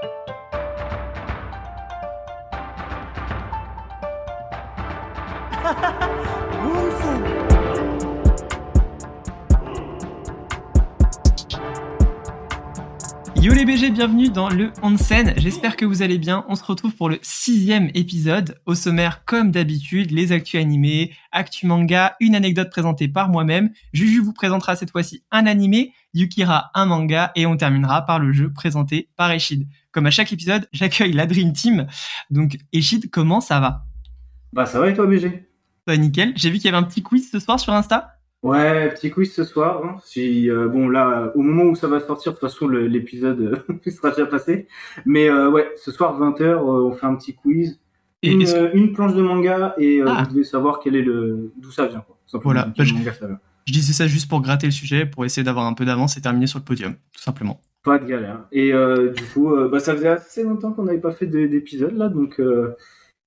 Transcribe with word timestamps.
Thank 0.00 0.12
you. 0.28 0.37
Les 13.58 13.64
BG, 13.64 13.90
bienvenue 13.90 14.28
dans 14.28 14.48
le 14.48 14.70
Onsen. 14.84 15.34
J'espère 15.36 15.74
que 15.74 15.84
vous 15.84 16.02
allez 16.02 16.18
bien. 16.18 16.44
On 16.48 16.54
se 16.54 16.62
retrouve 16.62 16.94
pour 16.94 17.08
le 17.08 17.18
sixième 17.22 17.90
épisode. 17.92 18.60
Au 18.66 18.76
sommaire, 18.76 19.24
comme 19.24 19.50
d'habitude, 19.50 20.12
les 20.12 20.30
actus 20.30 20.60
animés, 20.60 21.12
actu 21.32 21.66
manga, 21.66 22.14
une 22.20 22.36
anecdote 22.36 22.70
présentée 22.70 23.08
par 23.08 23.30
moi-même. 23.30 23.70
Juju 23.92 24.20
vous 24.20 24.32
présentera 24.32 24.76
cette 24.76 24.92
fois-ci 24.92 25.24
un 25.32 25.44
animé, 25.46 25.92
Yukira 26.14 26.70
un 26.74 26.86
manga, 26.86 27.32
et 27.34 27.46
on 27.46 27.56
terminera 27.56 28.02
par 28.02 28.20
le 28.20 28.32
jeu 28.32 28.52
présenté 28.52 29.08
par 29.16 29.32
Eshid. 29.32 29.66
Comme 29.90 30.06
à 30.06 30.12
chaque 30.12 30.32
épisode, 30.32 30.68
j'accueille 30.72 31.12
la 31.12 31.26
Dream 31.26 31.52
Team. 31.52 31.88
Donc 32.30 32.58
Eshid, 32.72 33.10
comment 33.10 33.40
ça 33.40 33.58
va? 33.58 33.86
Bah 34.52 34.66
ça 34.66 34.78
va 34.78 34.88
et 34.88 34.94
toi 34.94 35.08
BG 35.08 35.48
Bah 35.84 35.96
nickel. 35.96 36.32
J'ai 36.36 36.50
vu 36.50 36.58
qu'il 36.58 36.66
y 36.66 36.68
avait 36.68 36.78
un 36.78 36.84
petit 36.84 37.02
quiz 37.02 37.28
ce 37.28 37.40
soir 37.40 37.58
sur 37.58 37.72
Insta. 37.72 38.17
Ouais, 38.42 38.88
petit 38.94 39.10
quiz 39.10 39.32
ce 39.34 39.42
soir. 39.44 39.84
Hein. 39.84 39.96
Si, 40.04 40.48
euh, 40.48 40.68
bon, 40.68 40.88
là, 40.88 41.32
au 41.34 41.42
moment 41.42 41.64
où 41.64 41.74
ça 41.74 41.88
va 41.88 41.98
sortir, 42.00 42.32
de 42.32 42.38
toute 42.38 42.48
façon, 42.48 42.68
l'épisode 42.68 43.40
euh, 43.86 43.90
sera 43.90 44.10
déjà 44.10 44.26
passé. 44.26 44.68
Mais 45.04 45.28
euh, 45.28 45.50
ouais, 45.50 45.68
ce 45.76 45.90
soir, 45.90 46.18
20h, 46.20 46.56
on 46.56 46.92
fait 46.92 47.06
un 47.06 47.16
petit 47.16 47.34
quiz. 47.34 47.80
Et 48.22 48.32
une, 48.32 48.46
euh, 48.48 48.70
une 48.74 48.92
planche 48.92 49.14
de 49.14 49.22
manga 49.22 49.74
et 49.78 50.00
euh, 50.02 50.06
Ah. 50.08 50.24
vous 50.24 50.34
devez 50.34 50.44
savoir 50.44 50.80
quel 50.82 50.96
est 50.96 51.02
le 51.02 51.52
d'où 51.56 51.70
ça 51.70 51.86
vient. 51.86 52.00
Quoi. 52.00 52.16
Voilà. 52.42 52.72
Bah, 52.76 52.82
je- 52.84 52.94
manga 52.94 53.12
ça 53.12 53.26
vient. 53.28 53.38
Je 53.66 53.72
disais 53.72 53.92
ça 53.92 54.06
juste 54.08 54.28
pour 54.28 54.40
gratter 54.40 54.66
le 54.66 54.72
sujet, 54.72 55.04
pour 55.06 55.24
essayer 55.24 55.44
d'avoir 55.44 55.66
un 55.66 55.74
peu 55.74 55.84
d'avance 55.84 56.16
et 56.16 56.20
terminer 56.20 56.46
sur 56.48 56.58
le 56.58 56.64
podium, 56.64 56.94
tout 57.12 57.20
simplement. 57.22 57.60
Pas 57.84 57.98
de 57.98 58.06
galère. 58.06 58.40
Et 58.50 58.72
euh, 58.72 59.10
du 59.12 59.22
coup, 59.24 59.54
euh, 59.54 59.68
bah, 59.68 59.78
ça 59.78 59.94
faisait 59.94 60.08
assez 60.08 60.42
longtemps 60.42 60.72
qu'on 60.72 60.84
n'avait 60.84 60.98
pas 61.00 61.12
fait 61.12 61.26
de- 61.26 61.46
d'épisode 61.46 61.96
là, 61.96 62.08
donc 62.08 62.40
euh, 62.40 62.74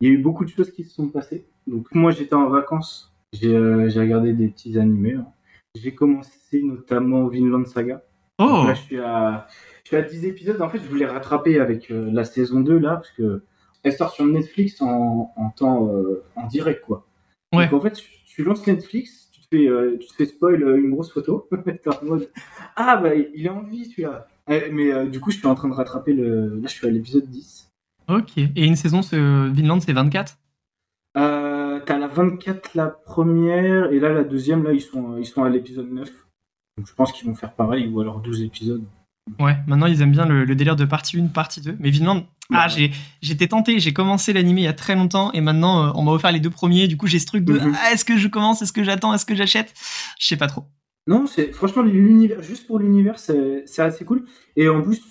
il 0.01 0.09
y 0.09 0.11
a 0.11 0.13
eu 0.13 0.17
beaucoup 0.17 0.43
de 0.43 0.49
choses 0.49 0.71
qui 0.71 0.83
se 0.83 0.93
sont 0.95 1.07
passées. 1.07 1.45
Donc 1.67 1.87
moi, 1.93 2.11
j'étais 2.11 2.33
en 2.33 2.49
vacances, 2.49 3.10
j'ai 3.33 3.55
euh, 3.55 3.89
j'ai 3.89 3.99
regardé 3.99 4.33
des 4.33 4.47
petits 4.47 4.77
animés. 4.79 5.13
hein. 5.15 5.27
J'ai 5.75 5.93
commencé 5.95 6.61
notamment 6.63 7.27
Vinland 7.27 7.65
Saga. 7.65 8.03
Donc 8.39 8.49
Oh 8.63 8.67
Là, 8.67 8.73
je 8.73 8.81
suis, 8.81 8.99
à, 8.99 9.47
je 9.83 9.87
suis 9.89 9.97
à 9.97 10.01
10 10.01 10.25
épisodes. 10.25 10.61
En 10.61 10.69
fait, 10.69 10.79
je 10.79 10.87
voulais 10.89 11.05
rattraper 11.05 11.59
avec 11.59 11.91
euh, 11.91 12.09
la 12.11 12.23
saison 12.25 12.59
2, 12.61 12.77
là, 12.79 12.95
parce 12.95 13.11
que 13.11 13.43
elle 13.83 13.93
sort 13.93 14.11
sur 14.11 14.25
Netflix 14.25 14.81
en, 14.81 15.31
en 15.35 15.49
temps 15.51 15.87
euh, 15.87 16.23
en 16.35 16.47
direct, 16.47 16.83
quoi. 16.85 17.05
Ouais. 17.53 17.67
Donc, 17.69 17.79
en 17.79 17.81
fait, 17.81 17.93
tu, 17.93 18.09
tu 18.25 18.43
lances 18.43 18.65
Netflix, 18.67 19.29
tu 19.31 19.41
te 19.41 19.47
fais, 19.49 19.67
euh, 19.67 19.97
tu 19.99 20.07
te 20.07 20.13
fais 20.13 20.25
spoil 20.25 20.61
euh, 20.63 20.77
une 20.77 20.91
grosse 20.91 21.11
photo. 21.11 21.47
T'es 21.65 21.87
en 21.89 22.03
mode, 22.05 22.29
ah, 22.75 22.97
bah, 22.97 23.15
il 23.15 23.45
est 23.45 23.49
en 23.49 23.61
vie, 23.61 23.85
celui-là. 23.85 24.27
Eh, 24.49 24.69
Mais 24.71 25.07
du 25.07 25.19
coup, 25.19 25.31
je 25.31 25.37
suis 25.37 25.47
en 25.47 25.55
train 25.55 25.69
de 25.69 25.73
rattraper 25.73 26.13
le. 26.13 26.55
Là, 26.59 26.67
je 26.67 26.73
suis 26.73 26.87
à 26.87 26.89
l'épisode 26.89 27.25
10. 27.29 27.69
Ok. 28.09 28.37
Et 28.39 28.65
une 28.65 28.75
saison, 28.75 29.01
ce 29.03 29.47
Vinland, 29.49 29.79
c'est 29.79 29.93
24 29.93 30.37
Euh, 31.17 31.50
T'as 31.91 31.97
la 31.99 32.07
24, 32.07 32.75
la 32.75 32.87
première, 32.87 33.91
et 33.91 33.99
là, 33.99 34.09
la 34.13 34.23
deuxième, 34.23 34.63
là, 34.63 34.71
ils 34.71 34.81
sont, 34.81 35.17
ils 35.17 35.25
sont 35.25 35.43
à 35.43 35.49
l'épisode 35.49 35.91
9. 35.91 36.09
Donc, 36.77 36.87
je 36.87 36.93
pense 36.93 37.11
qu'ils 37.11 37.27
vont 37.27 37.35
faire 37.35 37.53
pareil, 37.53 37.87
ou 37.87 37.99
alors 38.01 38.19
12 38.21 38.41
épisodes. 38.43 38.83
Ouais, 39.39 39.55
maintenant 39.67 39.85
ils 39.85 40.01
aiment 40.01 40.11
bien 40.11 40.25
le, 40.25 40.45
le 40.45 40.55
délire 40.55 40.75
de 40.75 40.83
partie 40.85 41.19
1, 41.19 41.27
partie 41.27 41.61
2. 41.61 41.75
Mais 41.79 41.89
Vinland, 41.91 42.23
ah, 42.51 42.65
Ouais. 42.65 42.69
j'ai, 42.75 42.91
j'étais 43.21 43.47
tenté, 43.47 43.79
j'ai 43.79 43.93
commencé 43.93 44.33
l'animé 44.33 44.61
il 44.61 44.63
y 44.63 44.67
a 44.67 44.73
très 44.73 44.95
longtemps 44.95 45.31
et 45.33 45.41
maintenant 45.41 45.87
euh, 45.87 45.91
on 45.95 46.01
m'a 46.03 46.11
offert 46.11 46.31
les 46.31 46.39
deux 46.39 46.49
premiers. 46.49 46.87
Du 46.87 46.97
coup, 46.97 47.05
j'ai 47.07 47.19
ce 47.19 47.27
truc 47.27 47.43
de 47.45 47.53
Mhm. 47.53 47.75
ah, 47.79 47.93
est-ce 47.93 48.03
que 48.03 48.17
je 48.17 48.27
commence, 48.27 48.61
est-ce 48.63 48.73
que 48.73 48.83
j'attends, 48.83 49.13
est-ce 49.13 49.25
que 49.25 49.35
j'achète? 49.35 49.73
Je 50.19 50.25
sais 50.27 50.37
pas 50.37 50.47
trop. 50.47 50.63
Non, 51.07 51.27
c'est 51.27 51.51
franchement 51.51 51.83
l'univers, 51.83 52.41
juste 52.41 52.65
pour 52.67 52.79
l'univers, 52.79 53.19
c'est 53.19 53.63
c'est 53.67 53.83
assez 53.83 54.05
cool. 54.05 54.25
Et 54.55 54.67
en 54.69 54.81
plus, 54.81 55.01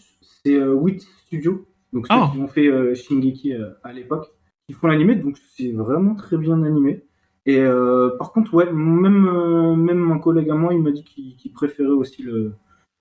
c'est 0.45 0.55
euh, 0.55 0.73
Wit 0.75 1.07
Studio, 1.27 1.69
donc 1.93 2.07
ceux 2.09 2.15
Oh. 2.17 2.29
qui 2.33 2.39
ont 2.41 2.49
fait 2.49 2.67
euh, 2.67 2.95
Shingeki 2.97 3.53
euh, 3.55 3.71
à 3.85 3.93
l'époque, 3.93 4.27
qui 4.71 4.79
font 4.79 4.87
l'animé, 4.87 5.17
donc 5.17 5.37
c'est 5.57 5.73
vraiment 5.73 6.15
très 6.15 6.37
bien 6.37 6.63
animé. 6.63 7.03
Et 7.47 7.59
euh, 7.59 8.11
par 8.19 8.33
contre, 8.33 8.55
ouais, 8.55 8.71
même 8.73 9.27
euh, 9.27 9.75
même 9.75 9.99
mon 9.99 10.19
collègue 10.21 10.49
à 10.51 10.55
moi, 10.55 10.73
il 10.75 10.81
m'a 10.83 10.93
dit 10.93 11.03
qu'il 11.05 11.53
préférait 11.53 11.89
aussi 11.89 12.23
le 12.23 12.53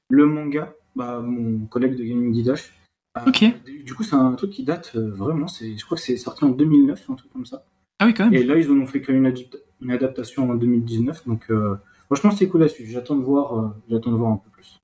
le 0.10 0.26
manga. 0.26 0.74
Bah, 0.96 1.22
mon 1.22 1.66
collègue 1.68 1.96
de 1.96 2.04
Gaming 2.04 2.32
Didash. 2.32 2.74
Euh, 3.18 3.22
Ok. 3.28 3.46
du- 3.66 3.84
Du 3.84 3.94
coup, 3.94 4.04
c'est 4.04 4.16
un 4.16 4.34
truc 4.34 4.50
qui 4.52 4.64
date 4.64 4.94
euh, 4.96 5.12
vraiment. 5.12 5.48
C'est, 5.48 5.78
je 5.78 5.86
crois 5.86 5.98
que 5.98 6.04
c'est 6.04 6.18
sorti 6.18 6.44
en 6.46 6.50
2009, 6.50 7.08
un 7.10 7.14
truc 7.16 7.32
comme 7.32 7.46
ça. 7.46 7.64
Ah 8.00 8.06
oui, 8.08 8.14
quand 8.16 8.26
même. 8.26 8.34
Et 8.34 8.44
là, 8.44 8.58
ils 8.58 8.70
en 8.72 8.78
ont 8.80 8.86
fait 8.88 9.02
qu'une 9.02 9.26
adapta- 9.28 9.60
une 9.82 9.92
adaptation 9.92 10.50
en 10.50 10.56
2019. 10.56 11.28
Donc, 11.28 11.46
euh, 11.52 11.76
franchement, 12.08 12.32
c'est 12.32 12.48
cool 12.50 12.64
à 12.64 12.68
suivre. 12.70 12.90
J'attends 12.92 13.16
de 13.18 13.24
voir, 13.24 13.60
euh, 13.60 13.68
j'attends 13.90 14.12
de 14.12 14.16
voir 14.18 14.32
un 14.32 14.38
peu 14.38 14.50
plus. 14.50 14.80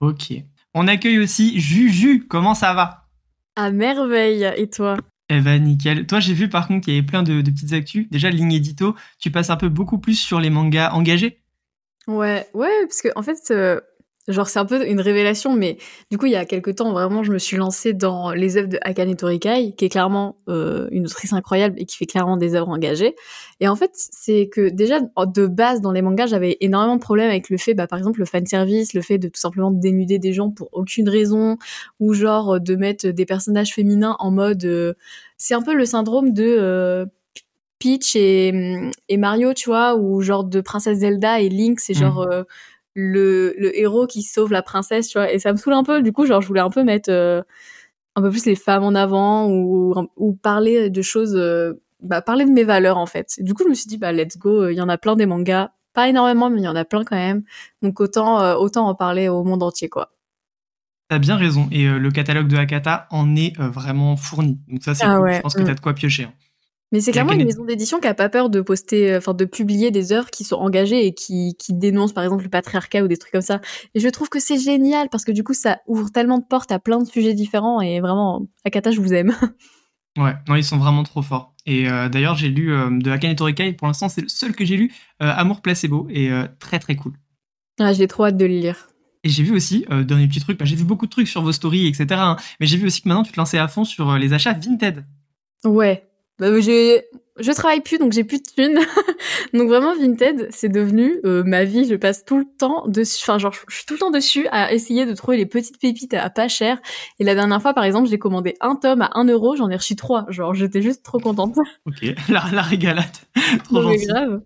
Ok. 0.00 0.32
On 0.74 0.86
accueille 0.86 1.18
aussi 1.18 1.58
Juju, 1.58 2.26
comment 2.28 2.54
ça 2.54 2.74
va? 2.74 3.04
À 3.56 3.70
merveille, 3.70 4.44
et 4.56 4.68
toi? 4.68 4.96
Eh 5.30 5.40
ben 5.40 5.62
nickel. 5.62 6.06
Toi, 6.06 6.20
j'ai 6.20 6.32
vu 6.32 6.48
par 6.48 6.66
contre 6.66 6.84
qu'il 6.84 6.94
y 6.94 6.98
avait 6.98 7.06
plein 7.06 7.22
de, 7.22 7.42
petites 7.42 7.72
actus. 7.72 8.08
Déjà, 8.10 8.30
ligne 8.30 8.52
édito, 8.52 8.96
tu 9.18 9.30
passes 9.30 9.50
un 9.50 9.56
peu 9.56 9.68
beaucoup 9.68 9.98
plus 9.98 10.14
sur 10.14 10.40
les 10.40 10.50
mangas 10.50 10.92
engagés? 10.92 11.42
Ouais, 12.06 12.48
ouais, 12.54 12.86
parce 12.86 13.02
que 13.02 13.08
en 13.14 13.22
fait, 13.22 13.38
euh, 13.50 13.78
genre 14.28 14.48
c'est 14.48 14.58
un 14.58 14.64
peu 14.66 14.86
une 14.86 15.00
révélation, 15.00 15.54
mais 15.54 15.78
du 16.10 16.18
coup 16.18 16.26
il 16.26 16.32
y 16.32 16.36
a 16.36 16.44
quelques 16.44 16.76
temps 16.76 16.92
vraiment 16.92 17.22
je 17.22 17.32
me 17.32 17.38
suis 17.38 17.56
lancée 17.56 17.94
dans 17.94 18.32
les 18.32 18.56
œuvres 18.56 18.68
de 18.68 18.78
Akane 18.82 19.14
Torikai, 19.16 19.74
qui 19.76 19.84
est 19.84 19.88
clairement 19.88 20.36
euh, 20.48 20.88
une 20.90 21.06
autrice 21.06 21.32
incroyable 21.32 21.74
et 21.78 21.86
qui 21.86 21.96
fait 21.96 22.06
clairement 22.06 22.36
des 22.36 22.54
œuvres 22.54 22.68
engagées. 22.68 23.14
Et 23.60 23.68
en 23.68 23.76
fait 23.76 23.90
c'est 23.94 24.48
que 24.48 24.68
déjà 24.68 25.00
de 25.00 25.46
base 25.46 25.80
dans 25.80 25.92
les 25.92 26.02
mangas 26.02 26.26
j'avais 26.26 26.56
énormément 26.60 26.96
de 26.96 27.00
problèmes 27.00 27.30
avec 27.30 27.50
le 27.50 27.56
fait, 27.56 27.74
bah 27.74 27.86
par 27.86 27.98
exemple 27.98 28.20
le 28.20 28.26
fan 28.26 28.46
service, 28.46 28.94
le 28.94 29.02
fait 29.02 29.18
de 29.18 29.28
tout 29.28 29.40
simplement 29.40 29.70
dénuder 29.70 30.18
des 30.18 30.32
gens 30.32 30.50
pour 30.50 30.68
aucune 30.72 31.08
raison, 31.08 31.56
ou 32.00 32.14
genre 32.14 32.60
de 32.60 32.76
mettre 32.76 33.08
des 33.08 33.26
personnages 33.26 33.74
féminins 33.74 34.16
en 34.18 34.30
mode, 34.30 34.64
euh, 34.64 34.94
c'est 35.36 35.54
un 35.54 35.62
peu 35.62 35.74
le 35.74 35.84
syndrome 35.84 36.32
de 36.32 36.44
euh, 36.44 37.06
Peach 37.78 38.16
et, 38.16 38.52
et 39.08 39.16
Mario, 39.16 39.54
tu 39.54 39.68
vois, 39.68 39.96
ou 39.96 40.20
genre 40.20 40.44
de 40.44 40.60
Princesse 40.60 40.98
Zelda 40.98 41.40
et 41.40 41.48
Link, 41.48 41.80
c'est 41.80 41.94
genre 41.94 42.22
euh, 42.22 42.42
le, 43.00 43.54
le 43.58 43.78
héros 43.78 44.08
qui 44.08 44.22
sauve 44.22 44.50
la 44.50 44.60
princesse, 44.62 45.06
tu 45.08 45.18
vois. 45.18 45.32
Et 45.32 45.38
ça 45.38 45.52
me 45.52 45.56
saoule 45.56 45.74
un 45.74 45.84
peu. 45.84 46.02
Du 46.02 46.12
coup, 46.12 46.26
genre, 46.26 46.40
je 46.42 46.48
voulais 46.48 46.60
un 46.60 46.68
peu 46.70 46.82
mettre 46.82 47.10
euh, 47.12 47.42
un 48.16 48.22
peu 48.22 48.30
plus 48.30 48.44
les 48.44 48.56
femmes 48.56 48.82
en 48.82 48.94
avant 48.96 49.48
ou, 49.48 49.94
ou 50.16 50.32
parler 50.34 50.90
de 50.90 51.00
choses, 51.02 51.36
euh, 51.36 51.74
bah, 52.02 52.22
parler 52.22 52.44
de 52.44 52.50
mes 52.50 52.64
valeurs, 52.64 52.98
en 52.98 53.06
fait. 53.06 53.36
Du 53.38 53.54
coup, 53.54 53.62
je 53.62 53.68
me 53.68 53.74
suis 53.74 53.86
dit, 53.86 53.98
bah, 53.98 54.10
let's 54.12 54.36
go. 54.36 54.68
Il 54.68 54.74
y 54.74 54.80
en 54.80 54.88
a 54.88 54.98
plein 54.98 55.14
des 55.14 55.26
mangas. 55.26 55.70
Pas 55.94 56.08
énormément, 56.08 56.50
mais 56.50 56.58
il 56.60 56.64
y 56.64 56.68
en 56.68 56.74
a 56.76 56.84
plein 56.84 57.04
quand 57.04 57.14
même. 57.16 57.44
Donc, 57.82 58.00
autant, 58.00 58.40
euh, 58.42 58.56
autant 58.56 58.88
en 58.88 58.94
parler 58.96 59.28
au 59.28 59.44
monde 59.44 59.62
entier, 59.62 59.88
quoi. 59.88 60.10
T'as 61.08 61.18
bien 61.20 61.36
raison. 61.36 61.68
Et 61.70 61.86
le 61.88 62.10
catalogue 62.10 62.48
de 62.48 62.56
Hakata 62.56 63.06
en 63.10 63.36
est 63.36 63.56
vraiment 63.58 64.16
fourni. 64.16 64.58
Donc 64.68 64.82
ça, 64.82 64.94
c'est 64.94 65.04
Ah 65.06 65.16
cool. 65.16 65.24
ouais, 65.24 65.36
Je 65.36 65.40
pense 65.40 65.54
que 65.54 65.62
mm. 65.62 65.66
t'as 65.66 65.74
de 65.74 65.80
quoi 65.80 65.94
piocher. 65.94 66.24
hein. 66.24 66.32
Mais 66.90 67.00
c'est 67.00 67.12
clairement 67.12 67.32
une 67.32 67.44
maison 67.44 67.64
d'édition 67.64 68.00
qui 68.00 68.08
a 68.08 68.14
pas 68.14 68.28
peur 68.28 68.48
de 68.48 68.60
poster, 68.62 69.16
enfin 69.16 69.34
de 69.34 69.44
publier 69.44 69.90
des 69.90 70.12
œuvres 70.12 70.30
qui 70.30 70.44
sont 70.44 70.56
engagées 70.56 71.06
et 71.06 71.12
qui, 71.12 71.54
qui 71.58 71.74
dénoncent 71.74 72.14
par 72.14 72.24
exemple 72.24 72.44
le 72.44 72.48
patriarcat 72.48 73.02
ou 73.02 73.08
des 73.08 73.18
trucs 73.18 73.32
comme 73.32 73.42
ça. 73.42 73.60
Et 73.94 74.00
je 74.00 74.08
trouve 74.08 74.30
que 74.30 74.40
c'est 74.40 74.58
génial 74.58 75.10
parce 75.10 75.24
que 75.24 75.32
du 75.32 75.44
coup 75.44 75.52
ça 75.52 75.80
ouvre 75.86 76.10
tellement 76.10 76.38
de 76.38 76.44
portes 76.44 76.72
à 76.72 76.78
plein 76.78 76.98
de 76.98 77.06
sujets 77.06 77.34
différents 77.34 77.80
et 77.82 78.00
vraiment, 78.00 78.46
Akata, 78.64 78.90
je 78.90 79.00
vous 79.00 79.12
aime. 79.12 79.34
Ouais, 80.16 80.34
non, 80.48 80.56
ils 80.56 80.64
sont 80.64 80.78
vraiment 80.78 81.04
trop 81.04 81.22
forts. 81.22 81.54
Et 81.64 81.88
euh, 81.88 82.08
d'ailleurs, 82.08 82.34
j'ai 82.34 82.48
lu 82.48 82.72
euh, 82.72 82.90
de 82.90 83.08
Akane 83.08 83.36
Torikai, 83.36 83.72
pour 83.74 83.86
l'instant, 83.86 84.08
c'est 84.08 84.22
le 84.22 84.28
seul 84.28 84.52
que 84.52 84.64
j'ai 84.64 84.76
lu, 84.76 84.92
euh, 85.22 85.30
Amour 85.30 85.60
Placebo, 85.60 86.08
et 86.10 86.32
euh, 86.32 86.48
très 86.58 86.80
très 86.80 86.96
cool. 86.96 87.12
Ah, 87.78 87.92
j'ai 87.92 88.08
trop 88.08 88.24
hâte 88.24 88.36
de 88.36 88.44
le 88.44 88.54
lire. 88.54 88.88
Et 89.22 89.28
j'ai 89.28 89.42
vu 89.44 89.54
aussi, 89.54 89.84
euh, 89.90 90.02
dernier 90.02 90.26
petit 90.26 90.40
truc, 90.40 90.58
bah, 90.58 90.64
j'ai 90.64 90.74
vu 90.74 90.84
beaucoup 90.84 91.06
de 91.06 91.10
trucs 91.10 91.28
sur 91.28 91.42
vos 91.42 91.52
stories, 91.52 91.86
etc. 91.86 92.06
hein, 92.14 92.36
mais 92.58 92.66
j'ai 92.66 92.76
vu 92.76 92.86
aussi 92.86 93.02
que 93.02 93.08
maintenant, 93.08 93.22
tu 93.22 93.30
te 93.30 93.36
lançais 93.36 93.58
à 93.58 93.68
fond 93.68 93.84
sur 93.84 94.10
euh, 94.10 94.18
les 94.18 94.32
achats 94.32 94.54
Vinted. 94.54 95.04
Ouais. 95.64 96.07
Bah, 96.38 96.60
j'ai, 96.60 97.04
je 97.38 97.52
travaille 97.52 97.80
plus 97.80 97.98
donc 97.98 98.12
j'ai 98.12 98.24
plus 98.24 98.38
de 98.38 98.46
thunes. 98.46 98.78
donc 99.54 99.68
vraiment 99.68 99.94
Vinted, 99.94 100.48
c'est 100.50 100.68
devenu 100.68 101.20
euh, 101.24 101.42
ma 101.44 101.64
vie. 101.64 101.84
Je 101.84 101.94
passe 101.94 102.24
tout 102.24 102.38
le 102.38 102.44
temps 102.58 102.86
dessus. 102.86 103.18
Enfin 103.22 103.38
genre, 103.38 103.52
je 103.68 103.74
suis 103.74 103.86
tout 103.86 103.94
le 103.94 104.00
temps 104.00 104.10
dessus 104.10 104.46
à 104.50 104.72
essayer 104.72 105.06
de 105.06 105.14
trouver 105.14 105.36
les 105.36 105.46
petites 105.46 105.80
pépites 105.80 106.14
à 106.14 106.30
pas 106.30 106.48
cher. 106.48 106.78
Et 107.18 107.24
la 107.24 107.34
dernière 107.34 107.60
fois, 107.60 107.74
par 107.74 107.84
exemple, 107.84 108.08
j'ai 108.08 108.18
commandé 108.18 108.54
un 108.60 108.76
tome 108.76 109.02
à 109.02 109.10
1 109.14 109.24
euro, 109.26 109.56
j'en 109.56 109.68
ai 109.70 109.76
reçu 109.76 109.96
trois. 109.96 110.26
Genre, 110.28 110.54
j'étais 110.54 110.82
juste 110.82 111.02
trop 111.02 111.18
contente. 111.18 111.56
Ok, 111.86 112.02
la, 112.28 112.44
la 112.52 112.62
régalade. 112.62 113.06
trop 113.64 113.82
gentil. 113.82 114.06
grave. 114.06 114.40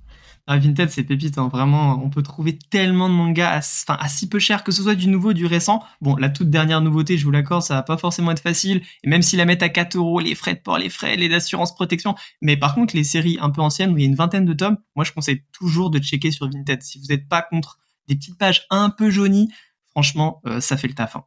Ah, 0.48 0.58
Vinted, 0.58 0.90
c'est 0.90 1.04
pépite, 1.04 1.38
hein, 1.38 1.48
vraiment. 1.48 2.02
On 2.04 2.10
peut 2.10 2.22
trouver 2.22 2.58
tellement 2.58 3.08
de 3.08 3.14
mangas 3.14 3.48
à, 3.50 3.58
enfin, 3.58 3.96
à 4.00 4.08
si 4.08 4.28
peu 4.28 4.40
cher, 4.40 4.64
que 4.64 4.72
ce 4.72 4.82
soit 4.82 4.96
du 4.96 5.06
nouveau, 5.06 5.32
du 5.32 5.46
récent. 5.46 5.84
Bon, 6.00 6.16
la 6.16 6.30
toute 6.30 6.50
dernière 6.50 6.80
nouveauté, 6.80 7.16
je 7.16 7.24
vous 7.24 7.30
l'accorde, 7.30 7.62
ça 7.62 7.74
va 7.74 7.82
pas 7.82 7.96
forcément 7.96 8.32
être 8.32 8.42
facile. 8.42 8.82
Et 9.04 9.08
même 9.08 9.22
s'ils 9.22 9.38
la 9.38 9.44
mettent 9.44 9.62
à 9.62 9.68
4 9.68 9.94
euros, 9.96 10.18
les 10.18 10.34
frais 10.34 10.54
de 10.54 10.60
port, 10.60 10.78
les 10.78 10.90
frais, 10.90 11.14
les 11.14 11.32
assurances 11.32 11.72
protection. 11.74 12.16
Mais 12.40 12.56
par 12.56 12.74
contre, 12.74 12.96
les 12.96 13.04
séries 13.04 13.38
un 13.40 13.50
peu 13.50 13.60
anciennes 13.60 13.92
où 13.92 13.98
il 13.98 14.02
y 14.02 14.04
a 14.04 14.08
une 14.08 14.16
vingtaine 14.16 14.44
de 14.44 14.52
tomes, 14.52 14.78
moi, 14.96 15.04
je 15.04 15.12
conseille 15.12 15.44
toujours 15.52 15.90
de 15.90 16.00
checker 16.00 16.32
sur 16.32 16.50
Vinted. 16.50 16.82
Si 16.82 16.98
vous 16.98 17.06
n'êtes 17.06 17.28
pas 17.28 17.42
contre 17.42 17.78
des 18.08 18.16
petites 18.16 18.36
pages 18.36 18.66
un 18.70 18.90
peu 18.90 19.10
jaunies, 19.10 19.48
franchement, 19.92 20.40
euh, 20.46 20.60
ça 20.60 20.76
fait 20.76 20.88
le 20.88 20.94
taf. 20.94 21.14
hein. 21.14 21.24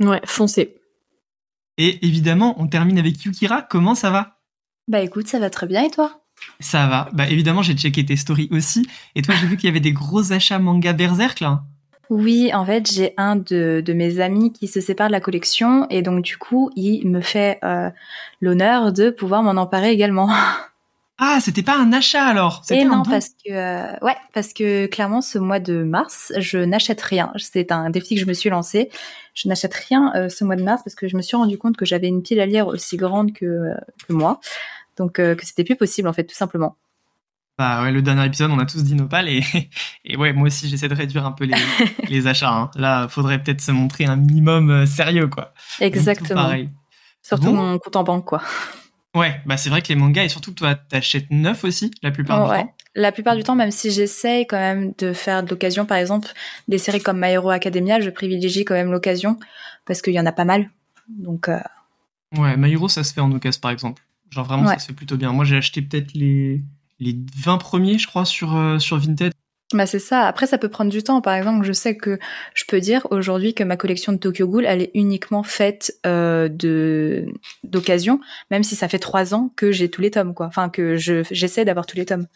Ouais, 0.00 0.20
foncez. 0.26 0.76
Et 1.78 2.04
évidemment, 2.06 2.54
on 2.60 2.66
termine 2.66 2.98
avec 2.98 3.24
Yukira. 3.24 3.62
Comment 3.62 3.94
ça 3.94 4.10
va? 4.10 4.40
Bah 4.88 5.00
écoute, 5.00 5.26
ça 5.26 5.38
va 5.38 5.48
très 5.48 5.66
bien 5.66 5.82
et 5.84 5.90
toi? 5.90 6.21
Ça 6.60 6.86
va. 6.86 7.08
Bah 7.12 7.28
évidemment, 7.28 7.62
j'ai 7.62 7.74
checké 7.74 8.04
tes 8.04 8.16
stories 8.16 8.48
aussi. 8.52 8.86
Et 9.14 9.22
toi, 9.22 9.34
j'ai 9.40 9.46
vu 9.46 9.56
qu'il 9.56 9.68
y 9.68 9.70
avait 9.70 9.80
des 9.80 9.92
gros 9.92 10.32
achats 10.32 10.58
manga 10.58 10.92
Berserk 10.92 11.40
là. 11.40 11.62
Oui, 12.10 12.52
en 12.52 12.66
fait, 12.66 12.92
j'ai 12.92 13.14
un 13.16 13.36
de, 13.36 13.82
de, 13.84 13.92
mes 13.94 14.20
amis 14.20 14.52
qui 14.52 14.68
se 14.68 14.82
sépare 14.82 15.06
de 15.06 15.12
la 15.12 15.20
collection 15.20 15.86
et 15.88 16.02
donc 16.02 16.22
du 16.22 16.36
coup, 16.36 16.70
il 16.76 17.08
me 17.08 17.22
fait 17.22 17.58
euh, 17.64 17.88
l'honneur 18.42 18.92
de 18.92 19.08
pouvoir 19.08 19.42
m'en 19.42 19.60
emparer 19.60 19.92
également. 19.92 20.28
Ah, 21.24 21.38
c'était 21.40 21.62
pas 21.62 21.78
un 21.78 21.92
achat 21.92 22.24
alors 22.24 22.62
Et 22.70 22.84
non, 22.84 23.04
parce 23.04 23.28
que 23.28 23.52
euh, 23.52 23.96
ouais, 24.02 24.16
parce 24.34 24.52
que 24.52 24.86
clairement, 24.86 25.20
ce 25.20 25.38
mois 25.38 25.60
de 25.60 25.84
mars, 25.84 26.32
je 26.38 26.58
n'achète 26.58 27.00
rien. 27.00 27.32
C'est 27.36 27.70
un 27.70 27.90
défi 27.90 28.16
que 28.16 28.20
je 28.20 28.26
me 28.26 28.32
suis 28.32 28.50
lancé. 28.50 28.90
Je 29.32 29.46
n'achète 29.46 29.74
rien 29.74 30.10
euh, 30.16 30.28
ce 30.28 30.42
mois 30.42 30.56
de 30.56 30.64
mars 30.64 30.82
parce 30.82 30.96
que 30.96 31.06
je 31.06 31.16
me 31.16 31.22
suis 31.22 31.36
rendu 31.36 31.58
compte 31.58 31.76
que 31.76 31.84
j'avais 31.84 32.08
une 32.08 32.22
pile 32.22 32.40
à 32.40 32.46
lire 32.46 32.66
aussi 32.66 32.96
grande 32.96 33.32
que, 33.32 33.72
que 34.08 34.12
moi, 34.12 34.40
donc 34.96 35.14
que 35.14 35.36
c'était 35.42 35.64
plus 35.64 35.76
possible 35.76 36.08
en 36.08 36.12
fait, 36.12 36.24
tout 36.24 36.34
simplement. 36.34 36.76
Bah 37.58 37.82
ouais, 37.82 37.92
le 37.92 38.00
dernier 38.00 38.24
épisode, 38.24 38.50
on 38.50 38.58
a 38.58 38.64
tous 38.64 38.82
dit 38.82 38.94
Nopal 38.94 39.28
et, 39.28 39.42
et 40.04 40.16
ouais, 40.16 40.32
moi 40.32 40.46
aussi 40.46 40.68
j'essaie 40.68 40.88
de 40.88 40.94
réduire 40.94 41.26
un 41.26 41.32
peu 41.32 41.44
les, 41.44 41.54
les 42.08 42.26
achats. 42.26 42.52
Hein. 42.52 42.70
Là, 42.76 43.08
faudrait 43.08 43.42
peut-être 43.42 43.60
se 43.60 43.72
montrer 43.72 44.06
un 44.06 44.16
minimum 44.16 44.86
sérieux, 44.86 45.28
quoi. 45.28 45.52
Exactement. 45.80 46.50
Surtout 47.22 47.52
mon 47.52 47.78
compte 47.78 47.96
en 47.96 48.04
banque, 48.04 48.24
quoi. 48.24 48.42
Ouais, 49.14 49.42
bah 49.44 49.58
c'est 49.58 49.68
vrai 49.68 49.82
que 49.82 49.88
les 49.88 49.94
mangas 49.94 50.24
et 50.24 50.28
surtout 50.30 50.52
que 50.52 50.58
toi 50.58 50.74
t'achètes 50.74 51.30
neuf 51.30 51.64
aussi 51.64 51.90
la 52.02 52.10
plupart 52.10 52.44
du 52.44 52.62
temps. 52.62 52.74
La 52.94 53.12
plupart 53.12 53.36
du 53.36 53.42
temps, 53.42 53.54
même 53.54 53.70
si 53.70 53.90
j'essaye 53.90 54.46
quand 54.46 54.56
même 54.56 54.94
de 54.96 55.12
faire 55.12 55.42
de 55.42 55.50
l'occasion, 55.50 55.84
par 55.84 55.98
exemple, 55.98 56.28
des 56.66 56.78
séries 56.78 57.02
comme 57.02 57.20
My 57.20 57.32
Hero 57.32 57.50
Academia, 57.50 58.00
je 58.00 58.08
privilégie 58.08 58.64
quand 58.64 58.72
même 58.72 58.90
l'occasion 58.90 59.38
parce 59.84 60.00
qu'il 60.00 60.14
y 60.14 60.20
en 60.20 60.24
a 60.24 60.32
pas 60.32 60.46
mal. 60.46 60.70
Donc. 61.08 61.50
Euh... 61.50 61.58
Ouais, 62.38 62.56
My 62.56 62.72
Hero 62.72 62.88
ça 62.88 63.04
se 63.04 63.12
fait 63.12 63.20
en 63.20 63.30
occasion 63.32 63.60
par 63.60 63.70
exemple. 63.70 64.02
Genre 64.32 64.44
vraiment 64.44 64.66
ça 64.66 64.78
se 64.78 64.86
fait 64.86 64.92
plutôt 64.92 65.16
bien. 65.16 65.32
Moi 65.32 65.44
j'ai 65.44 65.56
acheté 65.56 65.82
peut-être 65.82 66.14
les 66.14 66.62
les 66.98 67.16
20 67.36 67.58
premiers 67.58 67.98
je 67.98 68.06
crois 68.06 68.24
sur 68.24 68.56
euh, 68.56 68.78
sur 68.78 68.98
Vinted 68.98 69.32
bah 69.74 69.86
c'est 69.86 69.98
ça. 69.98 70.26
Après, 70.26 70.46
ça 70.46 70.58
peut 70.58 70.68
prendre 70.68 70.90
du 70.90 71.02
temps. 71.02 71.20
Par 71.20 71.34
exemple, 71.34 71.64
je 71.64 71.72
sais 71.72 71.96
que 71.96 72.18
je 72.54 72.64
peux 72.68 72.80
dire 72.80 73.06
aujourd'hui 73.10 73.54
que 73.54 73.64
ma 73.64 73.76
collection 73.76 74.12
de 74.12 74.18
Tokyo 74.18 74.46
Ghoul, 74.46 74.64
elle 74.66 74.82
est 74.82 74.90
uniquement 74.94 75.42
faite 75.42 75.94
euh, 76.06 76.48
de 76.48 77.26
d'occasion, 77.64 78.20
même 78.50 78.62
si 78.62 78.76
ça 78.76 78.88
fait 78.88 78.98
trois 78.98 79.34
ans 79.34 79.50
que 79.56 79.72
j'ai 79.72 79.90
tous 79.90 80.02
les 80.02 80.10
tomes, 80.10 80.34
quoi. 80.34 80.46
Enfin, 80.46 80.68
que 80.68 80.96
je 80.96 81.22
j'essaie 81.30 81.64
d'avoir 81.64 81.86
tous 81.86 81.96
les 81.96 82.04
tomes. 82.04 82.26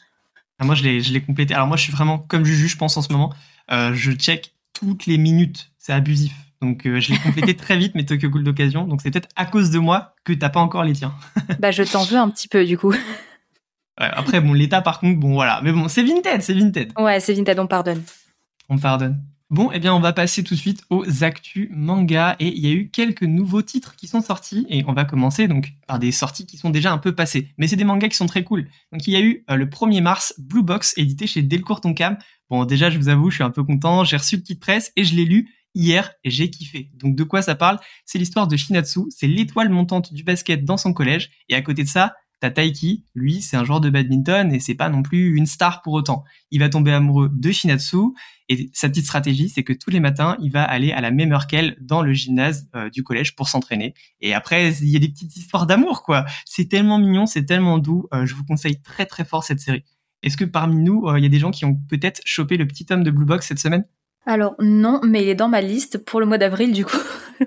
Ah, 0.59 0.65
moi, 0.65 0.75
je 0.75 0.83
l'ai 0.83 1.01
je 1.01 1.13
l'ai 1.13 1.21
complété. 1.21 1.55
Alors 1.55 1.67
moi, 1.67 1.77
je 1.77 1.83
suis 1.83 1.93
vraiment 1.93 2.19
comme 2.19 2.45
Juju, 2.45 2.69
je 2.69 2.77
pense 2.77 2.97
en 2.97 3.03
ce 3.03 3.13
moment. 3.13 3.33
Euh, 3.71 3.93
je 3.95 4.13
check 4.13 4.55
toutes 4.73 5.07
les 5.07 5.19
minutes. 5.19 5.73
C'est 5.79 5.93
abusif. 5.93 6.33
Donc 6.63 6.87
euh, 6.87 7.01
je 7.01 7.13
l'ai 7.13 7.19
complété 7.19 7.55
très 7.57 7.77
vite 7.77 7.95
mes 7.95 8.05
Tokyo 8.05 8.29
Ghoul 8.29 8.45
d'occasion. 8.45 8.87
Donc 8.87 9.01
c'est 9.03 9.11
peut-être 9.11 9.29
à 9.37 9.47
cause 9.47 9.71
de 9.71 9.79
moi 9.79 10.15
que 10.25 10.33
t'as 10.33 10.49
pas 10.49 10.61
encore 10.61 10.85
les 10.85 10.93
tiens. 10.93 11.15
bah 11.59 11.71
je 11.71 11.83
t'en 11.83 12.05
veux 12.05 12.17
un 12.17 12.29
petit 12.31 12.49
peu 12.49 12.65
du 12.65 12.79
coup 12.79 12.95
après, 13.99 14.41
bon, 14.41 14.53
l'état, 14.53 14.83
par 14.83 15.01
contre, 15.01 15.19
bon, 15.19 15.33
voilà. 15.33 15.61
Mais 15.63 15.73
bon, 15.73 15.89
c'est 15.89 16.03
Vinted, 16.03 16.43
c'est 16.43 16.55
Vinted. 16.55 16.93
Ouais, 16.99 17.21
c'est 17.21 17.33
Vinted, 17.33 17.59
on 17.59 17.67
pardonne. 17.67 18.03
On 18.69 18.79
pardonne. 18.79 19.23
Bon, 19.49 19.71
eh 19.73 19.79
bien, 19.79 19.95
on 19.95 20.01
va 20.01 20.13
passer 20.13 20.43
tout 20.43 20.55
de 20.55 20.59
suite 20.59 20.83
aux 20.91 21.23
actus 21.23 21.69
manga 21.71 22.35
et 22.41 22.49
il 22.49 22.59
y 22.59 22.69
a 22.69 22.73
eu 22.73 22.91
quelques 22.91 23.23
nouveaux 23.23 23.63
titres 23.63 23.95
qui 23.95 24.09
sont 24.09 24.21
sortis 24.21 24.67
et 24.69 24.83
on 24.89 24.93
va 24.93 25.05
commencer 25.05 25.47
donc 25.47 25.73
par 25.87 26.01
des 26.01 26.11
sorties 26.11 26.47
qui 26.47 26.57
sont 26.57 26.71
déjà 26.71 26.93
un 26.93 26.99
peu 26.99 27.15
passées. 27.15 27.55
Mais 27.57 27.69
c'est 27.69 27.77
des 27.77 27.85
mangas 27.85 28.09
qui 28.09 28.17
sont 28.17 28.27
très 28.27 28.43
cool. 28.43 28.67
Donc, 28.93 29.07
il 29.07 29.13
y 29.13 29.17
a 29.17 29.21
eu 29.21 29.45
euh, 29.49 29.55
le 29.55 29.67
1er 29.67 30.03
mars 30.03 30.35
Blue 30.39 30.65
Box 30.65 30.95
édité 30.97 31.29
chez 31.29 31.43
Delcourt 31.43 31.81
Tonkam. 31.81 32.19
Bon, 32.51 32.65
déjà, 32.65 32.91
je 32.91 32.99
vous 32.99 33.09
avoue, 33.09 33.31
je 33.31 33.37
suis 33.37 33.45
un 33.45 33.51
peu 33.51 33.63
content. 33.63 34.03
J'ai 34.03 34.17
reçu 34.17 34.37
le 34.37 34.43
kit 34.43 34.57
presse 34.57 34.93
et 34.97 35.05
je 35.05 35.15
l'ai 35.15 35.25
lu 35.25 35.49
hier 35.77 36.13
j'ai 36.25 36.51
kiffé. 36.51 36.91
Donc, 36.95 37.15
de 37.15 37.23
quoi 37.23 37.43
ça 37.43 37.55
parle? 37.55 37.79
C'est 38.05 38.19
l'histoire 38.19 38.49
de 38.49 38.57
Shinatsu. 38.57 39.03
C'est 39.11 39.29
l'étoile 39.29 39.69
montante 39.69 40.13
du 40.13 40.25
basket 40.25 40.65
dans 40.65 40.77
son 40.77 40.93
collège 40.93 41.31
et 41.49 41.55
à 41.55 41.63
côté 41.63 41.85
de 41.85 41.89
ça, 41.89 42.15
T'as 42.39 42.51
Taiki, 42.51 43.07
lui, 43.15 43.41
c'est 43.41 43.57
un 43.57 43.65
joueur 43.65 43.81
de 43.81 43.89
badminton 43.89 44.53
et 44.53 44.61
c'est 44.61 44.75
pas 44.75 44.91
non 44.91 45.03
plus 45.03 45.35
une 45.37 45.47
star 45.47 45.81
pour 45.81 45.95
autant. 45.95 46.23
Il 46.51 46.61
va 46.61 46.69
tomber 46.69 46.93
amoureux 46.93 47.31
de 47.33 47.51
Shinatsu 47.51 48.13
et 48.51 48.69
sa 48.75 48.91
petite 48.91 49.07
stratégie, 49.07 49.49
c'est 49.49 49.65
que 49.65 49.73
tous 49.73 49.89
les 49.89 50.01
matins, 50.01 50.37
il 50.43 50.53
va 50.53 50.63
aller 50.63 50.93
à 50.93 51.01
la 51.01 51.11
même 51.11 51.33
heure 51.33 51.47
qu'elle 51.47 51.77
dans 51.81 52.03
le 52.03 52.13
gymnase 52.13 52.69
euh, 52.75 52.91
du 52.91 53.03
collège 53.03 53.35
pour 53.37 53.49
s'entraîner. 53.49 53.95
Et 54.21 54.35
après, 54.35 54.75
il 54.75 54.89
y 54.91 54.97
a 54.97 54.99
des 54.99 55.09
petites 55.09 55.35
histoires 55.37 55.67
d'amour, 55.67 56.03
quoi. 56.03 56.27
C'est 56.45 56.69
tellement 56.69 56.99
mignon, 56.99 57.25
c'est 57.25 57.47
tellement 57.47 57.79
doux. 57.79 58.07
Euh, 58.13 58.27
je 58.27 58.35
vous 58.35 58.45
conseille 58.45 58.83
très 58.83 59.07
très 59.07 59.25
fort 59.25 59.43
cette 59.43 59.61
série. 59.61 59.85
Est-ce 60.23 60.37
que 60.37 60.45
parmi 60.45 60.83
nous, 60.83 61.07
euh, 61.07 61.19
il 61.19 61.23
y 61.23 61.27
a 61.27 61.31
des 61.31 61.39
gens 61.39 61.51
qui 61.51 61.65
ont 61.65 61.75
peut-être 61.75 62.21
chopé 62.27 62.59
le 62.59 62.67
petit 62.67 62.85
tome 62.85 63.03
de 63.03 63.11
Blue 63.11 63.27
Box 63.27 63.47
cette 63.47 63.59
semaine? 63.59 63.87
Alors 64.27 64.55
non, 64.59 65.01
mais 65.05 65.23
il 65.23 65.29
est 65.29 65.35
dans 65.35 65.49
ma 65.49 65.61
liste 65.61 66.05
pour 66.05 66.21
le 66.21 66.27
mois 66.27 66.39
d'avril 66.39 66.73
du 66.73 66.85
coup. 66.85 66.99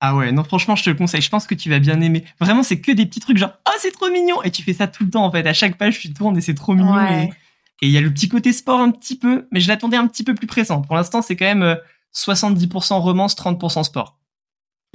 Ah 0.00 0.14
ouais, 0.14 0.30
non, 0.30 0.44
franchement, 0.44 0.76
je 0.76 0.84
te 0.84 0.90
le 0.90 0.96
conseille. 0.96 1.20
Je 1.20 1.28
pense 1.28 1.46
que 1.46 1.56
tu 1.56 1.70
vas 1.70 1.80
bien 1.80 2.00
aimer. 2.00 2.24
Vraiment, 2.40 2.62
c'est 2.62 2.80
que 2.80 2.92
des 2.92 3.04
petits 3.04 3.18
trucs 3.18 3.36
genre, 3.36 3.54
oh, 3.68 3.72
c'est 3.78 3.90
trop 3.90 4.08
mignon. 4.08 4.40
Et 4.44 4.50
tu 4.52 4.62
fais 4.62 4.72
ça 4.72 4.86
tout 4.86 5.04
le 5.04 5.10
temps, 5.10 5.24
en 5.24 5.32
fait. 5.32 5.44
À 5.46 5.52
chaque 5.52 5.76
page, 5.76 5.98
tu 5.98 6.12
tournes 6.12 6.36
et 6.38 6.40
c'est 6.40 6.54
trop 6.54 6.74
mignon. 6.74 6.96
Et 7.80 7.86
il 7.86 7.90
y 7.90 7.98
a 7.98 8.00
le 8.00 8.12
petit 8.12 8.28
côté 8.28 8.52
sport 8.52 8.80
un 8.80 8.90
petit 8.90 9.18
peu, 9.18 9.46
mais 9.50 9.60
je 9.60 9.68
l'attendais 9.68 9.96
un 9.96 10.06
petit 10.06 10.24
peu 10.24 10.34
plus 10.34 10.46
présent. 10.46 10.82
Pour 10.82 10.96
l'instant, 10.96 11.22
c'est 11.22 11.36
quand 11.36 11.52
même 11.52 11.76
70% 12.14 12.94
euh, 12.94 12.96
romance, 12.98 13.36
30% 13.36 13.84
sport. 13.84 14.18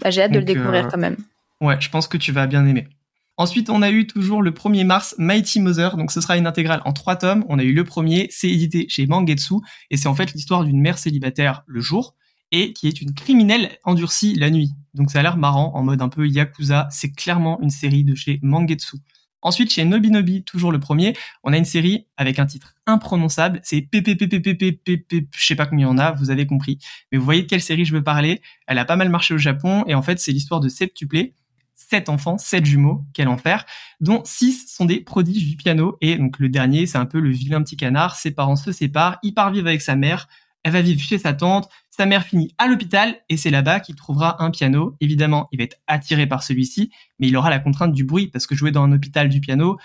Bah, 0.01 0.09
j'ai 0.09 0.21
hâte 0.21 0.31
de 0.31 0.39
le 0.39 0.45
découvrir 0.45 0.85
euh, 0.85 0.89
quand 0.89 0.97
même. 0.97 1.17
Ouais, 1.61 1.79
je 1.79 1.89
pense 1.89 2.07
que 2.07 2.17
tu 2.17 2.31
vas 2.31 2.47
bien 2.47 2.65
aimer. 2.65 2.87
Ensuite, 3.35 3.71
on 3.71 3.81
a 3.81 3.89
eu 3.89 4.05
toujours 4.05 4.43
le 4.43 4.51
1er 4.51 4.85
mars 4.85 5.15
Mighty 5.17 5.59
Mother, 5.59 5.97
donc 5.97 6.11
ce 6.11 6.21
sera 6.21 6.37
une 6.37 6.45
intégrale 6.45 6.81
en 6.85 6.93
trois 6.93 7.15
tomes. 7.15 7.43
On 7.49 7.57
a 7.57 7.63
eu 7.63 7.73
le 7.73 7.83
premier, 7.83 8.27
c'est 8.29 8.49
édité 8.49 8.85
chez 8.89 9.07
Mangetsu, 9.07 9.55
et 9.89 9.97
c'est 9.97 10.07
en 10.07 10.13
fait 10.13 10.33
l'histoire 10.33 10.63
d'une 10.63 10.79
mère 10.79 10.99
célibataire 10.99 11.63
le 11.65 11.81
jour, 11.81 12.15
et 12.51 12.73
qui 12.73 12.87
est 12.87 13.01
une 13.01 13.13
criminelle 13.15 13.77
endurcie 13.85 14.35
la 14.35 14.51
nuit. 14.51 14.71
Donc 14.93 15.09
ça 15.09 15.19
a 15.19 15.23
l'air 15.23 15.37
marrant, 15.37 15.71
en 15.73 15.81
mode 15.81 16.01
un 16.03 16.09
peu 16.09 16.27
Yakuza. 16.27 16.87
C'est 16.91 17.11
clairement 17.11 17.59
une 17.61 17.71
série 17.71 18.03
de 18.03 18.13
chez 18.13 18.39
Mangetsu. 18.43 18.97
Ensuite, 19.41 19.73
chez 19.73 19.83
Nobinobi, 19.83 20.43
toujours 20.43 20.71
le 20.71 20.79
premier, 20.79 21.15
on 21.43 21.51
a 21.51 21.57
une 21.57 21.65
série 21.65 22.07
avec 22.15 22.39
un 22.39 22.45
titre 22.45 22.75
imprononçable. 22.85 23.59
C'est 23.63 23.81
PPPPPPP, 23.81 25.27
je 25.35 25.45
sais 25.45 25.55
pas 25.55 25.65
combien 25.65 25.87
il 25.87 25.89
y 25.89 25.91
en 25.91 25.97
a, 25.97 26.11
vous 26.11 26.29
avez 26.29 26.45
compris. 26.45 26.77
Mais 27.11 27.17
vous 27.17 27.25
voyez 27.25 27.41
de 27.41 27.47
quelle 27.47 27.61
série 27.61 27.83
je 27.83 27.93
veux 27.93 28.03
parler. 28.03 28.41
Elle 28.67 28.77
a 28.77 28.85
pas 28.85 28.95
mal 28.95 29.09
marché 29.09 29.33
au 29.33 29.37
Japon, 29.39 29.83
et 29.87 29.95
en 29.95 30.01
fait, 30.01 30.19
c'est 30.19 30.31
l'histoire 30.31 30.61
de 30.61 30.69
septuplés. 30.69 31.33
Sept 31.93 32.09
enfants, 32.09 32.39
sept 32.39 32.65
jumeaux, 32.65 33.05
quel 33.13 33.27
enfer, 33.27 33.67
dont 33.99 34.23
six 34.25 34.65
sont 34.67 34.85
des 34.85 34.99
prodiges 34.99 35.47
du 35.47 35.55
piano, 35.55 35.95
et 36.01 36.17
donc 36.17 36.39
le 36.39 36.49
dernier, 36.49 36.87
c'est 36.87 36.97
un 36.97 37.05
peu 37.05 37.19
le 37.19 37.29
vilain 37.29 37.61
petit 37.61 37.77
canard, 37.77 38.15
ses 38.15 38.31
parents 38.31 38.55
se 38.55 38.71
séparent, 38.71 39.19
il 39.21 39.35
part 39.35 39.51
vivre 39.51 39.67
avec 39.67 39.79
sa 39.79 39.95
mère, 39.95 40.27
elle 40.63 40.71
va 40.71 40.81
vivre 40.81 40.99
chez 40.99 41.19
sa 41.19 41.33
tante, 41.33 41.69
sa 41.91 42.07
mère 42.07 42.23
finit 42.23 42.55
à 42.57 42.65
l'hôpital 42.65 43.17
et 43.29 43.37
c'est 43.37 43.51
là-bas 43.51 43.79
qu'il 43.79 43.93
trouvera 43.93 44.43
un 44.43 44.49
piano. 44.49 44.97
Évidemment, 45.01 45.49
il 45.51 45.59
va 45.59 45.65
être 45.65 45.77
attiré 45.85 46.25
par 46.25 46.41
celui-ci, 46.41 46.89
mais 47.19 47.27
il 47.27 47.37
aura 47.37 47.51
la 47.51 47.59
contrainte 47.59 47.91
du 47.91 48.05
bruit 48.05 48.25
parce 48.25 48.47
que 48.47 48.55
jouer 48.55 48.71
dans 48.71 48.81
un 48.81 48.91
hôpital 48.91 49.29
du 49.29 49.39
piano, 49.39 49.77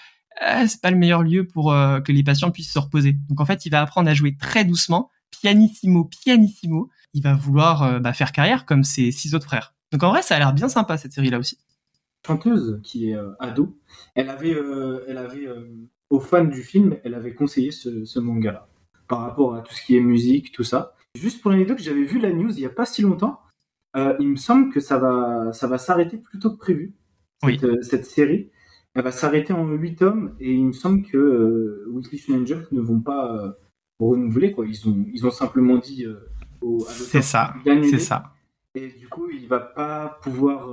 euh, 0.43 0.65
c'est 0.67 0.81
pas 0.81 0.91
le 0.91 0.97
meilleur 0.97 1.23
lieu 1.23 1.47
pour 1.47 1.75
euh, 1.75 2.01
que 2.01 2.11
les 2.11 2.23
patients 2.23 2.51
puissent 2.51 2.73
se 2.73 2.79
reposer. 2.79 3.19
Donc 3.29 3.39
en 3.39 3.45
fait, 3.45 3.67
il 3.67 3.71
va 3.71 3.83
apprendre 3.83 4.09
à 4.09 4.15
jouer 4.15 4.35
très 4.35 4.65
doucement, 4.65 5.11
pianissimo, 5.31 6.07
pianissimo. 6.07 6.89
Il 7.13 7.23
va 7.23 7.35
vouloir 7.35 7.83
euh, 7.83 7.99
bah, 7.99 8.15
faire 8.15 8.33
carrière 8.33 8.65
comme 8.65 8.83
ses 8.83 9.13
six 9.13 9.35
autres 9.35 9.45
frères. 9.45 9.75
Donc 9.93 10.03
en 10.03 10.09
vrai, 10.09 10.23
ça 10.23 10.37
a 10.37 10.39
l'air 10.39 10.55
bien 10.55 10.71
sympa 10.71 10.97
cette 10.97 11.13
série-là 11.13 11.39
aussi. 11.39 11.59
Chanteuse 12.27 12.81
qui 12.83 13.11
est 13.11 13.17
ado, 13.39 13.79
elle 14.15 14.29
avait, 14.29 14.57
elle 15.07 15.19
avait 15.19 15.47
aux 16.11 16.21
fans 16.21 16.45
du 16.45 16.63
film, 16.63 16.97
elle 17.05 17.15
avait 17.15 17.35
conseillé 17.35 17.71
ce, 17.71 18.05
ce 18.05 18.19
manga-là 18.19 18.69
par 19.09 19.21
rapport 19.21 19.55
à 19.55 19.63
tout 19.63 19.73
ce 19.73 19.83
qui 19.83 19.97
est 19.97 20.01
musique, 20.01 20.53
tout 20.53 20.65
ça. 20.65 20.95
Juste 21.15 21.41
pour 21.41 21.51
l'anecdote, 21.51 21.79
j'avais 21.81 22.05
vu 22.05 22.21
la 22.21 22.33
news 22.33 22.51
il 22.51 22.61
n'y 22.61 22.67
a 22.67 22.71
pas 22.71 22.87
si 22.87 23.03
longtemps. 23.03 23.41
Euh, 23.97 24.15
il 24.21 24.29
me 24.29 24.37
semble 24.37 24.73
que 24.73 24.81
ça 24.81 24.99
va, 24.99 25.53
ça 25.53 25.67
va 25.67 25.79
s'arrêter 25.79 26.19
plus 26.19 26.39
tôt 26.39 26.51
que 26.51 26.59
prévu. 26.59 26.95
Cette, 27.43 27.65
euh, 27.65 27.83
cette 27.83 28.05
série, 28.05 28.51
elle 28.95 29.03
va 29.03 29.13
s'arrêter 29.13 29.53
en 29.53 29.67
8 29.67 29.97
tomes 29.97 30.35
et 30.41 30.53
il 30.53 30.67
me 30.67 30.73
semble 30.73 31.03
que 31.03 31.17
euh, 31.17 31.87
Weekly 31.91 32.19
Shonen 32.19 32.47
Jump 32.47 32.71
ne 32.71 32.81
vont 32.81 33.01
pas 33.01 33.35
euh, 33.35 33.53
renouveler 33.99 34.53
quoi. 34.53 34.67
Ils 34.67 34.89
ont, 34.89 35.07
ils 35.13 35.27
ont 35.27 35.31
simplement 35.31 35.79
dit 35.79 36.05
c'est 36.89 37.23
ça, 37.23 37.55
c'est 37.65 37.99
ça. 37.99 38.35
Et 38.79 38.95
du 38.99 39.09
coup, 39.09 39.29
il 39.31 39.49
va 39.49 39.61
pas 39.61 40.19
pouvoir 40.23 40.69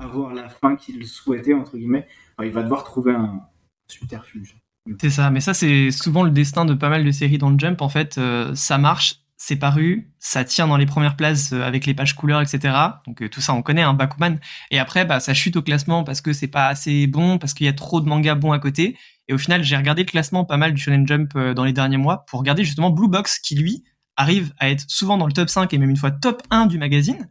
avoir 0.00 0.32
la 0.32 0.48
fin 0.48 0.76
qu'il 0.76 1.06
souhaitait 1.06 1.54
entre 1.54 1.76
guillemets. 1.76 2.06
il 2.42 2.50
va 2.50 2.62
devoir 2.62 2.84
trouver 2.84 3.12
un 3.12 3.40
subterfuge. 3.88 4.56
C'est 5.00 5.10
ça, 5.10 5.30
mais 5.30 5.40
ça 5.40 5.54
c'est 5.54 5.90
souvent 5.90 6.22
le 6.22 6.30
destin 6.30 6.64
de 6.64 6.74
pas 6.74 6.88
mal 6.88 7.04
de 7.04 7.10
séries 7.10 7.38
dans 7.38 7.50
le 7.50 7.58
Jump. 7.58 7.82
En 7.82 7.88
fait, 7.88 8.16
euh, 8.18 8.54
ça 8.54 8.78
marche, 8.78 9.16
c'est 9.36 9.56
paru, 9.56 10.10
ça 10.18 10.44
tient 10.44 10.66
dans 10.66 10.76
les 10.76 10.86
premières 10.86 11.16
places 11.16 11.52
euh, 11.52 11.62
avec 11.62 11.84
les 11.84 11.94
pages 11.94 12.14
couleurs, 12.14 12.40
etc. 12.40 12.74
Donc 13.06 13.22
euh, 13.22 13.28
tout 13.28 13.40
ça 13.40 13.52
on 13.52 13.62
connaît, 13.62 13.82
hein, 13.82 13.94
Bakuman. 13.94 14.38
Et 14.70 14.78
après, 14.78 15.04
bah 15.04 15.20
ça 15.20 15.34
chute 15.34 15.56
au 15.56 15.62
classement 15.62 16.04
parce 16.04 16.20
que 16.20 16.32
c'est 16.32 16.48
pas 16.48 16.68
assez 16.68 17.06
bon, 17.06 17.38
parce 17.38 17.54
qu'il 17.54 17.66
y 17.66 17.68
a 17.68 17.74
trop 17.74 18.00
de 18.00 18.08
mangas 18.08 18.34
bons 18.34 18.52
à 18.52 18.58
côté. 18.58 18.96
Et 19.28 19.34
au 19.34 19.38
final, 19.38 19.62
j'ai 19.62 19.76
regardé 19.76 20.02
le 20.02 20.08
classement 20.08 20.46
pas 20.46 20.56
mal 20.56 20.72
du 20.72 20.80
Shonen 20.80 21.06
Jump 21.06 21.36
dans 21.36 21.64
les 21.64 21.74
derniers 21.74 21.98
mois 21.98 22.24
pour 22.26 22.40
regarder 22.40 22.64
justement 22.64 22.88
Blue 22.88 23.08
Box 23.08 23.38
qui 23.38 23.56
lui 23.56 23.84
arrive 24.16 24.54
à 24.58 24.70
être 24.70 24.84
souvent 24.88 25.18
dans 25.18 25.26
le 25.26 25.32
top 25.32 25.50
5 25.50 25.72
et 25.74 25.78
même 25.78 25.90
une 25.90 25.98
fois 25.98 26.10
top 26.10 26.42
1 26.50 26.64
du 26.64 26.78
magazine. 26.78 27.28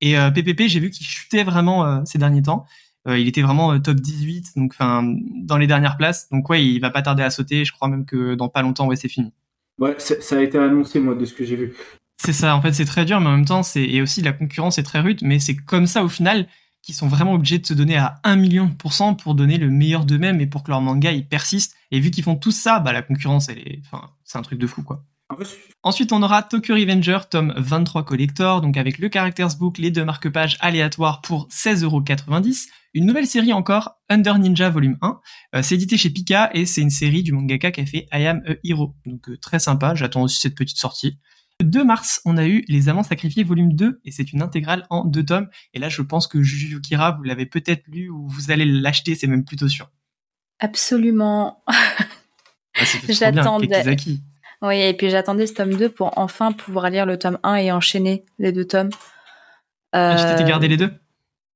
Et 0.00 0.14
PPP, 0.14 0.68
j'ai 0.68 0.80
vu 0.80 0.90
qu'il 0.90 1.06
chutait 1.06 1.42
vraiment 1.42 2.04
ces 2.04 2.18
derniers 2.18 2.42
temps. 2.42 2.66
Euh, 3.08 3.18
il 3.18 3.26
était 3.26 3.42
vraiment 3.42 3.72
euh, 3.72 3.78
top 3.78 3.96
18, 3.96 4.52
donc 4.56 4.72
enfin 4.74 5.02
dans 5.42 5.56
les 5.56 5.66
dernières 5.66 5.96
places. 5.96 6.28
Donc 6.30 6.48
ouais, 6.50 6.64
il 6.64 6.78
va 6.80 6.90
pas 6.90 7.02
tarder 7.02 7.22
à 7.22 7.30
sauter. 7.30 7.64
Je 7.64 7.72
crois 7.72 7.88
même 7.88 8.04
que 8.04 8.34
dans 8.34 8.48
pas 8.48 8.62
longtemps, 8.62 8.86
ouais, 8.86 8.96
c'est 8.96 9.08
fini. 9.08 9.32
Ouais, 9.78 9.96
ça 9.98 10.36
a 10.36 10.42
été 10.42 10.58
annoncé 10.58 10.98
moi 10.98 11.14
de 11.14 11.24
ce 11.24 11.32
que 11.32 11.44
j'ai 11.44 11.56
vu. 11.56 11.74
C'est 12.20 12.32
ça. 12.32 12.56
En 12.56 12.60
fait, 12.60 12.72
c'est 12.72 12.84
très 12.84 13.04
dur, 13.04 13.20
mais 13.20 13.28
en 13.28 13.36
même 13.36 13.44
temps, 13.44 13.62
c'est 13.62 13.84
et 13.84 14.02
aussi 14.02 14.22
la 14.22 14.32
concurrence 14.32 14.78
est 14.78 14.82
très 14.82 15.00
rude. 15.00 15.20
Mais 15.22 15.38
c'est 15.38 15.56
comme 15.56 15.86
ça 15.86 16.02
au 16.02 16.08
final 16.08 16.46
qu'ils 16.82 16.94
sont 16.94 17.06
vraiment 17.06 17.34
obligés 17.34 17.58
de 17.58 17.66
se 17.66 17.74
donner 17.74 17.96
à 17.96 18.20
1 18.24 18.36
million 18.36 18.66
de 18.66 18.74
pourcents 18.74 19.14
pour 19.14 19.34
donner 19.34 19.58
le 19.58 19.70
meilleur 19.70 20.04
d'eux-mêmes 20.04 20.40
et 20.40 20.46
pour 20.46 20.62
que 20.62 20.70
leur 20.70 20.80
manga 20.80 21.12
il 21.12 21.26
persiste. 21.26 21.74
Et 21.90 22.00
vu 22.00 22.10
qu'ils 22.10 22.24
font 22.24 22.36
tout 22.36 22.50
ça, 22.50 22.80
bah 22.80 22.92
la 22.92 23.02
concurrence, 23.02 23.48
elle 23.48 23.58
est, 23.58 23.80
enfin, 23.84 24.10
c'est 24.24 24.38
un 24.38 24.42
truc 24.42 24.58
de 24.58 24.66
fou 24.66 24.82
quoi. 24.82 25.04
Ensuite, 25.82 26.12
on 26.12 26.22
aura 26.22 26.42
Tokyo 26.42 26.74
Revenger, 26.74 27.18
tome 27.30 27.52
23 27.56 28.04
collector, 28.04 28.60
donc 28.60 28.76
avec 28.76 28.98
le 28.98 29.10
Characters 29.12 29.56
Book, 29.58 29.78
les 29.78 29.90
deux 29.90 30.04
marque-pages 30.04 30.56
aléatoires 30.60 31.20
pour 31.20 31.48
16,90€. 31.48 32.68
Une 32.94 33.04
nouvelle 33.04 33.26
série 33.26 33.52
encore, 33.52 33.98
Under 34.08 34.38
Ninja 34.38 34.70
Volume 34.70 34.96
1. 35.02 35.20
Euh, 35.54 35.62
c'est 35.62 35.74
édité 35.74 35.98
chez 35.98 36.08
Pika 36.10 36.50
et 36.54 36.64
c'est 36.64 36.80
une 36.80 36.90
série 36.90 37.22
du 37.22 37.32
mangaka 37.32 37.70
qui 37.70 37.82
a 37.82 37.86
fait 37.86 38.08
I 38.12 38.26
Am 38.26 38.42
a 38.46 38.54
Hero. 38.64 38.96
Donc 39.04 39.28
euh, 39.28 39.36
très 39.36 39.58
sympa, 39.58 39.94
j'attends 39.94 40.22
aussi 40.22 40.40
cette 40.40 40.54
petite 40.54 40.78
sortie. 40.78 41.18
Le 41.60 41.66
2 41.66 41.84
mars, 41.84 42.22
on 42.24 42.38
a 42.38 42.46
eu 42.46 42.64
Les 42.68 42.88
Amants 42.88 43.02
Sacrifiés 43.02 43.44
volume 43.44 43.74
2 43.74 44.00
et 44.04 44.10
c'est 44.10 44.32
une 44.32 44.40
intégrale 44.40 44.86
en 44.88 45.04
deux 45.04 45.24
tomes. 45.24 45.48
Et 45.74 45.78
là, 45.78 45.88
je 45.88 46.00
pense 46.02 46.26
que 46.26 46.42
Juju 46.42 46.80
Kira, 46.80 47.12
vous 47.12 47.24
l'avez 47.24 47.46
peut-être 47.46 47.86
lu 47.88 48.08
ou 48.08 48.26
vous 48.28 48.50
allez 48.50 48.64
l'acheter, 48.64 49.14
c'est 49.14 49.26
même 49.26 49.44
plutôt 49.44 49.68
sûr. 49.68 49.90
Absolument. 50.58 51.62
Ah, 51.66 51.74
J'attendais. 53.08 53.96
Oui, 54.62 54.80
et 54.80 54.94
puis 54.94 55.10
j'attendais 55.10 55.46
ce 55.46 55.54
tome 55.54 55.74
2 55.74 55.88
pour 55.88 56.16
enfin 56.16 56.52
pouvoir 56.52 56.90
lire 56.90 57.06
le 57.06 57.18
tome 57.18 57.38
1 57.42 57.54
et 57.56 57.72
enchaîner 57.72 58.24
les 58.38 58.52
deux 58.52 58.64
tomes. 58.64 58.90
Ah, 59.92 60.16
tu 60.18 60.36
t'étais 60.36 60.48
gardé 60.48 60.68
les 60.68 60.76
deux? 60.76 60.90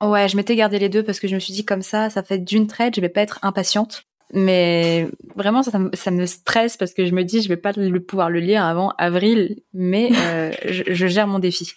Ouais, 0.03 0.29
je 0.29 0.37
m'étais 0.37 0.57
gardé 0.57 0.79
les 0.79 0.89
deux 0.89 1.03
parce 1.03 1.21
que 1.21 1.29
je 1.29 1.35
me 1.35 1.41
suis 1.41 1.53
dit 1.53 1.65
comme 1.65 1.83
ça, 1.83 2.11
ça 2.11 2.23
fait 2.23 2.39
d'une 2.39 2.67
traite, 2.67 2.97
je 2.97 3.01
vais 3.01 3.09
pas 3.09 3.23
être 3.23 3.39
impatiente. 3.43 4.05
Mais 4.35 5.09
vraiment, 5.37 5.63
ça, 5.63 5.71
ça, 5.93 6.11
me 6.11 6.25
stresse 6.25 6.79
parce 6.79 6.95
que 6.95 7.05
je 7.05 7.13
me 7.13 7.23
dis, 7.23 7.43
je 7.43 7.49
vais 7.49 7.59
pas 7.59 7.73
le, 7.77 8.01
pouvoir 8.01 8.31
le 8.31 8.41
lire 8.41 8.65
avant 8.65 8.95
avril, 8.97 9.57
mais 9.75 10.11
euh, 10.15 10.51
je, 10.69 11.07
gère 11.07 11.27
mon 11.27 11.39
défi. 11.39 11.73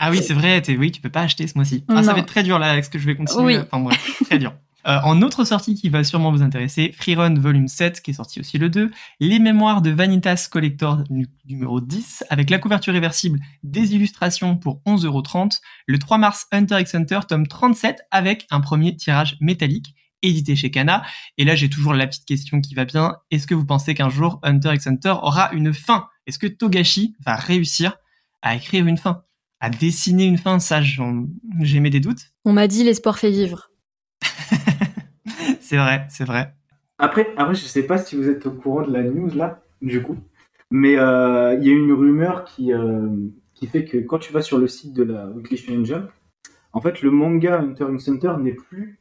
Ah 0.00 0.10
oui, 0.10 0.20
c'est 0.20 0.34
vrai, 0.34 0.60
oui, 0.76 0.90
tu 0.90 1.00
peux 1.00 1.10
pas 1.10 1.20
acheter 1.20 1.46
ce 1.46 1.56
mois-ci. 1.56 1.84
Ah, 1.88 2.02
ça 2.02 2.12
va 2.12 2.18
être 2.18 2.26
très 2.26 2.42
dur 2.42 2.58
là, 2.58 2.70
avec 2.72 2.84
ce 2.84 2.90
que 2.90 2.98
je 2.98 3.06
vais 3.06 3.14
continuer. 3.14 3.58
Enfin 3.58 3.78
bref, 3.78 4.22
très 4.24 4.38
dur. 4.38 4.52
Euh, 4.86 4.98
en 5.02 5.22
autre 5.22 5.44
sortie 5.44 5.74
qui 5.74 5.88
va 5.88 6.04
sûrement 6.04 6.30
vous 6.30 6.42
intéresser, 6.42 6.92
Freerun 6.92 7.34
Volume 7.38 7.68
7, 7.68 8.02
qui 8.02 8.10
est 8.10 8.14
sorti 8.14 8.40
aussi 8.40 8.58
le 8.58 8.68
2, 8.68 8.90
Les 9.18 9.38
Mémoires 9.38 9.80
de 9.80 9.90
Vanitas 9.90 10.48
Collector 10.50 11.04
numéro 11.46 11.80
10, 11.80 12.24
avec 12.28 12.50
la 12.50 12.58
couverture 12.58 12.92
réversible 12.92 13.40
des 13.62 13.94
illustrations 13.94 14.56
pour 14.56 14.82
11,30€, 14.86 15.60
le 15.86 15.98
3 15.98 16.18
mars 16.18 16.46
Hunter 16.52 16.80
x 16.80 16.94
Hunter, 16.94 17.20
tome 17.26 17.46
37, 17.46 18.02
avec 18.10 18.46
un 18.50 18.60
premier 18.60 18.94
tirage 18.94 19.36
métallique, 19.40 19.94
édité 20.20 20.54
chez 20.54 20.70
Kana. 20.70 21.02
Et 21.38 21.44
là, 21.44 21.54
j'ai 21.54 21.70
toujours 21.70 21.94
la 21.94 22.06
petite 22.06 22.26
question 22.26 22.60
qui 22.60 22.74
va 22.74 22.84
bien. 22.84 23.16
Est-ce 23.30 23.46
que 23.46 23.54
vous 23.54 23.66
pensez 23.66 23.94
qu'un 23.94 24.10
jour 24.10 24.38
Hunter 24.42 24.74
x 24.74 24.86
Hunter 24.86 25.14
aura 25.22 25.50
une 25.52 25.72
fin? 25.72 26.08
Est-ce 26.26 26.38
que 26.38 26.46
Togashi 26.46 27.14
va 27.24 27.36
réussir 27.36 27.96
à 28.42 28.54
écrire 28.54 28.86
une 28.86 28.98
fin? 28.98 29.22
À 29.60 29.70
dessiner 29.70 30.24
une 30.24 30.38
fin? 30.38 30.58
Ça, 30.58 30.82
j'ai 30.82 31.80
des 31.80 32.00
doutes. 32.00 32.32
On 32.44 32.52
m'a 32.52 32.68
dit 32.68 32.84
l'espoir 32.84 33.18
fait 33.18 33.30
vivre. 33.30 33.70
C'est 35.64 35.78
vrai, 35.78 36.06
c'est 36.10 36.24
vrai. 36.24 36.54
Après, 36.98 37.32
après, 37.36 37.54
je 37.54 37.64
sais 37.64 37.84
pas 37.84 37.96
si 37.96 38.16
vous 38.16 38.28
êtes 38.28 38.44
au 38.46 38.50
courant 38.50 38.82
de 38.82 38.92
la 38.92 39.02
news 39.02 39.30
là, 39.34 39.62
du 39.80 40.02
coup, 40.02 40.16
mais 40.70 40.96
euh, 40.98 41.54
il 41.54 41.66
y 41.66 41.70
a 41.70 41.72
une 41.72 41.92
rumeur 41.92 42.44
qui, 42.44 42.72
euh, 42.72 43.08
qui 43.54 43.66
fait 43.66 43.84
que 43.84 43.96
quand 43.98 44.18
tu 44.18 44.32
vas 44.32 44.42
sur 44.42 44.58
le 44.58 44.68
site 44.68 44.92
de 44.92 45.02
la 45.02 45.26
Weekly 45.28 45.56
Shonen 45.56 46.08
en 46.74 46.80
fait, 46.80 47.02
le 47.02 47.10
manga 47.10 47.60
Hunter 47.60 47.86
x 47.94 48.08
Hunter 48.08 48.34
n'est 48.40 48.52
plus 48.52 49.00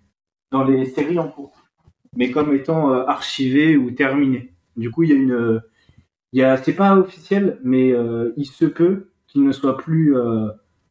dans 0.51 0.63
les 0.63 0.85
séries 0.85 1.19
en 1.19 1.27
cours, 1.27 1.65
mais 2.15 2.31
comme 2.31 2.53
étant 2.53 2.93
euh, 2.93 3.03
archivé 3.07 3.75
ou 3.75 3.91
terminé. 3.91 4.53
Du 4.77 4.89
coup, 4.89 5.03
il 5.03 5.09
y 5.09 5.13
a 5.13 5.15
une, 5.15 5.61
il 6.31 6.39
y 6.39 6.43
a, 6.43 6.55
c'est 6.57 6.73
pas 6.73 6.95
officiel, 6.95 7.59
mais 7.63 7.93
il 8.37 8.45
se 8.45 8.65
peut 8.65 9.09
qu'il 9.27 9.43
ne 9.43 9.51
soit 9.51 9.77
plus 9.77 10.15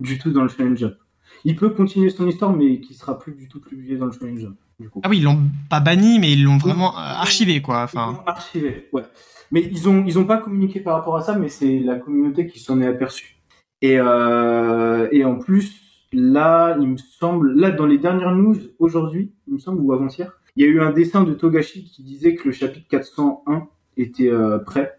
du 0.01 0.19
tout 0.19 0.31
dans 0.31 0.43
le 0.43 0.49
Shonen 0.49 0.77
Jump 0.77 0.95
il 1.45 1.57
peut 1.57 1.71
continuer 1.71 2.11
son 2.11 2.29
histoire, 2.29 2.53
mais 2.53 2.81
qui 2.81 2.95
sera 2.95 3.19
plus 3.19 3.35
du 3.35 3.49
tout 3.49 3.61
publié 3.61 3.97
dans 3.97 4.07
le 4.07 4.13
Shonen 4.13 4.39
Jump. 4.39 4.59
Ah 5.03 5.09
oui, 5.09 5.19
ils 5.19 5.25
l'ont 5.25 5.41
pas 5.69 5.81
banni, 5.81 6.19
mais 6.19 6.33
ils 6.33 6.43
l'ont 6.45 6.59
vraiment 6.59 6.97
euh, 6.97 7.01
archivé, 7.01 7.61
quoi. 7.63 7.83
Enfin. 7.83 8.23
archivé, 8.27 8.89
ouais. 8.93 9.03
Mais 9.51 9.63
ils 9.71 9.89
ont 9.89 10.05
ils 10.07 10.19
ont 10.19 10.25
pas 10.25 10.39
communiqué 10.39 10.81
par 10.81 10.95
rapport 10.95 11.17
à 11.17 11.23
ça, 11.23 11.37
mais 11.37 11.49
c'est 11.49 11.79
la 11.79 11.97
communauté 11.97 12.47
qui 12.47 12.59
s'en 12.59 12.81
est 12.81 12.87
aperçue. 12.87 13.37
Et 13.81 13.99
euh, 13.99 15.09
et 15.13 15.25
en 15.25 15.39
plus, 15.39 16.07
là, 16.13 16.77
il 16.81 16.89
me 16.89 16.97
semble, 16.97 17.53
là 17.59 17.71
dans 17.71 17.87
les 17.87 17.99
dernières 17.99 18.35
news 18.35 18.57
aujourd'hui, 18.79 19.33
il 19.47 19.55
me 19.55 19.59
semble 19.59 19.81
ou 19.81 19.93
avant-hier, 19.93 20.33
il 20.57 20.65
y 20.65 20.67
a 20.67 20.71
eu 20.71 20.81
un 20.81 20.91
dessin 20.91 21.25
de 21.25 21.35
Togashi 21.35 21.85
qui 21.85 22.03
disait 22.03 22.35
que 22.35 22.49
le 22.49 22.53
chapitre 22.53 22.87
401 22.89 23.69
était 23.97 24.31
euh, 24.31 24.59
prêt. 24.59 24.99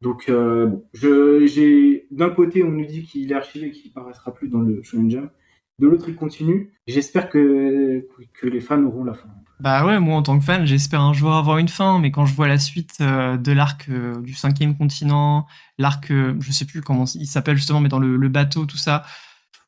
Donc, 0.00 0.30
bon, 0.30 0.84
je, 0.92 1.44
j'ai 1.46 2.06
d'un 2.12 2.30
côté, 2.30 2.62
on 2.62 2.70
nous 2.70 2.84
dit 2.84 3.02
qu'il 3.02 3.32
est 3.32 3.34
archivé, 3.34 3.72
qu'il 3.72 3.92
paraîtra 3.92 4.32
plus 4.32 4.48
dans 4.48 4.60
le 4.60 4.80
Shonen 4.84 5.10
Jump 5.10 5.32
de 5.78 5.86
l'autre 5.86 6.08
il 6.08 6.16
continue. 6.16 6.72
J'espère 6.86 7.28
que, 7.28 8.06
que 8.34 8.46
les 8.46 8.60
fans 8.60 8.82
auront 8.84 9.04
la 9.04 9.14
fin. 9.14 9.28
Bah 9.60 9.84
ouais, 9.84 9.98
moi 9.98 10.16
en 10.16 10.22
tant 10.22 10.38
que 10.38 10.44
fan, 10.44 10.66
j'espère 10.66 11.00
un 11.00 11.12
jour 11.12 11.34
avoir 11.34 11.58
une 11.58 11.68
fin, 11.68 11.98
mais 11.98 12.12
quand 12.12 12.26
je 12.26 12.34
vois 12.34 12.46
la 12.46 12.58
suite 12.58 12.98
euh, 13.00 13.36
de 13.36 13.50
l'arc 13.50 13.88
euh, 13.88 14.20
du 14.22 14.32
cinquième 14.34 14.76
continent, 14.76 15.46
l'arc, 15.78 16.12
euh, 16.12 16.36
je 16.40 16.52
sais 16.52 16.64
plus 16.64 16.80
comment 16.80 17.06
il 17.14 17.26
s'appelle 17.26 17.56
justement, 17.56 17.80
mais 17.80 17.88
dans 17.88 17.98
le, 17.98 18.28
bateau, 18.28 18.66
tout 18.66 18.76
ça, 18.76 19.04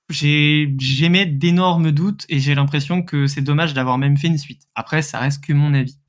j'émets 0.08 1.26
d'énormes 1.26 1.90
doutes 1.90 2.24
et 2.28 2.38
j'ai 2.38 2.54
l'impression 2.54 3.02
que 3.02 3.26
c'est 3.26 3.40
dommage 3.40 3.74
d'avoir 3.74 3.98
même 3.98 4.16
fait 4.16 4.28
une 4.28 4.38
suite. 4.38 4.62
Après, 4.76 5.02
ça 5.02 5.18
reste 5.18 5.44
que 5.44 5.52
mon 5.52 5.74
avis. 5.74 5.99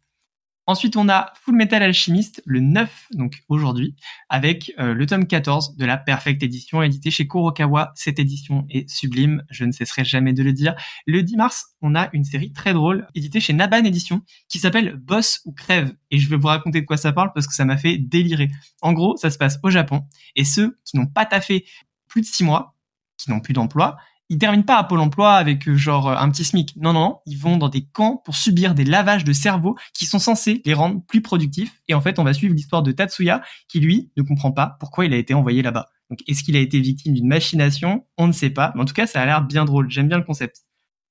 Ensuite, 0.68 0.96
on 0.96 1.10
a 1.10 1.34
Full 1.42 1.56
Metal 1.56 1.82
Alchemist, 1.82 2.42
le 2.46 2.60
9, 2.60 3.08
donc 3.14 3.42
aujourd'hui, 3.50 3.96
avec 4.30 4.72
euh, 4.80 4.94
le 4.94 5.06
tome 5.08 5.26
14 5.26 5.76
de 5.76 5.86
la 5.86 5.98
Perfect 5.98 6.44
Edition, 6.44 6.84
édité 6.84 7.10
chez 7.10 7.28
Kurokawa. 7.28 7.92
Cette 7.96 8.20
édition 8.20 8.68
est 8.70 8.88
sublime, 8.88 9.44
je 9.50 9.66
ne 9.66 9.72
cesserai 9.72 10.06
jamais 10.06 10.34
de 10.34 10.44
le 10.44 10.54
dire. 10.54 10.76
Le 11.08 11.24
10 11.24 11.36
mars, 11.36 11.76
on 11.82 11.96
a 11.96 12.10
une 12.14 12.24
série 12.24 12.54
très 12.54 12.74
drôle, 12.74 13.08
éditée 13.16 13.40
chez 13.40 13.54
Naban 13.54 13.84
Edition, 13.86 14.22
qui 14.50 14.60
s'appelle 14.60 14.96
Boss 14.98 15.42
ou 15.46 15.52
Crève. 15.52 15.96
Et 16.12 16.20
je 16.20 16.30
vais 16.30 16.38
vous 16.38 16.48
raconter 16.48 16.82
de 16.82 16.86
quoi 16.86 16.98
ça 16.98 17.12
parle 17.12 17.32
parce 17.34 17.48
que 17.48 17.56
ça 17.56 17.66
m'a 17.66 17.78
fait 17.78 17.98
délirer. 17.98 18.50
En 18.82 18.94
gros, 18.94 19.18
ça 19.18 19.32
se 19.32 19.40
passe 19.40 19.58
au 19.64 19.72
Japon, 19.72 20.04
et 20.36 20.46
ceux 20.46 20.78
qui 20.86 20.96
n'ont 20.96 21.08
pas 21.08 21.26
taffé 21.26 21.66
plus 22.08 22.22
de 22.22 22.28
6 22.28 22.44
mois, 22.44 22.76
qui 23.18 23.32
n'ont 23.32 23.40
plus 23.40 23.54
d'emploi, 23.54 23.98
ils 24.32 24.38
terminent 24.38 24.64
pas 24.64 24.78
à 24.78 24.86
Pôle 24.86 25.02
emploi 25.02 25.34
avec 25.34 25.68
euh, 25.68 25.76
genre 25.76 26.08
euh, 26.08 26.16
un 26.16 26.30
petit 26.30 26.46
SMIC. 26.46 26.78
Non, 26.78 26.94
non, 26.94 27.20
ils 27.26 27.36
vont 27.36 27.58
dans 27.58 27.68
des 27.68 27.84
camps 27.84 28.22
pour 28.24 28.36
subir 28.36 28.74
des 28.74 28.86
lavages 28.86 29.26
de 29.26 29.34
cerveau 29.34 29.76
qui 29.94 30.06
sont 30.06 30.20
censés 30.20 30.62
les 30.64 30.74
rendre 30.74 31.02
plus 31.06 31.22
productifs. 31.22 31.82
Et 31.90 31.94
en 31.94 32.00
fait, 32.00 32.18
on 32.18 32.24
va 32.24 32.34
suivre 32.34 32.56
l'histoire 32.56 32.82
de 32.82 32.94
Tatsuya 32.94 33.42
qui, 33.68 33.82
lui, 33.82 34.10
ne 34.16 34.24
comprend 34.24 34.54
pas 34.54 34.78
pourquoi 34.80 35.04
il 35.04 35.14
a 35.14 35.18
été 35.18 35.34
envoyé 35.34 35.62
là-bas. 35.62 35.90
Donc, 36.10 36.20
est-ce 36.30 36.46
qu'il 36.46 36.56
a 36.56 36.62
été 36.62 36.80
victime 36.80 37.14
d'une 37.14 37.28
machination? 37.28 38.06
On 38.18 38.26
ne 38.26 38.32
sait 38.32 38.50
pas. 38.50 38.72
Mais 38.74 38.82
en 38.82 38.86
tout 38.86 38.94
cas, 38.94 39.06
ça 39.06 39.22
a 39.22 39.26
l'air 39.26 39.42
bien 39.42 39.66
drôle. 39.66 39.92
J'aime 39.92 40.08
bien 40.08 40.18
le 40.18 40.24
concept. 40.24 40.62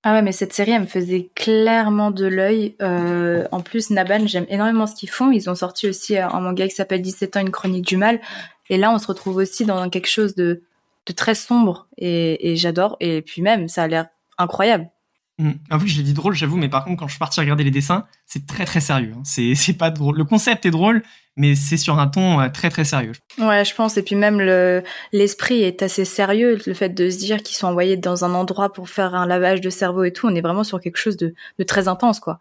Ah 0.03 0.15
ouais, 0.15 0.23
mais 0.23 0.33
cette 0.33 0.55
série, 0.55 0.71
elle 0.71 0.81
me 0.81 0.87
faisait 0.87 1.29
clairement 1.35 2.11
de 2.11 2.25
l'œil. 2.25 2.75
Euh, 2.81 3.47
en 3.53 3.61
plus, 3.61 3.91
Naban, 3.91 4.27
j'aime 4.27 4.47
énormément 4.49 4.87
ce 4.87 4.95
qu'ils 4.95 5.11
font. 5.11 5.31
Ils 5.31 5.51
ont 5.51 5.55
sorti 5.55 5.87
aussi 5.87 6.17
un 6.17 6.41
manga 6.41 6.67
qui 6.67 6.75
s'appelle 6.75 7.03
17 7.03 7.37
ans, 7.37 7.41
une 7.41 7.51
chronique 7.51 7.87
du 7.87 7.99
mal. 7.99 8.19
Et 8.71 8.79
là, 8.79 8.91
on 8.91 8.99
se 8.99 9.07
retrouve 9.07 9.37
aussi 9.37 9.67
dans 9.67 9.91
quelque 9.91 10.09
chose 10.09 10.35
de 10.35 10.63
de 11.11 11.15
très 11.15 11.35
sombre 11.35 11.89
et, 11.99 12.55
j'adore. 12.57 12.97
Et 13.01 13.23
puis 13.23 13.43
même, 13.43 13.69
ça 13.69 13.83
a 13.85 13.89
l'air 13.89 14.07
incroyable. 14.39 14.89
Mmh. 15.39 15.53
Ah 15.71 15.79
oui, 15.79 15.89
j'ai 15.89 16.03
dit 16.03 16.13
drôle, 16.13 16.35
j'avoue, 16.35 16.57
mais 16.57 16.69
par 16.69 16.85
contre, 16.85 17.01
quand 17.01 17.07
je 17.07 17.13
suis 17.13 17.19
parti 17.19 17.41
regarder 17.41 17.65
les 17.65 17.71
dessins, 17.71 18.07
c'est 18.27 18.47
très 18.47 18.67
très 18.67 18.81
sérieux. 18.81 19.15
Hein. 19.17 19.23
C'est, 19.25 19.73
pas 19.73 19.91
drôle. 19.91 20.19
Le 20.19 20.25
concept 20.25 20.67
est 20.67 20.71
drôle, 20.71 21.03
mais 21.37 21.55
c'est 21.55 21.79
sur 21.79 21.99
un 21.99 22.09
ton 22.09 22.41
euh, 22.41 22.49
très 22.51 22.69
très 22.69 22.85
sérieux. 22.85 23.13
Ouais, 23.39 23.65
je 23.65 23.75
pense. 23.75 23.97
Et 23.97 24.03
puis 24.03 24.17
même 24.17 24.39
le, 24.39 24.83
l'esprit 25.13 25.63
est 25.63 25.83
assez 25.83 26.05
sérieux. 26.05 26.59
Le 26.67 26.75
fait 26.75 26.91
de 26.91 27.09
se 27.09 27.19
dire 27.19 27.43
qu'ils 27.43 27.57
sont 27.57 27.69
envoyés 27.69 27.97
dans 27.97 28.25
un 28.25 28.35
endroit 28.35 28.73
pour 28.73 28.91
faire 28.91 29.15
un 29.15 29.27
lavage 29.27 29.63
de 29.63 29.71
cerveau 29.71 30.05
et 30.05 30.13
tout, 30.13 30.27
on 30.29 30.35
est 30.35 30.43
vraiment 30.43 30.65
sur 30.65 30.81
quelque 30.81 30.99
chose 30.99 31.17
de, 31.17 31.35
de 31.59 31.65
très 31.65 31.89
intense, 31.89 32.21
quoi. 32.21 32.39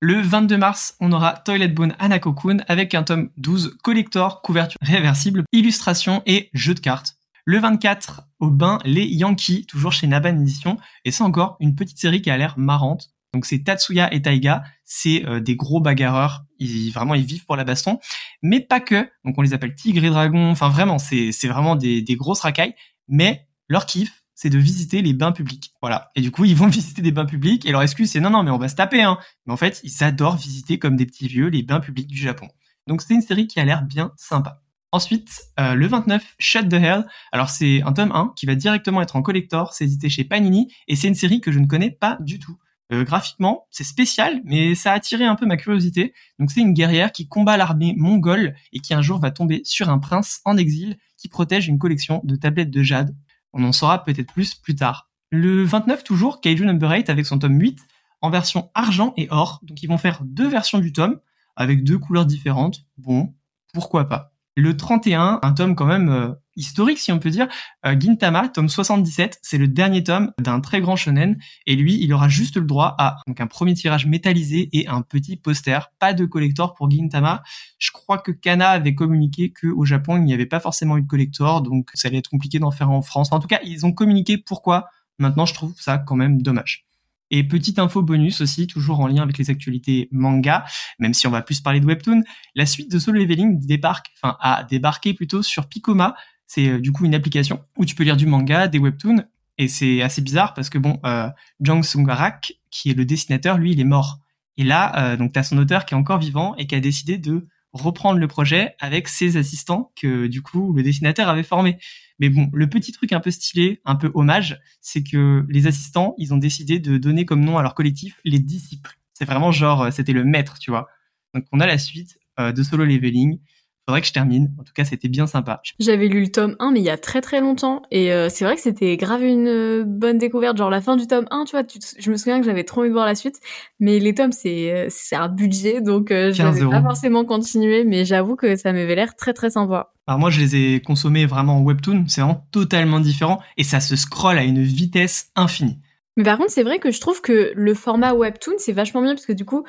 Le 0.00 0.20
22 0.20 0.58
mars, 0.58 0.94
on 1.00 1.10
aura 1.10 1.32
Toilet 1.32 1.68
Bone 1.68 1.94
Anako-kun 1.98 2.58
avec 2.68 2.94
un 2.94 3.02
tome 3.02 3.30
12 3.38 3.78
collector, 3.82 4.42
couverture 4.42 4.76
réversible, 4.82 5.44
illustration 5.52 6.22
et 6.26 6.50
jeu 6.52 6.74
de 6.74 6.80
cartes. 6.80 7.15
Le 7.48 7.60
24, 7.60 8.22
au 8.40 8.50
bain, 8.50 8.80
les 8.84 9.06
Yankees, 9.06 9.66
toujours 9.66 9.92
chez 9.92 10.08
Naban 10.08 10.40
Edition. 10.40 10.78
Et 11.04 11.12
c'est 11.12 11.22
encore 11.22 11.56
une 11.60 11.76
petite 11.76 11.96
série 11.96 12.20
qui 12.20 12.28
a 12.28 12.36
l'air 12.36 12.58
marrante. 12.58 13.12
Donc 13.32 13.46
c'est 13.46 13.62
Tatsuya 13.62 14.12
et 14.12 14.20
Taiga, 14.20 14.64
c'est 14.84 15.24
euh, 15.26 15.38
des 15.38 15.54
gros 15.54 15.78
bagarreurs, 15.78 16.44
ils 16.58 16.90
vraiment 16.90 17.14
ils 17.14 17.24
vivent 17.24 17.44
pour 17.44 17.54
la 17.54 17.62
baston, 17.62 18.00
mais 18.42 18.60
pas 18.60 18.80
que. 18.80 19.08
Donc 19.24 19.38
on 19.38 19.42
les 19.42 19.52
appelle 19.52 19.74
tigre 19.76 20.04
et 20.04 20.08
dragon, 20.08 20.50
enfin 20.50 20.70
vraiment 20.70 20.98
c'est 20.98 21.32
c'est 21.32 21.46
vraiment 21.46 21.76
des, 21.76 22.02
des 22.02 22.16
grosses 22.16 22.40
racailles, 22.40 22.74
mais 23.08 23.46
leur 23.68 23.86
kiff 23.86 24.24
c'est 24.34 24.50
de 24.50 24.58
visiter 24.58 25.02
les 25.02 25.12
bains 25.12 25.32
publics. 25.32 25.72
Voilà. 25.82 26.10
Et 26.16 26.22
du 26.22 26.30
coup, 26.30 26.44
ils 26.44 26.56
vont 26.56 26.66
visiter 26.68 27.02
des 27.02 27.12
bains 27.12 27.26
publics 27.26 27.64
et 27.66 27.72
leur 27.72 27.82
excuse 27.82 28.10
c'est 28.10 28.20
non 28.20 28.30
non 28.30 28.42
mais 28.42 28.50
on 28.50 28.58
va 28.58 28.68
se 28.68 28.74
taper 28.74 29.02
hein. 29.02 29.18
Mais 29.44 29.52
en 29.52 29.56
fait, 29.56 29.80
ils 29.84 30.02
adorent 30.02 30.36
visiter 30.36 30.78
comme 30.78 30.96
des 30.96 31.06
petits 31.06 31.28
vieux 31.28 31.46
les 31.46 31.62
bains 31.62 31.80
publics 31.80 32.08
du 32.08 32.18
Japon. 32.18 32.48
Donc 32.88 33.02
c'est 33.02 33.14
une 33.14 33.22
série 33.22 33.46
qui 33.46 33.60
a 33.60 33.64
l'air 33.64 33.82
bien 33.82 34.12
sympa. 34.16 34.62
Ensuite, 34.96 35.42
euh, 35.60 35.74
le 35.74 35.86
29, 35.88 36.36
Shut 36.38 36.70
the 36.70 36.72
Hell. 36.72 37.06
Alors 37.30 37.50
c'est 37.50 37.82
un 37.82 37.92
tome 37.92 38.12
1 38.12 38.32
qui 38.34 38.46
va 38.46 38.54
directement 38.54 39.02
être 39.02 39.14
en 39.14 39.20
collector, 39.20 39.74
c'est 39.74 39.84
édité 39.84 40.08
chez 40.08 40.24
Panini, 40.24 40.72
et 40.88 40.96
c'est 40.96 41.06
une 41.06 41.14
série 41.14 41.42
que 41.42 41.52
je 41.52 41.58
ne 41.58 41.66
connais 41.66 41.90
pas 41.90 42.16
du 42.20 42.38
tout. 42.38 42.56
Euh, 42.94 43.04
graphiquement, 43.04 43.66
c'est 43.70 43.84
spécial, 43.84 44.40
mais 44.46 44.74
ça 44.74 44.92
a 44.92 44.94
attiré 44.94 45.26
un 45.26 45.34
peu 45.34 45.44
ma 45.44 45.58
curiosité. 45.58 46.14
Donc 46.38 46.50
c'est 46.50 46.62
une 46.62 46.72
guerrière 46.72 47.12
qui 47.12 47.28
combat 47.28 47.58
l'armée 47.58 47.92
mongole 47.98 48.54
et 48.72 48.78
qui 48.78 48.94
un 48.94 49.02
jour 49.02 49.18
va 49.18 49.30
tomber 49.30 49.60
sur 49.64 49.90
un 49.90 49.98
prince 49.98 50.40
en 50.46 50.56
exil 50.56 50.96
qui 51.18 51.28
protège 51.28 51.68
une 51.68 51.78
collection 51.78 52.22
de 52.24 52.34
tablettes 52.34 52.70
de 52.70 52.82
jade. 52.82 53.14
On 53.52 53.64
en 53.64 53.72
saura 53.72 54.02
peut-être 54.02 54.32
plus 54.32 54.54
plus 54.54 54.76
tard. 54.76 55.10
Le 55.30 55.62
29 55.62 56.04
toujours, 56.04 56.40
Kaiju 56.40 56.64
Number 56.64 56.90
8 56.90 57.10
avec 57.10 57.26
son 57.26 57.38
tome 57.38 57.60
8 57.60 57.80
en 58.22 58.30
version 58.30 58.70
argent 58.72 59.12
et 59.18 59.28
or. 59.28 59.60
Donc 59.62 59.82
ils 59.82 59.88
vont 59.88 59.98
faire 59.98 60.22
deux 60.24 60.48
versions 60.48 60.78
du 60.78 60.94
tome 60.94 61.20
avec 61.54 61.84
deux 61.84 61.98
couleurs 61.98 62.24
différentes. 62.24 62.86
Bon, 62.96 63.34
pourquoi 63.74 64.08
pas? 64.08 64.32
Le 64.58 64.74
31, 64.74 65.40
un 65.42 65.52
tome 65.52 65.74
quand 65.74 65.84
même 65.84 66.08
euh, 66.08 66.32
historique 66.56 66.98
si 66.98 67.12
on 67.12 67.18
peut 67.18 67.28
dire, 67.28 67.46
euh, 67.84 67.94
Gintama, 68.00 68.48
tome 68.48 68.70
77, 68.70 69.38
c'est 69.42 69.58
le 69.58 69.68
dernier 69.68 70.02
tome 70.02 70.32
d'un 70.40 70.60
très 70.60 70.80
grand 70.80 70.96
shonen 70.96 71.36
et 71.66 71.76
lui, 71.76 72.02
il 72.02 72.10
aura 72.14 72.30
juste 72.30 72.56
le 72.56 72.64
droit 72.64 72.94
à 72.98 73.18
un 73.38 73.46
premier 73.46 73.74
tirage 73.74 74.06
métallisé 74.06 74.70
et 74.72 74.88
un 74.88 75.02
petit 75.02 75.36
poster, 75.36 75.90
pas 75.98 76.14
de 76.14 76.24
collector 76.24 76.72
pour 76.72 76.90
Gintama. 76.90 77.42
Je 77.78 77.90
crois 77.90 78.16
que 78.16 78.32
Kana 78.32 78.70
avait 78.70 78.94
communiqué 78.94 79.50
que 79.50 79.66
au 79.66 79.84
Japon, 79.84 80.16
il 80.16 80.24
n'y 80.24 80.32
avait 80.32 80.46
pas 80.46 80.60
forcément 80.60 80.96
eu 80.96 81.02
de 81.02 81.06
collector, 81.06 81.60
donc 81.60 81.90
ça 81.92 82.08
allait 82.08 82.18
être 82.18 82.30
compliqué 82.30 82.58
d'en 82.58 82.70
faire 82.70 82.90
en 82.90 83.02
France. 83.02 83.32
en 83.32 83.40
tout 83.40 83.48
cas, 83.48 83.60
ils 83.62 83.84
ont 83.84 83.92
communiqué 83.92 84.38
pourquoi. 84.38 84.88
Maintenant, 85.18 85.44
je 85.44 85.52
trouve 85.52 85.74
ça 85.78 85.98
quand 85.98 86.16
même 86.16 86.40
dommage. 86.40 86.86
Et 87.30 87.42
petite 87.44 87.78
info 87.78 88.02
bonus 88.02 88.40
aussi, 88.40 88.66
toujours 88.66 89.00
en 89.00 89.08
lien 89.08 89.22
avec 89.22 89.38
les 89.38 89.50
actualités 89.50 90.08
manga, 90.12 90.64
même 90.98 91.14
si 91.14 91.26
on 91.26 91.30
va 91.30 91.42
plus 91.42 91.60
parler 91.60 91.80
de 91.80 91.86
webtoon, 91.86 92.22
la 92.54 92.66
suite 92.66 92.90
de 92.90 92.98
Solo 92.98 93.18
Leveling 93.20 93.58
débarque, 93.58 94.08
enfin 94.16 94.36
a 94.40 94.64
débarqué 94.64 95.12
plutôt 95.12 95.42
sur 95.42 95.66
Picoma. 95.66 96.14
C'est 96.46 96.68
euh, 96.68 96.80
du 96.80 96.92
coup 96.92 97.04
une 97.04 97.14
application 97.14 97.64
où 97.76 97.84
tu 97.84 97.96
peux 97.96 98.04
lire 98.04 98.16
du 98.16 98.26
manga, 98.26 98.68
des 98.68 98.78
webtoons, 98.78 99.24
et 99.58 99.68
c'est 99.68 100.02
assez 100.02 100.20
bizarre 100.20 100.54
parce 100.54 100.70
que 100.70 100.78
bon, 100.78 101.00
euh, 101.04 101.28
Jang 101.60 101.82
Sung-rak, 101.82 102.58
qui 102.70 102.90
est 102.90 102.94
le 102.94 103.04
dessinateur, 103.04 103.58
lui, 103.58 103.72
il 103.72 103.80
est 103.80 103.84
mort. 103.84 104.20
Et 104.58 104.64
là, 104.64 105.12
euh, 105.12 105.16
donc 105.16 105.32
t'as 105.32 105.42
son 105.42 105.58
auteur 105.58 105.84
qui 105.84 105.94
est 105.94 105.96
encore 105.96 106.18
vivant 106.18 106.54
et 106.56 106.66
qui 106.66 106.74
a 106.74 106.80
décidé 106.80 107.18
de 107.18 107.46
reprendre 107.80 108.18
le 108.18 108.28
projet 108.28 108.74
avec 108.78 109.08
ses 109.08 109.36
assistants 109.36 109.92
que 109.96 110.26
du 110.26 110.42
coup 110.42 110.72
le 110.72 110.82
dessinateur 110.82 111.28
avait 111.28 111.42
formé. 111.42 111.78
Mais 112.18 112.28
bon, 112.28 112.48
le 112.52 112.68
petit 112.68 112.92
truc 112.92 113.12
un 113.12 113.20
peu 113.20 113.30
stylé, 113.30 113.80
un 113.84 113.96
peu 113.96 114.10
hommage, 114.14 114.60
c'est 114.80 115.02
que 115.02 115.44
les 115.48 115.66
assistants, 115.66 116.14
ils 116.18 116.32
ont 116.32 116.38
décidé 116.38 116.78
de 116.78 116.96
donner 116.96 117.24
comme 117.24 117.44
nom 117.44 117.58
à 117.58 117.62
leur 117.62 117.74
collectif 117.74 118.20
les 118.24 118.38
disciples. 118.38 118.98
C'est 119.12 119.26
vraiment 119.26 119.52
genre, 119.52 119.82
euh, 119.82 119.90
c'était 119.90 120.12
le 120.12 120.24
maître, 120.24 120.58
tu 120.58 120.70
vois. 120.70 120.88
Donc 121.34 121.44
on 121.52 121.60
a 121.60 121.66
la 121.66 121.78
suite 121.78 122.18
euh, 122.38 122.52
de 122.52 122.62
Solo 122.62 122.84
Leveling 122.84 123.38
faudrait 123.86 124.00
que 124.00 124.06
je 124.06 124.12
termine. 124.12 124.52
En 124.58 124.64
tout 124.64 124.72
cas, 124.74 124.84
c'était 124.84 125.08
bien 125.08 125.26
sympa. 125.26 125.60
J'avais 125.78 126.08
lu 126.08 126.20
le 126.20 126.28
tome 126.28 126.56
1, 126.58 126.72
mais 126.72 126.80
il 126.80 126.84
y 126.84 126.90
a 126.90 126.98
très 126.98 127.20
très 127.20 127.40
longtemps. 127.40 127.82
Et 127.90 128.12
euh, 128.12 128.28
c'est 128.28 128.44
vrai 128.44 128.56
que 128.56 128.60
c'était 128.60 128.96
grave 128.96 129.22
une 129.22 129.46
euh, 129.46 129.84
bonne 129.86 130.18
découverte. 130.18 130.56
Genre 130.56 130.70
la 130.70 130.80
fin 130.80 130.96
du 130.96 131.06
tome 131.06 131.26
1, 131.30 131.44
tu 131.44 131.52
vois, 131.52 131.64
je 131.98 132.10
me 132.10 132.16
souviens 132.16 132.40
que 132.40 132.46
j'avais 132.46 132.64
trop 132.64 132.80
envie 132.80 132.88
de 132.88 132.94
voir 132.94 133.06
la 133.06 133.14
suite. 133.14 133.40
Mais 133.78 133.98
les 133.98 134.14
tomes, 134.14 134.32
c'est 134.32 134.72
euh, 134.72 134.88
un 135.12 135.28
budget, 135.28 135.80
donc 135.80 136.08
je 136.10 136.42
n'avais 136.42 136.66
pas 136.66 136.82
forcément 136.82 137.24
continué. 137.24 137.84
Mais 137.84 138.04
j'avoue 138.04 138.36
que 138.36 138.56
ça 138.56 138.72
m'avait 138.72 138.96
l'air 138.96 139.14
très 139.14 139.32
très 139.32 139.50
sympa. 139.50 139.92
Alors 140.08 140.18
moi, 140.18 140.30
je 140.30 140.40
les 140.40 140.56
ai 140.56 140.80
consommés 140.80 141.26
vraiment 141.26 141.58
en 141.58 141.62
webtoon. 141.62 142.04
C'est 142.08 142.20
vraiment 142.20 142.46
totalement 142.50 143.00
différent. 143.00 143.40
Et 143.56 143.64
ça 143.64 143.80
se 143.80 143.94
scrolle 143.96 144.38
à 144.38 144.44
une 144.44 144.62
vitesse 144.62 145.30
infinie. 145.36 145.78
Mais 146.16 146.24
par 146.24 146.38
contre, 146.38 146.50
c'est 146.50 146.62
vrai 146.62 146.78
que 146.78 146.90
je 146.90 147.00
trouve 147.00 147.20
que 147.20 147.52
le 147.54 147.74
format 147.74 148.14
webtoon, 148.14 148.54
c'est 148.58 148.72
vachement 148.72 149.02
bien 149.02 149.14
parce 149.14 149.26
que 149.26 149.34
du 149.34 149.44
coup, 149.44 149.64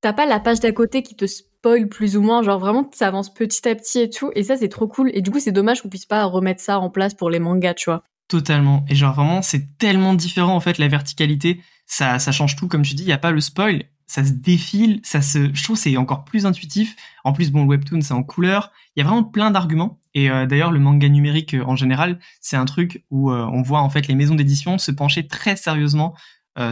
t'as 0.00 0.12
pas 0.12 0.26
la 0.26 0.40
page 0.40 0.60
d'à 0.60 0.72
côté 0.72 1.02
qui 1.02 1.14
te 1.14 1.26
spoil 1.26 1.88
plus 1.88 2.16
ou 2.16 2.22
moins, 2.22 2.42
genre 2.42 2.58
vraiment 2.58 2.88
ça 2.92 3.08
avance 3.08 3.32
petit 3.32 3.68
à 3.68 3.74
petit 3.74 4.00
et 4.00 4.10
tout, 4.10 4.30
et 4.34 4.42
ça 4.42 4.56
c'est 4.56 4.68
trop 4.68 4.88
cool. 4.88 5.10
Et 5.14 5.22
du 5.22 5.30
coup 5.30 5.40
c'est 5.40 5.52
dommage 5.52 5.82
qu'on 5.82 5.88
puisse 5.88 6.06
pas 6.06 6.24
remettre 6.24 6.60
ça 6.60 6.78
en 6.78 6.90
place 6.90 7.14
pour 7.14 7.30
les 7.30 7.38
mangas, 7.38 7.74
tu 7.74 7.90
vois. 7.90 8.02
Totalement. 8.28 8.84
Et 8.88 8.94
genre 8.94 9.14
vraiment 9.14 9.42
c'est 9.42 9.76
tellement 9.78 10.14
différent 10.14 10.54
en 10.54 10.60
fait 10.60 10.78
la 10.78 10.88
verticalité, 10.88 11.60
ça 11.86 12.18
ça 12.18 12.32
change 12.32 12.56
tout 12.56 12.68
comme 12.68 12.82
tu 12.82 12.94
dis, 12.94 13.02
il 13.02 13.08
y 13.08 13.12
a 13.12 13.18
pas 13.18 13.32
le 13.32 13.40
spoil, 13.40 13.84
ça 14.06 14.24
se 14.24 14.32
défile, 14.32 15.00
ça 15.04 15.22
se 15.22 15.50
je 15.52 15.62
trouve 15.62 15.76
c'est 15.76 15.96
encore 15.96 16.24
plus 16.24 16.46
intuitif. 16.46 16.96
En 17.24 17.32
plus 17.32 17.50
bon 17.50 17.62
le 17.62 17.68
webtoon 17.68 18.00
c'est 18.00 18.14
en 18.14 18.22
couleur, 18.22 18.72
il 18.96 19.00
y 19.00 19.02
a 19.02 19.08
vraiment 19.08 19.24
plein 19.24 19.50
d'arguments 19.50 20.00
et 20.14 20.30
euh, 20.30 20.46
d'ailleurs 20.46 20.72
le 20.72 20.80
manga 20.80 21.08
numérique 21.08 21.54
euh, 21.54 21.64
en 21.64 21.76
général, 21.76 22.18
c'est 22.40 22.56
un 22.56 22.64
truc 22.64 23.04
où 23.10 23.30
euh, 23.30 23.46
on 23.52 23.62
voit 23.62 23.80
en 23.80 23.90
fait 23.90 24.08
les 24.08 24.14
maisons 24.14 24.34
d'édition 24.34 24.78
se 24.78 24.90
pencher 24.90 25.26
très 25.26 25.56
sérieusement 25.56 26.14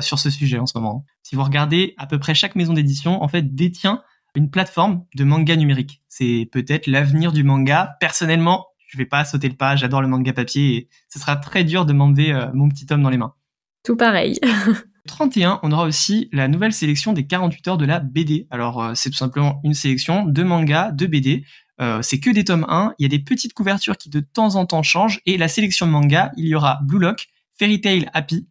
sur 0.00 0.18
ce 0.18 0.28
sujet 0.28 0.58
en 0.58 0.66
ce 0.66 0.76
moment. 0.76 1.04
Si 1.22 1.36
vous 1.36 1.42
regardez, 1.42 1.94
à 1.96 2.06
peu 2.06 2.18
près 2.18 2.34
chaque 2.34 2.56
maison 2.56 2.72
d'édition 2.72 3.22
en 3.22 3.28
fait 3.28 3.54
détient 3.54 4.02
une 4.34 4.50
plateforme 4.50 5.04
de 5.14 5.24
manga 5.24 5.56
numérique. 5.56 6.02
C'est 6.08 6.48
peut-être 6.50 6.86
l'avenir 6.86 7.32
du 7.32 7.42
manga. 7.42 7.96
Personnellement, 8.00 8.66
je 8.86 8.96
vais 8.96 9.04
pas 9.04 9.24
sauter 9.24 9.48
le 9.48 9.56
pas, 9.56 9.76
j'adore 9.76 10.00
le 10.00 10.08
manga 10.08 10.32
papier 10.32 10.76
et 10.76 10.88
ce 11.08 11.18
sera 11.18 11.36
très 11.36 11.64
dur 11.64 11.84
de 11.84 11.92
m'enlever 11.92 12.32
euh, 12.32 12.46
mon 12.54 12.68
petit 12.68 12.86
tome 12.86 13.02
dans 13.02 13.10
les 13.10 13.18
mains. 13.18 13.34
Tout 13.84 13.96
pareil. 13.96 14.38
31, 15.06 15.60
on 15.62 15.72
aura 15.72 15.84
aussi 15.84 16.28
la 16.32 16.48
nouvelle 16.48 16.72
sélection 16.72 17.12
des 17.12 17.26
48 17.26 17.68
heures 17.68 17.78
de 17.78 17.86
la 17.86 17.98
BD. 17.98 18.46
Alors 18.50 18.82
euh, 18.82 18.92
c'est 18.94 19.10
tout 19.10 19.16
simplement 19.16 19.60
une 19.64 19.74
sélection 19.74 20.24
de 20.24 20.42
mangas, 20.42 20.92
de 20.92 21.06
BD. 21.06 21.44
Euh, 21.80 22.02
c'est 22.02 22.20
que 22.20 22.30
des 22.30 22.44
tomes 22.44 22.66
1, 22.68 22.94
il 22.98 23.02
y 23.02 23.06
a 23.06 23.08
des 23.08 23.22
petites 23.22 23.54
couvertures 23.54 23.96
qui 23.96 24.10
de 24.10 24.20
temps 24.20 24.56
en 24.56 24.66
temps 24.66 24.82
changent 24.82 25.20
et 25.26 25.36
la 25.36 25.48
sélection 25.48 25.86
de 25.86 25.92
manga, 25.92 26.32
il 26.36 26.46
y 26.46 26.54
aura 26.54 26.80
Blue 26.82 26.98
Lock, 26.98 27.28
Fairy 27.58 27.80
Tail 27.80 28.08
Happy, 28.12 28.48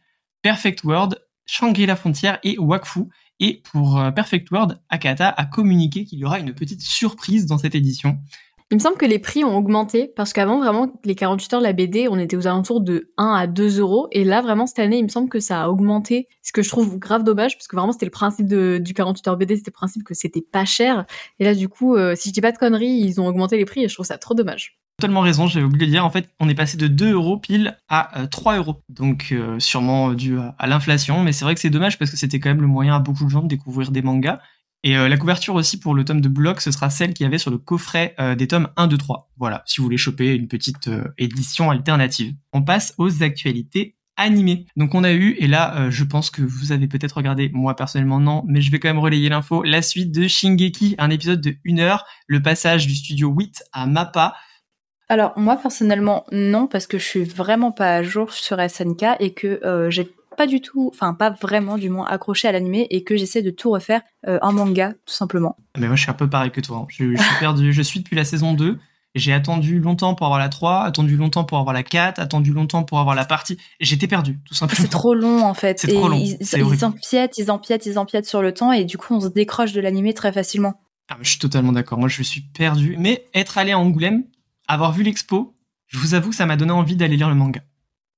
Perfect 0.48 0.86
World, 0.86 1.20
Shangri-La 1.46 1.98
Frontière 1.98 2.40
et 2.42 2.58
Wakfu. 2.58 3.02
Et 3.42 3.62
pour 3.70 4.00
euh, 4.00 4.12
Perfect 4.12 4.50
World, 4.50 4.80
Akata 4.88 5.28
a 5.28 5.46
communiqué 5.46 6.06
qu'il 6.06 6.20
y 6.20 6.24
aura 6.24 6.40
une 6.40 6.54
petite 6.54 6.80
surprise 6.80 7.48
dans 7.48 7.58
cette 7.58 7.76
édition. 7.76 8.18
Il 8.72 8.76
me 8.76 8.80
semble 8.80 8.96
que 8.96 9.06
les 9.06 9.20
prix 9.20 9.44
ont 9.44 9.58
augmenté 9.58 10.10
parce 10.16 10.32
qu'avant, 10.32 10.60
vraiment, 10.60 10.90
les 11.04 11.16
48 11.16 11.54
heures 11.54 11.60
de 11.60 11.66
la 11.66 11.74
BD, 11.74 12.08
on 12.10 12.18
était 12.18 12.38
aux 12.38 12.48
alentours 12.48 12.80
de 12.80 13.12
1 13.18 13.34
à 13.34 13.46
2 13.46 13.82
euros. 13.82 14.08
Et 14.14 14.24
là, 14.24 14.42
vraiment, 14.42 14.68
cette 14.68 14.80
année, 14.80 15.00
il 15.00 15.04
me 15.04 15.10
semble 15.10 15.28
que 15.28 15.42
ça 15.42 15.64
a 15.64 15.68
augmenté. 15.68 16.30
Ce 16.44 16.54
que 16.54 16.62
je 16.62 16.70
trouve 16.70 16.98
grave 16.98 17.26
dommage 17.26 17.58
parce 17.58 17.68
que 17.68 17.76
vraiment, 17.76 17.92
c'était 17.92 18.06
le 18.06 18.12
principe 18.12 18.48
de, 18.48 18.78
du 18.82 18.94
48 18.94 19.28
heures 19.28 19.36
BD, 19.36 19.58
c'était 19.58 19.72
le 19.72 19.74
principe 19.74 20.06
que 20.06 20.14
c'était 20.14 20.42
pas 20.42 20.64
cher. 20.64 21.06
Et 21.40 21.44
là, 21.44 21.56
du 21.56 21.68
coup, 21.68 21.98
euh, 21.98 22.16
si 22.16 22.30
je 22.30 22.34
dis 22.34 22.40
pas 22.40 22.54
de 22.54 22.58
conneries, 22.58 22.88
ils 22.88 23.20
ont 23.20 23.28
augmenté 23.28 23.58
les 23.58 23.66
prix 23.66 23.84
et 23.84 23.90
je 23.90 23.94
trouve 23.94 24.06
ça 24.06 24.18
trop 24.18 24.34
dommage 24.34 24.77
totalement 25.00 25.22
raison, 25.22 25.46
j'avais 25.46 25.66
oublié 25.66 25.86
de 25.86 25.92
dire. 25.92 26.06
En 26.06 26.10
fait, 26.10 26.30
on 26.40 26.50
est 26.50 26.56
passé 26.56 26.76
de 26.76 26.88
2 26.88 27.14
euros 27.14 27.38
pile 27.38 27.78
à 27.88 28.28
3 28.32 28.54
euh, 28.54 28.58
euros. 28.58 28.82
Donc, 28.90 29.30
euh, 29.32 29.60
sûrement 29.60 30.14
dû 30.14 30.38
à, 30.58 30.68
l'inflation. 30.68 31.24
Mais 31.24 31.34
c'est 31.34 31.46
vrai 31.46 31.54
que 31.54 31.62
c'est 31.62 31.70
dommage 31.70 32.00
parce 32.00 32.10
que 32.10 32.18
c'était 32.18 32.40
quand 32.40 32.50
même 32.50 32.62
le 32.62 32.68
moyen 32.68 32.96
à 32.96 33.00
beaucoup 33.00 33.26
de 33.26 33.30
gens 33.30 33.44
de 33.44 33.48
découvrir 33.48 33.92
des 33.92 34.02
mangas. 34.02 34.40
Et 34.84 34.98
euh, 34.98 35.08
la 35.08 35.18
couverture 35.18 35.54
aussi 35.54 35.80
pour 35.80 35.94
le 35.94 36.04
tome 36.04 36.22
de 36.22 36.30
Block, 36.30 36.62
ce 36.62 36.72
sera 36.72 36.90
celle 36.90 37.14
qu'il 37.14 37.26
y 37.26 37.28
avait 37.28 37.38
sur 37.38 37.52
le 37.52 37.60
coffret 37.60 38.16
des 38.38 38.48
tomes 38.48 38.70
1, 38.76 38.88
2, 38.88 38.98
3. 38.98 39.30
Voilà, 39.38 39.64
si 39.68 39.78
vous 39.78 39.84
voulez 39.84 39.98
choper 39.98 40.34
une 40.34 40.48
petite 40.48 40.90
édition 41.18 41.70
alternative. 41.70 42.34
On 42.54 42.64
passe 42.64 42.96
aux 42.98 43.22
actualités 43.22 43.96
animées. 44.16 44.66
Donc 44.78 44.96
on 44.96 45.04
a 45.04 45.14
eu, 45.14 45.36
et 45.40 45.48
là 45.48 45.90
je 45.92 46.04
pense 46.04 46.32
que 46.32 46.42
vous 46.42 46.72
avez 46.72 46.88
peut-être 46.88 47.18
regardé, 47.18 47.50
moi 47.54 47.76
personnellement 47.76 48.20
non, 48.20 48.44
mais 48.48 48.62
je 48.62 48.72
vais 48.72 48.80
quand 48.80 48.88
même 48.88 48.98
relayer 48.98 49.30
l'info, 49.30 49.62
la 49.64 49.82
suite 49.82 50.12
de 50.12 50.28
Shingeki, 50.28 50.96
un 50.98 51.10
épisode 51.10 51.42
de 51.42 51.56
1 51.68 51.80
heure, 51.80 52.06
le 52.26 52.42
passage 52.42 52.88
du 52.88 52.96
studio 52.96 53.30
8 53.30 53.64
à 53.74 53.86
Mappa, 53.86 54.36
alors 55.10 55.34
moi 55.38 55.58
personnellement 55.58 56.26
non 56.32 56.67
parce 56.67 56.88
que 56.88 56.98
je 56.98 57.04
suis 57.04 57.24
vraiment 57.24 57.72
pas 57.72 57.96
à 57.96 58.04
jour 58.04 58.34
sur 58.34 58.58
SNK 58.60 59.04
et 59.20 59.34
que 59.34 59.65
euh, 59.65 59.89
j'ai 59.89 60.10
pas 60.38 60.48
du 60.48 60.62
tout, 60.62 60.91
enfin 60.93 61.13
pas 61.13 61.32
vraiment 61.32 61.78
du 61.78 61.89
moins 61.89 62.06
accroché 62.06 62.48
à 62.48 62.52
l'animé 62.52 62.86
et 62.91 63.04
que 63.04 63.17
j'essaie 63.17 63.41
de 63.41 63.50
tout 63.50 63.72
refaire 63.72 64.02
euh, 64.28 64.38
en 64.41 64.54
manga 64.54 64.93
tout 65.06 65.13
simplement. 65.13 65.58
Mais 65.78 65.88
moi 65.88 65.96
je 65.96 66.02
suis 66.04 66.12
un 66.12 66.15
peu 66.15 66.30
pareil 66.30 66.52
que 66.52 66.62
toi, 66.62 66.78
hein. 66.78 66.88
je, 66.89 67.15
suis 67.15 67.39
perdu, 67.39 67.74
je 67.74 67.82
suis 67.82 68.00
depuis 68.02 68.15
la 68.15 68.26
saison 68.26 68.54
2 68.54 68.78
j'ai 69.15 69.34
attendu 69.34 69.80
longtemps 69.80 70.13
pour 70.13 70.28
avoir 70.28 70.39
la 70.39 70.50
3, 70.50 70.84
attendu 70.84 71.17
longtemps 71.17 71.43
pour 71.43 71.58
avoir 71.58 71.74
la 71.74 71.84
4, 71.84 72.20
attendu 72.20 72.54
longtemps 72.54 72.84
pour 72.84 73.00
avoir 73.00 73.15
la 73.15 73.26
partie. 73.26 73.58
J'étais 73.80 74.08
perdu, 74.08 74.39
tout 74.46 74.54
simplement. 74.54 74.82
C'est 74.82 74.89
trop 74.89 75.15
long, 75.15 75.43
en 75.43 75.54
fait. 75.54 75.80
C'est 75.80 75.88
trop 75.88 76.08
long. 76.08 76.17
Ils, 76.17 76.38
ils 76.39 76.86
empiètent, 76.86 77.38
ils 77.38 77.50
empiètent, 77.50 77.86
ils 77.86 77.98
empiètent 77.98 78.28
sur 78.28 78.41
le 78.41 78.54
temps, 78.54 78.72
et 78.72 78.86
du 78.86 78.98
coup, 78.98 79.15
on 79.15 79.22
se 79.22 79.28
décroche 79.28 79.74
de 79.74 79.82
l'animé 79.82 80.13
très 80.13 80.32
facilement. 80.32 80.80
Ah, 81.10 81.17
je 81.22 81.30
suis 81.30 81.39
totalement 81.39 81.72
d'accord. 81.72 81.98
Moi, 81.98 82.10
je 82.10 82.22
suis 82.22 82.41
perdu. 82.41 82.96
Mais 83.00 83.26
être 83.34 83.58
allé 83.58 83.72
à 83.72 83.80
Angoulême, 83.80 84.24
avoir 84.68 84.92
vu 84.92 85.04
l'expo, 85.04 85.56
je 85.88 85.98
vous 85.98 86.14
avoue 86.14 86.30
que 86.30 86.36
ça 86.36 86.46
m'a 86.46 86.58
donné 86.58 86.72
envie 86.72 86.96
d'aller 86.96 87.18
lire 87.18 87.30
le 87.30 87.36
manga. 87.36 87.62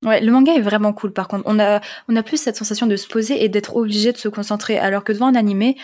Ouais, 0.06 0.22
le 0.22 0.32
manga 0.32 0.54
est 0.54 0.62
vraiment 0.62 0.94
cool 0.94 1.12
par 1.12 1.28
contre. 1.28 1.44
On 1.46 1.60
a, 1.60 1.82
on 2.08 2.16
a 2.16 2.24
plus 2.24 2.38
cette 2.38 2.56
sensation 2.56 2.88
de 2.88 2.96
se 2.96 3.08
poser 3.08 3.44
et 3.44 3.50
d'être 3.50 3.76
obligé 3.76 4.14
de 4.14 4.18
se 4.18 4.30
concentrer. 4.30 4.78
Alors 4.78 5.04
que 5.04 5.12
devant 5.12 5.28
un 5.28 5.36
animé, 5.36 5.76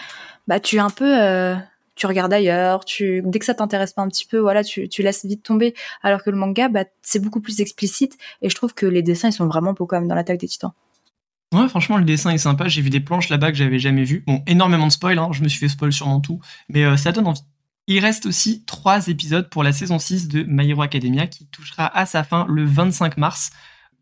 bah 0.47 0.59
tu 0.59 0.77
es 0.77 0.79
un 0.79 0.89
peu, 0.89 1.21
euh, 1.21 1.55
tu 1.95 2.07
regardes 2.07 2.31
ailleurs, 2.31 2.85
tu, 2.85 3.21
dès 3.25 3.39
que 3.39 3.45
ça 3.45 3.53
t'intéresse 3.53 3.91
pas 3.91 4.01
un 4.01 4.07
petit 4.07 4.25
peu, 4.25 4.37
voilà, 4.37 4.63
tu, 4.63 4.87
tu 4.87 5.03
laisses 5.03 5.25
vite 5.25 5.43
tomber. 5.43 5.73
Alors 6.01 6.23
que 6.23 6.29
le 6.29 6.37
manga, 6.37 6.69
bah 6.69 6.85
c'est 7.01 7.19
beaucoup 7.19 7.41
plus 7.41 7.59
explicite 7.59 8.17
et 8.41 8.49
je 8.49 8.55
trouve 8.55 8.73
que 8.73 8.85
les 8.85 9.01
dessins 9.01 9.29
ils 9.29 9.33
sont 9.33 9.47
vraiment 9.47 9.73
beaux 9.73 9.85
quand 9.85 9.99
même 9.99 10.07
dans 10.07 10.15
l'attaque 10.15 10.39
des 10.39 10.47
titans. 10.47 10.71
Ouais, 11.53 11.67
franchement, 11.69 11.97
le 11.97 12.03
dessin 12.03 12.31
est 12.31 12.37
sympa. 12.37 12.67
J'ai 12.67 12.81
vu 12.81 12.89
des 12.89 12.99
planches 12.99 13.29
là-bas 13.29 13.51
que 13.51 13.57
j'avais 13.57 13.79
jamais 13.79 14.03
vues. 14.03 14.23
Bon, 14.27 14.43
énormément 14.47 14.87
de 14.87 14.91
spoil, 14.91 15.17
hein. 15.19 15.29
je 15.31 15.43
me 15.43 15.47
suis 15.47 15.59
fait 15.59 15.69
spoil 15.69 15.93
sûrement 15.93 16.19
tout, 16.19 16.39
mais 16.69 16.83
euh, 16.83 16.97
ça 16.97 17.11
donne 17.11 17.27
envie. 17.27 17.43
Il 17.87 17.99
reste 17.99 18.25
aussi 18.25 18.65
trois 18.65 19.07
épisodes 19.09 19.47
pour 19.49 19.61
la 19.61 19.71
saison 19.71 19.99
6 19.99 20.27
de 20.27 20.43
My 20.43 20.67
Hero 20.69 20.81
Academia 20.81 21.27
qui 21.27 21.45
touchera 21.45 21.85
à 21.85 22.07
sa 22.07 22.23
fin 22.23 22.47
le 22.49 22.65
25 22.65 23.17
mars. 23.17 23.51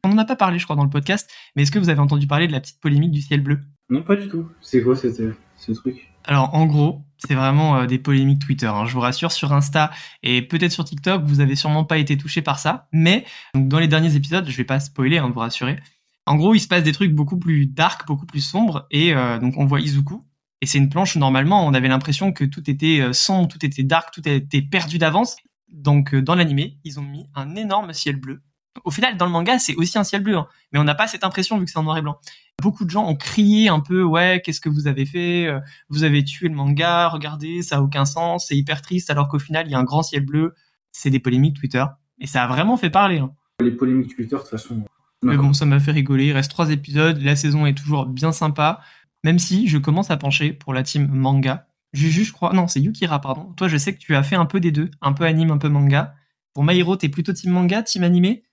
On 0.05 0.09
n'en 0.09 0.19
a 0.19 0.25
pas 0.25 0.37
parlé, 0.37 0.57
je 0.57 0.63
crois, 0.63 0.77
dans 0.77 0.85
le 0.85 0.89
podcast, 0.89 1.29
mais 1.55 1.63
est-ce 1.63 1.71
que 1.71 1.79
vous 1.79 1.89
avez 1.89 1.99
entendu 1.99 2.25
parler 2.25 2.47
de 2.47 2.53
la 2.53 2.61
petite 2.61 2.79
polémique 2.79 3.11
du 3.11 3.21
ciel 3.21 3.41
bleu? 3.41 3.59
Non, 3.89 4.01
pas 4.01 4.15
du 4.15 4.29
tout. 4.29 4.47
C'est 4.61 4.81
quoi 4.81 4.95
ce 4.95 5.71
truc? 5.73 6.09
Alors, 6.23 6.53
en 6.55 6.65
gros, 6.65 7.01
c'est 7.17 7.35
vraiment 7.35 7.77
euh, 7.77 7.85
des 7.85 7.99
polémiques 7.99 8.39
Twitter. 8.39 8.67
Hein. 8.67 8.85
Je 8.85 8.93
vous 8.93 9.01
rassure, 9.01 9.33
sur 9.33 9.51
Insta 9.51 9.91
et 10.21 10.41
peut-être 10.41 10.71
sur 10.71 10.85
TikTok, 10.85 11.23
vous 11.23 11.41
avez 11.41 11.55
sûrement 11.55 11.83
pas 11.83 11.97
été 11.97 12.17
touché 12.17 12.41
par 12.41 12.59
ça. 12.59 12.87
Mais 12.93 13.25
donc, 13.53 13.67
dans 13.67 13.79
les 13.79 13.89
derniers 13.89 14.15
épisodes, 14.15 14.47
je 14.47 14.55
vais 14.55 14.63
pas 14.63 14.79
spoiler, 14.79 15.17
hein, 15.17 15.29
vous 15.29 15.39
rassurer. 15.39 15.77
En 16.25 16.35
gros, 16.35 16.53
il 16.55 16.59
se 16.59 16.69
passe 16.69 16.83
des 16.83 16.93
trucs 16.93 17.13
beaucoup 17.13 17.37
plus 17.37 17.65
dark, 17.65 18.07
beaucoup 18.07 18.25
plus 18.25 18.39
sombres, 18.39 18.87
et 18.91 19.13
euh, 19.13 19.39
donc 19.39 19.55
on 19.57 19.65
voit 19.65 19.81
Izuku, 19.81 20.23
et 20.63 20.65
c'est 20.65 20.77
une 20.77 20.87
planche 20.87 21.17
où 21.17 21.19
normalement 21.19 21.67
on 21.67 21.73
avait 21.73 21.89
l'impression 21.89 22.31
que 22.31 22.45
tout 22.45 22.69
était 22.69 23.01
euh, 23.01 23.11
sombre, 23.11 23.49
tout 23.49 23.65
était 23.65 23.83
dark, 23.83 24.13
tout 24.13 24.25
était 24.25 24.61
perdu 24.61 24.97
d'avance. 24.97 25.35
Donc 25.67 26.13
euh, 26.15 26.21
dans 26.21 26.35
l'animé, 26.35 26.77
ils 26.85 27.01
ont 27.01 27.03
mis 27.03 27.25
un 27.35 27.57
énorme 27.57 27.91
ciel 27.91 28.15
bleu. 28.15 28.41
Au 28.85 28.89
final, 28.89 29.17
dans 29.17 29.25
le 29.25 29.31
manga, 29.33 29.59
c'est 29.59 29.75
aussi 29.75 29.97
un 29.97 30.05
ciel 30.05 30.23
bleu, 30.23 30.37
hein. 30.37 30.47
mais 30.71 30.79
on 30.79 30.85
n'a 30.85 30.95
pas 30.95 31.05
cette 31.07 31.25
impression 31.25 31.59
vu 31.59 31.65
que 31.65 31.71
c'est 31.71 31.79
en 31.79 31.83
noir 31.83 31.97
et 31.97 32.01
blanc. 32.01 32.17
Beaucoup 32.61 32.85
de 32.85 32.89
gens 32.89 33.05
ont 33.05 33.17
crié 33.17 33.67
un 33.67 33.81
peu, 33.81 34.03
ouais, 34.03 34.41
qu'est-ce 34.41 34.61
que 34.61 34.69
vous 34.69 34.87
avez 34.87 35.05
fait 35.05 35.47
euh, 35.47 35.59
Vous 35.89 36.05
avez 36.05 36.23
tué 36.23 36.47
le 36.47 36.55
manga, 36.55 37.09
regardez, 37.09 37.61
ça 37.61 37.79
a 37.79 37.81
aucun 37.81 38.05
sens, 38.05 38.45
c'est 38.47 38.55
hyper 38.55 38.81
triste, 38.81 39.09
alors 39.09 39.27
qu'au 39.27 39.39
final, 39.39 39.67
il 39.67 39.71
y 39.71 39.75
a 39.75 39.79
un 39.79 39.83
grand 39.83 40.01
ciel 40.01 40.25
bleu. 40.25 40.53
c'est 40.93 41.09
des 41.09 41.19
polémiques 41.19 41.57
Twitter. 41.59 41.83
Et 42.19 42.25
ça 42.25 42.41
a 42.41 42.47
vraiment 42.47 42.77
fait 42.77 42.89
parler. 42.89 43.19
hein. 43.19 43.33
Les 43.59 43.71
polémiques 43.71 44.15
Twitter, 44.15 44.37
de 44.37 44.39
toute 44.39 44.49
façon. 44.49 44.85
Mais 45.23 45.37
bon, 45.37 45.53
ça 45.53 45.65
m'a 45.65 45.79
fait 45.79 45.91
rigoler. 45.91 46.27
Il 46.27 46.33
reste 46.33 46.51
trois 46.51 46.69
épisodes. 46.69 47.21
La 47.21 47.35
saison 47.35 47.65
est 47.65 47.73
toujours 47.73 48.05
bien 48.05 48.31
sympa. 48.31 48.81
Même 49.23 49.39
si 49.39 49.67
je 49.67 49.77
commence 49.77 50.11
à 50.11 50.17
pencher 50.17 50.53
pour 50.53 50.73
la 50.73 50.83
team 50.83 51.07
manga. 51.07 51.67
Juju, 51.93 52.25
je 52.25 52.33
crois. 52.33 52.53
Non, 52.53 52.67
c'est 52.67 52.79
Yukira, 52.79 53.21
pardon. 53.21 53.53
Toi, 53.55 53.67
je 53.67 53.77
sais 53.77 53.93
que 53.93 53.99
tu 53.99 54.15
as 54.15 54.23
fait 54.23 54.35
un 54.35 54.45
peu 54.45 54.59
des 54.59 54.71
deux. 54.71 54.89
Un 55.01 55.13
peu 55.13 55.23
anime, 55.25 55.51
un 55.51 55.57
peu 55.57 55.69
manga. 55.69 56.15
Pour 56.53 56.63
Maïro, 56.63 56.95
t'es 56.95 57.09
plutôt 57.09 57.33
team 57.33 57.51
manga, 57.51 57.83
team 57.83 58.03
animé? 58.03 58.43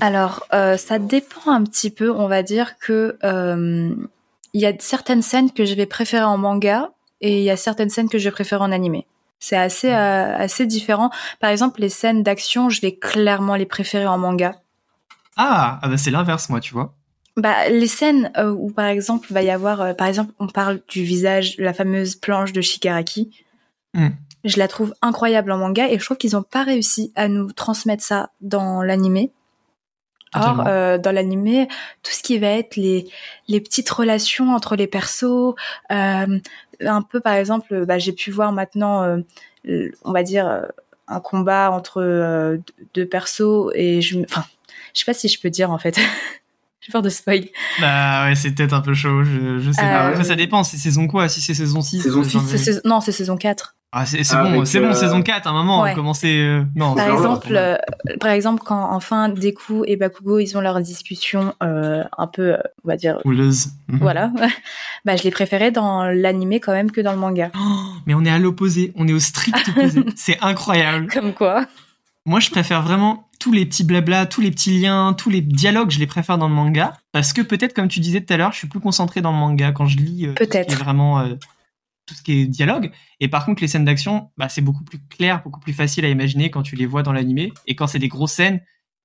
Alors, 0.00 0.46
euh, 0.52 0.76
ça 0.76 0.98
dépend 0.98 1.50
un 1.50 1.62
petit 1.64 1.90
peu. 1.90 2.10
On 2.10 2.28
va 2.28 2.42
dire 2.42 2.78
que 2.78 3.18
euh, 3.24 3.94
il 4.52 4.60
y 4.60 4.66
a 4.66 4.72
certaines 4.78 5.22
scènes 5.22 5.52
que 5.52 5.64
je 5.64 5.74
vais 5.74 5.86
préférer 5.86 6.24
en 6.24 6.38
manga 6.38 6.90
et 7.20 7.38
il 7.38 7.44
y 7.44 7.50
a 7.50 7.56
certaines 7.56 7.90
scènes 7.90 8.08
que 8.08 8.18
je 8.18 8.24
vais 8.24 8.32
préférer 8.32 8.62
en 8.62 8.72
animé. 8.72 9.06
C'est 9.38 9.56
assez 9.56 9.92
euh, 9.92 10.36
assez 10.36 10.66
différent. 10.66 11.10
Par 11.40 11.50
exemple, 11.50 11.80
les 11.80 11.88
scènes 11.88 12.22
d'action, 12.22 12.70
je 12.70 12.80
vais 12.80 12.96
clairement 12.96 13.54
les 13.54 13.66
préférer 13.66 14.06
en 14.06 14.18
manga. 14.18 14.54
Ah, 15.36 15.78
ah 15.82 15.88
bah 15.88 15.98
c'est 15.98 16.10
l'inverse, 16.10 16.48
moi, 16.48 16.60
tu 16.60 16.72
vois. 16.72 16.94
Bah, 17.36 17.68
les 17.68 17.86
scènes 17.86 18.32
euh, 18.38 18.50
où, 18.50 18.70
par 18.70 18.86
exemple, 18.86 19.32
va 19.32 19.42
y 19.42 19.50
avoir, 19.50 19.80
euh, 19.82 19.94
par 19.94 20.06
exemple, 20.06 20.32
on 20.38 20.46
parle 20.46 20.80
du 20.88 21.02
visage, 21.02 21.56
la 21.58 21.74
fameuse 21.74 22.16
planche 22.16 22.52
de 22.52 22.62
Shigaraki. 22.62 23.30
Hmm. 23.92 24.08
Je 24.44 24.58
la 24.58 24.68
trouve 24.68 24.94
incroyable 25.02 25.52
en 25.52 25.58
manga 25.58 25.88
et 25.88 25.98
je 25.98 26.04
trouve 26.04 26.16
qu'ils 26.16 26.32
n'ont 26.32 26.42
pas 26.42 26.62
réussi 26.62 27.12
à 27.14 27.28
nous 27.28 27.52
transmettre 27.52 28.02
ça 28.02 28.30
dans 28.40 28.82
l'animé. 28.82 29.32
Or, 30.34 30.64
euh, 30.66 30.98
dans 30.98 31.12
l'animé, 31.12 31.68
tout 32.02 32.12
ce 32.12 32.22
qui 32.22 32.38
va 32.38 32.48
être 32.48 32.76
les, 32.76 33.08
les 33.48 33.60
petites 33.60 33.88
relations 33.88 34.54
entre 34.54 34.76
les 34.76 34.86
persos, 34.86 35.54
euh, 35.90 36.38
un 36.80 37.02
peu 37.02 37.20
par 37.20 37.34
exemple, 37.34 37.86
bah, 37.86 37.98
j'ai 37.98 38.12
pu 38.12 38.30
voir 38.30 38.52
maintenant, 38.52 39.02
euh, 39.02 39.90
on 40.04 40.12
va 40.12 40.22
dire, 40.22 40.66
un 41.08 41.20
combat 41.20 41.70
entre 41.70 42.58
deux 42.94 43.06
persos 43.06 43.70
et 43.74 44.02
je, 44.02 44.20
enfin, 44.20 44.44
je 44.92 45.00
sais 45.00 45.04
pas 45.06 45.14
si 45.14 45.28
je 45.28 45.40
peux 45.40 45.50
dire 45.50 45.70
en 45.70 45.78
fait. 45.78 45.98
J'ai 46.86 46.92
peur 46.92 47.02
de 47.02 47.08
spoil. 47.08 47.46
Bah 47.80 48.26
ouais, 48.26 48.34
c'est 48.36 48.52
peut-être 48.52 48.72
un 48.72 48.80
peu 48.80 48.94
chaud, 48.94 49.24
je, 49.24 49.58
je 49.58 49.72
sais 49.72 49.82
Euh, 49.82 49.88
pas. 49.88 50.06
Après, 50.08 50.22
ça 50.24 50.36
dépend, 50.36 50.62
c'est 50.62 50.76
saison 50.76 51.08
quoi? 51.08 51.28
Si 51.28 51.40
c'est 51.40 51.54
saison 51.54 51.80
6 51.80 52.00
Saison 52.02 52.22
j'en 52.22 52.28
six, 52.28 52.36
ai- 52.38 52.46
C'est 52.58 52.58
saison- 52.58 52.80
non, 52.84 53.00
c'est 53.00 53.12
saison 53.12 53.36
4. 53.36 53.74
Ah, 53.92 54.04
c'est 54.04 54.22
c'est 54.24 54.36
Ah, 54.36 54.42
bon, 54.42 54.64
c'est 54.64 54.78
bon, 54.80 54.88
euh, 54.88 54.92
saison 54.92 55.22
4, 55.22 55.46
à 55.46 55.50
un 55.50 55.52
moment, 55.54 55.82
ouais. 55.82 55.94
commencer... 55.94 56.38
euh, 56.40 56.62
Non, 56.74 56.94
Par 56.94 57.08
exemple, 57.08 57.48
euh, 57.52 57.76
par 58.20 58.30
exemple, 58.30 58.62
quand 58.64 58.92
enfin 58.92 59.28
Deku 59.30 59.84
et 59.86 59.96
Bakugo 59.96 60.38
ils 60.38 60.56
ont 60.56 60.60
leur 60.60 60.80
discussion 60.80 61.54
euh, 61.62 62.02
un 62.18 62.26
peu, 62.26 62.54
euh, 62.54 62.58
on 62.84 62.88
va 62.88 62.96
dire, 62.96 63.18
Houleuse. 63.24 63.68
Mhm. 63.88 63.98
voilà, 64.00 64.30
bah 65.04 65.16
je 65.16 65.22
les 65.22 65.30
préférais 65.30 65.70
dans 65.70 66.04
l'animé 66.04 66.60
quand 66.60 66.72
même 66.72 66.90
que 66.90 67.00
dans 67.00 67.12
le 67.12 67.18
manga. 67.18 67.50
Oh, 67.58 67.84
mais 68.06 68.14
on 68.14 68.24
est 68.24 68.30
à 68.30 68.38
l'opposé, 68.38 68.92
on 68.96 69.08
est 69.08 69.12
au 69.14 69.20
strict 69.20 69.56
opposé. 69.70 70.04
c'est 70.16 70.38
incroyable. 70.42 71.06
Comme 71.12 71.32
quoi. 71.32 71.64
Moi, 72.26 72.40
je 72.40 72.50
préfère 72.50 72.82
vraiment 72.82 73.28
tous 73.38 73.52
les 73.52 73.64
petits 73.64 73.84
blabla, 73.84 74.26
tous 74.26 74.40
les 74.40 74.50
petits 74.50 74.78
liens, 74.80 75.14
tous 75.14 75.30
les 75.30 75.40
dialogues, 75.40 75.90
je 75.90 76.00
les 76.00 76.06
préfère 76.08 76.38
dans 76.38 76.48
le 76.48 76.54
manga. 76.54 76.98
Parce 77.12 77.32
que 77.32 77.40
peut-être, 77.40 77.72
comme 77.72 77.86
tu 77.88 78.00
disais 78.00 78.20
tout 78.20 78.34
à 78.34 78.36
l'heure, 78.36 78.52
je 78.52 78.58
suis 78.58 78.66
plus 78.68 78.80
concentré 78.80 79.20
dans 79.22 79.30
le 79.30 79.38
manga 79.38 79.70
quand 79.72 79.86
je 79.86 79.96
lis 79.98 80.26
euh, 80.26 80.34
tout 80.34 80.42
ce 80.42 80.44
qui 80.44 80.48
Peut-être. 80.50 80.72
est 80.72 80.76
vraiment 80.76 81.20
euh, 81.20 81.34
tout 82.06 82.14
ce 82.14 82.22
qui 82.22 82.32
est 82.40 82.46
dialogue. 82.46 82.90
Et 83.20 83.28
par 83.28 83.44
contre, 83.46 83.62
les 83.62 83.68
scènes 83.68 83.84
d'action, 83.84 84.30
bah, 84.36 84.48
c'est 84.48 84.60
beaucoup 84.60 84.82
plus 84.82 84.98
clair, 85.08 85.42
beaucoup 85.44 85.60
plus 85.60 85.72
facile 85.72 86.04
à 86.04 86.08
imaginer 86.08 86.50
quand 86.50 86.62
tu 86.62 86.74
les 86.74 86.86
vois 86.86 87.04
dans 87.04 87.12
l'animé. 87.12 87.52
Et 87.68 87.76
quand 87.76 87.86
c'est 87.86 88.00
des 88.00 88.08
grosses 88.08 88.32
scènes, 88.32 88.60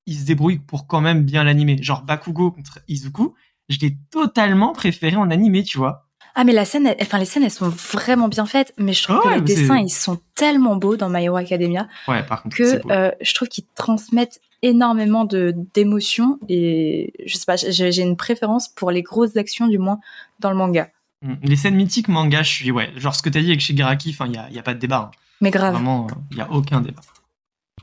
ils 0.08 0.18
se 0.18 0.26
débrouillent 0.26 0.58
pour 0.60 0.88
quand 0.88 1.02
même 1.02 1.24
bien 1.24 1.44
l'animer. 1.44 1.78
Genre 1.82 2.02
Bakugo 2.02 2.52
contre 2.52 2.80
Izuku, 2.88 3.36
je 3.70 3.78
l'ai 3.80 3.98
totalement 4.10 4.74
préféré 4.74 5.16
en 5.16 5.30
animé, 5.30 5.64
tu 5.64 5.78
vois. 5.78 6.10
Ah 6.36 6.44
mais 6.44 6.54
la 6.54 6.66
scène, 6.66 6.88
elle- 6.88 6.98
enfin 7.02 7.18
les 7.18 7.26
scènes 7.26 7.44
elles 7.44 7.52
sont 7.52 7.70
vraiment 7.70 8.28
bien 8.28 8.46
faites, 8.46 8.74
mais 8.78 8.94
je 8.94 9.04
trouve 9.04 9.20
que 9.22 9.28
les 9.30 9.42
mais 9.42 9.48
c'est- 9.48 9.56
dessins 9.62 9.78
ils 9.80 9.90
sont 9.90 10.20
tellement 10.36 10.76
beaux 10.76 10.96
dans 10.96 11.10
My 11.10 11.24
Hero 11.26 11.36
Academia 11.36 11.88
Ouais, 12.08 12.24
par 12.24 12.44
contre, 12.44 12.56
que 12.56 12.82
euh, 12.92 13.12
je 13.22 13.34
trouve 13.34 13.48
qu'ils 13.50 13.66
transmettent 13.76 14.40
énormément 14.62 15.26
de 15.26 15.54
d'émotions 15.74 16.40
et 16.48 17.14
je 17.26 17.36
sais 17.36 17.46
pas, 17.46 17.56
j'ai 17.58 18.02
une 18.02 18.16
préférence 18.16 18.70
pour 18.70 18.92
les 18.92 19.02
grosses 19.02 19.36
actions 19.36 19.68
du 19.68 19.78
moins 19.80 20.00
dans 20.40 20.50
le 20.52 20.56
manga. 20.56 20.90
Mm. 21.24 21.34
Les 21.44 21.56
scènes 21.56 21.76
mythiques 21.76 22.08
manga, 22.08 22.44
je 22.44 22.50
suis, 22.50 22.72
ouais, 22.72 22.92
genre 22.96 23.16
ce 23.16 23.22
que 23.24 23.30
t'as 23.30 23.42
dit 23.42 23.48
avec 23.48 23.60
Shigaraki, 23.60 24.12
enfin, 24.12 24.28
il 24.28 24.34
y 24.34 24.38
a, 24.38 24.50
y 24.52 24.60
a 24.60 24.64
pas 24.64 24.74
de 24.74 24.80
débat. 24.80 25.12
hein. 25.14 25.18
Mais 25.42 25.50
grave. 25.52 25.74
Vraiment, 25.74 26.08
il 26.32 26.36
n'y 26.38 26.42
a 26.44 26.52
aucun 26.52 26.82
débat. 26.82 27.02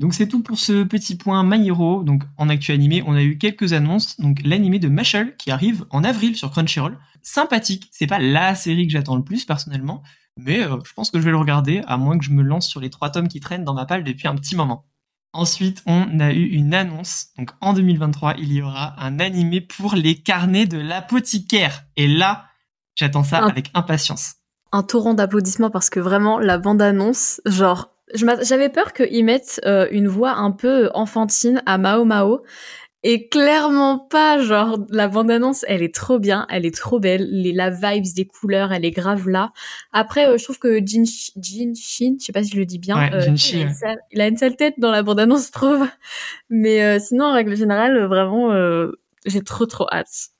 Donc 0.00 0.14
c'est 0.14 0.28
tout 0.28 0.42
pour 0.42 0.58
ce 0.58 0.84
petit 0.84 1.16
point 1.16 1.42
My 1.42 1.66
Hero. 1.66 2.02
Donc 2.02 2.22
en 2.36 2.48
actu 2.48 2.72
animé, 2.72 3.02
on 3.06 3.14
a 3.14 3.22
eu 3.22 3.38
quelques 3.38 3.72
annonces. 3.72 4.18
Donc 4.20 4.40
l'animé 4.44 4.78
de 4.78 4.88
Mashal 4.88 5.36
qui 5.36 5.50
arrive 5.50 5.84
en 5.90 6.04
avril 6.04 6.36
sur 6.36 6.50
Crunchyroll. 6.50 6.98
Sympathique. 7.22 7.88
C'est 7.90 8.06
pas 8.06 8.18
la 8.18 8.54
série 8.54 8.86
que 8.86 8.92
j'attends 8.92 9.16
le 9.16 9.24
plus 9.24 9.44
personnellement, 9.44 10.02
mais 10.38 10.62
euh, 10.62 10.78
je 10.84 10.92
pense 10.94 11.10
que 11.10 11.18
je 11.18 11.24
vais 11.24 11.32
le 11.32 11.36
regarder 11.36 11.82
à 11.86 11.96
moins 11.96 12.16
que 12.16 12.24
je 12.24 12.30
me 12.30 12.42
lance 12.42 12.68
sur 12.68 12.80
les 12.80 12.90
trois 12.90 13.10
tomes 13.10 13.28
qui 13.28 13.40
traînent 13.40 13.64
dans 13.64 13.74
ma 13.74 13.86
palle 13.86 14.04
depuis 14.04 14.28
un 14.28 14.36
petit 14.36 14.56
moment. 14.56 14.86
Ensuite, 15.34 15.82
on 15.86 16.20
a 16.20 16.32
eu 16.32 16.44
une 16.44 16.72
annonce. 16.72 17.26
Donc 17.36 17.50
en 17.60 17.74
2023, 17.74 18.36
il 18.38 18.52
y 18.52 18.62
aura 18.62 19.02
un 19.04 19.18
animé 19.18 19.60
pour 19.60 19.94
les 19.94 20.14
carnets 20.14 20.66
de 20.66 20.78
l'apothicaire. 20.78 21.84
Et 21.96 22.08
là, 22.08 22.46
j'attends 22.94 23.24
ça 23.24 23.44
avec 23.44 23.70
impatience. 23.74 24.36
un 24.72 24.82
torrent 24.82 25.14
d'applaudissements 25.14 25.70
parce 25.70 25.90
que 25.90 26.00
vraiment 26.00 26.38
la 26.38 26.56
bande 26.56 26.80
annonce, 26.80 27.40
genre, 27.44 27.90
j'avais 28.14 28.68
peur 28.68 28.92
qu'ils 28.92 29.24
mettent 29.24 29.60
euh, 29.64 29.88
une 29.90 30.08
voix 30.08 30.32
un 30.32 30.50
peu 30.50 30.90
enfantine 30.94 31.62
à 31.66 31.78
Mao 31.78 32.04
Mao. 32.04 32.42
Et 33.04 33.28
clairement 33.28 34.00
pas, 34.00 34.40
genre, 34.40 34.76
la 34.90 35.06
bande-annonce, 35.06 35.64
elle 35.68 35.84
est 35.84 35.94
trop 35.94 36.18
bien, 36.18 36.48
elle 36.50 36.66
est 36.66 36.74
trop 36.74 36.98
belle, 36.98 37.28
les, 37.30 37.52
la 37.52 37.70
vibes 37.70 38.12
des 38.16 38.26
couleurs, 38.26 38.72
elle 38.72 38.84
est 38.84 38.90
grave 38.90 39.28
là. 39.28 39.52
Après, 39.92 40.26
euh, 40.26 40.36
je 40.36 40.42
trouve 40.42 40.58
que 40.58 40.84
Jin, 40.84 41.04
Jin 41.36 41.74
Shin, 41.76 42.16
je 42.18 42.24
sais 42.24 42.32
pas 42.32 42.42
si 42.42 42.50
je 42.50 42.56
le 42.56 42.66
dis 42.66 42.80
bien, 42.80 42.98
Ouais, 42.98 43.14
euh, 43.14 43.20
il, 43.20 43.56
a 43.56 43.62
une 43.62 43.72
sale, 43.72 43.98
il 44.10 44.20
a 44.20 44.26
une 44.26 44.36
sale 44.36 44.56
tête 44.56 44.74
dans 44.78 44.90
la 44.90 45.04
bande-annonce, 45.04 45.46
je 45.46 45.52
trouve. 45.52 45.86
Mais 46.50 46.98
sinon, 46.98 47.26
en 47.26 47.34
règle 47.34 47.56
générale, 47.56 48.04
vraiment, 48.06 48.52
j'ai 49.26 49.42
trop 49.42 49.66
trop 49.66 49.86
hâte. 49.92 50.30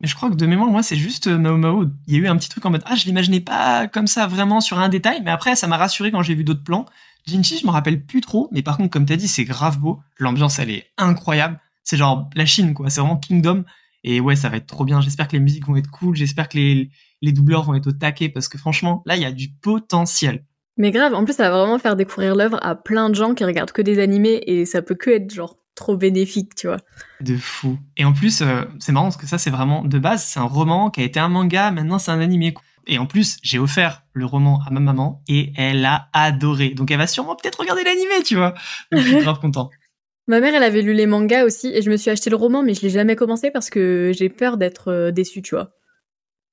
Mais 0.00 0.06
je 0.06 0.14
crois 0.14 0.30
que 0.30 0.36
de 0.36 0.46
mémoire, 0.46 0.70
moi, 0.70 0.82
c'est 0.82 0.96
juste 0.96 1.26
euh, 1.26 1.38
Mao 1.38 1.56
Mao. 1.56 1.84
Il 2.06 2.14
y 2.14 2.16
a 2.16 2.20
eu 2.20 2.28
un 2.28 2.36
petit 2.36 2.48
truc 2.48 2.64
en 2.64 2.70
mode 2.70 2.82
Ah, 2.86 2.94
je 2.94 3.04
l'imaginais 3.04 3.40
pas 3.40 3.88
comme 3.88 4.06
ça 4.06 4.26
vraiment 4.26 4.60
sur 4.60 4.78
un 4.78 4.88
détail, 4.88 5.22
mais 5.24 5.30
après, 5.30 5.56
ça 5.56 5.66
m'a 5.66 5.76
rassuré 5.76 6.10
quand 6.10 6.22
j'ai 6.22 6.34
vu 6.34 6.44
d'autres 6.44 6.62
plans. 6.62 6.86
Jinchi, 7.26 7.58
je 7.58 7.66
me 7.66 7.72
rappelle 7.72 8.04
plus 8.04 8.20
trop, 8.20 8.48
mais 8.52 8.62
par 8.62 8.76
contre, 8.76 8.90
comme 8.90 9.06
t'as 9.06 9.16
dit, 9.16 9.28
c'est 9.28 9.44
grave 9.44 9.78
beau. 9.78 10.00
L'ambiance, 10.18 10.58
elle 10.58 10.70
est 10.70 10.86
incroyable. 10.96 11.60
C'est 11.82 11.96
genre 11.96 12.30
la 12.34 12.46
Chine, 12.46 12.74
quoi. 12.74 12.90
C'est 12.90 13.00
vraiment 13.00 13.16
Kingdom. 13.16 13.64
Et 14.04 14.20
ouais, 14.20 14.36
ça 14.36 14.48
va 14.48 14.56
être 14.56 14.66
trop 14.66 14.84
bien. 14.84 15.00
J'espère 15.00 15.26
que 15.26 15.32
les 15.32 15.40
musiques 15.40 15.66
vont 15.66 15.76
être 15.76 15.90
cool. 15.90 16.14
J'espère 16.14 16.48
que 16.48 16.56
les, 16.56 16.90
les 17.20 17.32
doubleurs 17.32 17.64
vont 17.64 17.74
être 17.74 17.88
au 17.88 17.92
taquet 17.92 18.28
parce 18.28 18.48
que 18.48 18.56
franchement, 18.56 19.02
là, 19.04 19.16
il 19.16 19.22
y 19.22 19.26
a 19.26 19.32
du 19.32 19.48
potentiel. 19.50 20.44
Mais 20.76 20.92
grave, 20.92 21.12
en 21.14 21.24
plus, 21.24 21.34
ça 21.34 21.50
va 21.50 21.58
vraiment 21.58 21.78
faire 21.80 21.96
découvrir 21.96 22.36
l'œuvre 22.36 22.58
à 22.62 22.76
plein 22.76 23.10
de 23.10 23.16
gens 23.16 23.34
qui 23.34 23.44
regardent 23.44 23.72
que 23.72 23.82
des 23.82 23.98
animés 23.98 24.40
et 24.46 24.64
ça 24.64 24.80
peut 24.80 24.94
que 24.94 25.10
être 25.10 25.34
genre 25.34 25.56
trop 25.78 25.96
bénéfique, 25.96 26.54
tu 26.54 26.66
vois. 26.66 26.76
De 27.20 27.36
fou. 27.36 27.78
Et 27.96 28.04
en 28.04 28.12
plus, 28.12 28.42
euh, 28.42 28.64
c'est 28.78 28.92
marrant 28.92 29.06
parce 29.06 29.16
que 29.16 29.26
ça, 29.26 29.38
c'est 29.38 29.50
vraiment 29.50 29.84
de 29.84 29.98
base, 29.98 30.24
c'est 30.24 30.40
un 30.40 30.44
roman 30.44 30.90
qui 30.90 31.00
a 31.00 31.04
été 31.04 31.18
un 31.20 31.28
manga, 31.28 31.70
maintenant 31.70 31.98
c'est 31.98 32.10
un 32.10 32.20
animé. 32.20 32.52
Et 32.86 32.98
en 32.98 33.06
plus, 33.06 33.36
j'ai 33.42 33.58
offert 33.58 34.02
le 34.12 34.24
roman 34.24 34.60
à 34.66 34.70
ma 34.70 34.80
maman 34.80 35.22
et 35.28 35.52
elle 35.56 35.84
a 35.84 36.08
adoré. 36.12 36.70
Donc 36.70 36.90
elle 36.90 36.98
va 36.98 37.06
sûrement 37.06 37.36
peut-être 37.36 37.60
regarder 37.60 37.84
l'animé, 37.84 38.22
tu 38.24 38.36
vois. 38.36 38.54
Donc 38.92 39.02
je 39.02 39.08
suis 39.08 39.18
grave 39.22 39.38
content. 39.40 39.70
Ma 40.26 40.40
mère, 40.40 40.54
elle 40.54 40.62
avait 40.62 40.82
lu 40.82 40.92
les 40.92 41.06
mangas 41.06 41.44
aussi 41.44 41.68
et 41.74 41.80
je 41.80 41.90
me 41.90 41.96
suis 41.96 42.10
acheté 42.10 42.28
le 42.28 42.36
roman, 42.36 42.62
mais 42.62 42.74
je 42.74 42.82
l'ai 42.82 42.90
jamais 42.90 43.16
commencé 43.16 43.50
parce 43.50 43.70
que 43.70 44.12
j'ai 44.14 44.28
peur 44.28 44.58
d'être 44.58 44.88
euh, 44.92 45.10
déçue, 45.10 45.40
tu 45.40 45.54
vois. 45.54 45.70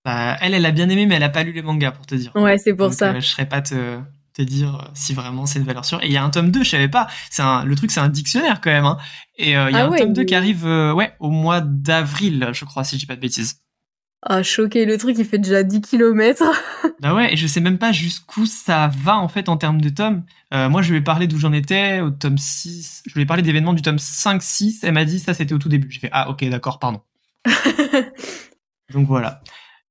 Bah, 0.06 0.38
elle, 0.40 0.54
elle 0.54 0.66
a 0.66 0.72
bien 0.72 0.88
aimé, 0.88 1.06
mais 1.06 1.16
elle 1.16 1.24
a 1.24 1.30
pas 1.30 1.44
lu 1.44 1.52
les 1.52 1.62
mangas 1.62 1.92
pour 1.92 2.06
te 2.06 2.16
dire. 2.16 2.32
Ouais, 2.36 2.58
c'est 2.58 2.74
pour 2.74 2.88
Donc, 2.88 2.94
ça. 2.94 3.12
euh, 3.12 3.20
je 3.20 3.28
serais 3.28 3.48
pas 3.48 3.62
te, 3.62 4.00
te 4.36 4.41
dire 4.41 4.76
euh, 4.76 4.91
si 4.93 5.13
vraiment 5.13 5.45
c'est 5.45 5.60
une 5.60 5.65
valeur 5.65 5.86
sûre. 5.86 6.04
Et 6.04 6.08
il 6.08 6.12
y 6.12 6.17
a 6.17 6.24
un 6.24 6.30
tome 6.30 6.52
2, 6.52 6.63
je 6.63 6.69
savais 6.69 6.89
pas. 6.89 7.08
C'est 7.30 7.41
le 7.65 7.76
truc, 7.76 7.89
c'est 7.91 8.00
un 8.02 8.10
dictionnaire 8.10 8.62
quand 8.62 8.69
même. 8.71 8.86
Hein. 8.86 8.98
Et 9.38 9.58
euh, 9.58 9.69
il 9.69 9.74
y 9.74 9.80
a 9.80 9.84
Ah 9.84 9.86
un 9.88 9.89
ouais, 9.89 10.00
tome 10.00 10.13
2 10.13 10.21
mais- 10.21 10.26
qui 10.26 10.36
arrive 10.36 10.65
euh, 10.67 10.93
ouais, 10.93 11.13
au 11.19 11.30
mois 11.30 11.62
d'avril, 11.62 12.50
je 12.54 12.65
crois, 12.65 12.84
si 12.84 12.95
je 12.95 13.00
dis 13.02 13.06
pas 13.06 13.15
de 13.15 13.21
bêtises. 13.21 13.62
Ah, 14.28 14.41
choqué, 14.41 14.86
le 14.86 14.98
truc, 14.98 15.15
il 15.19 15.26
fait 15.26 15.38
déjà 15.38 15.63
10 15.63 15.82
km. 15.82 16.43
Bah 17.02 17.13
ouais, 17.13 17.34
et 17.34 17.38
je 17.38 17.45
sais 17.45 17.60
même 17.60 17.78
pas 17.78 17.91
jusqu'où 17.91 18.45
ça 18.45 18.89
va 19.04 19.17
en 19.17 19.28
fait 19.28 19.50
en 19.50 19.58
termes 19.58 19.82
de 19.82 19.89
tomes. 19.89 20.24
Euh, 20.54 20.69
moi, 20.69 20.82
je 20.82 20.91
lui 20.91 20.98
ai 21.00 21.02
parlé 21.02 21.28
d'où 21.28 21.38
j'en 21.38 21.52
étais 21.54 22.00
au 22.00 22.10
tome 22.10 22.38
6. 22.38 23.04
Je 23.06 23.13
lui 23.13 23.21
ai 23.21 23.26
parlé 23.26 23.43
d'événements 23.43 23.74
du 23.74 23.82
tome 23.82 23.98
5-6. 23.98 24.80
Elle 24.84 24.93
m'a 24.93 25.04
dit 25.06 25.19
ça, 25.19 25.34
c'était 25.34 25.54
au 25.54 25.58
tout 25.60 25.69
début. 25.69 25.91
J'ai 25.91 26.00
fait 26.00 26.10
ah, 26.13 26.30
ok, 26.30 26.43
d'accord, 26.50 26.80
pardon. 26.80 27.02
Donc 28.93 29.08
voilà. 29.08 29.41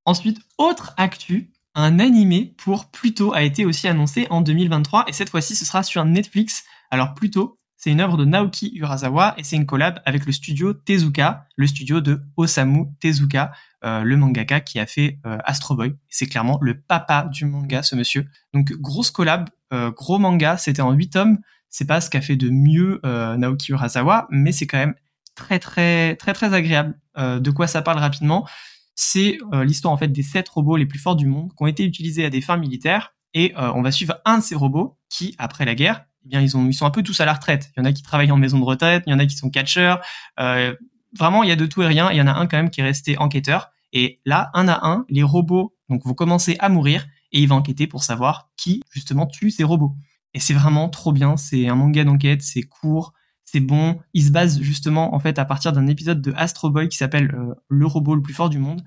Ensuite, 0.06 0.38
autre 0.58 0.94
actu, 0.96 1.50
un 1.74 1.98
animé 1.98 2.54
pour 2.56 2.90
Pluto 2.90 3.34
a 3.34 3.42
été 3.42 3.64
aussi 3.64 3.88
annoncé 3.88 4.26
en 4.30 4.40
2023 4.40 5.06
et 5.08 5.12
cette 5.12 5.28
fois-ci 5.28 5.56
ce 5.56 5.64
sera 5.64 5.82
sur 5.82 6.04
Netflix. 6.04 6.64
Alors 6.90 7.14
Pluto, 7.14 7.58
c'est 7.76 7.90
une 7.90 8.00
œuvre 8.00 8.16
de 8.16 8.24
Naoki 8.24 8.72
Urasawa 8.76 9.34
et 9.36 9.44
c'est 9.44 9.56
une 9.56 9.66
collab 9.66 10.00
avec 10.06 10.24
le 10.24 10.32
studio 10.32 10.72
Tezuka, 10.72 11.46
le 11.56 11.66
studio 11.66 12.00
de 12.00 12.22
Osamu 12.36 12.86
Tezuka, 13.00 13.52
euh, 13.84 14.02
le 14.02 14.16
mangaka 14.16 14.60
qui 14.60 14.78
a 14.78 14.86
fait 14.86 15.18
euh, 15.26 15.36
Astro 15.44 15.74
Boy. 15.74 15.94
C'est 16.08 16.26
clairement 16.26 16.58
le 16.62 16.80
papa 16.80 17.28
du 17.30 17.44
manga, 17.44 17.82
ce 17.82 17.96
monsieur. 17.96 18.26
Donc 18.54 18.72
grosse 18.72 19.10
collab, 19.10 19.50
euh, 19.72 19.90
gros 19.90 20.18
manga, 20.18 20.56
c'était 20.56 20.80
en 20.80 20.92
8 20.92 21.10
tomes. 21.10 21.38
C'est 21.68 21.86
pas 21.86 22.00
ce 22.00 22.08
qu'a 22.08 22.20
fait 22.20 22.36
de 22.36 22.50
mieux 22.50 23.00
Naoki 23.02 23.72
Urasawa, 23.72 24.28
mais 24.30 24.52
c'est 24.52 24.68
quand 24.68 24.78
même 24.78 24.94
très 25.34 25.58
très 25.58 26.14
très 26.14 26.32
très 26.32 26.54
agréable. 26.54 26.96
De 27.16 27.50
quoi 27.50 27.66
ça 27.66 27.82
parle 27.82 27.98
rapidement 27.98 28.46
c'est 28.94 29.38
euh, 29.52 29.64
l'histoire 29.64 29.92
en 29.92 29.96
fait 29.96 30.08
des 30.08 30.22
sept 30.22 30.48
robots 30.48 30.76
les 30.76 30.86
plus 30.86 30.98
forts 30.98 31.16
du 31.16 31.26
monde 31.26 31.50
qui 31.50 31.62
ont 31.62 31.66
été 31.66 31.84
utilisés 31.84 32.24
à 32.24 32.30
des 32.30 32.40
fins 32.40 32.56
militaires 32.56 33.14
et 33.34 33.52
euh, 33.58 33.72
on 33.74 33.82
va 33.82 33.90
suivre 33.90 34.16
un 34.24 34.38
de 34.38 34.42
ces 34.42 34.54
robots 34.54 34.96
qui, 35.08 35.34
après 35.38 35.64
la 35.64 35.74
guerre, 35.74 36.04
eh 36.24 36.28
bien 36.28 36.40
ils 36.40 36.56
ont 36.56 36.66
ils 36.66 36.74
sont 36.74 36.86
un 36.86 36.90
peu 36.90 37.02
tous 37.02 37.20
à 37.20 37.24
la 37.24 37.34
retraite. 37.34 37.72
Il 37.76 37.80
y 37.80 37.82
en 37.82 37.84
a 37.84 37.92
qui 37.92 38.02
travaillent 38.02 38.30
en 38.30 38.36
maison 38.36 38.58
de 38.58 38.64
retraite, 38.64 39.02
il 39.06 39.10
y 39.10 39.14
en 39.14 39.18
a 39.18 39.26
qui 39.26 39.36
sont 39.36 39.50
catcheurs. 39.50 40.00
Euh, 40.38 40.74
vraiment, 41.18 41.42
il 41.42 41.48
y 41.48 41.52
a 41.52 41.56
de 41.56 41.66
tout 41.66 41.82
et 41.82 41.86
rien. 41.86 42.10
Il 42.10 42.16
y 42.16 42.22
en 42.22 42.26
a 42.26 42.32
un 42.32 42.46
quand 42.46 42.56
même 42.56 42.70
qui 42.70 42.80
est 42.80 42.84
resté 42.84 43.18
enquêteur. 43.18 43.70
Et 43.92 44.20
là, 44.24 44.50
un 44.54 44.68
à 44.68 44.86
un, 44.86 45.04
les 45.08 45.22
robots 45.22 45.74
donc 45.88 46.04
vont 46.04 46.14
commencer 46.14 46.56
à 46.60 46.68
mourir 46.68 47.06
et 47.32 47.40
il 47.40 47.48
va 47.48 47.56
enquêter 47.56 47.86
pour 47.86 48.02
savoir 48.02 48.50
qui 48.56 48.82
justement 48.90 49.26
tue 49.26 49.50
ces 49.50 49.64
robots. 49.64 49.94
Et 50.32 50.40
c'est 50.40 50.54
vraiment 50.54 50.88
trop 50.88 51.12
bien. 51.12 51.36
C'est 51.36 51.68
un 51.68 51.74
manga 51.74 52.04
d'enquête, 52.04 52.42
c'est 52.42 52.62
court, 52.62 53.12
c'est 53.44 53.60
bon. 53.60 54.00
Il 54.12 54.24
se 54.24 54.30
base 54.30 54.60
justement 54.60 55.14
en 55.14 55.18
fait 55.18 55.38
à 55.38 55.44
partir 55.44 55.72
d'un 55.72 55.86
épisode 55.86 56.20
de 56.20 56.32
Astro 56.36 56.70
Boy 56.70 56.88
qui 56.88 56.96
s'appelle 56.96 57.34
euh, 57.34 57.54
Le 57.68 57.86
robot 57.86 58.14
le 58.14 58.22
plus 58.22 58.34
fort 58.34 58.50
du 58.50 58.58
monde. 58.58 58.82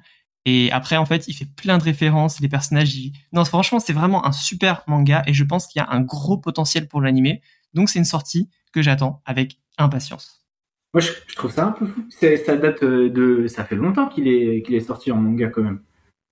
Et 0.45 0.71
après 0.71 0.97
en 0.97 1.05
fait, 1.05 1.27
il 1.27 1.33
fait 1.33 1.45
plein 1.45 1.77
de 1.77 1.83
références. 1.83 2.39
Les 2.39 2.49
personnages, 2.49 2.95
non 3.33 3.45
franchement, 3.45 3.79
c'est 3.79 3.93
vraiment 3.93 4.25
un 4.25 4.31
super 4.31 4.83
manga 4.87 5.23
et 5.27 5.33
je 5.33 5.43
pense 5.43 5.67
qu'il 5.67 5.81
y 5.81 5.83
a 5.83 5.89
un 5.89 6.01
gros 6.01 6.37
potentiel 6.37 6.87
pour 6.87 7.01
l'animer. 7.01 7.41
Donc 7.73 7.89
c'est 7.89 7.99
une 7.99 8.05
sortie 8.05 8.49
que 8.73 8.81
j'attends 8.81 9.21
avec 9.25 9.59
impatience. 9.77 10.45
Moi, 10.93 11.01
je, 11.01 11.11
je 11.27 11.35
trouve 11.35 11.51
ça 11.51 11.65
un 11.67 11.71
peu 11.71 11.85
fou. 11.85 12.05
Ça 12.09 12.55
date 12.55 12.83
euh, 12.83 13.09
de, 13.09 13.47
ça 13.47 13.65
fait 13.65 13.75
longtemps 13.75 14.07
qu'il 14.07 14.27
est 14.27 14.63
qu'il 14.63 14.75
est 14.75 14.79
sorti 14.79 15.11
en 15.11 15.17
manga 15.17 15.49
quand 15.49 15.61
même. 15.61 15.81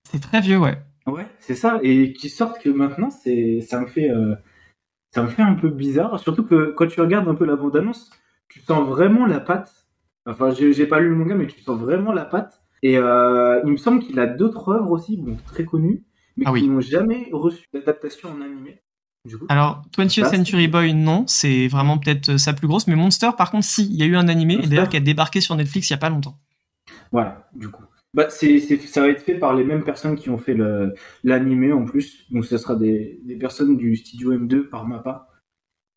C'est 0.10 0.22
très 0.22 0.42
vieux, 0.42 0.58
ouais. 0.58 0.78
Ouais, 1.08 1.28
c'est 1.40 1.56
ça. 1.56 1.80
Et 1.84 2.14
qui 2.14 2.30
sortent 2.30 2.60
que 2.60 2.70
maintenant, 2.70 3.10
c'est, 3.12 3.62
ça 3.62 3.80
me 3.80 3.86
fait, 3.86 4.10
euh, 4.10 4.36
ça 5.16 5.24
me 5.24 5.28
fait 5.30 5.42
un 5.42 5.54
peu 5.54 5.70
bizarre. 5.70 6.20
Surtout 6.20 6.44
que 6.44 6.74
quand 6.76 6.88
tu 6.88 7.00
regardes 7.00 7.28
un 7.30 7.36
peu 7.36 7.46
la 7.46 7.56
bande-annonce, 7.56 8.12
tu 8.50 8.60
sens 8.60 8.86
vraiment 8.86 9.26
la 9.26 9.40
patte. 9.40 9.72
Enfin, 10.26 10.52
j'ai, 10.52 10.86
pas 10.86 11.00
lu 11.00 11.10
le 11.10 11.16
manga, 11.16 11.36
mais 11.36 11.48
tu 11.48 11.62
sens 11.62 11.80
vraiment 11.80 12.12
la 12.12 12.26
patte. 12.26 12.62
Et 12.84 12.98
euh, 12.98 13.62
il 13.64 13.72
me 13.72 13.78
semble 13.78 14.02
qu'il 14.04 14.20
a 14.20 14.28
d'autres 14.28 14.74
œuvres 14.74 14.92
aussi, 14.92 15.16
bon, 15.16 15.38
très 15.46 15.64
connues, 15.64 16.04
mais 16.36 16.44
Ah 16.46 16.50
qui 16.50 16.64
oui. 16.64 16.68
n'ont 16.68 16.82
jamais 16.82 17.30
reçu 17.32 17.66
d'adaptation 17.74 18.30
en 18.30 18.42
animé. 18.42 18.82
Du 19.24 19.38
coup, 19.38 19.46
Alors, 19.48 19.84
20th 19.98 20.22
Bah, 20.22 20.30
Century 20.30 20.68
Boy, 20.68 20.94
non, 20.94 21.24
c'est 21.28 21.68
vraiment 21.70 21.98
peut-être 21.98 22.30
euh, 22.30 22.38
sa 22.38 22.54
plus 22.54 22.68
grosse, 22.68 22.88
mais 22.88 22.96
Monster, 22.96 23.30
par 23.38 23.52
contre, 23.52 23.66
si, 23.66 23.86
il 23.86 23.96
y 23.96 24.04
a 24.04 24.06
eu 24.06 24.18
un 24.18 24.28
animé, 24.28 24.56
et 24.62 24.68
d'ailleurs 24.68 24.90
qui 24.90 24.98
a 24.98 25.00
débarqué 25.00 25.40
sur 25.40 25.56
Netflix 25.56 25.90
il 25.90 25.94
y 25.94 25.96
a 25.96 25.98
pas 25.98 26.10
longtemps. 26.10 26.38
Voilà, 27.12 27.48
du 27.56 27.70
coup. 27.70 27.84
Bah, 28.16 28.28
c'est, 28.30 28.60
ça 28.60 29.02
va 29.02 29.10
être 29.10 29.22
fait 29.22 29.36
par 29.36 29.54
les 29.54 29.66
mêmes 29.66 29.84
personnes 29.84 30.16
qui 30.16 30.30
ont 30.30 30.38
fait 30.38 30.56
l'animé 31.24 31.74
en 31.74 31.84
plus. 31.84 32.26
Donc, 32.32 32.46
ce 32.46 32.58
sera 32.58 32.78
des, 32.78 33.20
des 33.26 33.36
personnes 33.36 33.76
du 33.76 33.98
studio 33.98 34.34
M2 34.34 34.70
par 34.70 34.88
MAPPA. 34.88 35.28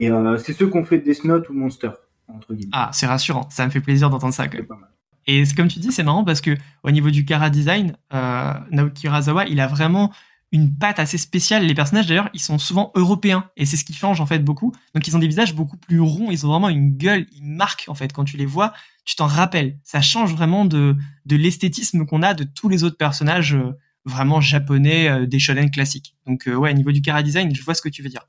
Et 0.00 0.10
euh, 0.10 0.36
c'est 0.36 0.52
ceux 0.52 0.68
qui 0.68 0.76
ont 0.76 0.84
fait 0.84 0.98
Death 0.98 1.22
Note 1.24 1.48
ou 1.48 1.52
Monster, 1.52 1.90
entre 2.26 2.54
guillemets. 2.54 2.72
Ah, 2.74 2.90
c'est 2.92 3.06
rassurant, 3.06 3.48
ça 3.50 3.64
me 3.64 3.70
fait 3.70 3.80
plaisir 3.80 4.10
d'entendre 4.10 4.34
ça 4.34 4.48
quand 4.48 4.58
même. 4.58 4.66
pas 4.66 4.76
mal. 4.76 4.90
Et 5.28 5.44
comme 5.56 5.68
tu 5.68 5.78
dis, 5.78 5.92
c'est 5.92 6.02
marrant 6.02 6.24
parce 6.24 6.40
que 6.40 6.56
au 6.82 6.90
niveau 6.90 7.10
du 7.10 7.24
Kara 7.24 7.50
design, 7.50 7.96
euh, 8.14 8.52
Naoki 8.72 9.06
Urasawa, 9.06 9.46
il 9.46 9.60
a 9.60 9.68
vraiment 9.68 10.10
une 10.52 10.74
patte 10.74 10.98
assez 10.98 11.18
spéciale. 11.18 11.66
Les 11.66 11.74
personnages 11.74 12.06
d'ailleurs, 12.06 12.30
ils 12.32 12.40
sont 12.40 12.58
souvent 12.58 12.90
européens 12.94 13.50
et 13.56 13.66
c'est 13.66 13.76
ce 13.76 13.84
qui 13.84 13.92
change 13.92 14.20
en 14.20 14.26
fait 14.26 14.38
beaucoup. 14.38 14.72
Donc 14.94 15.06
ils 15.06 15.16
ont 15.16 15.18
des 15.18 15.28
visages 15.28 15.54
beaucoup 15.54 15.76
plus 15.76 16.00
ronds, 16.00 16.30
ils 16.30 16.46
ont 16.46 16.48
vraiment 16.48 16.68
une 16.68 16.96
gueule, 16.96 17.26
ils 17.32 17.44
marquent 17.44 17.84
en 17.88 17.94
fait 17.94 18.12
quand 18.12 18.24
tu 18.24 18.36
les 18.36 18.46
vois, 18.46 18.72
tu 19.04 19.16
t'en 19.16 19.26
rappelles. 19.26 19.78
Ça 19.82 20.00
change 20.00 20.32
vraiment 20.32 20.64
de 20.64 20.96
l'esthétisme 21.26 22.06
qu'on 22.06 22.22
a 22.22 22.34
de 22.34 22.44
tous 22.44 22.68
les 22.68 22.84
autres 22.84 22.96
personnages 22.96 23.54
euh, 23.54 23.72
vraiment 24.04 24.40
japonais 24.40 25.08
euh, 25.08 25.26
des 25.26 25.38
shonen 25.38 25.70
classiques. 25.70 26.16
Donc 26.26 26.48
euh, 26.48 26.54
ouais, 26.54 26.70
au 26.70 26.74
niveau 26.74 26.92
du 26.92 27.02
Kara 27.02 27.22
design, 27.22 27.54
je 27.54 27.62
vois 27.62 27.74
ce 27.74 27.82
que 27.82 27.88
tu 27.88 28.02
veux 28.02 28.08
dire. 28.08 28.26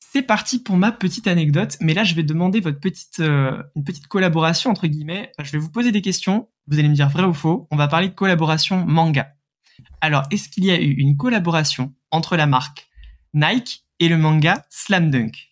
C'est 0.00 0.22
parti 0.22 0.58
pour 0.58 0.76
ma 0.76 0.92
petite 0.92 1.26
anecdote, 1.26 1.78
mais 1.80 1.94
là 1.94 2.04
je 2.04 2.14
vais 2.14 2.22
demander 2.22 2.60
votre 2.60 2.80
petite 2.80 3.18
une 3.18 3.84
petite 3.84 4.08
collaboration 4.08 4.70
entre 4.70 4.86
guillemets. 4.86 5.32
Je 5.42 5.50
vais 5.52 5.58
vous 5.58 5.70
poser 5.70 5.90
des 5.90 6.02
questions, 6.02 6.50
vous 6.66 6.78
allez 6.78 6.90
me 6.90 6.94
dire 6.94 7.08
vrai 7.08 7.24
ou 7.24 7.32
faux. 7.32 7.66
On 7.70 7.76
va 7.76 7.88
parler 7.88 8.08
de 8.08 8.14
collaboration 8.14 8.84
manga. 8.84 9.34
Alors, 10.00 10.24
est-ce 10.30 10.48
qu'il 10.48 10.64
y 10.64 10.70
a 10.70 10.80
eu 10.80 10.92
une 10.92 11.16
collaboration 11.16 11.92
entre 12.10 12.36
la 12.36 12.46
marque 12.46 12.88
Nike 13.34 13.84
et 14.00 14.08
le 14.08 14.16
manga 14.18 14.64
Slam 14.70 15.10
Dunk? 15.10 15.50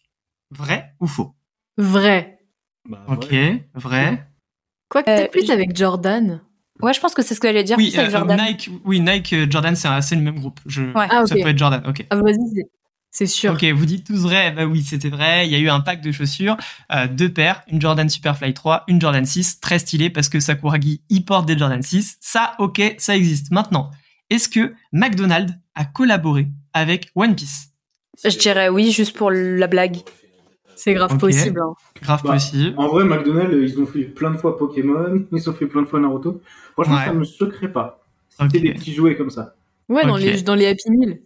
Vrai 0.50 0.94
ou 1.00 1.06
faux? 1.06 1.34
Vrai. 1.76 2.40
Bah, 2.88 3.04
Ok, 3.08 3.28
ouais. 3.30 3.68
vrai. 3.74 4.26
Quoi 4.88 5.02
que 5.02 5.10
Euh, 5.10 5.28
plus 5.28 5.50
avec 5.50 5.76
Jordan. 5.76 6.42
Ouais, 6.82 6.94
je 6.94 7.00
pense 7.00 7.14
que 7.14 7.22
c'est 7.22 7.34
ce 7.34 7.40
que 7.40 7.46
j'allais 7.48 7.62
dire. 7.62 7.76
Oui, 7.76 7.90
plus 7.90 7.98
avec 7.98 8.08
euh, 8.14 8.18
Jordan. 8.18 8.40
Nike, 8.40 8.70
oui, 8.84 9.00
Nike, 9.00 9.32
euh, 9.34 9.46
Jordan, 9.48 9.76
c'est 9.76 9.86
un- 9.88 10.00
c'est 10.00 10.16
le 10.16 10.22
même 10.22 10.38
groupe. 10.40 10.60
Je, 10.66 10.82
Ouais. 10.82 11.06
Ah, 11.10 11.26
Ça 11.26 11.36
ok. 11.36 11.42
peut 11.42 11.48
être 11.50 11.58
Jordan. 11.58 11.82
Ok. 11.86 12.04
Ah, 12.10 12.16
vas-y, 12.16 12.64
c'est- 13.12 13.26
sûr. 13.26 13.52
Ok, 13.52 13.64
vous 13.64 13.86
dites 13.86 14.06
tous 14.06 14.22
vrai. 14.22 14.50
Bah 14.52 14.64
oui, 14.64 14.82
c'était 14.82 15.10
vrai. 15.10 15.46
Il 15.46 15.52
y 15.52 15.54
a 15.54 15.58
eu 15.58 15.68
un 15.68 15.80
pack 15.80 16.00
de 16.00 16.10
chaussures, 16.10 16.56
euh, 16.92 17.06
deux 17.06 17.32
paires, 17.32 17.62
une 17.68 17.80
Jordan 17.80 18.08
Superfly 18.08 18.54
3, 18.54 18.84
une 18.88 19.00
Jordan 19.00 19.24
6, 19.26 19.60
très 19.60 19.78
stylé 19.78 20.08
parce 20.10 20.28
que 20.28 20.40
Sakuragi 20.40 21.02
y 21.10 21.20
porte 21.20 21.46
des 21.46 21.56
Jordan 21.58 21.82
6. 21.82 22.16
Ça, 22.20 22.54
ok, 22.58 22.80
ça 22.98 23.14
existe. 23.16 23.50
Maintenant, 23.50 23.90
est-ce 24.30 24.48
que 24.48 24.72
McDonald's 24.92 25.52
a 25.74 25.84
collaboré 25.84 26.48
avec 26.72 27.10
One 27.14 27.34
Piece? 27.34 27.68
Je 28.24 28.36
dirais 28.38 28.68
oui, 28.68 28.90
juste 28.90 29.16
pour 29.16 29.30
la 29.30 29.66
blague. 29.66 29.98
C'est 30.76 30.94
grave 30.94 31.18
possible. 31.18 31.60
hein. 31.60 31.74
Grave 32.02 32.22
Bah, 32.24 32.32
possible. 32.32 32.74
En 32.78 32.88
vrai, 32.88 33.04
McDonald's, 33.04 33.52
euh, 33.52 33.64
ils 33.64 33.78
ont 33.80 33.86
fait 33.86 34.02
plein 34.04 34.30
de 34.30 34.36
fois 34.38 34.56
Pokémon, 34.56 35.26
ils 35.30 35.50
ont 35.50 35.52
fait 35.52 35.66
plein 35.66 35.82
de 35.82 35.86
fois 35.86 36.00
Naruto. 36.00 36.40
Franchement, 36.72 36.96
Ouais. 36.96 37.04
ça 37.04 37.12
me 37.12 37.24
choquerait 37.24 37.70
pas. 37.72 38.02
C'était 38.30 38.60
des 38.60 38.72
petits 38.74 38.94
jouets 38.94 39.16
comme 39.16 39.28
ça. 39.30 39.54
Ouais, 39.90 40.06
dans, 40.06 40.16
les, 40.16 40.40
dans 40.42 40.54
les 40.54 40.66
Happy 40.68 40.90
Meal. 40.90 41.20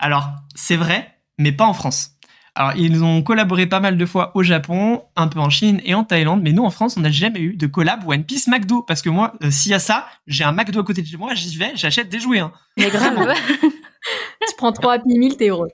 Alors, 0.00 0.28
c'est 0.54 0.76
vrai, 0.76 1.06
mais 1.38 1.52
pas 1.52 1.64
en 1.66 1.72
France. 1.74 2.16
Alors, 2.54 2.72
ils 2.76 3.02
ont 3.04 3.22
collaboré 3.22 3.66
pas 3.66 3.80
mal 3.80 3.96
de 3.96 4.06
fois 4.06 4.32
au 4.34 4.42
Japon, 4.42 5.02
un 5.16 5.28
peu 5.28 5.38
en 5.40 5.50
Chine 5.50 5.80
et 5.84 5.94
en 5.94 6.04
Thaïlande, 6.04 6.42
mais 6.42 6.52
nous, 6.52 6.64
en 6.64 6.70
France, 6.70 6.96
on 6.96 7.00
n'a 7.00 7.10
jamais 7.10 7.40
eu 7.40 7.56
de 7.56 7.66
collab 7.66 8.06
One 8.06 8.24
Piece 8.24 8.48
McDo. 8.48 8.82
Parce 8.82 9.02
que 9.02 9.08
moi, 9.08 9.34
euh, 9.42 9.50
s'il 9.50 9.70
y 9.70 9.74
a 9.74 9.78
ça, 9.78 10.06
j'ai 10.26 10.44
un 10.44 10.52
McDo 10.52 10.80
à 10.80 10.84
côté 10.84 11.02
de 11.02 11.06
chez 11.06 11.16
moi, 11.16 11.34
j'y 11.34 11.56
vais, 11.56 11.72
j'achète 11.74 12.08
des 12.08 12.20
jouets. 12.20 12.40
Hein. 12.40 12.52
Mais 12.76 12.90
grave. 12.90 13.16
Tu 14.48 14.54
prends 14.56 14.72
trois 14.72 14.94
Happy 14.94 15.18
Meal, 15.18 15.36
t'es 15.36 15.48
heureux. 15.48 15.68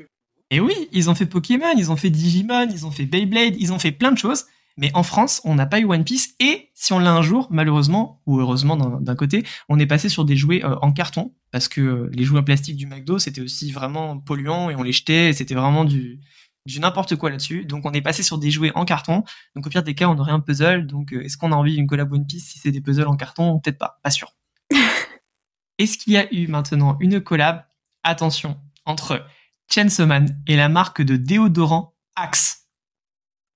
Et 0.50 0.60
oui, 0.60 0.88
ils 0.92 1.10
ont 1.10 1.14
fait 1.14 1.26
Pokémon, 1.26 1.74
ils 1.76 1.90
ont 1.90 1.96
fait 1.96 2.10
Digimon, 2.10 2.68
ils 2.70 2.86
ont 2.86 2.90
fait 2.90 3.04
Beyblade, 3.04 3.54
ils 3.58 3.72
ont 3.72 3.78
fait 3.78 3.92
plein 3.92 4.12
de 4.12 4.18
choses. 4.18 4.44
Mais 4.76 4.90
en 4.94 5.02
France, 5.02 5.40
on 5.44 5.54
n'a 5.54 5.66
pas 5.66 5.80
eu 5.80 5.84
One 5.86 6.04
Piece. 6.04 6.34
Et 6.38 6.68
si 6.74 6.92
on 6.92 6.98
l'a 6.98 7.12
un 7.12 7.22
jour, 7.22 7.48
malheureusement, 7.50 8.20
ou 8.26 8.38
heureusement 8.40 8.76
d'un 8.76 9.14
côté, 9.16 9.44
on 9.68 9.78
est 9.78 9.86
passé 9.86 10.08
sur 10.08 10.24
des 10.24 10.36
jouets 10.36 10.64
euh, 10.64 10.76
en 10.82 10.92
carton. 10.92 11.32
Parce 11.50 11.68
que 11.68 11.80
euh, 11.80 12.10
les 12.12 12.24
jouets 12.24 12.40
en 12.40 12.44
plastique 12.44 12.76
du 12.76 12.86
McDo, 12.86 13.18
c'était 13.18 13.40
aussi 13.40 13.72
vraiment 13.72 14.18
polluant 14.18 14.68
et 14.68 14.76
on 14.76 14.82
les 14.82 14.92
jetait. 14.92 15.30
et 15.30 15.32
C'était 15.32 15.54
vraiment 15.54 15.84
du, 15.84 16.20
du 16.66 16.80
n'importe 16.80 17.16
quoi 17.16 17.30
là-dessus. 17.30 17.64
Donc 17.64 17.86
on 17.86 17.92
est 17.92 18.02
passé 18.02 18.22
sur 18.22 18.38
des 18.38 18.50
jouets 18.50 18.72
en 18.74 18.84
carton. 18.84 19.24
Donc 19.54 19.66
au 19.66 19.70
pire 19.70 19.82
des 19.82 19.94
cas, 19.94 20.08
on 20.08 20.18
aurait 20.18 20.32
un 20.32 20.40
puzzle. 20.40 20.86
Donc 20.86 21.12
euh, 21.12 21.22
est-ce 21.24 21.36
qu'on 21.36 21.52
a 21.52 21.56
envie 21.56 21.74
d'une 21.76 21.86
collab 21.86 22.12
One 22.12 22.26
Piece 22.26 22.50
si 22.50 22.58
c'est 22.58 22.72
des 22.72 22.80
puzzles 22.80 23.06
en 23.06 23.16
carton? 23.16 23.58
Peut-être 23.60 23.78
pas, 23.78 23.98
pas 24.02 24.10
sûr. 24.10 24.34
est-ce 25.78 25.96
qu'il 25.96 26.12
y 26.12 26.16
a 26.18 26.32
eu 26.34 26.48
maintenant 26.48 26.96
une 27.00 27.20
collab, 27.20 27.64
attention, 28.02 28.58
entre 28.84 29.24
Chainsaw 29.70 30.06
Man 30.06 30.38
et 30.46 30.56
la 30.56 30.68
marque 30.68 31.02
de 31.02 31.16
déodorant 31.16 31.94
Axe? 32.16 32.66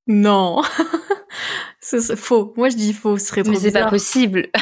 Non. 0.06 0.62
C'est 1.80 2.16
faux. 2.16 2.52
Moi, 2.56 2.68
je 2.68 2.76
dis 2.76 2.92
faux. 2.92 3.16
Ce 3.18 3.26
serait 3.26 3.42
trop 3.42 3.52
Mais 3.52 3.58
c'est 3.58 3.72
pas 3.72 3.88
possible. 3.88 4.48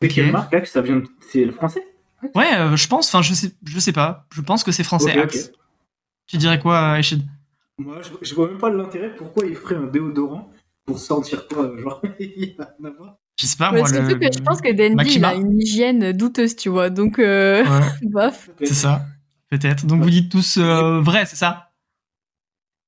C'est 0.00 0.08
Ok. 0.08 0.14
quelle 0.14 0.32
marque 0.32 0.50
que 0.50 0.66
ça 0.68 0.82
vient 0.82 0.96
de... 0.96 1.06
C'est 1.30 1.44
le 1.44 1.52
français? 1.52 1.86
Ouais, 2.34 2.54
euh, 2.54 2.76
je 2.76 2.86
pense, 2.88 3.08
enfin 3.08 3.22
je 3.22 3.34
sais, 3.34 3.52
je 3.64 3.78
sais 3.80 3.92
pas. 3.92 4.26
Je 4.32 4.40
pense 4.40 4.62
que 4.62 4.70
c'est 4.72 4.84
français. 4.84 5.18
Axe. 5.18 5.52
Tu 6.32 6.38
dirais 6.38 6.58
quoi, 6.58 6.98
Echid 6.98 7.22
Moi, 7.76 7.98
je, 8.02 8.26
je 8.26 8.34
vois 8.34 8.48
même 8.48 8.56
pas 8.56 8.70
l'intérêt 8.70 9.14
pourquoi 9.14 9.44
ils 9.44 9.54
feraient 9.54 9.76
un 9.76 9.86
déodorant 9.86 10.50
pour 10.86 10.98
sentir 10.98 11.46
quoi. 11.46 11.70
Genre, 11.78 12.00
il. 12.18 12.56
Je 13.38 13.46
sais 13.46 13.56
pas 13.58 13.70
Ouais, 13.70 13.80
moi. 13.80 13.88
surtout 13.88 14.14
le- 14.14 14.14
que 14.18 14.32
je 14.34 14.40
pense 14.42 14.62
que 14.62 14.72
Dendy, 14.72 15.16
il 15.16 15.24
a 15.26 15.34
une 15.34 15.60
hygiène 15.60 16.12
douteuse, 16.12 16.56
tu 16.56 16.70
vois. 16.70 16.88
Donc, 16.88 17.18
euh, 17.18 17.64
Ouais, 17.64 17.86
bof. 18.02 18.48
c'est 18.60 18.72
ça, 18.72 19.04
peut-être. 19.50 19.84
Donc 19.84 20.02
vous 20.02 20.08
dites 20.10 20.32
tous 20.32 20.56
euh, 20.56 21.00
vrai, 21.00 21.26
c'est 21.26 21.36
ça? 21.36 21.68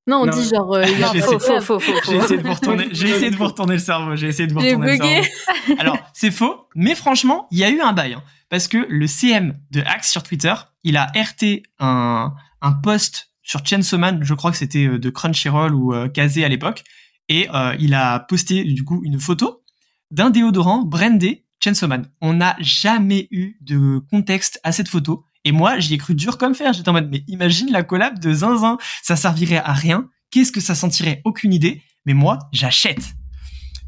Non, 0.07 0.21
on 0.21 0.25
Non. 0.25 0.31
dit 0.33 0.47
genre. 0.49 0.73
euh, 0.75 0.83
il 1.13 1.21
faux, 1.21 1.39
faux, 1.39 1.61
faux, 1.61 1.79
faux, 1.79 1.91
J'ai 1.93 2.01
faux. 2.01 2.23
essayé 2.23 2.37
de 2.41 2.47
vous 2.47 2.53
retourner, 2.53 2.87
j'ai 2.91 3.09
essayé 3.09 3.29
de 3.29 3.35
vous 3.35 3.45
retourner 3.45 3.73
le 3.73 3.79
cerveau. 3.79 4.15
J'ai 4.15 4.27
essayé 4.27 4.47
de 4.47 4.53
vous 4.53 4.59
retourner 4.59 4.91
le 4.91 4.97
cerveau. 4.97 5.77
Alors 5.79 5.97
c'est 6.13 6.31
faux, 6.31 6.67
mais 6.75 6.95
franchement, 6.95 7.47
il 7.51 7.59
y 7.59 7.63
a 7.63 7.69
eu 7.69 7.79
un 7.79 7.93
bail 7.93 8.13
hein, 8.13 8.23
parce 8.49 8.67
que 8.67 8.77
le 8.89 9.05
CM 9.07 9.55
de 9.71 9.81
Axe 9.81 10.11
sur 10.11 10.23
Twitter, 10.23 10.53
il 10.83 10.97
a 10.97 11.05
RT 11.15 11.63
un 11.79 12.33
un 12.61 12.71
post 12.71 13.31
sur 13.45 13.65
Chainsaw 13.65 13.97
Man, 13.97 14.19
je 14.23 14.33
crois 14.33 14.51
que 14.51 14.57
c'était 14.57 14.87
euh, 14.87 14.99
de 14.99 15.09
Crunchyroll 15.09 15.73
ou 15.73 15.93
euh, 15.93 16.09
Kazé 16.09 16.43
à 16.43 16.49
l'époque, 16.49 16.83
et 17.29 17.47
euh, 17.53 17.75
il 17.79 17.93
a 17.93 18.19
posté 18.19 18.63
du 18.63 18.83
coup 18.83 19.01
une 19.05 19.19
photo 19.19 19.63
d'un 20.11 20.31
déodorant 20.31 20.83
brandé 20.83 21.45
Chainsaw 21.63 21.87
Man. 21.87 22.09
On 22.21 22.33
n'a 22.33 22.57
jamais 22.59 23.27
eu 23.31 23.57
de 23.61 23.99
contexte 24.11 24.59
à 24.63 24.71
cette 24.71 24.89
photo. 24.89 25.25
Et 25.43 25.51
moi, 25.51 25.79
j'y 25.79 25.93
ai 25.93 25.97
cru 25.97 26.15
dur 26.15 26.37
comme 26.37 26.55
fer. 26.55 26.73
J'étais 26.73 26.89
en 26.89 26.93
mode, 26.93 27.09
mais 27.09 27.23
imagine 27.27 27.71
la 27.71 27.83
collab 27.83 28.19
de 28.19 28.33
Zinzin. 28.33 28.77
Ça 29.03 29.15
servirait 29.15 29.57
à 29.57 29.73
rien. 29.73 30.09
Qu'est-ce 30.31 30.51
que 30.51 30.61
ça 30.61 30.75
sentirait? 30.75 31.21
Aucune 31.23 31.53
idée. 31.53 31.81
Mais 32.05 32.13
moi, 32.13 32.39
j'achète. 32.51 33.13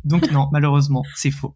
Donc 0.04 0.32
non, 0.32 0.50
malheureusement, 0.52 1.04
c'est 1.16 1.32
faux. 1.32 1.56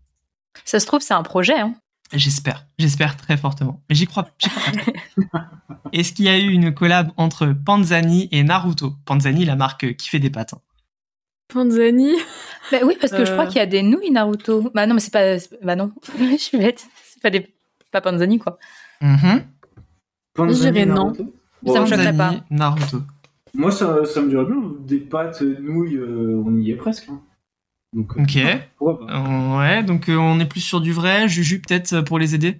Ça 0.66 0.80
se 0.80 0.86
trouve, 0.86 1.02
c'est 1.02 1.14
un 1.14 1.24
projet. 1.24 1.60
Hein. 1.60 1.76
J'espère, 2.14 2.66
j'espère 2.78 3.16
très 3.16 3.38
fortement. 3.38 3.82
Mais 3.90 3.96
j'y 3.96 4.06
crois, 4.06 4.28
j'y 4.38 4.50
crois 4.50 4.74
pas. 5.32 5.50
Est-ce 5.94 6.12
qu'il 6.14 6.26
y 6.26 6.30
a 6.30 6.38
eu 6.38 6.50
une 6.52 6.74
collab 6.74 7.12
entre 7.18 7.48
Panzani 7.54 8.28
et 8.32 8.44
Naruto? 8.44 8.94
Panzani, 9.06 9.46
la 9.46 9.56
marque 9.56 9.96
qui 9.96 10.10
fait 10.10 10.20
des 10.20 10.30
pâtes. 10.30 10.54
hein. 10.54 10.62
Panzani? 11.54 12.14
Bah 12.72 12.78
oui, 12.86 12.96
parce 13.00 13.12
que 13.14 13.26
je 13.26 13.32
Euh. 13.32 13.34
crois 13.36 13.46
qu'il 13.48 13.58
y 13.58 13.62
a 13.62 13.66
des 13.66 13.82
nouilles 13.84 14.12
Naruto. 14.12 14.72
Bah 14.74 14.86
non, 14.88 14.94
mais 14.96 15.00
c'est 15.02 15.12
pas. 15.12 15.38
Bah 15.64 15.76
non, 15.76 15.92
je 16.20 16.38
suis 16.38 16.58
bête. 16.58 16.86
C'est 17.06 17.22
pas 17.22 17.30
des. 17.30 17.54
Pas 17.92 18.02
Panzani, 18.02 18.40
quoi. 18.40 18.58
Mhm. 19.02 19.44
Panzani, 20.34 20.72
dirais 20.72 20.86
non. 20.86 21.12
Naruto? 21.12 21.34
Ça 21.74 21.82
me 21.82 21.86
choquerait 21.86 22.16
pas. 22.18 22.36
Naruto. 22.50 23.02
Moi, 23.54 23.72
ça, 23.72 24.06
ça 24.06 24.22
me 24.22 24.30
dirait 24.30 24.46
bien. 24.46 24.62
Des 24.80 25.00
pâtes 25.00 25.42
nouilles, 25.42 25.98
euh, 25.98 26.42
on 26.46 26.56
y 26.58 26.72
est 26.72 26.76
presque. 26.76 27.10
hein. 27.10 27.22
Donc, 27.94 28.12
euh, 28.18 28.22
Ok. 28.22 28.38
pourquoi 28.78 29.08
pas 29.08 29.58
ouais, 29.58 29.84
donc 29.84 30.08
euh, 30.10 30.16
on 30.16 30.40
est 30.40 30.46
plus 30.46 30.62
sur 30.62 30.80
du 30.82 30.94
vrai. 30.94 31.28
Juju, 31.28 31.60
peut-être 31.62 31.94
euh, 31.94 32.02
pour 32.02 32.20
les 32.20 32.36
aider? 32.36 32.60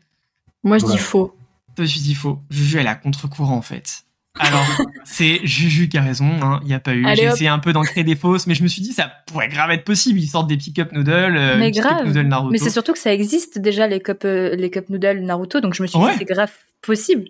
Moi, 0.64 0.78
je 0.78 0.86
Ouais. 0.86 0.92
dis 0.92 0.98
faux. 0.98 1.36
Toi, 1.76 1.86
je 1.86 2.00
dis 2.00 2.16
faux. 2.16 2.40
Juju, 2.50 2.78
elle 2.80 2.88
a 2.88 2.96
contre-courant 2.96 3.56
en 3.56 3.62
fait. 3.62 4.04
Alors, 4.40 4.66
c'est 5.06 5.40
Juju 5.46 5.88
qui 5.90 5.98
a 5.98 6.02
raison, 6.02 6.30
hein. 6.42 6.60
il 6.64 6.68
n'y 6.68 6.74
a 6.74 6.80
pas 6.80 6.94
eu. 6.96 7.06
J'ai 7.16 7.26
essayé 7.26 7.50
un 7.50 7.60
peu 7.60 7.74
d'en 7.74 7.82
créer 7.84 8.04
des 8.04 8.16
fausses, 8.16 8.48
mais 8.48 8.56
je 8.56 8.64
me 8.64 8.68
suis 8.68 8.82
dit, 8.82 8.92
ça 8.94 9.12
pourrait 9.28 9.48
grave 9.50 9.72
être 9.72 9.84
possible. 9.86 10.20
Ils 10.20 10.28
sortent 10.28 10.48
des 10.48 10.58
petits 10.58 10.74
cup 10.74 10.92
noodles, 10.94 11.36
euh, 11.38 11.58
Mais 11.58 11.72
grave. 11.72 12.06
noodle 12.06 12.22
Naruto. 12.28 12.52
Mais 12.52 12.58
c'est 12.58 12.70
surtout 12.70 12.94
que 12.94 13.00
ça 13.00 13.14
existe 13.14 13.58
déjà 13.60 13.88
les 13.88 14.00
cup, 14.02 14.24
euh, 14.26 14.56
les 14.56 14.70
cup 14.70 14.90
noodles 14.90 15.20
Naruto, 15.22 15.60
donc 15.62 15.74
je 15.76 15.82
me 15.82 15.88
suis 15.88 15.98
Ouais. 16.00 16.12
dit 16.14 16.18
c'est 16.20 16.26
grave 16.26 16.52
possible. 16.82 17.26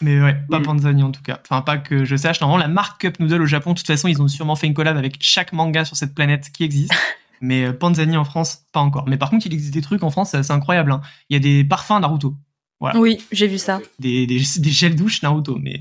Mais 0.00 0.20
ouais, 0.22 0.36
pas 0.50 0.60
Mm. 0.60 0.62
Panzani 0.62 1.02
en 1.02 1.10
tout 1.10 1.22
cas. 1.22 1.40
Enfin, 1.44 1.62
pas 1.62 1.78
que 1.78 2.04
je 2.04 2.14
sache. 2.16 2.40
Normalement, 2.40 2.64
la 2.66 2.72
marque 2.72 3.00
Cup 3.00 3.18
Noodle 3.20 3.42
au 3.42 3.46
Japon, 3.46 3.72
de 3.72 3.78
toute 3.78 3.86
façon, 3.86 4.08
ils 4.08 4.20
ont 4.22 4.28
sûrement 4.28 4.54
fait 4.56 4.66
une 4.66 4.74
collab 4.74 4.96
avec 4.96 5.16
chaque 5.20 5.52
manga 5.52 5.84
sur 5.84 5.96
cette 5.96 6.14
planète 6.14 6.50
qui 6.52 6.64
existe. 6.64 6.92
Mais 7.40 7.64
euh, 7.66 7.72
Panzani 7.72 8.16
en 8.16 8.24
France, 8.24 8.64
pas 8.72 8.80
encore. 8.80 9.08
Mais 9.08 9.16
par 9.16 9.30
contre, 9.30 9.46
il 9.46 9.52
existe 9.54 9.72
des 9.74 9.80
trucs 9.82 10.02
en 10.02 10.10
France, 10.10 10.30
c'est 10.30 10.50
incroyable. 10.52 10.90
hein. 10.92 11.00
Il 11.30 11.34
y 11.34 11.36
a 11.36 11.40
des 11.40 11.62
parfums 11.64 12.00
Naruto, 12.00 12.34
Ah. 12.84 12.92
Oui, 12.96 13.18
j'ai 13.32 13.46
vu 13.46 13.58
ça. 13.58 13.80
des, 14.00 14.26
des, 14.26 14.40
des 14.58 14.70
gels 14.70 14.96
douche 14.96 15.22
Naruto. 15.22 15.56
Mais. 15.60 15.80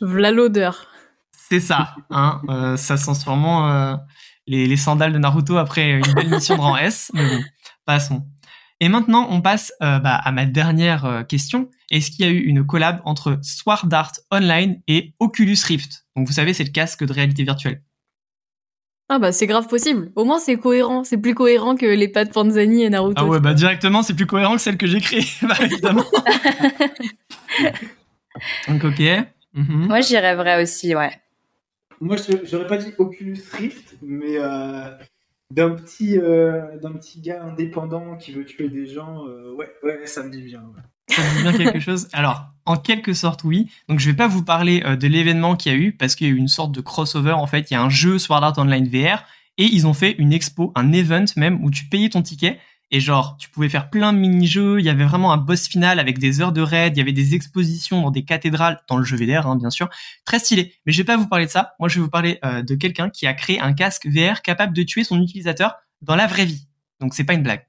V'là 0.00 0.30
l'odeur. 0.32 0.86
c'est 1.30 1.60
ça. 1.60 1.94
Hein. 2.10 2.40
Euh, 2.48 2.76
ça 2.76 2.96
sent 2.96 3.14
sûrement 3.14 3.70
euh, 3.70 3.94
les, 4.48 4.66
les 4.66 4.76
sandales 4.76 5.12
de 5.12 5.18
Naruto 5.18 5.56
après 5.56 5.92
une 5.92 6.14
belle 6.14 6.30
mission 6.30 6.56
de 6.56 6.60
rang 6.60 6.76
S. 6.76 7.10
Mais 7.14 7.28
bon, 7.28 7.42
passons. 7.84 8.24
Et 8.80 8.88
maintenant, 8.88 9.26
on 9.30 9.40
passe 9.40 9.72
euh, 9.82 9.98
bah, 9.98 10.16
à 10.16 10.32
ma 10.32 10.44
dernière 10.44 11.04
euh, 11.06 11.22
question. 11.22 11.70
Est-ce 11.90 12.10
qu'il 12.10 12.26
y 12.26 12.28
a 12.28 12.32
eu 12.32 12.40
une 12.40 12.66
collab 12.66 13.00
entre 13.04 13.38
Sword 13.42 13.88
Art 13.92 14.12
Online 14.30 14.80
et 14.86 15.14
Oculus 15.18 15.56
Rift? 15.66 16.06
Donc, 16.14 16.26
vous 16.26 16.32
savez, 16.32 16.52
c'est 16.52 16.64
le 16.64 16.70
casque 16.70 17.04
de 17.04 17.12
réalité 17.12 17.42
virtuelle. 17.44 17.82
Ah 19.08 19.20
bah 19.20 19.30
c'est 19.30 19.46
grave 19.46 19.68
possible. 19.68 20.10
Au 20.16 20.24
moins 20.24 20.40
c'est 20.40 20.56
cohérent. 20.56 21.04
C'est 21.04 21.16
plus 21.16 21.32
cohérent 21.32 21.76
que 21.76 21.86
les 21.86 22.08
pattes 22.08 22.32
Panzani 22.32 22.82
et 22.82 22.90
Naruto. 22.90 23.22
Ah 23.22 23.24
ouais, 23.24 23.38
bah 23.38 23.54
directement, 23.54 24.02
c'est 24.02 24.14
plus 24.14 24.26
cohérent 24.26 24.54
que 24.56 24.60
celle 24.60 24.76
que 24.76 24.88
j'ai 24.88 25.00
créée, 25.00 25.24
bah 25.42 25.54
évidemment. 25.60 26.02
Donc, 28.68 28.82
ok. 28.84 29.00
Mhm. 29.54 29.86
Moi, 29.86 30.00
j'irais 30.00 30.34
vrai 30.34 30.60
aussi, 30.60 30.96
ouais. 30.96 31.12
Moi, 32.00 32.16
je- 32.16 32.44
j'aurais 32.44 32.66
pas 32.66 32.78
dit 32.78 32.92
Oculus 32.98 33.38
Rift, 33.52 33.94
mais 34.02 34.38
euh, 34.38 34.90
d'un 35.50 35.70
petit, 35.70 36.18
euh, 36.18 36.76
petit 36.78 37.20
gars 37.20 37.42
indépendant 37.44 38.16
qui 38.16 38.32
veut 38.32 38.44
tuer 38.44 38.68
des 38.68 38.86
gens, 38.86 39.26
euh, 39.26 39.54
ouais, 39.54 39.70
ouais, 39.82 40.06
ça 40.06 40.22
me 40.22 40.30
dit 40.30 40.42
bien. 40.42 40.60
ouais. 40.60 40.82
Ça 41.08 41.22
vous 41.22 41.36
dit 41.36 41.42
bien 41.42 41.52
quelque 41.52 41.80
chose 41.80 42.08
Alors, 42.12 42.46
en 42.64 42.76
quelque 42.76 43.12
sorte, 43.12 43.44
oui. 43.44 43.70
Donc, 43.88 44.00
je 44.00 44.10
vais 44.10 44.16
pas 44.16 44.26
vous 44.26 44.44
parler 44.44 44.82
euh, 44.84 44.96
de 44.96 45.06
l'événement 45.06 45.54
qu'il 45.54 45.72
y 45.72 45.74
a 45.74 45.78
eu 45.78 45.92
parce 45.92 46.14
qu'il 46.14 46.26
y 46.26 46.30
a 46.30 46.32
eu 46.32 46.36
une 46.36 46.48
sorte 46.48 46.72
de 46.72 46.80
crossover. 46.80 47.32
En 47.32 47.46
fait, 47.46 47.70
il 47.70 47.74
y 47.74 47.76
a 47.76 47.82
un 47.82 47.90
jeu 47.90 48.18
Sword 48.18 48.42
Art 48.42 48.58
Online 48.58 48.88
VR 48.88 49.24
et 49.58 49.64
ils 49.64 49.86
ont 49.86 49.94
fait 49.94 50.12
une 50.18 50.32
expo, 50.32 50.72
un 50.74 50.92
event 50.92 51.24
même 51.36 51.64
où 51.64 51.70
tu 51.70 51.84
payais 51.86 52.08
ton 52.08 52.22
ticket 52.22 52.58
et 52.90 53.00
genre 53.00 53.36
tu 53.38 53.50
pouvais 53.50 53.68
faire 53.68 53.90
plein 53.90 54.12
de 54.12 54.18
mini-jeux. 54.18 54.78
Il 54.78 54.84
y 54.84 54.88
avait 54.88 55.04
vraiment 55.04 55.32
un 55.32 55.36
boss 55.36 55.68
final 55.68 55.98
avec 55.98 56.18
des 56.18 56.40
heures 56.40 56.52
de 56.52 56.60
raid. 56.60 56.96
Il 56.96 56.98
y 56.98 57.02
avait 57.02 57.12
des 57.12 57.34
expositions 57.34 58.02
dans 58.02 58.10
des 58.10 58.24
cathédrales 58.24 58.80
dans 58.88 58.96
le 58.96 59.04
jeu 59.04 59.16
VR, 59.16 59.46
hein, 59.46 59.56
bien 59.56 59.70
sûr, 59.70 59.88
très 60.24 60.38
stylé. 60.38 60.74
Mais 60.86 60.92
je 60.92 60.98
vais 60.98 61.04
pas 61.04 61.16
vous 61.16 61.26
parler 61.26 61.46
de 61.46 61.50
ça. 61.50 61.74
Moi, 61.78 61.88
je 61.88 61.96
vais 61.96 62.02
vous 62.02 62.10
parler 62.10 62.38
euh, 62.44 62.62
de 62.62 62.74
quelqu'un 62.74 63.10
qui 63.10 63.26
a 63.26 63.34
créé 63.34 63.60
un 63.60 63.72
casque 63.72 64.06
VR 64.06 64.42
capable 64.42 64.72
de 64.72 64.82
tuer 64.82 65.04
son 65.04 65.20
utilisateur 65.20 65.74
dans 66.02 66.16
la 66.16 66.26
vraie 66.26 66.44
vie. 66.44 66.68
Donc, 67.00 67.14
c'est 67.14 67.24
pas 67.24 67.34
une 67.34 67.42
blague. 67.42 67.66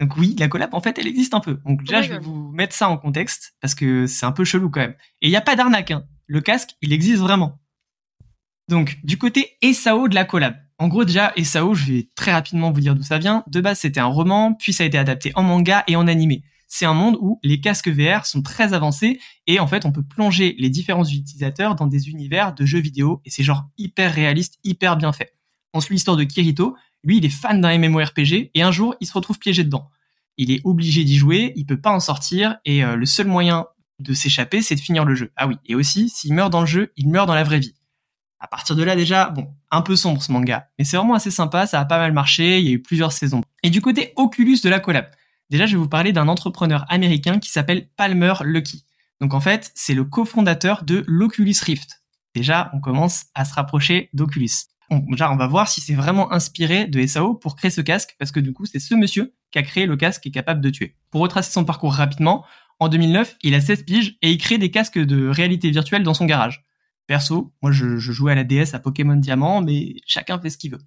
Donc 0.00 0.16
oui, 0.16 0.36
la 0.38 0.48
collab, 0.48 0.74
en 0.74 0.80
fait, 0.80 0.98
elle 0.98 1.08
existe 1.08 1.34
un 1.34 1.40
peu. 1.40 1.58
Donc 1.66 1.82
déjà, 1.82 1.98
Oh 1.98 2.02
je 2.02 2.08
vais 2.10 2.18
vous 2.18 2.52
mettre 2.52 2.74
ça 2.74 2.88
en 2.88 2.96
contexte, 2.96 3.56
parce 3.60 3.74
que 3.74 4.06
c'est 4.06 4.26
un 4.26 4.32
peu 4.32 4.44
chelou 4.44 4.70
quand 4.70 4.80
même. 4.80 4.94
Et 5.20 5.26
il 5.26 5.30
n'y 5.30 5.36
a 5.36 5.40
pas 5.40 5.56
d'arnaque, 5.56 5.90
hein. 5.90 6.04
Le 6.26 6.40
casque, 6.40 6.76
il 6.82 6.92
existe 6.92 7.20
vraiment. 7.20 7.58
Donc, 8.68 8.98
du 9.02 9.16
côté 9.16 9.56
SAO 9.72 10.08
de 10.08 10.14
la 10.14 10.24
collab. 10.24 10.56
En 10.78 10.86
gros, 10.86 11.04
déjà, 11.04 11.32
SAO, 11.42 11.74
je 11.74 11.86
vais 11.86 12.08
très 12.14 12.32
rapidement 12.32 12.70
vous 12.70 12.80
dire 12.80 12.94
d'où 12.94 13.02
ça 13.02 13.18
vient. 13.18 13.42
De 13.48 13.60
base, 13.60 13.80
c'était 13.80 14.00
un 14.00 14.06
roman, 14.06 14.54
puis 14.54 14.72
ça 14.72 14.84
a 14.84 14.86
été 14.86 14.96
adapté 14.96 15.32
en 15.34 15.42
manga 15.42 15.82
et 15.88 15.96
en 15.96 16.06
animé. 16.06 16.44
C'est 16.68 16.84
un 16.84 16.94
monde 16.94 17.16
où 17.20 17.40
les 17.42 17.60
casques 17.60 17.88
VR 17.88 18.26
sont 18.26 18.42
très 18.42 18.74
avancés 18.74 19.18
et 19.46 19.58
en 19.58 19.66
fait, 19.66 19.86
on 19.86 19.92
peut 19.92 20.02
plonger 20.02 20.54
les 20.58 20.68
différents 20.68 21.04
utilisateurs 21.04 21.74
dans 21.74 21.86
des 21.86 22.10
univers 22.10 22.54
de 22.54 22.66
jeux 22.66 22.78
vidéo 22.78 23.22
et 23.24 23.30
c'est 23.30 23.42
genre 23.42 23.64
hyper 23.78 24.12
réaliste, 24.12 24.58
hyper 24.62 24.98
bien 24.98 25.12
fait. 25.12 25.34
On 25.72 25.80
suit 25.80 25.94
l'histoire 25.94 26.16
de 26.16 26.24
Kirito. 26.24 26.76
Lui, 27.02 27.16
il 27.16 27.24
est 27.24 27.30
fan 27.30 27.60
d'un 27.60 27.76
MMORPG 27.78 28.50
et 28.54 28.62
un 28.62 28.70
jour, 28.70 28.94
il 29.00 29.06
se 29.06 29.14
retrouve 29.14 29.38
piégé 29.38 29.64
dedans. 29.64 29.88
Il 30.36 30.50
est 30.50 30.60
obligé 30.64 31.04
d'y 31.04 31.16
jouer, 31.16 31.54
il 31.56 31.64
peut 31.64 31.80
pas 31.80 31.90
en 31.90 32.00
sortir 32.00 32.58
et 32.66 32.84
euh, 32.84 32.96
le 32.96 33.06
seul 33.06 33.26
moyen 33.26 33.66
de 33.98 34.12
s'échapper, 34.12 34.60
c'est 34.62 34.76
de 34.76 34.80
finir 34.80 35.04
le 35.04 35.14
jeu. 35.14 35.32
Ah 35.36 35.48
oui, 35.48 35.56
et 35.66 35.74
aussi, 35.74 36.08
s'il 36.10 36.34
meurt 36.34 36.52
dans 36.52 36.60
le 36.60 36.66
jeu, 36.66 36.92
il 36.96 37.08
meurt 37.08 37.26
dans 37.26 37.34
la 37.34 37.44
vraie 37.44 37.58
vie. 37.58 37.74
À 38.40 38.46
partir 38.46 38.76
de 38.76 38.82
là, 38.82 38.94
déjà, 38.94 39.30
bon, 39.30 39.48
un 39.70 39.82
peu 39.82 39.96
sombre 39.96 40.22
ce 40.22 40.30
manga, 40.30 40.68
mais 40.78 40.84
c'est 40.84 40.96
vraiment 40.96 41.14
assez 41.14 41.30
sympa, 41.30 41.66
ça 41.66 41.80
a 41.80 41.84
pas 41.84 41.98
mal 41.98 42.12
marché, 42.12 42.60
il 42.60 42.66
y 42.66 42.68
a 42.68 42.72
eu 42.72 42.82
plusieurs 42.82 43.12
saisons. 43.12 43.42
Et 43.62 43.70
du 43.70 43.80
côté 43.80 44.12
Oculus 44.16 44.58
de 44.62 44.68
la 44.68 44.78
collab, 44.78 45.06
déjà, 45.50 45.66
je 45.66 45.72
vais 45.72 45.82
vous 45.82 45.88
parler 45.88 46.12
d'un 46.12 46.28
entrepreneur 46.28 46.84
américain 46.88 47.38
qui 47.38 47.50
s'appelle 47.50 47.88
Palmer 47.96 48.34
Lucky. 48.44 48.84
Donc 49.20 49.34
en 49.34 49.40
fait, 49.40 49.72
c'est 49.74 49.94
le 49.94 50.04
cofondateur 50.04 50.84
de 50.84 51.04
l'Oculus 51.08 51.56
Rift. 51.62 52.02
Déjà, 52.34 52.70
on 52.74 52.80
commence 52.80 53.24
à 53.34 53.44
se 53.44 53.54
rapprocher 53.54 54.10
d'Oculus. 54.12 54.50
Bon, 54.90 55.04
déjà, 55.10 55.30
on 55.32 55.36
va 55.36 55.46
voir 55.46 55.68
si 55.68 55.80
c'est 55.80 55.94
vraiment 55.94 56.32
inspiré 56.32 56.86
de 56.86 57.04
SAO 57.04 57.34
pour 57.34 57.56
créer 57.56 57.70
ce 57.70 57.80
casque, 57.80 58.14
parce 58.18 58.30
que 58.30 58.40
du 58.40 58.52
coup, 58.52 58.64
c'est 58.64 58.78
ce 58.78 58.94
monsieur 58.94 59.34
qui 59.50 59.58
a 59.58 59.62
créé 59.62 59.86
le 59.86 59.96
casque 59.96 60.22
qui 60.22 60.30
capable 60.30 60.60
de 60.60 60.70
tuer. 60.70 60.96
Pour 61.10 61.20
retracer 61.20 61.50
son 61.50 61.64
parcours 61.64 61.92
rapidement, 61.92 62.44
en 62.80 62.88
2009, 62.88 63.36
il 63.42 63.54
a 63.54 63.60
16 63.60 63.82
piges 63.82 64.18
et 64.22 64.30
il 64.30 64.38
crée 64.38 64.58
des 64.58 64.70
casques 64.70 64.98
de 64.98 65.28
réalité 65.28 65.70
virtuelle 65.70 66.04
dans 66.04 66.14
son 66.14 66.26
garage. 66.26 66.64
Perso, 67.08 67.52
moi 67.62 67.72
je, 67.72 67.98
jouais 67.98 68.32
à 68.32 68.34
la 68.34 68.44
DS 68.44 68.74
à 68.74 68.78
Pokémon 68.78 69.16
Diamant, 69.16 69.62
mais 69.62 69.96
chacun 70.06 70.38
fait 70.38 70.50
ce 70.50 70.58
qu'il 70.58 70.70
veut. 70.70 70.82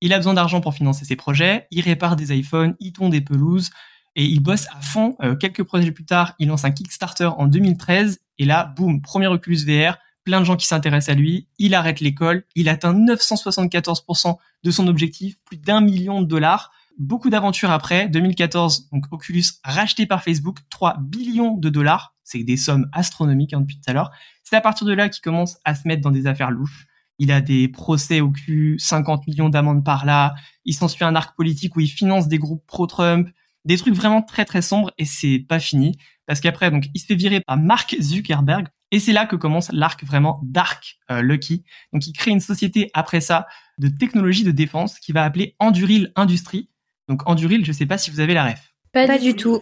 Il 0.00 0.12
a 0.12 0.16
besoin 0.16 0.32
d'argent 0.32 0.60
pour 0.60 0.72
financer 0.72 1.04
ses 1.04 1.16
projets, 1.16 1.66
il 1.72 1.80
répare 1.80 2.14
des 2.14 2.32
iPhones, 2.32 2.76
il 2.78 2.92
tond 2.92 3.08
des 3.08 3.20
pelouses, 3.20 3.70
et 4.14 4.24
il 4.24 4.40
bosse 4.40 4.68
à 4.68 4.80
fond. 4.80 5.16
Euh, 5.22 5.34
quelques 5.34 5.64
projets 5.64 5.90
plus 5.90 6.04
tard, 6.04 6.34
il 6.38 6.48
lance 6.48 6.64
un 6.64 6.70
Kickstarter 6.70 7.30
en 7.36 7.46
2013, 7.46 8.20
et 8.38 8.44
là, 8.44 8.72
boum, 8.76 9.02
premier 9.02 9.26
Oculus 9.26 9.64
VR, 9.66 9.98
plein 10.24 10.38
de 10.40 10.44
gens 10.44 10.56
qui 10.56 10.66
s'intéressent 10.66 11.16
à 11.16 11.18
lui, 11.18 11.48
il 11.58 11.74
arrête 11.74 11.98
l'école, 11.98 12.44
il 12.54 12.68
atteint 12.68 12.94
974% 12.94 14.36
de 14.62 14.70
son 14.70 14.86
objectif, 14.86 15.36
plus 15.44 15.56
d'un 15.56 15.80
million 15.80 16.22
de 16.22 16.26
dollars, 16.26 16.70
beaucoup 16.96 17.28
d'aventures 17.28 17.72
après, 17.72 18.08
2014, 18.08 18.88
donc 18.92 19.06
Oculus 19.10 19.44
racheté 19.64 20.06
par 20.06 20.22
Facebook, 20.22 20.60
3 20.70 20.98
billions 21.00 21.56
de 21.56 21.68
dollars, 21.70 22.14
c'est 22.22 22.44
des 22.44 22.56
sommes 22.56 22.88
astronomiques 22.92 23.52
hein, 23.52 23.60
depuis 23.60 23.80
tout 23.80 23.90
à 23.90 23.92
l'heure, 23.92 24.12
c'est 24.48 24.56
à 24.56 24.60
partir 24.60 24.86
de 24.86 24.92
là 24.92 25.08
qu'il 25.08 25.22
commence 25.22 25.58
à 25.64 25.74
se 25.74 25.88
mettre 25.88 26.02
dans 26.02 26.12
des 26.12 26.28
affaires 26.28 26.52
louches. 26.52 26.86
Il 27.18 27.32
a 27.32 27.40
des 27.40 27.66
procès 27.66 28.20
au 28.20 28.30
cul, 28.30 28.76
50 28.78 29.26
millions 29.26 29.48
d'amendes 29.48 29.84
par 29.84 30.06
là. 30.06 30.34
Il 30.64 30.74
s'ensuit 30.74 31.04
un 31.04 31.16
arc 31.16 31.36
politique 31.36 31.74
où 31.74 31.80
il 31.80 31.88
finance 31.88 32.28
des 32.28 32.38
groupes 32.38 32.64
pro-Trump, 32.66 33.28
des 33.64 33.76
trucs 33.76 33.94
vraiment 33.94 34.22
très 34.22 34.44
très 34.44 34.62
sombres 34.62 34.92
et 34.98 35.04
c'est 35.04 35.40
pas 35.40 35.58
fini 35.58 35.98
parce 36.26 36.40
qu'après 36.40 36.70
donc 36.70 36.86
il 36.94 37.00
se 37.00 37.06
fait 37.06 37.16
virer 37.16 37.40
par 37.40 37.56
Mark 37.56 37.96
Zuckerberg 38.00 38.68
et 38.92 39.00
c'est 39.00 39.12
là 39.12 39.26
que 39.26 39.34
commence 39.34 39.72
l'arc 39.72 40.04
vraiment 40.04 40.40
dark 40.44 40.98
euh, 41.10 41.22
Lucky. 41.22 41.64
Donc 41.92 42.06
il 42.06 42.12
crée 42.12 42.30
une 42.30 42.40
société 42.40 42.90
après 42.94 43.20
ça 43.20 43.48
de 43.78 43.88
technologie 43.88 44.44
de 44.44 44.52
défense 44.52 45.00
qui 45.00 45.10
va 45.10 45.24
appeler 45.24 45.56
Enduril 45.58 46.12
Industries. 46.14 46.70
Donc 47.08 47.28
Enduril, 47.28 47.64
je 47.64 47.72
sais 47.72 47.86
pas 47.86 47.98
si 47.98 48.12
vous 48.12 48.20
avez 48.20 48.34
la 48.34 48.44
ref. 48.44 48.74
Pas, 48.92 49.18
du 49.18 49.34
tout. 49.34 49.60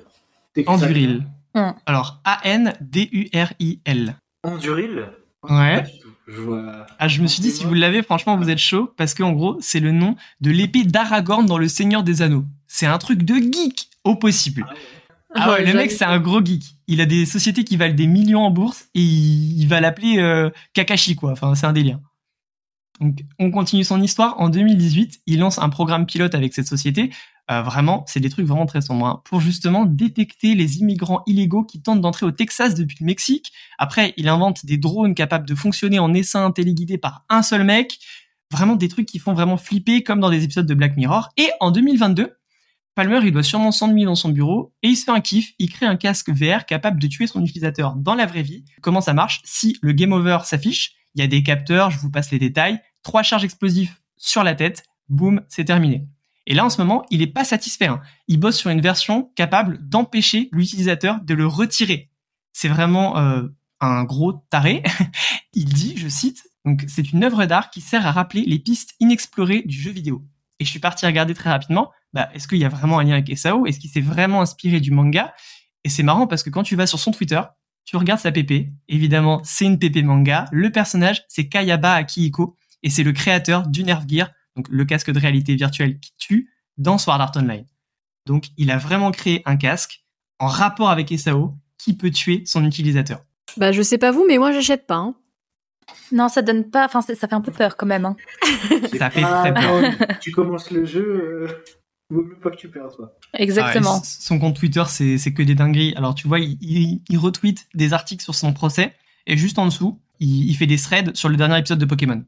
Enduril. 0.66 1.26
Hum. 1.54 1.74
Alors 1.86 2.20
A 2.24 2.40
N 2.44 2.74
D 2.82 3.08
U 3.12 3.30
R 3.34 3.54
I 3.58 3.80
L. 3.86 4.16
Enduril 4.44 5.08
Ouais. 5.42 5.84
Je 6.26 6.40
vois. 6.40 6.86
Ah, 6.98 7.08
je 7.08 7.20
me 7.20 7.26
suis 7.26 7.42
dit, 7.42 7.50
si 7.50 7.64
vous 7.64 7.74
l'avez, 7.74 8.02
franchement, 8.02 8.36
vous 8.36 8.48
êtes 8.48 8.58
chaud, 8.58 8.90
parce 8.96 9.12
qu'en 9.14 9.32
gros, 9.32 9.58
c'est 9.60 9.80
le 9.80 9.92
nom 9.92 10.16
de 10.40 10.50
l'épée 10.50 10.84
d'Aragorn 10.84 11.44
dans 11.44 11.58
Le 11.58 11.68
Seigneur 11.68 12.02
des 12.02 12.22
Anneaux. 12.22 12.44
C'est 12.66 12.86
un 12.86 12.96
truc 12.98 13.24
de 13.24 13.34
geek 13.34 13.90
au 14.04 14.16
possible. 14.16 14.64
Ah 15.34 15.52
ouais, 15.52 15.64
le 15.66 15.74
mec, 15.74 15.90
c'est 15.90 16.04
un 16.04 16.18
gros 16.20 16.42
geek. 16.42 16.62
Il 16.86 17.00
a 17.00 17.06
des 17.06 17.26
sociétés 17.26 17.64
qui 17.64 17.76
valent 17.76 17.94
des 17.94 18.06
millions 18.06 18.42
en 18.42 18.50
bourse 18.50 18.86
et 18.94 19.00
il, 19.00 19.60
il 19.60 19.68
va 19.68 19.80
l'appeler 19.80 20.18
euh, 20.18 20.48
Kakashi, 20.72 21.16
quoi. 21.16 21.32
Enfin, 21.32 21.54
c'est 21.54 21.66
un 21.66 21.72
délire. 21.72 21.98
Donc, 23.00 23.24
on 23.38 23.50
continue 23.50 23.84
son 23.84 24.00
histoire. 24.00 24.40
En 24.40 24.48
2018, 24.48 25.22
il 25.26 25.40
lance 25.40 25.58
un 25.58 25.68
programme 25.68 26.06
pilote 26.06 26.34
avec 26.34 26.54
cette 26.54 26.66
société. 26.66 27.10
Euh, 27.50 27.60
vraiment, 27.62 28.04
c'est 28.06 28.20
des 28.20 28.30
trucs 28.30 28.46
vraiment 28.46 28.66
très 28.66 28.80
sombres. 28.80 29.06
hein, 29.06 29.22
pour 29.24 29.40
justement 29.40 29.84
détecter 29.84 30.54
les 30.54 30.78
immigrants 30.78 31.22
illégaux 31.26 31.64
qui 31.64 31.82
tentent 31.82 32.00
d'entrer 32.00 32.24
au 32.24 32.30
Texas 32.30 32.74
depuis 32.74 32.96
le 33.00 33.06
Mexique. 33.06 33.52
Après, 33.78 34.14
il 34.16 34.28
invente 34.28 34.64
des 34.64 34.78
drones 34.78 35.14
capables 35.14 35.46
de 35.46 35.54
fonctionner 35.54 35.98
en 35.98 36.14
essaim 36.14 36.50
téléguidé 36.52 36.96
par 36.96 37.24
un 37.28 37.42
seul 37.42 37.64
mec. 37.64 37.98
Vraiment 38.50 38.76
des 38.76 38.88
trucs 38.88 39.06
qui 39.06 39.18
font 39.18 39.34
vraiment 39.34 39.56
flipper, 39.56 40.02
comme 40.02 40.20
dans 40.20 40.30
des 40.30 40.44
épisodes 40.44 40.66
de 40.66 40.74
Black 40.74 40.96
Mirror. 40.96 41.30
Et 41.36 41.50
en 41.60 41.70
2022, 41.70 42.36
Palmer, 42.94 43.18
il 43.24 43.32
doit 43.32 43.42
sûrement 43.42 43.72
s'ennuyer 43.72 44.06
dans 44.06 44.14
son 44.14 44.28
bureau 44.28 44.72
et 44.82 44.88
il 44.88 44.96
se 44.96 45.04
fait 45.04 45.10
un 45.10 45.20
kiff. 45.20 45.52
Il 45.58 45.68
crée 45.70 45.86
un 45.86 45.96
casque 45.96 46.30
VR 46.30 46.64
capable 46.64 47.00
de 47.00 47.08
tuer 47.08 47.26
son 47.26 47.42
utilisateur 47.42 47.96
dans 47.96 48.14
la 48.14 48.24
vraie 48.24 48.42
vie. 48.42 48.64
Comment 48.82 49.00
ça 49.00 49.12
marche? 49.14 49.40
Si 49.44 49.76
le 49.82 49.92
game 49.92 50.12
over 50.12 50.38
s'affiche, 50.44 50.94
il 51.14 51.20
y 51.20 51.24
a 51.24 51.26
des 51.26 51.42
capteurs, 51.42 51.90
je 51.90 51.98
vous 51.98 52.10
passe 52.10 52.30
les 52.30 52.38
détails, 52.38 52.80
trois 53.02 53.22
charges 53.22 53.44
explosives 53.44 53.96
sur 54.16 54.42
la 54.42 54.54
tête, 54.54 54.84
boum, 55.08 55.42
c'est 55.48 55.64
terminé. 55.64 56.06
Et 56.46 56.54
là, 56.54 56.64
en 56.64 56.70
ce 56.70 56.80
moment, 56.80 57.04
il 57.10 57.22
est 57.22 57.26
pas 57.26 57.44
satisfait. 57.44 57.86
hein. 57.86 58.00
Il 58.28 58.38
bosse 58.38 58.56
sur 58.56 58.70
une 58.70 58.80
version 58.80 59.30
capable 59.34 59.78
d'empêcher 59.88 60.48
l'utilisateur 60.52 61.20
de 61.22 61.34
le 61.34 61.46
retirer. 61.46 62.10
C'est 62.52 62.68
vraiment 62.68 63.18
euh, 63.18 63.48
un 63.80 64.04
gros 64.04 64.32
taré. 64.50 64.82
il 65.54 65.66
dit, 65.66 65.96
je 65.96 66.08
cite, 66.08 66.46
donc 66.64 66.84
c'est 66.88 67.12
une 67.12 67.24
œuvre 67.24 67.46
d'art 67.46 67.70
qui 67.70 67.80
sert 67.80 68.06
à 68.06 68.12
rappeler 68.12 68.44
les 68.46 68.58
pistes 68.58 68.94
inexplorées 69.00 69.62
du 69.62 69.80
jeu 69.80 69.90
vidéo. 69.90 70.24
Et 70.60 70.64
je 70.64 70.70
suis 70.70 70.78
parti 70.80 71.06
regarder 71.06 71.34
très 71.34 71.50
rapidement, 71.50 71.90
bah, 72.12 72.28
est-ce 72.34 72.46
qu'il 72.46 72.58
y 72.58 72.64
a 72.64 72.68
vraiment 72.68 72.98
un 72.98 73.04
lien 73.04 73.14
avec 73.14 73.36
SAO 73.36 73.66
Est-ce 73.66 73.80
qu'il 73.80 73.90
s'est 73.90 74.00
vraiment 74.00 74.40
inspiré 74.40 74.80
du 74.80 74.90
manga? 74.90 75.34
Et 75.82 75.88
c'est 75.88 76.02
marrant 76.02 76.26
parce 76.26 76.42
que 76.42 76.50
quand 76.50 76.62
tu 76.62 76.76
vas 76.76 76.86
sur 76.86 76.98
son 76.98 77.10
Twitter, 77.10 77.40
tu 77.84 77.96
regardes 77.96 78.20
sa 78.20 78.32
PP, 78.32 78.68
évidemment 78.88 79.40
c'est 79.44 79.66
une 79.66 79.78
PP 79.78 80.04
manga, 80.04 80.46
le 80.52 80.70
personnage 80.70 81.24
c'est 81.28 81.48
Kayaba 81.48 81.94
Akihiko, 81.94 82.56
et 82.82 82.90
c'est 82.90 83.02
le 83.02 83.12
créateur 83.12 83.66
du 83.66 83.84
Nerf 83.84 84.06
Gear, 84.08 84.30
donc 84.56 84.68
le 84.68 84.84
casque 84.84 85.10
de 85.10 85.18
réalité 85.18 85.54
virtuelle 85.54 85.98
qui 86.00 86.12
tue, 86.18 86.50
dans 86.76 86.98
Sword 86.98 87.20
Art 87.20 87.32
Online. 87.36 87.66
Donc 88.26 88.46
il 88.56 88.70
a 88.70 88.78
vraiment 88.78 89.10
créé 89.10 89.42
un 89.46 89.56
casque 89.56 90.04
en 90.38 90.46
rapport 90.46 90.90
avec 90.90 91.12
SAO 91.18 91.54
qui 91.78 91.96
peut 91.96 92.10
tuer 92.10 92.42
son 92.46 92.64
utilisateur. 92.64 93.22
Bah 93.56 93.72
je 93.72 93.82
sais 93.82 93.98
pas 93.98 94.10
vous, 94.10 94.24
mais 94.26 94.38
moi 94.38 94.52
j'achète 94.52 94.86
pas. 94.86 94.96
Hein. 94.96 95.14
Non, 96.12 96.28
ça 96.28 96.42
donne 96.42 96.70
pas. 96.70 96.86
Enfin, 96.86 97.02
ça 97.02 97.14
fait 97.14 97.32
un 97.32 97.40
peu 97.40 97.52
peur 97.52 97.76
quand 97.76 97.86
même. 97.86 98.04
Hein. 98.04 98.16
ça 98.98 99.10
fait 99.10 99.20
très 99.20 99.54
peur. 99.54 100.18
tu 100.20 100.30
commences 100.30 100.70
le 100.70 100.84
jeu, 100.84 101.04
euh, 101.04 101.64
vaut 102.10 102.22
mieux 102.22 102.38
pas 102.38 102.50
que 102.50 102.56
tu 102.56 102.68
perds, 102.68 102.90
toi. 102.96 103.16
Exactement. 103.34 104.00
Ah 104.02 104.04
son 104.04 104.38
compte 104.38 104.56
Twitter, 104.56 104.84
c'est 104.86 105.32
que 105.32 105.42
des 105.42 105.54
dingueries. 105.54 105.94
Alors, 105.96 106.14
tu 106.14 106.28
vois, 106.28 106.38
il, 106.40 107.02
il, 107.08 107.18
retweet 107.18 107.66
des 107.74 107.92
articles 107.92 108.22
sur 108.22 108.34
son 108.34 108.52
procès, 108.52 108.94
et 109.26 109.36
juste 109.36 109.58
en 109.58 109.66
dessous, 109.66 110.00
il, 110.20 110.48
il 110.48 110.54
fait 110.54 110.66
des 110.66 110.78
threads 110.78 111.14
sur 111.14 111.28
le 111.28 111.36
dernier 111.36 111.58
épisode 111.58 111.78
de 111.78 111.86
Pokémon. 111.86 112.24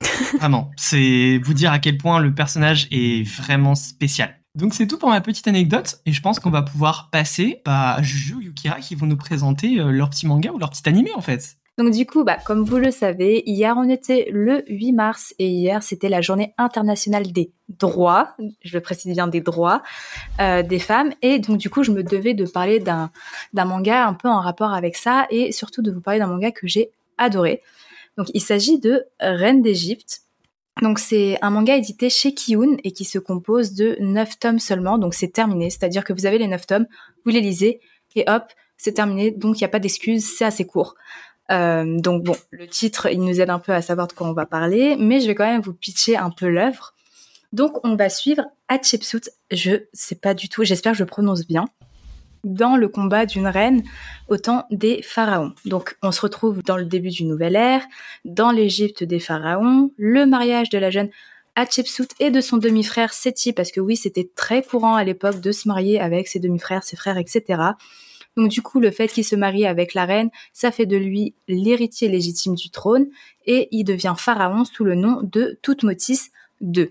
vraiment, 0.38 0.70
c'est 0.76 1.38
vous 1.38 1.54
dire 1.54 1.72
à 1.72 1.78
quel 1.78 1.98
point 1.98 2.20
le 2.20 2.34
personnage 2.34 2.88
est 2.90 3.26
vraiment 3.26 3.74
spécial. 3.74 4.34
Donc 4.54 4.72
c'est 4.72 4.86
tout 4.86 4.98
pour 4.98 5.10
ma 5.10 5.20
petite 5.20 5.48
anecdote 5.48 6.00
et 6.06 6.12
je 6.12 6.22
pense 6.22 6.40
qu'on 6.40 6.50
va 6.50 6.62
pouvoir 6.62 7.10
passer 7.10 7.60
à 7.66 8.00
Juju 8.02 8.42
Yukira 8.42 8.80
qui 8.80 8.94
vont 8.94 9.06
nous 9.06 9.16
présenter 9.16 9.78
euh, 9.78 9.90
leur 9.90 10.08
petit 10.08 10.26
manga 10.26 10.50
ou 10.50 10.58
leur 10.58 10.70
petit 10.70 10.88
animé 10.88 11.10
en 11.14 11.20
fait. 11.20 11.58
Donc 11.78 11.90
du 11.90 12.06
coup, 12.06 12.24
bah, 12.24 12.38
comme 12.42 12.64
vous 12.64 12.78
le 12.78 12.90
savez, 12.90 13.42
hier 13.44 13.74
on 13.76 13.88
était 13.88 14.28
le 14.32 14.64
8 14.66 14.92
mars 14.92 15.34
et 15.38 15.46
hier 15.46 15.82
c'était 15.82 16.08
la 16.08 16.22
journée 16.22 16.54
internationale 16.56 17.30
des 17.32 17.52
droits, 17.68 18.34
je 18.62 18.72
le 18.72 18.80
précise 18.80 19.12
bien 19.12 19.26
des 19.26 19.42
droits 19.42 19.82
euh, 20.40 20.62
des 20.62 20.78
femmes 20.78 21.12
et 21.20 21.38
donc 21.38 21.58
du 21.58 21.68
coup 21.68 21.82
je 21.82 21.90
me 21.90 22.02
devais 22.02 22.32
de 22.32 22.46
parler 22.46 22.78
d'un 22.78 23.10
manga 23.52 24.06
un 24.06 24.14
peu 24.14 24.28
en 24.28 24.40
rapport 24.40 24.72
avec 24.72 24.96
ça 24.96 25.26
et 25.28 25.52
surtout 25.52 25.82
de 25.82 25.90
vous 25.90 26.00
parler 26.00 26.18
d'un 26.18 26.28
manga 26.28 26.50
que 26.50 26.66
j'ai 26.66 26.92
adoré. 27.18 27.62
Donc 28.16 28.28
il 28.32 28.40
s'agit 28.40 28.78
de 28.78 29.04
Reine 29.20 29.60
d'Égypte. 29.60 30.22
Donc 30.80 30.98
c'est 30.98 31.38
un 31.42 31.50
manga 31.50 31.76
édité 31.76 32.08
chez 32.08 32.34
Kiun 32.34 32.76
et 32.84 32.92
qui 32.92 33.04
se 33.04 33.18
compose 33.18 33.74
de 33.74 33.98
9 34.00 34.38
tomes 34.38 34.58
seulement, 34.58 34.96
donc 34.96 35.12
c'est 35.12 35.32
terminé, 35.32 35.68
c'est-à-dire 35.68 36.04
que 36.04 36.14
vous 36.14 36.24
avez 36.24 36.38
les 36.38 36.48
9 36.48 36.66
tomes, 36.66 36.86
vous 37.24 37.30
les 37.30 37.40
lisez 37.40 37.80
et 38.14 38.24
hop, 38.28 38.44
c'est 38.78 38.92
terminé, 38.92 39.30
donc 39.30 39.58
il 39.58 39.62
n'y 39.62 39.66
a 39.66 39.68
pas 39.68 39.78
d'excuse, 39.78 40.24
c'est 40.24 40.44
assez 40.44 40.66
court. 40.66 40.94
Euh, 41.50 41.98
donc 41.98 42.24
bon, 42.24 42.36
le 42.50 42.66
titre, 42.66 43.06
il 43.10 43.20
nous 43.20 43.40
aide 43.40 43.50
un 43.50 43.58
peu 43.58 43.72
à 43.72 43.82
savoir 43.82 44.08
de 44.08 44.12
quoi 44.12 44.28
on 44.28 44.32
va 44.32 44.46
parler, 44.46 44.96
mais 44.98 45.20
je 45.20 45.26
vais 45.26 45.34
quand 45.34 45.46
même 45.46 45.60
vous 45.60 45.74
pitcher 45.74 46.16
un 46.16 46.30
peu 46.30 46.48
l'œuvre. 46.48 46.94
Donc 47.52 47.84
on 47.84 47.94
va 47.94 48.08
suivre 48.08 48.42
Hatshepsut, 48.68 49.30
je 49.50 49.84
sais 49.92 50.16
pas 50.16 50.34
du 50.34 50.48
tout, 50.48 50.64
j'espère 50.64 50.92
que 50.92 50.98
je 50.98 51.04
prononce 51.04 51.46
bien, 51.46 51.66
dans 52.44 52.76
le 52.76 52.88
combat 52.88 53.26
d'une 53.26 53.46
reine 53.46 53.82
au 54.28 54.36
temps 54.36 54.66
des 54.70 55.02
pharaons. 55.02 55.52
Donc 55.64 55.96
on 56.02 56.10
se 56.10 56.20
retrouve 56.20 56.62
dans 56.62 56.76
le 56.76 56.84
début 56.84 57.10
du 57.10 57.24
nouvel 57.24 57.56
ère, 57.56 57.84
dans 58.24 58.50
l'Égypte 58.50 59.04
des 59.04 59.20
pharaons, 59.20 59.90
le 59.96 60.26
mariage 60.26 60.70
de 60.70 60.78
la 60.78 60.90
jeune 60.90 61.10
Hatshepsut 61.54 62.08
et 62.20 62.30
de 62.30 62.40
son 62.40 62.58
demi-frère 62.58 63.12
Seti, 63.14 63.52
parce 63.52 63.72
que 63.72 63.80
oui, 63.80 63.96
c'était 63.96 64.28
très 64.34 64.62
courant 64.62 64.94
à 64.94 65.04
l'époque 65.04 65.40
de 65.40 65.52
se 65.52 65.66
marier 65.68 65.98
avec 65.98 66.28
ses 66.28 66.38
demi-frères, 66.38 66.84
ses 66.84 66.96
frères, 66.96 67.16
etc. 67.16 67.62
Donc 68.36 68.48
du 68.48 68.62
coup, 68.62 68.80
le 68.80 68.90
fait 68.90 69.08
qu'il 69.08 69.24
se 69.24 69.36
marie 69.36 69.66
avec 69.66 69.94
la 69.94 70.04
reine, 70.04 70.30
ça 70.52 70.70
fait 70.70 70.86
de 70.86 70.96
lui 70.96 71.34
l'héritier 71.48 72.08
légitime 72.08 72.54
du 72.54 72.70
trône 72.70 73.06
et 73.46 73.68
il 73.70 73.84
devient 73.84 74.14
pharaon 74.16 74.64
sous 74.64 74.84
le 74.84 74.94
nom 74.94 75.20
de 75.22 75.58
Toutmotis 75.62 76.30
II. 76.60 76.90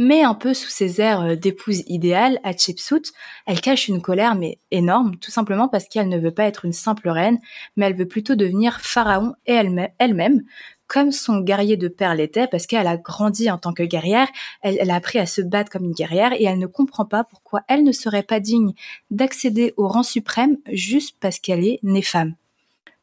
Mais 0.00 0.22
un 0.22 0.34
peu 0.34 0.54
sous 0.54 0.70
ses 0.70 1.00
airs 1.00 1.22
euh, 1.22 1.34
d'épouse 1.34 1.82
idéale, 1.88 2.38
Hatshepsut, 2.44 3.12
elle 3.46 3.60
cache 3.60 3.88
une 3.88 4.00
colère 4.00 4.36
mais 4.36 4.60
énorme, 4.70 5.16
tout 5.16 5.32
simplement 5.32 5.66
parce 5.66 5.88
qu'elle 5.88 6.08
ne 6.08 6.18
veut 6.18 6.30
pas 6.30 6.44
être 6.44 6.64
une 6.64 6.72
simple 6.72 7.08
reine, 7.08 7.38
mais 7.76 7.86
elle 7.86 7.96
veut 7.96 8.06
plutôt 8.06 8.36
devenir 8.36 8.80
pharaon 8.80 9.34
elle-même, 9.44 10.44
comme 10.88 11.12
son 11.12 11.40
guerrier 11.40 11.76
de 11.76 11.88
père 11.88 12.14
l'était, 12.14 12.46
parce 12.46 12.66
qu'elle 12.66 12.86
a 12.86 12.96
grandi 12.96 13.50
en 13.50 13.58
tant 13.58 13.72
que 13.72 13.82
guerrière, 13.82 14.28
elle, 14.62 14.90
a 14.90 14.94
appris 14.94 15.18
à 15.18 15.26
se 15.26 15.42
battre 15.42 15.70
comme 15.70 15.84
une 15.84 15.92
guerrière, 15.92 16.32
et 16.32 16.44
elle 16.44 16.58
ne 16.58 16.66
comprend 16.66 17.04
pas 17.04 17.24
pourquoi 17.24 17.60
elle 17.68 17.84
ne 17.84 17.92
serait 17.92 18.22
pas 18.22 18.40
digne 18.40 18.72
d'accéder 19.10 19.74
au 19.76 19.86
rang 19.86 20.02
suprême 20.02 20.56
juste 20.72 21.16
parce 21.20 21.38
qu'elle 21.38 21.64
est 21.64 21.78
née 21.82 22.02
femme. 22.02 22.34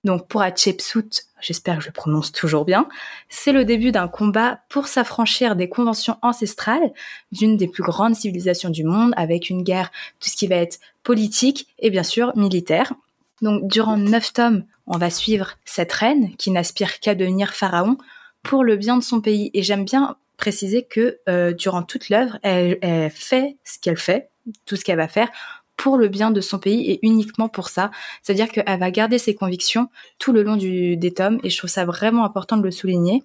Donc 0.04 0.28
pour 0.28 0.42
Hatshepsut, 0.44 1.26
j'espère 1.42 1.78
que 1.78 1.82
je 1.82 1.88
le 1.88 1.94
prononce 1.94 2.32
toujours 2.32 2.64
bien, 2.64 2.88
c'est 3.28 3.52
le 3.52 3.66
début 3.66 3.92
d'un 3.92 4.08
combat 4.08 4.60
pour 4.70 4.88
s'affranchir 4.88 5.56
des 5.56 5.68
conventions 5.68 6.18
ancestrales 6.22 6.94
d'une 7.32 7.58
des 7.58 7.68
plus 7.68 7.82
grandes 7.82 8.16
civilisations 8.16 8.70
du 8.70 8.84
monde, 8.84 9.14
avec 9.18 9.50
une 9.50 9.64
guerre, 9.64 9.92
tout 10.20 10.30
ce 10.30 10.36
qui 10.36 10.48
va 10.48 10.58
être 10.58 10.80
politique 11.02 11.68
et 11.80 11.90
bien 11.90 12.04
sûr 12.04 12.36
militaire. 12.36 12.94
Donc 13.42 13.68
durant 13.68 13.98
neuf 13.98 14.32
tomes, 14.32 14.66
on 14.88 14.98
va 14.98 15.10
suivre 15.10 15.54
cette 15.66 15.92
reine 15.92 16.36
qui 16.38 16.52
n'aspire 16.52 17.00
qu'à 17.00 17.16
devenir 17.16 17.54
pharaon 17.54 17.98
pour 18.44 18.64
le 18.64 18.76
bien 18.76 18.98
de 18.98 19.04
son 19.04 19.22
pays. 19.22 19.52
Et 19.54 19.64
j'aime 19.64 19.86
bien 19.86 20.18
préciser 20.38 20.84
que 20.84 21.20
euh, 21.30 21.54
durant 21.54 21.84
toute 21.84 22.10
l'œuvre, 22.10 22.38
elle, 22.44 22.78
fait 23.10 23.58
ce 23.64 23.80
qu'elle 23.80 23.98
fait, 23.98 24.30
tout 24.66 24.76
ce 24.76 24.84
qu'elle 24.84 24.98
va 24.98 25.08
faire 25.08 25.30
pour 25.78 25.98
le 25.98 26.08
bien 26.08 26.32
de 26.32 26.40
son 26.40 26.58
pays 26.58 26.90
et 26.90 27.00
uniquement 27.06 27.50
pour 27.50 27.70
ça. 27.70 27.92
C'est-à-dire 28.22 28.50
qu'elle 28.50 28.80
va 28.80 28.92
garder 28.92 29.18
ses 29.18 29.36
convictions 29.36 29.90
tout 30.20 30.32
le 30.32 30.44
long 30.44 30.56
des 30.56 31.14
tomes 31.14 31.40
et 31.44 31.50
je 31.50 31.58
trouve 31.58 31.70
ça 31.70 31.86
vraiment 31.86 32.24
important 32.24 32.58
de 32.58 32.64
le 32.64 32.72
souligner. 32.72 33.24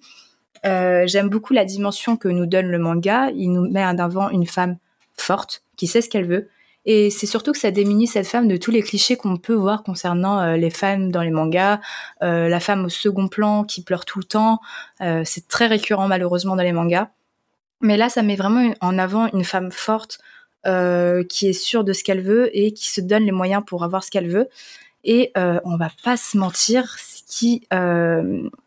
Euh, 0.65 1.03
j'aime 1.07 1.29
beaucoup 1.29 1.53
la 1.53 1.65
dimension 1.65 2.17
que 2.17 2.27
nous 2.27 2.45
donne 2.45 2.67
le 2.67 2.77
manga. 2.77 3.31
Il 3.31 3.53
nous 3.53 3.69
met 3.69 3.85
en 3.85 3.97
avant 3.97 4.29
une 4.29 4.45
femme 4.45 4.77
forte 5.13 5.63
qui 5.77 5.87
sait 5.87 6.01
ce 6.01 6.09
qu'elle 6.09 6.27
veut, 6.27 6.49
et 6.85 7.09
c'est 7.11 7.27
surtout 7.27 7.51
que 7.51 7.59
ça 7.59 7.71
démunit 7.71 8.07
cette 8.07 8.27
femme 8.27 8.47
de 8.47 8.57
tous 8.57 8.71
les 8.71 8.81
clichés 8.81 9.15
qu'on 9.15 9.37
peut 9.37 9.53
voir 9.53 9.83
concernant 9.83 10.39
euh, 10.39 10.57
les 10.57 10.71
femmes 10.71 11.11
dans 11.11 11.21
les 11.21 11.29
mangas, 11.29 11.79
euh, 12.23 12.49
la 12.49 12.59
femme 12.59 12.85
au 12.85 12.89
second 12.89 13.27
plan 13.27 13.63
qui 13.63 13.83
pleure 13.83 14.05
tout 14.05 14.19
le 14.19 14.25
temps. 14.25 14.59
Euh, 15.01 15.21
c'est 15.23 15.47
très 15.47 15.67
récurrent 15.67 16.07
malheureusement 16.07 16.55
dans 16.55 16.63
les 16.63 16.73
mangas. 16.73 17.09
Mais 17.81 17.97
là, 17.97 18.09
ça 18.09 18.23
met 18.23 18.35
vraiment 18.35 18.73
en 18.81 18.97
avant 18.97 19.27
une 19.33 19.43
femme 19.43 19.71
forte 19.71 20.19
qui 20.63 21.47
est 21.47 21.53
sûre 21.53 21.83
de 21.83 21.91
ce 21.91 22.03
qu'elle 22.03 22.21
veut 22.21 22.55
et 22.55 22.71
qui 22.71 22.87
se 22.87 23.01
donne 23.01 23.23
les 23.23 23.31
moyens 23.31 23.63
pour 23.65 23.83
avoir 23.83 24.03
ce 24.03 24.11
qu'elle 24.11 24.27
veut. 24.27 24.47
Et 25.03 25.31
on 25.35 25.75
va 25.77 25.89
pas 26.03 26.17
se 26.17 26.37
mentir, 26.37 26.99
ce 26.99 27.23
qui 27.25 27.67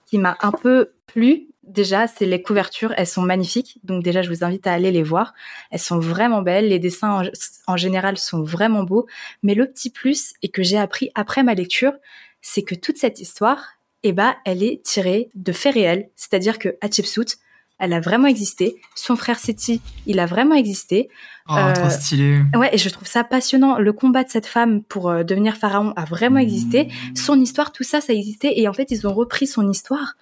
qui 0.06 0.18
m'a 0.18 0.36
un 0.40 0.50
peu 0.50 0.90
plu 1.06 1.46
déjà, 1.66 2.06
c'est 2.06 2.26
les 2.26 2.42
couvertures, 2.42 2.92
elles 2.96 3.06
sont 3.06 3.22
magnifiques. 3.22 3.78
Donc 3.84 4.02
déjà, 4.02 4.22
je 4.22 4.28
vous 4.28 4.44
invite 4.44 4.66
à 4.66 4.72
aller 4.72 4.90
les 4.90 5.02
voir. 5.02 5.34
Elles 5.70 5.80
sont 5.80 5.98
vraiment 5.98 6.42
belles. 6.42 6.68
Les 6.68 6.78
dessins 6.78 7.22
en, 7.66 7.76
général 7.76 8.18
sont 8.18 8.42
vraiment 8.42 8.84
beaux. 8.84 9.06
Mais 9.42 9.54
le 9.54 9.66
petit 9.66 9.90
plus 9.90 10.32
et 10.42 10.48
que 10.48 10.62
j'ai 10.62 10.78
appris 10.78 11.10
après 11.14 11.42
ma 11.42 11.54
lecture, 11.54 11.92
c'est 12.40 12.62
que 12.62 12.74
toute 12.74 12.98
cette 12.98 13.20
histoire, 13.20 13.74
eh 14.02 14.12
ben, 14.12 14.34
elle 14.44 14.62
est 14.62 14.82
tirée 14.82 15.30
de 15.34 15.52
faits 15.52 15.74
réels. 15.74 16.10
C'est-à-dire 16.16 16.58
que 16.58 16.76
Hatshepsut, 16.80 17.38
elle 17.78 17.92
a 17.92 18.00
vraiment 18.00 18.28
existé. 18.28 18.76
Son 18.94 19.16
frère 19.16 19.38
Seti, 19.38 19.80
il 20.06 20.20
a 20.20 20.26
vraiment 20.26 20.54
existé. 20.54 21.08
Oh, 21.48 21.54
trop 21.74 21.86
euh, 21.86 21.90
stylé. 21.90 22.40
Ouais, 22.54 22.70
et 22.72 22.78
je 22.78 22.88
trouve 22.88 23.08
ça 23.08 23.24
passionnant. 23.24 23.78
Le 23.78 23.92
combat 23.92 24.24
de 24.24 24.30
cette 24.30 24.46
femme 24.46 24.82
pour 24.82 25.10
euh, 25.10 25.24
devenir 25.24 25.56
pharaon 25.56 25.92
a 25.96 26.04
vraiment 26.04 26.38
existé. 26.38 26.88
Son 27.14 27.40
histoire, 27.40 27.72
tout 27.72 27.82
ça, 27.82 28.00
ça 28.00 28.12
a 28.12 28.16
existé. 28.16 28.60
Et 28.60 28.68
en 28.68 28.72
fait, 28.72 28.90
ils 28.90 29.06
ont 29.06 29.12
repris 29.12 29.46
son 29.46 29.68
histoire 29.68 30.16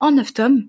en 0.00 0.12
neuf 0.12 0.34
tomes 0.34 0.66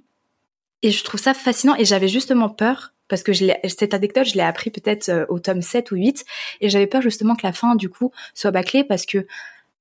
et 0.82 0.92
je 0.92 1.04
trouve 1.04 1.20
ça 1.20 1.34
fascinant 1.34 1.76
et 1.76 1.86
j'avais 1.86 2.08
justement 2.08 2.50
peur 2.50 2.94
parce 3.08 3.24
que 3.24 3.34
je 3.34 3.46
cette 3.68 3.94
anecdote, 3.94 4.26
je 4.26 4.36
l'ai 4.36 4.42
appris 4.42 4.70
peut-être 4.70 5.10
euh, 5.10 5.26
au 5.28 5.40
tome 5.40 5.62
7 5.62 5.92
ou 5.92 5.96
8 5.96 6.26
et 6.62 6.70
j'avais 6.70 6.88
peur 6.88 7.02
justement 7.02 7.36
que 7.36 7.46
la 7.46 7.54
fin 7.54 7.76
du 7.76 7.90
coup 7.90 8.12
soit 8.34 8.52
bâclée 8.52 8.84
parce 8.84 9.06
que 9.06 9.28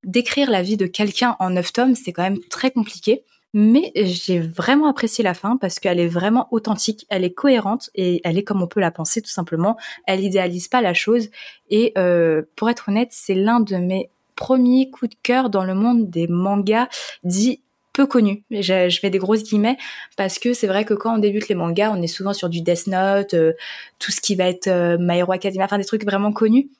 d'écrire 0.02 0.50
la 0.50 0.62
vie 0.62 0.76
de 0.76 0.86
quelqu'un 0.86 1.36
en 1.38 1.50
9 1.50 1.72
tomes, 1.72 1.94
c'est 1.94 2.12
quand 2.12 2.22
même 2.22 2.40
très 2.50 2.70
compliqué. 2.70 3.22
Mais 3.52 3.90
j'ai 3.96 4.38
vraiment 4.38 4.86
apprécié 4.86 5.24
la 5.24 5.34
fin 5.34 5.56
parce 5.56 5.80
qu'elle 5.80 5.98
est 5.98 6.08
vraiment 6.08 6.46
authentique, 6.52 7.06
elle 7.08 7.24
est 7.24 7.32
cohérente 7.32 7.90
et 7.96 8.20
elle 8.22 8.38
est 8.38 8.44
comme 8.44 8.62
on 8.62 8.68
peut 8.68 8.78
la 8.78 8.92
penser 8.92 9.20
tout 9.22 9.30
simplement. 9.30 9.76
Elle 10.06 10.22
idéalise 10.22 10.68
pas 10.68 10.80
la 10.80 10.94
chose 10.94 11.30
et 11.68 11.92
euh, 11.98 12.42
pour 12.54 12.70
être 12.70 12.88
honnête, 12.88 13.08
c'est 13.10 13.34
l'un 13.34 13.58
de 13.58 13.76
mes 13.76 14.08
premiers 14.36 14.90
coups 14.90 15.10
de 15.10 15.16
cœur 15.22 15.50
dans 15.50 15.64
le 15.64 15.74
monde 15.74 16.10
des 16.10 16.28
mangas 16.28 16.88
dits 17.24 17.60
peu 18.00 18.06
connu. 18.06 18.44
Je, 18.50 18.88
je 18.88 18.98
fais 18.98 19.10
des 19.10 19.18
grosses 19.18 19.42
guillemets 19.42 19.76
parce 20.16 20.38
que 20.38 20.54
c'est 20.54 20.66
vrai 20.66 20.86
que 20.86 20.94
quand 20.94 21.16
on 21.16 21.18
débute 21.18 21.48
les 21.48 21.54
mangas, 21.54 21.92
on 21.94 22.00
est 22.00 22.06
souvent 22.06 22.32
sur 22.32 22.48
du 22.48 22.62
Death 22.62 22.86
Note, 22.86 23.34
euh, 23.34 23.52
tout 23.98 24.10
ce 24.10 24.22
qui 24.22 24.36
va 24.36 24.44
être 24.44 24.68
euh, 24.68 24.96
My 24.98 25.18
Hero 25.18 25.32
Academia, 25.32 25.66
enfin 25.66 25.76
des 25.76 25.84
trucs 25.84 26.04
vraiment 26.04 26.32
connus. 26.32 26.70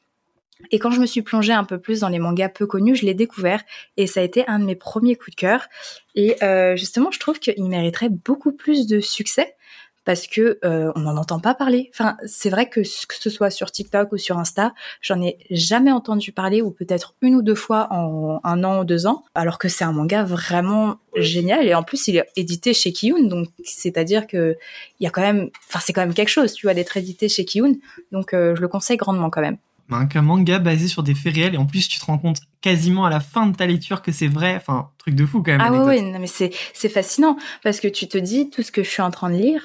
Et 0.71 0.79
quand 0.79 0.91
je 0.91 1.01
me 1.01 1.05
suis 1.05 1.21
plongée 1.21 1.53
un 1.53 1.65
peu 1.65 1.79
plus 1.79 2.01
dans 2.01 2.09
les 2.09 2.19
mangas 2.19 2.49
peu 2.49 2.67
connus, 2.67 2.97
je 2.97 3.05
l'ai 3.05 3.13
découvert 3.13 3.63
et 3.99 4.07
ça 4.07 4.21
a 4.21 4.23
été 4.23 4.47
un 4.47 4.59
de 4.59 4.65
mes 4.65 4.77
premiers 4.77 5.15
coups 5.15 5.33
de 5.33 5.41
cœur. 5.41 5.67
Et 6.15 6.43
euh, 6.43 6.75
justement, 6.77 7.11
je 7.11 7.19
trouve 7.19 7.39
qu'il 7.39 7.65
mériterait 7.65 8.11
beaucoup 8.11 8.53
plus 8.53 8.87
de 8.87 9.01
succès 9.01 9.57
parce 10.05 10.27
que 10.27 10.59
euh, 10.65 10.93
on 10.95 11.01
n'en 11.01 11.17
entend 11.17 11.41
pas 11.41 11.55
parler. 11.55 11.91
Enfin, 11.95 12.17
c'est 12.27 12.51
vrai 12.51 12.69
que 12.69 12.81
que 12.81 13.15
ce 13.15 13.31
soit 13.31 13.51
sur 13.51 13.71
TikTok 13.71 14.13
ou 14.13 14.17
sur 14.17 14.39
Insta, 14.39 14.73
j'en 15.01 15.21
ai 15.21 15.39
jamais 15.51 15.93
entendu 15.93 16.33
parler 16.33 16.63
ou 16.63 16.71
peut-être 16.71 17.15
une 17.21 17.35
ou 17.35 17.43
deux 17.43 17.55
fois 17.55 17.89
en 17.91 18.41
un 18.45 18.65
an 18.65 18.81
ou 18.81 18.85
deux 18.85 19.07
ans, 19.07 19.25
alors 19.35 19.59
que 19.59 19.69
c'est 19.69 19.85
un 19.85 19.93
manga 19.93 20.25
vraiment 20.25 20.97
génial 21.17 21.67
et 21.67 21.75
en 21.75 21.83
plus 21.83 22.09
il 22.09 22.17
est 22.17 22.27
édité 22.37 22.73
chez 22.73 22.93
Kiyun, 22.93 23.29
donc 23.29 23.49
c'est-à-dire 23.65 24.27
que 24.27 24.57
il 24.99 25.05
y 25.05 25.07
a 25.07 25.11
quand 25.11 25.23
même, 25.23 25.51
enfin 25.69 25.81
c'est 25.83 25.93
quand 25.93 26.03
même 26.03 26.15
quelque 26.15 26.29
chose, 26.29 26.53
tu 26.55 26.67
vois, 26.67 26.75
d'être 26.75 26.97
édité 26.97 27.29
chez 27.29 27.45
Kiyun, 27.45 27.75
donc 28.13 28.33
euh, 28.33 28.55
je 28.55 28.61
le 28.61 28.69
conseille 28.69 28.97
grandement 28.97 29.31
quand 29.31 29.41
même. 29.41 29.59
Un 29.93 30.23
manga 30.23 30.61
basé 30.61 30.87
sur 30.87 31.03
des 31.03 31.17
faits 31.17 31.35
réels 31.35 31.55
et 31.55 31.59
en 31.59 31.67
plus 31.67 31.89
tu 31.89 31.99
te 31.99 32.05
rends 32.05 32.19
compte 32.19 32.39
quasiment 32.61 33.07
à 33.07 33.11
la 33.11 33.19
fin 33.19 33.47
de 33.49 33.57
ta 33.57 33.67
lecture 33.67 34.03
que 34.03 34.13
c'est 34.13 34.29
vrai, 34.29 34.55
enfin 34.55 34.91
truc 34.99 35.17
de 35.17 35.27
fou 35.27 35.43
quand 35.43 35.51
même. 35.51 35.61
Ah 35.61 35.85
oui, 35.85 36.01
non 36.01 36.21
mais 36.21 36.29
c'est 36.29 36.53
c'est 36.75 36.89
fascinant 36.89 37.37
parce 37.65 37.81
que 37.81 37.89
tu 37.89 38.07
te 38.07 38.17
dis 38.17 38.51
tout 38.51 38.63
ce 38.63 38.71
que 38.71 38.85
je 38.85 38.89
suis 38.89 39.03
en 39.03 39.11
train 39.11 39.31
de 39.31 39.37
lire 39.37 39.63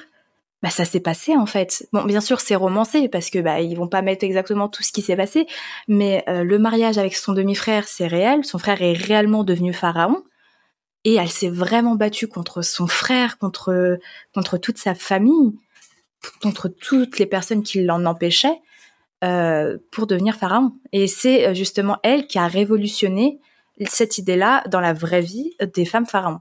bah 0.62 0.70
ça 0.70 0.84
s'est 0.84 1.00
passé 1.00 1.36
en 1.36 1.46
fait. 1.46 1.86
Bon, 1.92 2.04
bien 2.04 2.20
sûr, 2.20 2.40
c'est 2.40 2.54
romancé 2.54 3.08
parce 3.08 3.30
que 3.30 3.38
bah 3.38 3.60
ils 3.60 3.76
vont 3.76 3.88
pas 3.88 4.02
mettre 4.02 4.24
exactement 4.24 4.68
tout 4.68 4.82
ce 4.82 4.92
qui 4.92 5.02
s'est 5.02 5.16
passé, 5.16 5.46
mais 5.86 6.24
euh, 6.28 6.44
le 6.44 6.58
mariage 6.58 6.98
avec 6.98 7.14
son 7.14 7.32
demi-frère, 7.32 7.86
c'est 7.88 8.06
réel. 8.06 8.44
Son 8.44 8.58
frère 8.58 8.80
est 8.82 8.94
réellement 8.94 9.44
devenu 9.44 9.72
pharaon 9.72 10.22
et 11.04 11.14
elle 11.14 11.30
s'est 11.30 11.50
vraiment 11.50 11.94
battue 11.94 12.26
contre 12.26 12.62
son 12.62 12.86
frère, 12.86 13.38
contre 13.38 13.98
contre 14.34 14.56
toute 14.56 14.78
sa 14.78 14.94
famille, 14.94 15.52
contre 16.40 16.68
toutes 16.68 17.18
les 17.18 17.26
personnes 17.26 17.62
qui 17.62 17.82
l'en 17.82 18.04
empêchaient 18.06 18.60
euh, 19.24 19.76
pour 19.92 20.06
devenir 20.06 20.36
pharaon. 20.36 20.72
Et 20.92 21.06
c'est 21.06 21.48
euh, 21.48 21.54
justement 21.54 21.98
elle 22.02 22.26
qui 22.26 22.38
a 22.38 22.46
révolutionné 22.46 23.40
cette 23.86 24.16
idée-là 24.16 24.64
dans 24.68 24.80
la 24.80 24.94
vraie 24.94 25.20
vie 25.20 25.54
des 25.74 25.84
femmes 25.84 26.06
pharaons. 26.06 26.40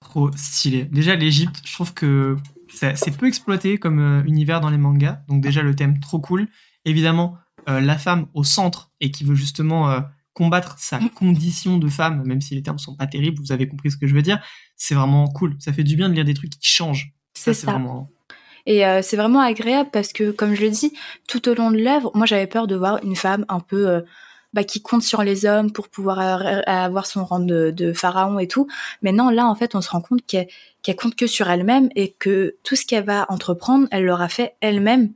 Trop 0.00 0.30
stylé. 0.36 0.84
Déjà 0.84 1.16
l'Égypte, 1.16 1.60
je 1.64 1.72
trouve 1.74 1.92
que 1.92 2.36
c'est 2.74 3.16
peu 3.16 3.26
exploité 3.26 3.78
comme 3.78 3.98
euh, 3.98 4.24
univers 4.24 4.60
dans 4.60 4.70
les 4.70 4.78
mangas. 4.78 5.20
Donc 5.28 5.40
déjà 5.40 5.62
le 5.62 5.74
thème 5.74 6.00
trop 6.00 6.20
cool. 6.20 6.48
Évidemment, 6.84 7.36
euh, 7.68 7.80
la 7.80 7.98
femme 7.98 8.26
au 8.34 8.44
centre 8.44 8.90
et 9.00 9.10
qui 9.10 9.24
veut 9.24 9.34
justement 9.34 9.90
euh, 9.90 10.00
combattre 10.32 10.78
sa 10.78 10.98
condition 11.14 11.78
de 11.78 11.88
femme, 11.88 12.22
même 12.24 12.40
si 12.40 12.54
les 12.54 12.62
termes 12.62 12.78
sont 12.78 12.96
pas 12.96 13.06
terribles, 13.06 13.38
vous 13.40 13.52
avez 13.52 13.68
compris 13.68 13.90
ce 13.90 13.96
que 13.96 14.06
je 14.06 14.14
veux 14.14 14.22
dire. 14.22 14.42
C'est 14.76 14.94
vraiment 14.94 15.28
cool. 15.28 15.56
Ça 15.58 15.72
fait 15.72 15.84
du 15.84 15.96
bien 15.96 16.08
de 16.08 16.14
lire 16.14 16.24
des 16.24 16.34
trucs 16.34 16.50
qui 16.50 16.68
changent. 16.68 17.12
Ça, 17.34 17.54
c'est 17.54 17.66
vraiment. 17.66 18.10
Et 18.66 18.82
c'est 19.02 19.16
vraiment 19.16 19.40
agréable 19.40 19.90
parce 19.92 20.12
que, 20.14 20.30
comme 20.30 20.54
je 20.54 20.62
le 20.62 20.70
dis, 20.70 20.94
tout 21.28 21.50
au 21.50 21.54
long 21.54 21.70
de 21.70 21.76
l'œuvre, 21.76 22.10
moi 22.14 22.24
j'avais 22.24 22.46
peur 22.46 22.66
de 22.66 22.74
voir 22.74 22.98
une 23.04 23.14
femme 23.14 23.44
un 23.50 23.60
peu 23.60 24.02
bah, 24.54 24.64
qui 24.64 24.80
compte 24.80 25.02
sur 25.02 25.22
les 25.22 25.46
hommes 25.46 25.72
pour 25.72 25.88
pouvoir 25.88 26.20
avoir 26.66 27.06
son 27.06 27.24
rang 27.24 27.40
de, 27.40 27.92
pharaon 27.92 28.38
et 28.38 28.48
tout. 28.48 28.68
Mais 29.02 29.12
non, 29.12 29.28
là 29.28 29.46
en 29.46 29.54
fait, 29.54 29.74
on 29.74 29.80
se 29.80 29.90
rend 29.90 30.00
compte 30.00 30.24
qu'elle 30.26 30.46
qu'elle 30.82 30.96
compte 30.96 31.16
que 31.16 31.26
sur 31.26 31.50
elle-même 31.50 31.88
et 31.96 32.12
que 32.12 32.56
tout 32.62 32.76
ce 32.76 32.86
qu'elle 32.86 33.04
va 33.04 33.26
entreprendre, 33.30 33.88
elle 33.90 34.04
l'aura 34.04 34.28
fait 34.28 34.54
elle-même. 34.60 35.12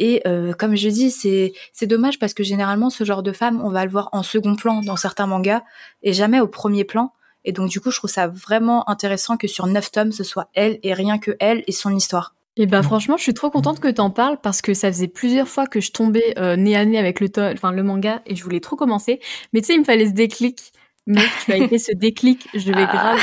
Et 0.00 0.22
euh, 0.26 0.52
comme 0.54 0.76
je 0.76 0.88
dis, 0.88 1.10
c'est 1.10 1.52
c'est 1.72 1.86
dommage 1.86 2.18
parce 2.18 2.34
que 2.34 2.42
généralement 2.42 2.90
ce 2.90 3.04
genre 3.04 3.22
de 3.22 3.32
femme, 3.32 3.62
on 3.64 3.70
va 3.70 3.84
le 3.84 3.90
voir 3.90 4.08
en 4.12 4.22
second 4.22 4.56
plan 4.56 4.80
dans 4.82 4.96
certains 4.96 5.26
mangas 5.26 5.62
et 6.02 6.12
jamais 6.12 6.40
au 6.40 6.48
premier 6.48 6.84
plan. 6.84 7.12
Et 7.44 7.52
donc 7.52 7.70
du 7.70 7.80
coup, 7.80 7.90
je 7.90 7.98
trouve 7.98 8.10
ça 8.10 8.26
vraiment 8.26 8.88
intéressant 8.90 9.36
que 9.36 9.46
sur 9.46 9.66
neuf 9.66 9.92
tomes, 9.92 10.12
ce 10.12 10.24
soit 10.24 10.48
elle 10.54 10.80
et 10.82 10.94
rien 10.94 11.18
que 11.18 11.36
elle 11.38 11.62
et 11.66 11.72
son 11.72 11.94
histoire. 11.94 12.34
Et 12.60 12.66
bah 12.66 12.82
franchement, 12.82 13.16
je 13.16 13.22
suis 13.22 13.32
trop 13.32 13.48
contente 13.48 13.80
que 13.80 13.88
t'en 13.88 14.10
parles 14.10 14.36
parce 14.42 14.60
que 14.60 14.74
ça 14.74 14.92
faisait 14.92 15.08
plusieurs 15.08 15.48
fois 15.48 15.66
que 15.66 15.80
je 15.80 15.92
tombais 15.92 16.34
euh, 16.38 16.56
nez 16.56 16.76
à 16.76 16.84
nez 16.84 16.98
avec 16.98 17.18
le 17.20 17.28
enfin 17.54 17.72
le 17.72 17.82
manga 17.82 18.20
et 18.26 18.36
je 18.36 18.44
voulais 18.44 18.60
trop 18.60 18.76
commencer. 18.76 19.18
Mais 19.54 19.62
tu 19.62 19.68
sais, 19.68 19.74
il 19.76 19.80
me 19.80 19.84
fallait 19.84 20.04
ce 20.04 20.12
déclic 20.12 20.74
mais 21.06 21.22
tu 21.46 21.52
as 21.52 21.56
été 21.56 21.78
ce 21.78 21.92
déclic, 21.92 22.48
je 22.52 22.66
vais 22.66 22.84
grave 22.84 23.18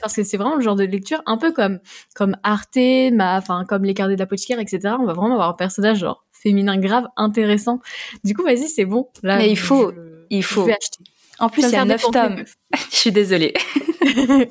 parce 0.00 0.14
que 0.14 0.24
c'est 0.24 0.36
vraiment 0.36 0.56
le 0.56 0.62
genre 0.62 0.74
de 0.74 0.82
lecture 0.82 1.22
un 1.26 1.38
peu 1.38 1.52
comme 1.52 1.78
comme 2.16 2.36
Arte, 2.42 2.76
ma, 3.12 3.38
enfin 3.38 3.64
comme 3.68 3.84
les 3.84 3.94
carnets 3.94 4.16
d'apothicaire, 4.16 4.58
etc. 4.58 4.96
On 4.98 5.06
va 5.06 5.12
vraiment 5.12 5.34
avoir 5.34 5.50
un 5.50 5.54
personnage 5.54 6.00
genre 6.00 6.26
féminin 6.32 6.76
grave 6.76 7.06
intéressant. 7.16 7.78
Du 8.24 8.34
coup, 8.34 8.42
vas-y, 8.42 8.68
c'est 8.68 8.84
bon. 8.84 9.08
Là, 9.22 9.36
mais 9.36 9.48
il 9.48 9.56
faut, 9.56 9.92
il 10.28 10.42
faut. 10.42 10.62
acheter. 10.62 11.04
En 11.38 11.48
plus, 11.48 11.62
il 11.62 11.70
y 11.70 11.76
a 11.76 11.84
neuf 11.84 12.02
tomes. 12.02 12.42
je 12.90 12.96
suis 12.96 13.12
désolée. 13.12 13.54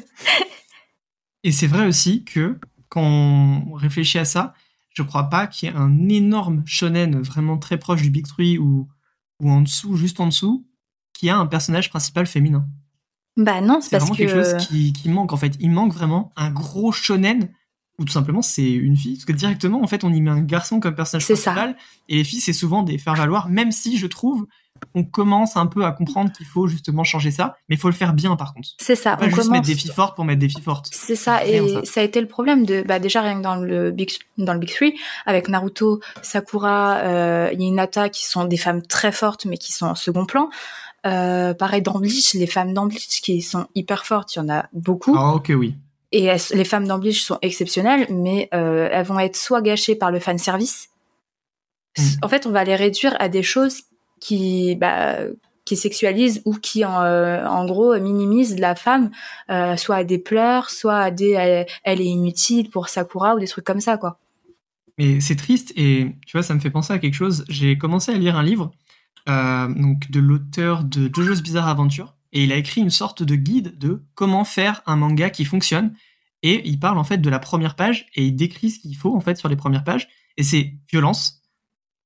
Et 1.43 1.51
c'est 1.51 1.67
vrai 1.67 1.85
aussi 1.85 2.23
que 2.23 2.55
quand 2.91 3.01
on 3.01 3.73
réfléchit 3.73 4.19
à 4.19 4.25
ça, 4.25 4.53
je 4.93 5.01
crois 5.01 5.29
pas 5.29 5.47
qu'il 5.47 5.69
y 5.69 5.71
ait 5.71 5.75
un 5.75 6.09
énorme 6.09 6.61
shonen 6.65 7.21
vraiment 7.21 7.57
très 7.57 7.79
proche 7.79 8.01
du 8.01 8.09
Big 8.11 8.27
Three 8.27 8.57
ou 8.57 8.87
ou 9.39 9.49
en 9.49 9.61
dessous, 9.61 9.95
juste 9.95 10.19
en 10.19 10.27
dessous, 10.27 10.67
qui 11.13 11.29
a 11.29 11.37
un 11.37 11.47
personnage 11.47 11.89
principal 11.89 12.27
féminin. 12.27 12.67
Bah 13.37 13.61
non, 13.61 13.79
c'est 13.81 13.89
parce 13.89 14.03
vraiment 14.03 14.15
quelque 14.15 14.43
chose 14.43 14.67
qui, 14.67 14.93
qui, 14.93 15.09
manque 15.09 15.33
en 15.33 15.37
fait. 15.37 15.55
Il 15.59 15.71
manque 15.71 15.93
vraiment 15.93 16.31
un 16.35 16.51
gros 16.51 16.91
shonen 16.91 17.49
ou 17.97 18.05
tout 18.05 18.11
simplement 18.11 18.41
c'est 18.41 18.69
une 18.69 18.97
fille 18.97 19.15
parce 19.15 19.25
que 19.25 19.31
directement 19.31 19.81
en 19.81 19.87
fait 19.87 20.03
on 20.03 20.11
y 20.11 20.21
met 20.21 20.31
un 20.31 20.41
garçon 20.41 20.79
comme 20.79 20.95
personnage 20.95 21.25
principal 21.25 21.77
et 22.09 22.17
les 22.17 22.23
filles 22.23 22.41
c'est 22.41 22.53
souvent 22.53 22.83
des 22.83 22.97
faire 22.97 23.15
valoir 23.15 23.49
même 23.49 23.71
si 23.71 23.97
je 23.97 24.07
trouve 24.07 24.47
on 24.93 25.03
commence 25.03 25.57
un 25.57 25.67
peu 25.67 25.85
à 25.85 25.91
comprendre 25.91 26.31
qu'il 26.31 26.45
faut 26.45 26.67
justement 26.67 27.03
changer 27.03 27.31
ça 27.31 27.55
mais 27.69 27.75
il 27.75 27.79
faut 27.79 27.89
le 27.89 27.93
faire 27.93 28.13
bien 28.13 28.35
par 28.35 28.53
contre 28.53 28.69
c'est 28.79 28.95
ça 28.95 29.15
pas 29.17 29.25
on 29.25 29.29
juste 29.29 29.49
mettre 29.49 29.67
des 29.67 29.75
filles 29.75 29.91
fortes 29.91 30.15
pour 30.15 30.25
mettre 30.25 30.39
des 30.39 30.49
filles 30.49 30.61
fortes 30.61 30.89
c'est 30.91 31.15
ça 31.15 31.45
et 31.45 31.61
ça. 31.85 32.01
a 32.01 32.03
été 32.03 32.19
le 32.19 32.27
problème 32.27 32.65
de 32.65 32.83
bah 32.87 32.99
déjà 32.99 33.21
rien 33.21 33.37
que 33.37 33.43
dans 33.43 33.55
le 33.55 33.91
big 33.91 34.11
dans 34.37 34.53
le 34.53 34.59
big 34.59 34.73
three 34.73 34.95
avec 35.25 35.47
Naruto 35.47 36.01
Sakura 36.21 36.97
euh, 36.97 37.51
Hinata 37.57 38.09
qui 38.09 38.25
sont 38.25 38.45
des 38.45 38.57
femmes 38.57 38.81
très 38.81 39.11
fortes 39.11 39.45
mais 39.45 39.57
qui 39.57 39.71
sont 39.71 39.87
en 39.87 39.95
second 39.95 40.25
plan 40.25 40.49
euh, 41.05 41.53
pareil 41.53 41.81
dans 41.81 41.99
Bleach, 41.99 42.33
les 42.33 42.47
femmes 42.47 42.73
dans 42.73 42.85
Bleach 42.85 43.21
qui 43.21 43.41
sont 43.41 43.67
hyper 43.73 44.05
fortes, 44.05 44.35
il 44.35 44.39
y 44.39 44.41
en 44.41 44.49
a 44.49 44.67
beaucoup. 44.73 45.15
Ah 45.17 45.33
ok 45.33 45.51
oui. 45.55 45.75
Et 46.11 46.29
les 46.53 46.65
femmes 46.65 46.87
dans 46.87 46.99
Bleach 46.99 47.21
sont 47.21 47.39
exceptionnelles, 47.41 48.05
mais 48.09 48.49
euh, 48.53 48.89
elles 48.91 49.05
vont 49.05 49.19
être 49.19 49.37
soit 49.37 49.61
gâchées 49.61 49.95
par 49.95 50.11
le 50.11 50.19
fan 50.19 50.37
service. 50.37 50.89
Mm. 51.97 52.01
En 52.21 52.27
fait, 52.27 52.45
on 52.45 52.51
va 52.51 52.63
les 52.63 52.75
réduire 52.75 53.15
à 53.19 53.29
des 53.29 53.43
choses 53.43 53.83
qui 54.21 54.77
bah, 54.77 55.17
qui 55.65 55.75
sexualisent 55.75 56.41
ou 56.45 56.53
qui 56.53 56.85
en, 56.85 57.01
euh, 57.01 57.65
gros 57.65 57.97
minimisent 57.99 58.57
la 58.59 58.75
femme, 58.75 59.11
euh, 59.49 59.75
soit 59.75 59.97
à 59.97 60.03
des 60.03 60.17
pleurs, 60.17 60.69
soit 60.69 60.97
à 60.97 61.11
des 61.11 61.65
elle, 61.83 62.01
est 62.01 62.05
inutile 62.05 62.69
pour 62.69 62.87
Sakura 62.87 63.35
ou 63.35 63.39
des 63.39 63.47
trucs 63.47 63.65
comme 63.65 63.81
ça 63.81 63.97
quoi. 63.97 64.17
Mais 64.97 65.19
c'est 65.19 65.35
triste 65.35 65.73
et 65.75 66.15
tu 66.25 66.37
vois 66.37 66.43
ça 66.43 66.53
me 66.53 66.59
fait 66.59 66.69
penser 66.69 66.93
à 66.93 66.99
quelque 66.99 67.15
chose. 67.15 67.43
J'ai 67.49 67.77
commencé 67.77 68.13
à 68.13 68.17
lire 68.17 68.37
un 68.37 68.43
livre 68.43 68.71
euh, 69.29 69.67
donc 69.67 70.09
de 70.09 70.19
l'auteur 70.19 70.83
de 70.83 71.09
JoJo's 71.13 71.41
Bizarre 71.41 71.67
Adventure, 71.67 72.15
et 72.33 72.43
il 72.43 72.51
a 72.51 72.55
écrit 72.55 72.81
une 72.81 72.89
sorte 72.89 73.23
de 73.23 73.35
guide 73.35 73.77
de 73.77 74.03
comment 74.15 74.45
faire 74.45 74.81
un 74.85 74.95
manga 74.95 75.29
qui 75.29 75.45
fonctionne. 75.45 75.93
Et 76.43 76.67
il 76.67 76.79
parle 76.79 76.97
en 76.97 77.03
fait 77.03 77.19
de 77.19 77.29
la 77.29 77.37
première 77.37 77.75
page 77.75 78.07
et 78.15 78.25
il 78.25 78.35
décrit 78.35 78.71
ce 78.71 78.79
qu'il 78.79 78.95
faut 78.95 79.15
en 79.15 79.19
fait 79.19 79.37
sur 79.37 79.47
les 79.47 79.55
premières 79.55 79.83
pages. 79.83 80.07
Et 80.37 80.43
c'est 80.43 80.73
violence, 80.89 81.43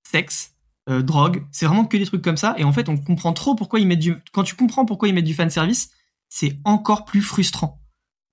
sexe, 0.03 0.54
euh, 0.89 1.01
drogue. 1.01 1.43
C'est 1.51 1.65
vraiment 1.65 1.85
que 1.85 1.97
des 1.97 2.05
trucs 2.05 2.21
comme 2.21 2.37
ça. 2.37 2.55
Et 2.57 2.63
en 2.63 2.71
fait, 2.71 2.89
on 2.89 2.97
comprend 2.97 3.33
trop 3.33 3.55
pourquoi 3.55 3.79
ils 3.79 3.87
mettent 3.87 3.99
du. 3.99 4.15
Quand 4.33 4.43
tu 4.43 4.55
comprends 4.55 4.85
pourquoi 4.85 5.07
ils 5.07 5.13
mettent 5.13 5.25
du 5.25 5.33
fan 5.33 5.49
service, 5.49 5.89
c'est 6.29 6.59
encore 6.63 7.05
plus 7.05 7.21
frustrant. 7.21 7.81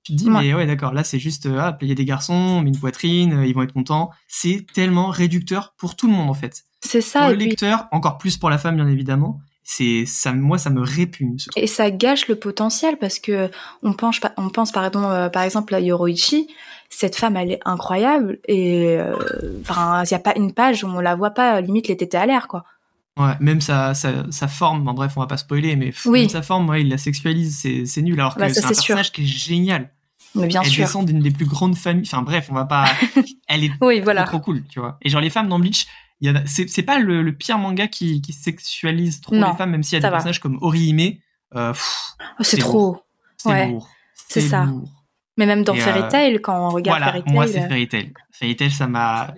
Tu 0.04 0.12
te 0.12 0.18
dis, 0.18 0.30
mais 0.30 0.52
ouais, 0.52 0.66
d'accord, 0.66 0.92
là 0.92 1.04
c'est 1.04 1.20
juste, 1.20 1.46
euh, 1.46 1.60
ah, 1.60 1.78
il 1.80 1.86
y 1.86 1.92
a 1.92 1.94
des 1.94 2.04
garçons, 2.04 2.34
on 2.34 2.62
met 2.62 2.70
une 2.70 2.78
poitrine, 2.78 3.44
ils 3.46 3.54
vont 3.54 3.62
être 3.62 3.72
contents. 3.72 4.10
C'est 4.26 4.66
tellement 4.74 5.10
réducteur 5.10 5.74
pour 5.78 5.94
tout 5.94 6.08
le 6.08 6.12
monde 6.12 6.28
en 6.28 6.34
fait. 6.34 6.64
C'est 6.80 7.00
ça. 7.00 7.20
Pour 7.20 7.28
le 7.28 7.36
lecteur, 7.36 7.86
encore 7.92 8.18
plus 8.18 8.36
pour 8.36 8.50
la 8.50 8.58
femme, 8.58 8.74
bien 8.74 8.88
évidemment. 8.88 9.38
C'est 9.62 10.04
ça, 10.06 10.32
moi, 10.32 10.58
ça 10.58 10.70
me 10.70 10.80
répugne. 10.80 11.36
Et 11.54 11.68
ça 11.68 11.90
gâche 11.92 12.26
le 12.26 12.34
potentiel 12.34 12.98
parce 12.98 13.20
que 13.20 13.48
on 13.84 13.92
pense, 13.92 14.20
on 14.36 14.50
pense 14.50 14.72
pardon, 14.72 15.04
euh, 15.04 15.28
par 15.28 15.44
exemple 15.44 15.72
à 15.74 15.80
Yoroichi. 15.80 16.48
Cette 16.94 17.16
femme, 17.16 17.36
elle 17.36 17.52
est 17.52 17.60
incroyable 17.64 18.38
et 18.46 18.98
euh, 18.98 19.14
enfin, 19.62 20.02
il 20.04 20.10
y 20.10 20.14
a 20.14 20.18
pas 20.18 20.34
une 20.36 20.52
page 20.52 20.84
où 20.84 20.88
on 20.88 21.00
la 21.00 21.14
voit 21.14 21.30
pas 21.30 21.60
limite 21.60 21.88
les 21.88 21.96
tétés 21.96 22.18
à 22.18 22.26
l'air, 22.26 22.48
quoi. 22.48 22.64
Ouais, 23.18 23.32
même 23.40 23.60
sa, 23.60 23.94
sa, 23.94 24.30
sa 24.30 24.48
forme, 24.48 24.86
en 24.88 24.94
bref, 24.94 25.14
on 25.16 25.20
va 25.20 25.26
pas 25.26 25.36
spoiler, 25.36 25.76
mais 25.76 25.92
oui. 26.06 26.30
sa 26.30 26.42
forme, 26.42 26.68
ouais, 26.68 26.82
il 26.82 26.88
la 26.88 26.98
sexualise, 26.98 27.58
c'est 27.84 28.02
nul, 28.02 28.18
alors 28.20 28.34
que 28.34 28.40
bah, 28.40 28.48
c'est 28.48 28.64
un 28.64 28.68
personnage 28.68 29.12
qui 29.12 29.22
est 29.22 29.26
génial. 29.26 29.90
Mais 30.34 30.46
bien 30.46 30.62
elle 30.62 30.70
sûr. 30.70 30.84
descend 30.84 31.06
d'une 31.06 31.20
des 31.20 31.30
plus 31.30 31.44
grandes 31.44 31.76
familles. 31.76 32.06
Enfin 32.06 32.22
bref, 32.22 32.48
on 32.50 32.54
va 32.54 32.64
pas. 32.64 32.86
Elle 33.48 33.64
est 33.64 33.72
oui, 33.82 34.00
voilà. 34.00 34.24
trop 34.24 34.40
cool, 34.40 34.62
tu 34.66 34.80
vois. 34.80 34.96
Et 35.02 35.10
genre 35.10 35.20
les 35.20 35.28
femmes 35.28 35.48
dans 35.48 35.58
Bleach, 35.58 35.86
c'est 36.46 36.82
pas 36.82 36.98
le, 36.98 37.30
pire 37.32 37.58
manga 37.58 37.86
qui, 37.86 38.22
sexualise 38.32 39.20
trop 39.20 39.34
les 39.34 39.56
femmes, 39.58 39.70
même 39.70 39.82
s'il 39.82 39.94
y 39.94 40.04
a 40.04 40.08
des 40.08 40.10
personnages 40.10 40.40
comme 40.40 40.58
Orihime. 40.62 41.16
Euh, 41.54 41.74
oh, 42.38 42.42
c'est 42.42 42.56
trop. 42.56 43.02
C'est 43.36 43.68
lourd. 43.68 43.88
C'est 44.14 44.40
ça. 44.40 44.68
Mais 45.42 45.46
même 45.46 45.64
dans 45.64 45.74
Fairy 45.74 46.02
euh, 46.02 46.08
Tail, 46.08 46.40
quand 46.40 46.68
on 46.68 46.68
regarde 46.68 47.00
voilà, 47.00 47.12
Fairy 47.12 47.24
Tail. 47.24 47.34
Moi, 47.34 47.46
c'est 47.48 47.62
euh, 47.62 47.68
Fairy 47.68 47.88
Tail. 47.88 48.12
Fairy 48.30 48.56
Tail, 48.56 48.70
ça 48.70 48.86
m'a. 48.86 49.34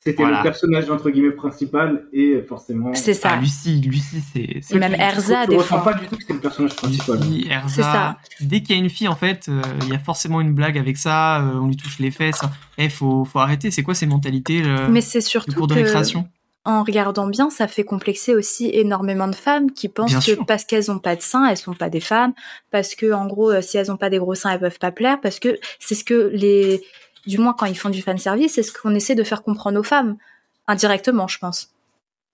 C'était 0.00 0.22
le 0.22 0.42
personnage 0.42 0.90
entre 0.90 1.08
guillemets 1.08 1.32
principal 1.32 2.04
et 2.12 2.42
forcément. 2.46 2.92
C'est 2.94 3.14
ça. 3.14 3.30
Ah, 3.32 3.40
Lucie, 3.40 3.80
Lucie, 3.80 4.22
c'est. 4.32 4.74
Et 4.74 4.78
même 4.78 4.94
Erza, 4.94 5.46
des 5.46 5.58
fois. 5.58 5.82
pas 5.82 5.94
du 5.94 6.06
tout 6.06 6.16
que 6.16 6.24
c'est 6.26 6.34
le 6.34 6.40
personnage 6.40 6.76
principal. 6.76 7.20
C'est 7.68 7.82
ça. 7.82 8.18
Dès 8.40 8.60
qu'il 8.60 8.76
y 8.76 8.78
a 8.78 8.82
une 8.82 8.90
fille, 8.90 9.08
en 9.08 9.16
fait, 9.16 9.48
euh, 9.48 9.62
il 9.82 9.88
y 9.88 9.94
a 9.94 9.98
forcément 9.98 10.42
une 10.42 10.52
blague 10.52 10.76
avec 10.76 10.98
ça. 10.98 11.40
Euh, 11.40 11.60
on 11.60 11.68
lui 11.68 11.76
touche 11.76 11.98
les 12.00 12.10
fesses. 12.10 12.42
Eh, 12.76 12.90
faut, 12.90 13.24
faut 13.24 13.38
arrêter. 13.38 13.70
C'est 13.70 13.82
quoi 13.82 13.94
ces 13.94 14.06
mentalités 14.06 14.62
euh, 14.62 14.88
Mais 14.88 15.00
c'est 15.00 15.22
surtout 15.22 15.66
de 15.66 15.72
récréation? 15.74 16.28
En 16.68 16.84
regardant 16.84 17.26
bien, 17.26 17.48
ça 17.48 17.66
fait 17.66 17.82
complexer 17.82 18.34
aussi 18.34 18.68
énormément 18.70 19.26
de 19.26 19.34
femmes 19.34 19.72
qui 19.72 19.88
pensent 19.88 20.24
que 20.24 20.44
parce 20.44 20.64
qu'elles 20.64 20.90
ont 20.90 20.98
pas 20.98 21.16
de 21.16 21.22
seins, 21.22 21.48
elles 21.48 21.56
sont 21.56 21.72
pas 21.72 21.88
des 21.88 22.00
femmes, 22.00 22.34
parce 22.70 22.94
que 22.94 23.10
en 23.10 23.26
gros, 23.26 23.58
si 23.62 23.78
elles 23.78 23.90
ont 23.90 23.96
pas 23.96 24.10
des 24.10 24.18
gros 24.18 24.34
seins, 24.34 24.50
elles 24.50 24.60
peuvent 24.60 24.78
pas 24.78 24.92
plaire, 24.92 25.18
parce 25.22 25.40
que 25.40 25.58
c'est 25.78 25.94
ce 25.94 26.04
que 26.04 26.30
les 26.34 26.84
du 27.26 27.38
moins 27.38 27.54
quand 27.54 27.64
ils 27.64 27.78
font 27.78 27.88
du 27.88 28.02
fan 28.02 28.18
service, 28.18 28.54
c'est 28.54 28.62
ce 28.62 28.70
qu'on 28.72 28.94
essaie 28.94 29.14
de 29.14 29.22
faire 29.22 29.42
comprendre 29.42 29.80
aux 29.80 29.82
femmes 29.82 30.18
indirectement, 30.66 31.26
je 31.26 31.38
pense. 31.38 31.74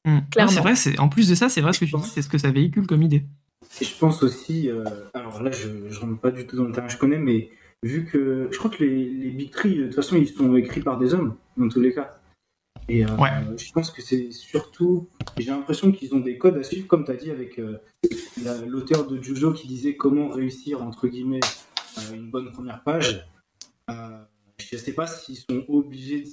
Mmh. 0.04 0.18
Clairement. 0.32 0.52
c'est 0.52 0.60
vrai. 0.60 0.74
C'est 0.74 0.98
en 0.98 1.08
plus 1.08 1.28
de 1.28 1.36
ça, 1.36 1.48
c'est 1.48 1.60
vrai 1.60 1.72
ce 1.72 1.78
que 1.78 1.84
tu 1.84 1.96
dis, 1.96 2.08
c'est 2.08 2.22
ce 2.22 2.28
que 2.28 2.38
ça 2.38 2.50
véhicule 2.50 2.88
comme 2.88 3.02
idée. 3.02 3.22
Et 3.80 3.84
je 3.84 3.96
pense 3.96 4.24
aussi, 4.24 4.68
euh, 4.68 4.84
alors 5.14 5.42
là, 5.44 5.52
je, 5.52 5.68
ne 5.68 5.94
rentre 5.94 6.18
pas 6.18 6.32
du 6.32 6.44
tout 6.44 6.56
dans 6.56 6.64
le 6.64 6.72
terrain, 6.72 6.88
je 6.88 6.98
connais, 6.98 7.18
mais 7.18 7.50
vu 7.84 8.04
que 8.04 8.48
je 8.50 8.58
crois 8.58 8.70
que 8.70 8.82
les, 8.82 9.04
les 9.04 9.30
Big 9.30 9.52
Three, 9.52 9.76
de 9.76 9.84
toute 9.84 9.94
façon, 9.94 10.16
ils 10.16 10.28
sont 10.28 10.56
écrits 10.56 10.82
par 10.82 10.98
des 10.98 11.14
hommes 11.14 11.36
dans 11.56 11.68
tous 11.68 11.80
les 11.80 11.94
cas. 11.94 12.18
Et 12.88 13.04
euh, 13.04 13.56
je 13.56 13.72
pense 13.72 13.90
que 13.90 14.02
c'est 14.02 14.30
surtout, 14.30 15.08
j'ai 15.38 15.50
l'impression 15.50 15.90
qu'ils 15.90 16.14
ont 16.14 16.20
des 16.20 16.36
codes 16.36 16.58
à 16.58 16.62
suivre, 16.62 16.86
comme 16.86 17.04
tu 17.04 17.12
as 17.12 17.16
dit 17.16 17.30
avec 17.30 17.58
euh, 17.58 17.78
l'auteur 18.66 19.06
de 19.06 19.20
Jujo 19.22 19.52
qui 19.52 19.66
disait 19.66 19.96
comment 19.96 20.28
réussir, 20.28 20.82
entre 20.82 21.08
guillemets, 21.08 21.40
euh, 21.98 22.14
une 22.14 22.30
bonne 22.30 22.52
première 22.52 22.82
page. 22.82 23.26
je 23.88 24.76
ne 24.76 24.78
sais 24.78 24.92
pas 24.92 25.06
s'ils 25.06 25.38
sont 25.38 25.64
obligés 25.68 26.24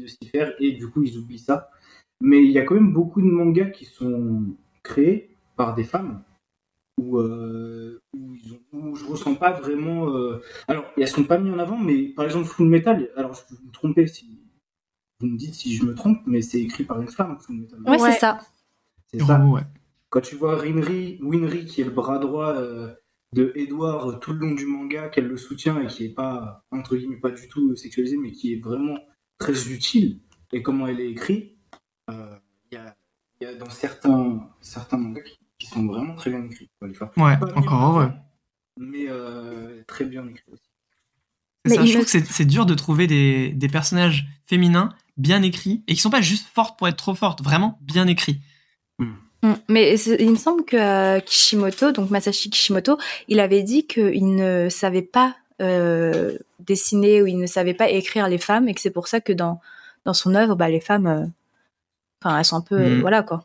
de 0.00 0.06
s'y 0.06 0.28
faire 0.30 0.54
et 0.58 0.72
du 0.72 0.88
coup 0.88 1.02
ils 1.02 1.18
oublient 1.18 1.38
ça. 1.38 1.70
Mais 2.20 2.42
il 2.42 2.50
y 2.50 2.58
a 2.58 2.62
quand 2.62 2.74
même 2.74 2.92
beaucoup 2.92 3.20
de 3.20 3.26
mangas 3.26 3.70
qui 3.70 3.84
sont 3.84 4.42
créés 4.82 5.36
par 5.56 5.74
des 5.74 5.84
femmes 5.84 6.22
où, 6.98 7.18
où, 7.18 8.96
je 8.96 9.04
ressens 9.04 9.36
pas 9.36 9.52
vraiment. 9.52 10.08
Alors, 10.66 10.84
elles 10.96 11.06
sont 11.06 11.22
pas 11.22 11.38
mis 11.38 11.50
en 11.50 11.58
avant, 11.58 11.78
mais 11.78 12.08
par 12.08 12.24
exemple 12.24 12.46
Full 12.46 12.66
Metal, 12.66 13.10
alors 13.14 13.34
je 13.34 13.54
vais 13.54 13.60
me 13.64 13.70
tromper 13.72 14.06
si 14.08 14.47
vous 15.20 15.26
me 15.26 15.36
dites 15.36 15.54
si 15.54 15.74
je 15.74 15.84
me 15.84 15.94
trompe, 15.94 16.20
mais 16.26 16.42
c'est 16.42 16.60
écrit 16.60 16.84
par 16.84 17.00
une 17.00 17.08
femme. 17.08 17.38
Ouais, 17.86 17.98
c'est 17.98 18.18
ça. 18.18 18.38
C'est 19.06 19.20
ça. 19.20 19.44
Ouais. 19.44 19.62
Quand 20.10 20.20
tu 20.20 20.36
vois 20.36 20.56
Rinri, 20.56 21.18
Winry, 21.22 21.66
qui 21.66 21.80
est 21.80 21.84
le 21.84 21.90
bras 21.90 22.18
droit 22.18 22.54
euh, 22.54 22.94
de 23.34 23.52
Edward 23.56 24.20
tout 24.20 24.32
le 24.32 24.38
long 24.38 24.54
du 24.54 24.66
manga, 24.66 25.08
qu'elle 25.08 25.26
le 25.26 25.36
soutient 25.36 25.80
et 25.80 25.86
qui 25.86 26.06
est 26.06 26.14
pas, 26.14 26.64
entre 26.70 26.96
guillemets, 26.96 27.16
pas 27.16 27.30
du 27.30 27.48
tout 27.48 27.74
sexualisé, 27.76 28.16
mais 28.16 28.32
qui 28.32 28.54
est 28.54 28.60
vraiment 28.60 28.98
très 29.38 29.68
utile, 29.70 30.20
et 30.52 30.62
comment 30.62 30.86
elle 30.86 31.00
est 31.00 31.10
écrite, 31.10 31.56
euh, 32.10 32.36
il 32.70 32.78
y, 33.40 33.44
a, 33.46 33.54
dans 33.54 33.70
certains, 33.70 34.48
certains 34.60 34.96
mangas 34.96 35.22
qui, 35.58 35.66
sont 35.66 35.86
vraiment 35.86 36.14
très 36.14 36.30
bien 36.30 36.44
écrits. 36.44 36.70
Ouais, 36.80 37.36
encore 37.54 37.82
heureux. 37.82 38.10
Mais 38.78 39.06
euh, 39.08 39.82
très 39.86 40.04
bien 40.04 40.26
écrits 40.26 40.50
aussi. 40.52 40.62
Ça, 41.66 41.84
je 41.84 41.92
trouve 41.92 42.04
que 42.04 42.10
c'est 42.10 42.44
dur 42.46 42.64
de 42.64 42.74
trouver 42.74 43.06
des, 43.06 43.50
des 43.50 43.68
personnages 43.68 44.26
féminins 44.44 44.90
bien 45.18 45.42
écrits 45.42 45.82
et 45.86 45.94
qui 45.94 46.00
sont 46.00 46.10
pas 46.10 46.22
juste 46.22 46.46
fortes 46.54 46.78
pour 46.78 46.88
être 46.88 46.96
trop 46.96 47.14
fortes, 47.14 47.42
vraiment 47.42 47.78
bien 47.82 48.06
écrits. 48.06 48.40
Mm. 49.42 49.52
Mais 49.68 49.96
il 49.98 50.30
me 50.30 50.36
semble 50.36 50.64
que 50.64 50.76
euh, 50.76 51.20
Kishimoto, 51.20 51.92
donc 51.92 52.10
Masashi 52.10 52.50
Kishimoto, 52.50 52.98
il 53.28 53.40
avait 53.40 53.62
dit 53.62 53.86
qu'il 53.86 54.34
ne 54.34 54.68
savait 54.68 55.02
pas 55.02 55.36
euh, 55.60 56.36
dessiner 56.60 57.22
ou 57.22 57.26
il 57.26 57.38
ne 57.38 57.46
savait 57.46 57.74
pas 57.74 57.88
écrire 57.88 58.28
les 58.28 58.38
femmes 58.38 58.68
et 58.68 58.74
que 58.74 58.80
c'est 58.80 58.90
pour 58.90 59.06
ça 59.06 59.20
que 59.20 59.32
dans, 59.32 59.60
dans 60.04 60.14
son 60.14 60.34
œuvre, 60.34 60.56
bah, 60.56 60.68
les 60.68 60.80
femmes, 60.80 61.06
euh, 61.06 61.24
enfin, 62.22 62.38
elles 62.38 62.44
sont 62.44 62.56
un 62.56 62.62
peu, 62.62 62.96
mm. 62.96 63.00
voilà 63.00 63.22
quoi. 63.22 63.44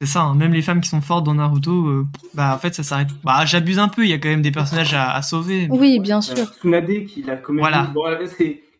C'est 0.00 0.06
ça, 0.06 0.22
hein. 0.22 0.34
même 0.36 0.52
les 0.52 0.62
femmes 0.62 0.80
qui 0.80 0.88
sont 0.88 1.00
fortes 1.00 1.24
dans 1.24 1.34
Naruto, 1.34 2.06
bah 2.32 2.54
en 2.54 2.58
fait 2.58 2.72
ça 2.72 2.84
s'arrête. 2.84 3.08
Bah 3.24 3.44
j'abuse 3.44 3.80
un 3.80 3.88
peu, 3.88 4.04
il 4.04 4.10
y 4.10 4.12
a 4.12 4.18
quand 4.18 4.28
même 4.28 4.42
des 4.42 4.52
personnages 4.52 4.94
à, 4.94 5.20
sauver. 5.22 5.66
Oui, 5.72 5.98
bien 5.98 6.20
sûr. 6.20 6.36
Tsunade 6.36 6.86
qui 7.06 7.28
a 7.28 7.34
quand 7.34 7.52
même 7.52 7.62
voilà. 7.62 7.92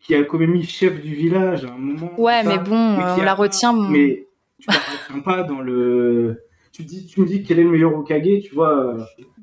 Qui 0.01 0.15
a 0.15 0.23
quand 0.23 0.37
même 0.37 0.51
mis 0.51 0.63
chef 0.63 1.01
du 1.01 1.13
village 1.13 1.65
à 1.65 1.73
un 1.73 1.77
moment. 1.77 2.11
Ouais, 2.19 2.43
mais 2.43 2.57
bon, 2.57 2.97
on 2.99 3.21
la 3.21 3.33
retient. 3.33 3.73
Mais 3.73 4.27
tu 4.59 4.67
la 4.69 5.21
pas 5.21 5.43
dans 5.43 5.61
le. 5.61 6.43
Tu, 6.71 6.83
dis, 6.83 7.05
tu 7.07 7.21
me 7.21 7.25
dis 7.25 7.43
quel 7.43 7.59
est 7.59 7.63
le 7.63 7.71
meilleur 7.71 7.93
Okage, 7.93 8.43
tu 8.43 8.55
vois. 8.55 8.97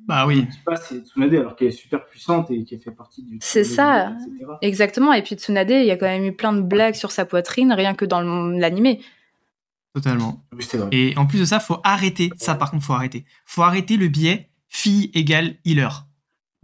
Bah 0.06 0.26
oui. 0.26 0.46
Tu 0.46 0.62
pas 0.64 0.76
c'est 0.76 1.04
Tsunade 1.04 1.34
alors 1.34 1.56
qu'elle 1.56 1.68
est 1.68 1.72
super 1.72 2.06
puissante 2.06 2.50
et 2.50 2.62
qui 2.62 2.78
fait 2.78 2.92
partie 2.92 3.22
du. 3.22 3.38
C'est 3.40 3.64
ça, 3.64 4.12
exactement. 4.62 5.12
Et 5.12 5.22
puis 5.22 5.34
Tsunade, 5.34 5.70
il 5.70 5.86
y 5.86 5.90
a 5.90 5.96
quand 5.96 6.06
même 6.06 6.24
eu 6.24 6.32
plein 6.32 6.52
de 6.52 6.62
blagues 6.62 6.94
sur 6.94 7.10
sa 7.10 7.24
poitrine, 7.24 7.72
rien 7.72 7.94
que 7.94 8.04
dans 8.04 8.20
l'animé. 8.20 9.00
Totalement. 9.94 10.44
Et 10.92 11.14
en 11.16 11.26
plus 11.26 11.40
de 11.40 11.44
ça, 11.44 11.58
faut 11.58 11.78
arrêter. 11.82 12.30
Ça, 12.36 12.54
par 12.54 12.70
contre, 12.70 12.84
faut 12.84 12.92
arrêter. 12.92 13.24
Faut 13.46 13.62
arrêter 13.62 13.96
le 13.96 14.08
biais 14.08 14.50
fille 14.68 15.10
égale 15.14 15.56
healer 15.64 16.05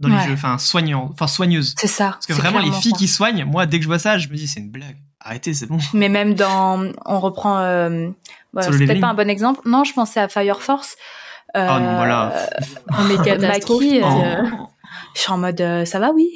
dans 0.03 0.15
les 0.15 0.23
jeux, 0.25 0.33
enfin 0.33 0.57
soignant, 0.57 1.09
enfin 1.11 1.27
soigneuse. 1.27 1.73
C'est 1.77 1.87
ça. 1.87 2.11
Parce 2.11 2.25
que 2.27 2.33
vraiment 2.33 2.59
les 2.59 2.71
filles 2.71 2.93
qui 2.93 3.07
soignent, 3.07 3.45
moi 3.45 3.65
dès 3.65 3.77
que 3.77 3.83
je 3.83 3.89
vois 3.89 3.99
ça, 3.99 4.17
je 4.17 4.27
me 4.29 4.35
dis 4.35 4.47
c'est 4.47 4.59
une 4.59 4.71
blague. 4.71 4.97
Arrêtez, 5.19 5.53
c'est 5.53 5.67
bon. 5.67 5.77
Mais 5.93 6.09
même 6.09 6.33
dans, 6.33 6.91
on 7.05 7.19
reprend, 7.19 7.59
euh, 7.59 8.09
c'est 8.59 8.71
peut-être 8.71 8.99
pas 8.99 9.07
un 9.07 9.13
bon 9.13 9.29
exemple. 9.29 9.61
Non, 9.65 9.83
je 9.85 9.93
pensais 9.93 10.19
à 10.19 10.27
Fire 10.27 10.61
Force. 10.61 10.97
Euh, 11.55 11.67
oh 11.69 11.79
non, 11.79 11.95
voilà. 11.95 12.33
En 12.91 13.03
méga 13.03 13.37
Maki, 13.37 14.01
euh, 14.03 14.43
je 15.15 15.21
suis 15.21 15.31
en 15.31 15.37
mode, 15.37 15.61
euh, 15.61 15.85
ça 15.85 15.99
va, 15.99 16.11
oui. 16.11 16.33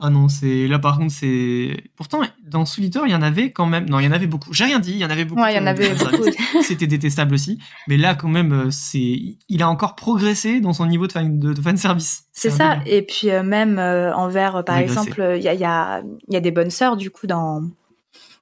Ah 0.00 0.10
non, 0.10 0.28
c'est 0.28 0.66
là 0.66 0.80
par 0.80 0.98
contre 0.98 1.12
c'est. 1.12 1.84
Pourtant 1.94 2.20
dans 2.42 2.66
Soul 2.66 2.84
il 2.84 3.10
y 3.10 3.14
en 3.14 3.22
avait 3.22 3.52
quand 3.52 3.66
même. 3.66 3.88
Non, 3.88 4.00
il 4.00 4.04
y 4.04 4.08
en 4.08 4.12
avait 4.12 4.26
beaucoup. 4.26 4.52
J'ai 4.52 4.64
rien 4.64 4.80
dit, 4.80 4.90
il 4.90 4.98
y 4.98 5.04
en 5.04 5.10
avait 5.10 5.24
beaucoup. 5.24 5.40
Ouais, 5.40 5.54
il 5.54 5.56
y 5.56 5.60
en 5.60 5.66
avait 5.66 5.94
beaucoup. 5.94 6.24
C'était 6.62 6.88
détestable 6.88 7.32
aussi, 7.34 7.58
mais 7.86 7.96
là 7.96 8.16
quand 8.16 8.28
même 8.28 8.52
euh, 8.52 8.70
c'est. 8.70 9.36
Il 9.48 9.62
a 9.62 9.68
encore 9.68 9.94
progressé 9.94 10.60
dans 10.60 10.72
son 10.72 10.86
niveau 10.86 11.06
de 11.06 11.12
fan 11.12 11.38
de, 11.38 11.54
fan 11.60 11.76
service. 11.76 12.24
C'est 12.32 12.50
ça. 12.50 12.78
Et 12.86 13.02
puis 13.02 13.30
euh, 13.30 13.44
même 13.44 13.78
euh, 13.78 14.12
envers, 14.14 14.64
par 14.64 14.78
exemple, 14.78 15.34
il 15.36 15.42
y 15.42 15.48
a, 15.48 15.54
y, 15.54 15.64
a, 15.64 16.02
y 16.28 16.36
a 16.36 16.40
des 16.40 16.50
bonnes 16.50 16.70
sœurs 16.70 16.96
du 16.96 17.10
coup 17.10 17.28
dans 17.28 17.62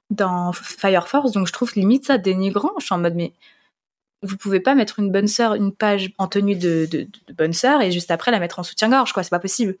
dans 0.09 0.53
Fire 0.53 1.07
Force, 1.07 1.31
donc 1.31 1.47
je 1.47 1.53
trouve 1.53 1.71
limite 1.75 2.05
ça 2.05 2.17
dénigrant. 2.17 2.71
Je 2.79 2.85
suis 2.85 2.95
en 2.95 2.99
mode 2.99 3.15
mais 3.15 3.33
vous 4.23 4.37
pouvez 4.37 4.59
pas 4.59 4.73
mettre 4.73 4.99
une 4.99 5.11
bonne 5.11 5.27
sœur, 5.27 5.53
une 5.53 5.73
page 5.73 6.11
en 6.17 6.27
tenue 6.27 6.55
de, 6.55 6.87
de, 6.89 7.07
de 7.27 7.33
bonne 7.33 7.53
sœur 7.53 7.81
et 7.81 7.91
juste 7.91 8.09
après 8.09 8.31
la 8.31 8.39
mettre 8.39 8.57
en 8.57 8.63
soutien-gorge, 8.63 9.13
quoi. 9.13 9.21
C'est 9.21 9.29
pas 9.29 9.39
possible. 9.39 9.75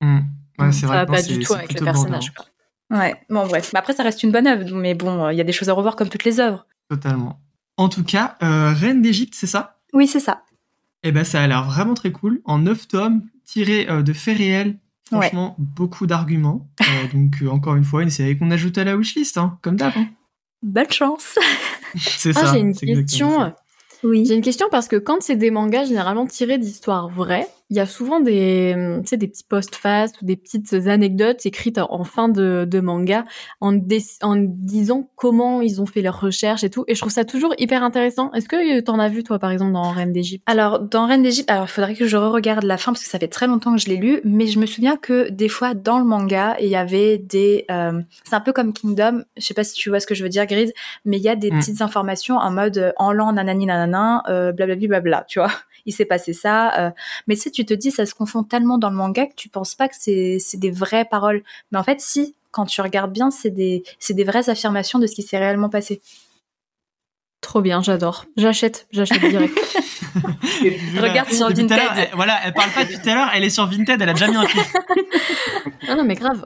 Hmm. 0.00 0.20
Ouais, 0.58 0.72
ça 0.72 0.86
vrai, 0.86 0.96
va 0.96 1.06
pas 1.06 1.22
du 1.22 1.38
tout 1.38 1.54
avec 1.54 1.78
le 1.78 1.84
personnage. 1.84 2.32
Ouais, 2.90 3.14
bon 3.28 3.46
bref. 3.46 3.70
Mais 3.72 3.78
après, 3.78 3.92
ça 3.92 4.02
reste 4.02 4.22
une 4.22 4.32
bonne 4.32 4.46
œuvre, 4.46 4.74
mais 4.74 4.94
bon, 4.94 5.28
il 5.30 5.36
y 5.36 5.40
a 5.40 5.44
des 5.44 5.52
choses 5.52 5.68
à 5.68 5.72
revoir 5.72 5.96
comme 5.96 6.08
toutes 6.08 6.24
les 6.24 6.40
œuvres. 6.40 6.66
Totalement. 6.88 7.40
En 7.76 7.88
tout 7.88 8.04
cas, 8.04 8.36
euh, 8.42 8.72
Reine 8.72 9.02
d'Égypte, 9.02 9.34
c'est 9.34 9.46
ça? 9.46 9.78
Oui, 9.92 10.06
c'est 10.06 10.20
ça. 10.20 10.42
Eh 11.02 11.12
ben, 11.12 11.24
ça 11.24 11.42
a 11.42 11.46
l'air 11.46 11.64
vraiment 11.64 11.94
très 11.94 12.10
cool. 12.10 12.40
En 12.44 12.58
neuf 12.58 12.88
tomes, 12.88 13.22
tirés 13.44 13.88
euh, 13.90 14.02
de 14.02 14.12
faits 14.12 14.38
réels. 14.38 14.78
Franchement, 15.06 15.54
beaucoup 15.58 16.06
d'arguments. 16.06 16.68
Euh, 16.80 16.84
donc, 17.12 17.36
encore 17.48 17.76
une 17.76 17.84
fois, 17.84 18.02
une 18.02 18.10
série 18.10 18.38
qu'on 18.38 18.50
ajoute 18.50 18.78
à 18.78 18.84
la 18.84 18.96
wishlist, 18.96 19.36
hein, 19.38 19.58
comme 19.62 19.76
d'hab. 19.76 19.92
Hein. 19.96 20.08
Bonne 20.62 20.90
chance. 20.90 21.38
c'est 21.96 22.36
ah, 22.36 22.46
ça. 22.46 22.52
J'ai 22.52 22.60
une 22.60 22.74
question. 22.74 23.54
Oui. 24.02 24.24
J'ai 24.26 24.34
une 24.34 24.42
question 24.42 24.68
parce 24.70 24.88
que 24.88 24.96
quand 24.96 25.22
c'est 25.22 25.36
des 25.36 25.50
mangas 25.50 25.86
généralement 25.86 26.26
tirés 26.26 26.58
d'histoires 26.58 27.08
vraies, 27.08 27.46
il 27.70 27.76
y 27.76 27.80
a 27.80 27.86
souvent 27.86 28.20
des, 28.20 28.74
hum, 28.76 29.02
tu 29.02 29.08
sais, 29.08 29.16
des 29.16 29.26
petits 29.26 29.44
post-fast 29.44 30.20
ou 30.22 30.24
des 30.24 30.36
petites 30.36 30.72
anecdotes 30.72 31.44
écrites 31.46 31.78
en 31.78 32.04
fin 32.04 32.28
de, 32.28 32.66
de 32.68 32.80
manga 32.80 33.24
en, 33.60 33.76
en 34.22 34.36
disant 34.36 35.10
comment 35.16 35.60
ils 35.60 35.80
ont 35.80 35.86
fait 35.86 36.02
leurs 36.02 36.20
recherches 36.20 36.62
et 36.64 36.70
tout. 36.70 36.84
Et 36.86 36.94
je 36.94 37.00
trouve 37.00 37.12
ça 37.12 37.24
toujours 37.24 37.54
hyper 37.58 37.82
intéressant. 37.82 38.32
Est-ce 38.32 38.48
que 38.48 38.80
t'en 38.80 38.98
as 38.98 39.08
vu, 39.08 39.24
toi, 39.24 39.38
par 39.38 39.50
exemple, 39.50 39.72
dans 39.72 39.90
Reine 39.90 40.12
d'Égypte? 40.12 40.44
Alors, 40.46 40.80
dans 40.80 41.06
Reine 41.06 41.22
d'Égypte, 41.22 41.50
alors 41.50 41.64
il 41.64 41.70
faudrait 41.70 41.94
que 41.94 42.06
je 42.06 42.16
re-regarde 42.16 42.64
la 42.64 42.76
fin 42.76 42.92
parce 42.92 43.02
que 43.02 43.10
ça 43.10 43.18
fait 43.18 43.28
très 43.28 43.46
longtemps 43.46 43.74
que 43.74 43.80
je 43.80 43.88
l'ai 43.88 43.96
lu, 43.96 44.20
mais 44.24 44.46
je 44.46 44.58
me 44.58 44.66
souviens 44.66 44.96
que 44.96 45.28
des 45.30 45.48
fois, 45.48 45.74
dans 45.74 45.98
le 45.98 46.04
manga, 46.04 46.56
il 46.60 46.68
y 46.68 46.76
avait 46.76 47.18
des... 47.18 47.64
Euh, 47.70 48.00
c'est 48.24 48.34
un 48.34 48.40
peu 48.40 48.52
comme 48.52 48.72
Kingdom, 48.72 49.24
je 49.36 49.44
sais 49.44 49.54
pas 49.54 49.64
si 49.64 49.74
tu 49.74 49.88
vois 49.88 49.98
ce 49.98 50.06
que 50.06 50.14
je 50.14 50.22
veux 50.22 50.28
dire, 50.28 50.46
Grise, 50.46 50.72
mais 51.04 51.16
il 51.16 51.22
y 51.22 51.28
a 51.28 51.36
des 51.36 51.50
mm. 51.50 51.58
petites 51.58 51.82
informations 51.82 52.36
en 52.36 52.50
mode 52.52 52.78
euh, 52.78 52.92
en 52.96 53.12
l'an, 53.12 53.32
nanani, 53.32 53.66
nanana, 53.66 54.22
euh, 54.28 54.52
blablabla, 54.52 55.00
bla, 55.00 55.24
tu 55.28 55.40
vois 55.40 55.50
il 55.86 55.92
s'est 55.92 56.04
passé 56.04 56.32
ça. 56.32 56.74
Euh, 56.78 56.90
mais 57.26 57.36
si 57.36 57.50
tu 57.50 57.64
te 57.64 57.72
dis, 57.72 57.90
ça 57.90 58.04
se 58.04 58.14
confond 58.14 58.42
tellement 58.42 58.78
dans 58.78 58.90
le 58.90 58.96
manga 58.96 59.26
que 59.26 59.34
tu 59.34 59.48
penses 59.48 59.74
pas 59.74 59.88
que 59.88 59.94
c'est 59.96 60.40
des 60.54 60.70
vraies 60.70 61.04
paroles. 61.04 61.42
Mais 61.72 61.78
en 61.78 61.84
fait, 61.84 62.00
si, 62.00 62.34
quand 62.50 62.66
tu 62.66 62.80
regardes 62.80 63.12
bien, 63.12 63.30
c'est 63.30 63.50
des, 63.50 63.84
des 64.10 64.24
vraies 64.24 64.50
affirmations 64.50 64.98
de 64.98 65.06
ce 65.06 65.14
qui 65.14 65.22
s'est 65.22 65.38
réellement 65.38 65.68
passé. 65.68 66.00
Trop 67.40 67.60
bien, 67.60 67.80
j'adore. 67.82 68.24
J'achète, 68.36 68.88
j'achète 68.90 69.20
direct. 69.20 69.56
Regarde 71.00 71.30
sur 71.30 71.48
Vinted. 71.48 71.78
Elle, 71.96 72.08
voilà, 72.14 72.40
elle 72.44 72.52
parle 72.52 72.70
pas 72.70 72.84
depuis 72.84 72.98
tout 72.98 73.08
à 73.08 73.14
l'heure, 73.14 73.30
elle 73.34 73.44
est 73.44 73.50
sur 73.50 73.66
Vinted, 73.66 74.00
elle 74.00 74.08
a 74.08 74.14
déjà 74.14 74.28
mis 74.28 74.36
un 74.36 74.44
clic. 74.46 74.64
non, 75.88 75.96
non, 75.96 76.04
mais 76.04 76.14
grave. 76.14 76.44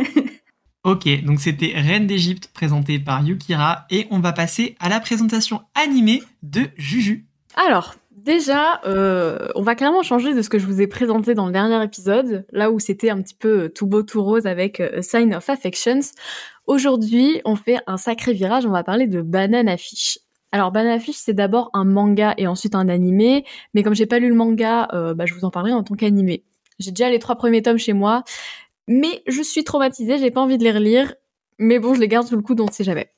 ok, 0.84 1.24
donc 1.24 1.40
c'était 1.40 1.72
Reine 1.76 2.06
d'Égypte 2.06 2.50
présentée 2.54 2.98
par 2.98 3.22
Yukira 3.22 3.86
et 3.90 4.06
on 4.10 4.20
va 4.20 4.32
passer 4.32 4.76
à 4.78 4.88
la 4.88 5.00
présentation 5.00 5.62
animée 5.74 6.22
de 6.42 6.70
Juju. 6.76 7.26
Alors, 7.56 7.96
Déjà, 8.26 8.80
euh, 8.86 9.46
on 9.54 9.62
va 9.62 9.76
clairement 9.76 10.02
changer 10.02 10.34
de 10.34 10.42
ce 10.42 10.48
que 10.48 10.58
je 10.58 10.66
vous 10.66 10.80
ai 10.80 10.88
présenté 10.88 11.34
dans 11.34 11.46
le 11.46 11.52
dernier 11.52 11.80
épisode, 11.84 12.44
là 12.50 12.72
où 12.72 12.80
c'était 12.80 13.08
un 13.08 13.22
petit 13.22 13.36
peu 13.36 13.68
tout 13.68 13.86
beau, 13.86 14.02
tout 14.02 14.20
rose 14.20 14.46
avec 14.48 14.80
euh, 14.80 15.00
Sign 15.00 15.32
of 15.32 15.48
Affections. 15.48 16.00
Aujourd'hui, 16.66 17.40
on 17.44 17.54
fait 17.54 17.78
un 17.86 17.96
sacré 17.96 18.32
virage, 18.32 18.66
on 18.66 18.70
va 18.70 18.82
parler 18.82 19.06
de 19.06 19.22
Banana 19.22 19.76
Fish. 19.76 20.18
Alors 20.50 20.72
Banana 20.72 20.98
Fish, 20.98 21.14
c'est 21.14 21.34
d'abord 21.34 21.70
un 21.72 21.84
manga 21.84 22.34
et 22.36 22.48
ensuite 22.48 22.74
un 22.74 22.88
animé, 22.88 23.44
mais 23.74 23.84
comme 23.84 23.94
j'ai 23.94 24.06
pas 24.06 24.18
lu 24.18 24.28
le 24.28 24.34
manga, 24.34 24.88
euh, 24.92 25.14
bah, 25.14 25.24
je 25.24 25.32
vous 25.32 25.44
en 25.44 25.50
parlerai 25.52 25.74
en 25.74 25.84
tant 25.84 25.94
qu'animé. 25.94 26.42
J'ai 26.80 26.90
déjà 26.90 27.08
les 27.08 27.20
trois 27.20 27.36
premiers 27.36 27.62
tomes 27.62 27.78
chez 27.78 27.92
moi, 27.92 28.24
mais 28.88 29.22
je 29.28 29.40
suis 29.40 29.62
traumatisée, 29.62 30.18
j'ai 30.18 30.32
pas 30.32 30.40
envie 30.40 30.58
de 30.58 30.64
les 30.64 30.72
relire, 30.72 31.14
mais 31.60 31.78
bon, 31.78 31.94
je 31.94 32.00
les 32.00 32.08
garde 32.08 32.26
sous 32.26 32.34
le 32.34 32.42
coude, 32.42 32.60
on 32.60 32.66
ne 32.66 32.72
sait 32.72 32.82
jamais. 32.82 33.08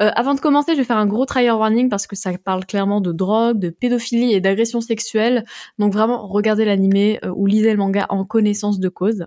Euh, 0.00 0.10
avant 0.14 0.34
de 0.34 0.40
commencer, 0.40 0.72
je 0.72 0.78
vais 0.78 0.84
faire 0.84 0.96
un 0.96 1.06
gros 1.06 1.26
trigger 1.26 1.52
warning 1.52 1.88
parce 1.88 2.06
que 2.06 2.16
ça 2.16 2.36
parle 2.38 2.64
clairement 2.64 3.00
de 3.00 3.12
drogue, 3.12 3.58
de 3.58 3.70
pédophilie 3.70 4.32
et 4.32 4.40
d'agression 4.40 4.80
sexuelle. 4.80 5.44
Donc 5.78 5.92
vraiment, 5.92 6.26
regardez 6.26 6.64
l'animé 6.64 7.20
euh, 7.24 7.32
ou 7.34 7.46
lisez 7.46 7.70
le 7.72 7.76
manga 7.76 8.06
en 8.08 8.24
connaissance 8.24 8.80
de 8.80 8.88
cause. 8.88 9.26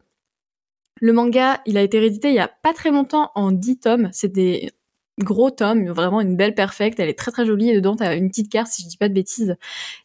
Le 1.02 1.14
manga, 1.14 1.62
il 1.66 1.78
a 1.78 1.82
été 1.82 2.00
réédité 2.00 2.30
il 2.30 2.36
y 2.36 2.40
a 2.40 2.48
pas 2.48 2.74
très 2.74 2.90
longtemps 2.90 3.32
en 3.36 3.52
10 3.52 3.80
tomes. 3.80 4.10
C'est 4.12 4.32
des 4.32 4.72
gros 5.20 5.52
tomes, 5.52 5.88
vraiment 5.90 6.20
une 6.20 6.36
belle 6.36 6.56
perfecte. 6.56 7.00
Elle 7.00 7.10
est 7.10 7.18
très 7.18 7.32
très 7.32 7.46
jolie 7.46 7.70
et 7.70 7.76
dedans 7.76 7.96
t'as 7.96 8.16
une 8.16 8.30
petite 8.30 8.52
carte 8.52 8.68
si 8.68 8.84
je 8.84 8.88
dis 8.88 8.98
pas 8.98 9.10
de 9.10 9.14
bêtises. 9.14 9.56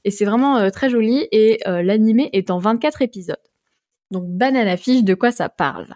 Et 0.05 0.11
c'est 0.11 0.24
vraiment 0.24 0.59
euh, 0.59 0.70
très 0.70 0.91
joli 0.91 1.26
et 1.33 1.61
l'animé 1.66 2.28
est 2.33 2.51
en 2.51 2.59
24 2.59 3.03
épisodes. 3.03 3.37
Donc 4.11 4.24
banana 4.26 4.76
fiche, 4.76 5.05
de 5.05 5.14
quoi 5.14 5.31
ça 5.31 5.49
parle? 5.49 5.87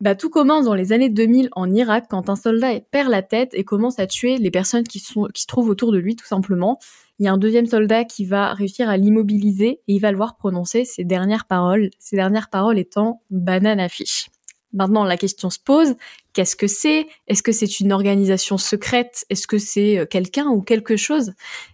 Bah, 0.00 0.14
tout 0.14 0.30
commence 0.30 0.66
dans 0.66 0.74
les 0.74 0.92
années 0.92 1.08
2000 1.08 1.48
en 1.52 1.72
Irak 1.74 2.06
quand 2.08 2.30
un 2.30 2.36
soldat 2.36 2.78
perd 2.92 3.10
la 3.10 3.22
tête 3.22 3.52
et 3.54 3.64
commence 3.64 3.98
à 3.98 4.06
tuer 4.06 4.38
les 4.38 4.50
personnes 4.50 4.84
qui, 4.84 5.00
se 5.00 5.46
trouvent 5.46 5.68
autour 5.68 5.90
de 5.90 5.98
lui 5.98 6.14
tout 6.14 6.26
simplement. 6.26 6.78
Il 7.18 7.26
y 7.26 7.28
a 7.28 7.32
un 7.32 7.38
deuxième 7.38 7.66
soldat 7.66 8.04
qui 8.04 8.24
va 8.24 8.54
réussir 8.54 8.88
à 8.88 8.96
l'immobiliser 8.96 9.80
et 9.88 9.94
il 9.94 9.98
va 9.98 10.12
le 10.12 10.16
voir 10.16 10.36
prononcer 10.36 10.84
ses 10.84 11.02
dernières 11.02 11.46
paroles, 11.46 11.90
ses 11.98 12.14
dernières 12.14 12.48
paroles 12.48 12.78
étant 12.78 13.22
banana 13.30 13.88
fiche. 13.88 14.28
Maintenant, 14.74 15.04
la 15.04 15.16
question 15.16 15.48
se 15.48 15.58
pose, 15.58 15.94
qu'est-ce 16.34 16.54
que 16.54 16.66
c'est? 16.66 17.06
Est-ce 17.26 17.42
que 17.42 17.52
c'est 17.52 17.80
une 17.80 17.90
organisation 17.90 18.58
secrète? 18.58 19.24
Est-ce 19.30 19.46
que 19.46 19.56
c'est 19.56 19.98
euh, 19.98 20.04
quelqu'un 20.04 20.48
ou 20.48 20.60
quelque 20.60 20.96
chose? 20.96 21.32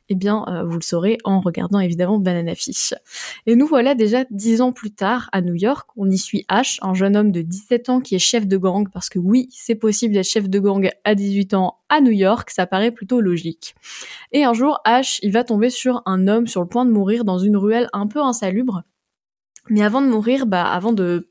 Eh 0.08 0.14
bien, 0.14 0.44
euh, 0.48 0.62
vous 0.62 0.76
le 0.76 0.82
saurez 0.82 1.18
en 1.24 1.40
regardant 1.40 1.80
évidemment 1.80 2.18
Banana 2.18 2.54
Fish. 2.54 2.94
Et 3.46 3.56
nous 3.56 3.66
voilà 3.66 3.96
déjà 3.96 4.24
dix 4.30 4.60
ans 4.60 4.72
plus 4.72 4.92
tard 4.92 5.28
à 5.32 5.40
New 5.40 5.54
York. 5.54 5.88
On 5.96 6.08
y 6.08 6.18
suit 6.18 6.44
Ash, 6.48 6.78
un 6.82 6.94
jeune 6.94 7.16
homme 7.16 7.32
de 7.32 7.42
17 7.42 7.88
ans 7.88 8.00
qui 8.00 8.14
est 8.14 8.20
chef 8.20 8.46
de 8.46 8.56
gang, 8.56 8.88
parce 8.88 9.08
que 9.08 9.18
oui, 9.18 9.48
c'est 9.50 9.74
possible 9.74 10.14
d'être 10.14 10.28
chef 10.28 10.48
de 10.48 10.58
gang 10.60 10.88
à 11.02 11.16
18 11.16 11.54
ans 11.54 11.78
à 11.88 12.00
New 12.00 12.12
York, 12.12 12.50
ça 12.50 12.66
paraît 12.66 12.92
plutôt 12.92 13.20
logique. 13.20 13.74
Et 14.30 14.44
un 14.44 14.52
jour, 14.52 14.80
Ash, 14.84 15.18
il 15.22 15.32
va 15.32 15.42
tomber 15.42 15.70
sur 15.70 16.02
un 16.06 16.28
homme 16.28 16.46
sur 16.46 16.60
le 16.60 16.68
point 16.68 16.86
de 16.86 16.90
mourir 16.90 17.24
dans 17.24 17.38
une 17.38 17.56
ruelle 17.56 17.88
un 17.92 18.06
peu 18.06 18.20
insalubre. 18.20 18.82
Mais 19.68 19.82
avant 19.82 20.02
de 20.02 20.08
mourir, 20.08 20.46
bah, 20.46 20.64
avant 20.64 20.92
de 20.92 21.28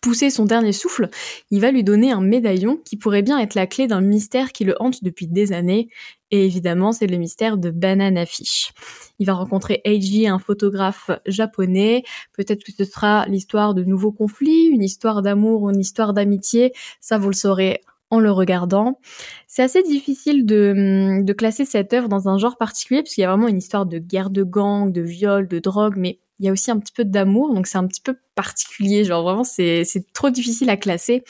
pousser 0.00 0.30
son 0.30 0.44
dernier 0.44 0.72
souffle, 0.72 1.08
il 1.50 1.60
va 1.60 1.70
lui 1.70 1.84
donner 1.84 2.12
un 2.12 2.20
médaillon 2.20 2.76
qui 2.84 2.96
pourrait 2.96 3.22
bien 3.22 3.38
être 3.38 3.54
la 3.54 3.66
clé 3.66 3.86
d'un 3.86 4.00
mystère 4.00 4.52
qui 4.52 4.64
le 4.64 4.74
hante 4.80 5.04
depuis 5.04 5.26
des 5.26 5.52
années. 5.52 5.88
Et 6.30 6.44
évidemment, 6.44 6.92
c'est 6.92 7.06
le 7.06 7.16
mystère 7.16 7.58
de 7.58 7.70
Banana 7.70 8.24
Fish. 8.26 8.72
Il 9.18 9.26
va 9.26 9.34
rencontrer 9.34 9.80
Eiji, 9.84 10.28
un 10.28 10.38
photographe 10.38 11.10
japonais. 11.26 12.04
Peut-être 12.36 12.62
que 12.62 12.72
ce 12.72 12.84
sera 12.84 13.26
l'histoire 13.26 13.74
de 13.74 13.82
nouveaux 13.82 14.12
conflits, 14.12 14.66
une 14.66 14.82
histoire 14.82 15.22
d'amour 15.22 15.62
ou 15.62 15.70
une 15.70 15.80
histoire 15.80 16.12
d'amitié. 16.12 16.72
Ça, 17.00 17.18
vous 17.18 17.28
le 17.28 17.34
saurez 17.34 17.80
en 18.10 18.18
le 18.18 18.30
regardant. 18.30 18.98
C'est 19.46 19.62
assez 19.62 19.82
difficile 19.82 20.44
de, 20.44 21.22
de 21.22 21.32
classer 21.32 21.64
cette 21.64 21.92
œuvre 21.92 22.08
dans 22.08 22.28
un 22.28 22.38
genre 22.38 22.56
particulier, 22.56 23.02
parce 23.02 23.14
qu'il 23.14 23.22
y 23.22 23.24
a 23.24 23.30
vraiment 23.30 23.48
une 23.48 23.58
histoire 23.58 23.86
de 23.86 23.98
guerre 23.98 24.30
de 24.30 24.42
gang, 24.42 24.92
de 24.92 25.00
viol, 25.00 25.46
de 25.46 25.58
drogue, 25.60 25.94
mais 25.96 26.18
il 26.40 26.46
y 26.46 26.48
a 26.48 26.52
aussi 26.52 26.70
un 26.70 26.78
petit 26.78 26.92
peu 26.92 27.04
d'amour, 27.04 27.54
donc 27.54 27.66
c'est 27.66 27.78
un 27.78 27.86
petit 27.86 28.00
peu 28.00 28.16
particulier. 28.34 29.04
Genre 29.04 29.22
vraiment, 29.22 29.44
c'est 29.44 29.84
trop 30.14 30.30
difficile 30.30 30.70
à 30.70 30.78
classer. 30.78 31.22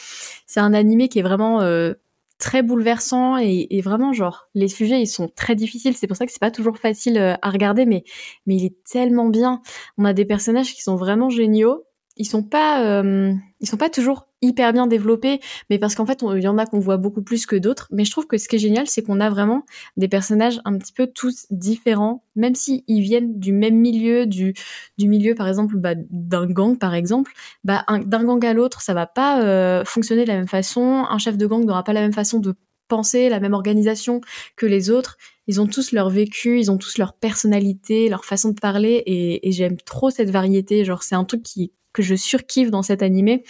C'est 0.47 0.61
un 0.61 0.73
animé 0.73 1.09
qui 1.09 1.19
est 1.19 1.23
vraiment 1.23 1.61
euh, 1.63 1.95
très 2.39 2.63
bouleversant 2.63 3.37
et, 3.37 3.67
et, 3.71 3.81
vraiment 3.83 4.13
genre 4.13 4.49
les 4.55 4.69
sujets 4.69 5.01
ils 5.03 5.09
sont 5.09 5.29
très 5.29 5.57
difficiles. 5.57 5.97
C'est 5.97 6.07
pour 6.07 6.17
ça 6.17 6.27
que 6.27 6.33
c'est 6.33 6.41
pas 6.41 6.53
toujours 6.53 6.79
facile 6.79 7.19
euh, 7.19 7.35
à 7.43 7.51
regarder, 7.51 7.87
mais 7.87 8.05
mais 8.47 8.57
il 8.57 8.65
est 8.65 8.85
tellement 8.85 9.29
bien. 9.29 9.63
On 9.99 10.05
a 10.05 10.13
des 10.13 10.25
personnages 10.25 10.75
qui 10.75 10.83
sont 10.83 10.97
vraiment 10.97 11.29
géniaux. 11.29 11.85
Ils 12.21 12.27
sont 12.27 12.43
pas 12.43 12.85
euh, 12.85 13.33
ils 13.61 13.67
sont 13.67 13.79
pas 13.79 13.89
toujours 13.89 14.29
hyper 14.43 14.75
bien 14.75 14.87
développés, 14.87 15.41
mais 15.71 15.79
parce 15.79 15.95
qu'en 15.95 16.05
fait, 16.05 16.23
il 16.23 16.43
y 16.43 16.49
en 16.49 16.59
a 16.59 16.67
qu'on 16.67 16.79
voit 16.79 16.99
beaucoup 16.99 17.23
plus 17.23 17.47
que 17.47 17.57
d'autres. 17.57 17.89
Mais 17.91 18.05
je 18.05 18.11
trouve 18.11 18.27
que 18.27 18.37
ce 18.37 18.47
qui 18.47 18.57
est 18.57 18.59
génial, 18.59 18.87
c'est 18.87 19.01
qu'on 19.03 19.21
a 19.21 19.31
vraiment 19.31 19.65
des 19.97 20.07
personnages 20.07 20.61
un 20.67 20.77
petit 20.77 20.93
peu 20.93 21.07
tous 21.07 21.47
différents, 21.51 22.23
même 22.37 22.55
s'ils 22.55 22.83
viennent 22.87 23.41
du 23.41 23.55
même 23.55 23.77
milieu, 23.77 24.27
du, 24.27 24.53
du 24.99 25.09
milieu, 25.09 25.35
par 25.35 25.49
exemple, 25.49 25.77
bah, 25.79 25.95
d'un 26.11 26.45
gang, 26.45 26.79
par 26.79 26.95
exemple. 26.95 27.33
Bah, 27.65 27.87
d'un 27.89 28.25
gang 28.25 28.45
à 28.45 28.53
l'autre, 28.53 28.83
ça 28.83 28.93
va 28.93 29.07
pas 29.07 29.43
euh, 29.43 29.83
fonctionner 29.87 30.25
de 30.25 30.29
la 30.29 30.37
même 30.37 30.49
façon. 30.49 31.07
Un 31.09 31.17
chef 31.17 31.39
de 31.39 31.47
gang 31.47 31.65
n'aura 31.65 31.85
pas 31.85 31.95
la 31.95 32.03
même 32.03 32.13
façon 32.13 32.39
de 32.39 32.55
penser, 32.89 33.31
la 33.31 33.41
même 33.41 33.55
organisation 33.55 34.21
que 34.57 34.67
les 34.67 34.91
autres. 34.91 35.17
Ils 35.47 35.59
ont 35.59 35.67
tous 35.67 35.93
leur 35.93 36.11
vécu, 36.11 36.61
ils 36.61 36.71
ont 36.71 36.77
tous 36.77 36.99
leur 36.99 37.15
personnalité, 37.15 38.11
leur 38.11 38.27
façon 38.27 38.51
de 38.51 38.61
parler, 38.61 39.03
et, 39.07 39.49
et 39.49 39.53
j'aime 39.53 39.79
trop 39.79 40.11
cette 40.11 40.31
variété. 40.31 40.85
Genre, 40.85 41.03
c'est 41.03 41.15
un 41.15 41.25
truc 41.25 41.43
qui 41.43 41.73
que 41.93 42.03
je 42.03 42.15
surkiffe 42.15 42.71
dans 42.71 42.83
cet 42.83 43.03
animé. 43.03 43.45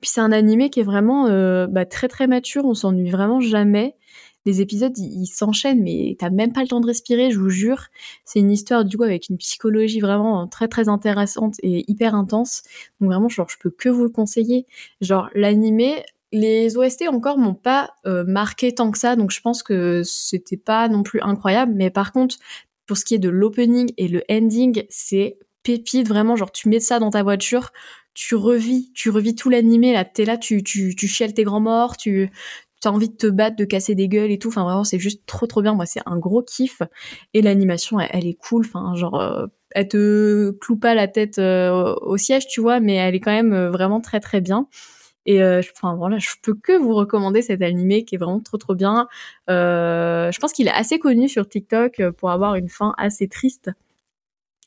Puis 0.00 0.10
c'est 0.10 0.20
un 0.20 0.32
animé 0.32 0.70
qui 0.70 0.80
est 0.80 0.84
vraiment 0.84 1.26
euh, 1.26 1.66
bah, 1.66 1.84
très 1.84 2.08
très 2.08 2.26
mature, 2.26 2.64
on 2.64 2.74
s'ennuie 2.74 3.10
vraiment 3.10 3.40
jamais. 3.40 3.96
Les 4.46 4.62
épisodes, 4.62 4.96
ils 4.96 5.26
s'enchaînent, 5.26 5.82
mais 5.82 6.16
t'as 6.18 6.30
même 6.30 6.52
pas 6.54 6.62
le 6.62 6.68
temps 6.68 6.80
de 6.80 6.86
respirer, 6.86 7.30
je 7.30 7.38
vous 7.38 7.50
jure. 7.50 7.88
C'est 8.24 8.38
une 8.38 8.50
histoire 8.50 8.86
du 8.86 8.96
coup 8.96 9.02
avec 9.02 9.28
une 9.28 9.36
psychologie 9.36 10.00
vraiment 10.00 10.46
très 10.48 10.66
très 10.66 10.88
intéressante 10.88 11.56
et 11.62 11.84
hyper 11.90 12.14
intense. 12.14 12.62
Donc 13.00 13.10
vraiment, 13.10 13.28
genre, 13.28 13.50
je 13.50 13.58
peux 13.58 13.70
que 13.70 13.90
vous 13.90 14.04
le 14.04 14.08
conseiller. 14.08 14.66
Genre, 15.02 15.28
l'animé, 15.34 16.02
les 16.32 16.78
OST 16.78 17.08
encore 17.08 17.36
m'ont 17.36 17.54
pas 17.54 17.90
euh, 18.06 18.24
marqué 18.24 18.74
tant 18.74 18.90
que 18.90 18.98
ça, 18.98 19.14
donc 19.14 19.30
je 19.30 19.42
pense 19.42 19.62
que 19.62 20.02
c'était 20.04 20.56
pas 20.56 20.88
non 20.88 21.02
plus 21.02 21.20
incroyable. 21.20 21.74
Mais 21.74 21.90
par 21.90 22.10
contre, 22.12 22.36
pour 22.86 22.96
ce 22.96 23.04
qui 23.04 23.14
est 23.14 23.18
de 23.18 23.28
l'opening 23.28 23.92
et 23.98 24.08
le 24.08 24.22
ending, 24.30 24.84
c'est 24.88 25.38
pépite, 25.62 26.08
vraiment, 26.08 26.36
genre 26.36 26.52
tu 26.52 26.68
mets 26.68 26.80
ça 26.80 26.98
dans 26.98 27.10
ta 27.10 27.22
voiture, 27.22 27.72
tu 28.14 28.34
revis, 28.34 28.92
tu 28.94 29.10
revis 29.10 29.34
tout 29.34 29.50
l'animé, 29.50 29.92
là, 29.92 30.04
t'es 30.04 30.24
là, 30.24 30.36
tu, 30.36 30.62
tu, 30.62 30.94
tu 30.96 31.08
chiales 31.08 31.34
tes 31.34 31.44
grands 31.44 31.60
morts, 31.60 31.96
tu, 31.96 32.30
as 32.84 32.90
envie 32.92 33.08
de 33.10 33.16
te 33.16 33.26
battre, 33.26 33.56
de 33.56 33.64
casser 33.64 33.94
des 33.94 34.08
gueules 34.08 34.30
et 34.30 34.38
tout. 34.38 34.48
Enfin, 34.48 34.64
vraiment, 34.64 34.84
c'est 34.84 34.98
juste 34.98 35.22
trop, 35.26 35.46
trop 35.46 35.62
bien. 35.62 35.74
Moi, 35.74 35.86
c'est 35.86 36.00
un 36.06 36.18
gros 36.18 36.42
kiff. 36.42 36.82
Et 37.34 37.42
l'animation, 37.42 38.00
elle, 38.00 38.26
est 38.26 38.34
cool. 38.34 38.64
Enfin, 38.66 38.94
genre, 38.94 39.20
euh, 39.20 39.46
elle 39.72 39.88
te 39.88 40.50
cloue 40.52 40.76
pas 40.78 40.94
la 40.94 41.08
tête 41.08 41.38
euh, 41.38 41.94
au 42.00 42.16
siège, 42.16 42.46
tu 42.48 42.60
vois, 42.60 42.80
mais 42.80 42.94
elle 42.94 43.14
est 43.14 43.20
quand 43.20 43.32
même 43.32 43.52
euh, 43.52 43.70
vraiment 43.70 44.00
très, 44.00 44.20
très 44.20 44.40
bien. 44.40 44.66
Et 45.26 45.42
enfin 45.44 45.94
voilà, 45.96 46.18
je 46.18 46.30
peux 46.42 46.54
que 46.54 46.72
vous 46.72 46.94
recommander 46.94 47.42
cet 47.42 47.62
animé 47.62 48.04
qui 48.04 48.14
est 48.14 48.18
vraiment 48.18 48.40
trop 48.40 48.56
trop 48.56 48.74
bien. 48.74 49.06
je 49.48 50.38
pense 50.40 50.52
qu'il 50.52 50.66
est 50.66 50.72
assez 50.72 50.98
connu 50.98 51.28
sur 51.28 51.46
TikTok 51.48 52.02
pour 52.16 52.30
avoir 52.30 52.54
une 52.56 52.70
fin 52.70 52.94
assez 52.96 53.28
triste 53.28 53.70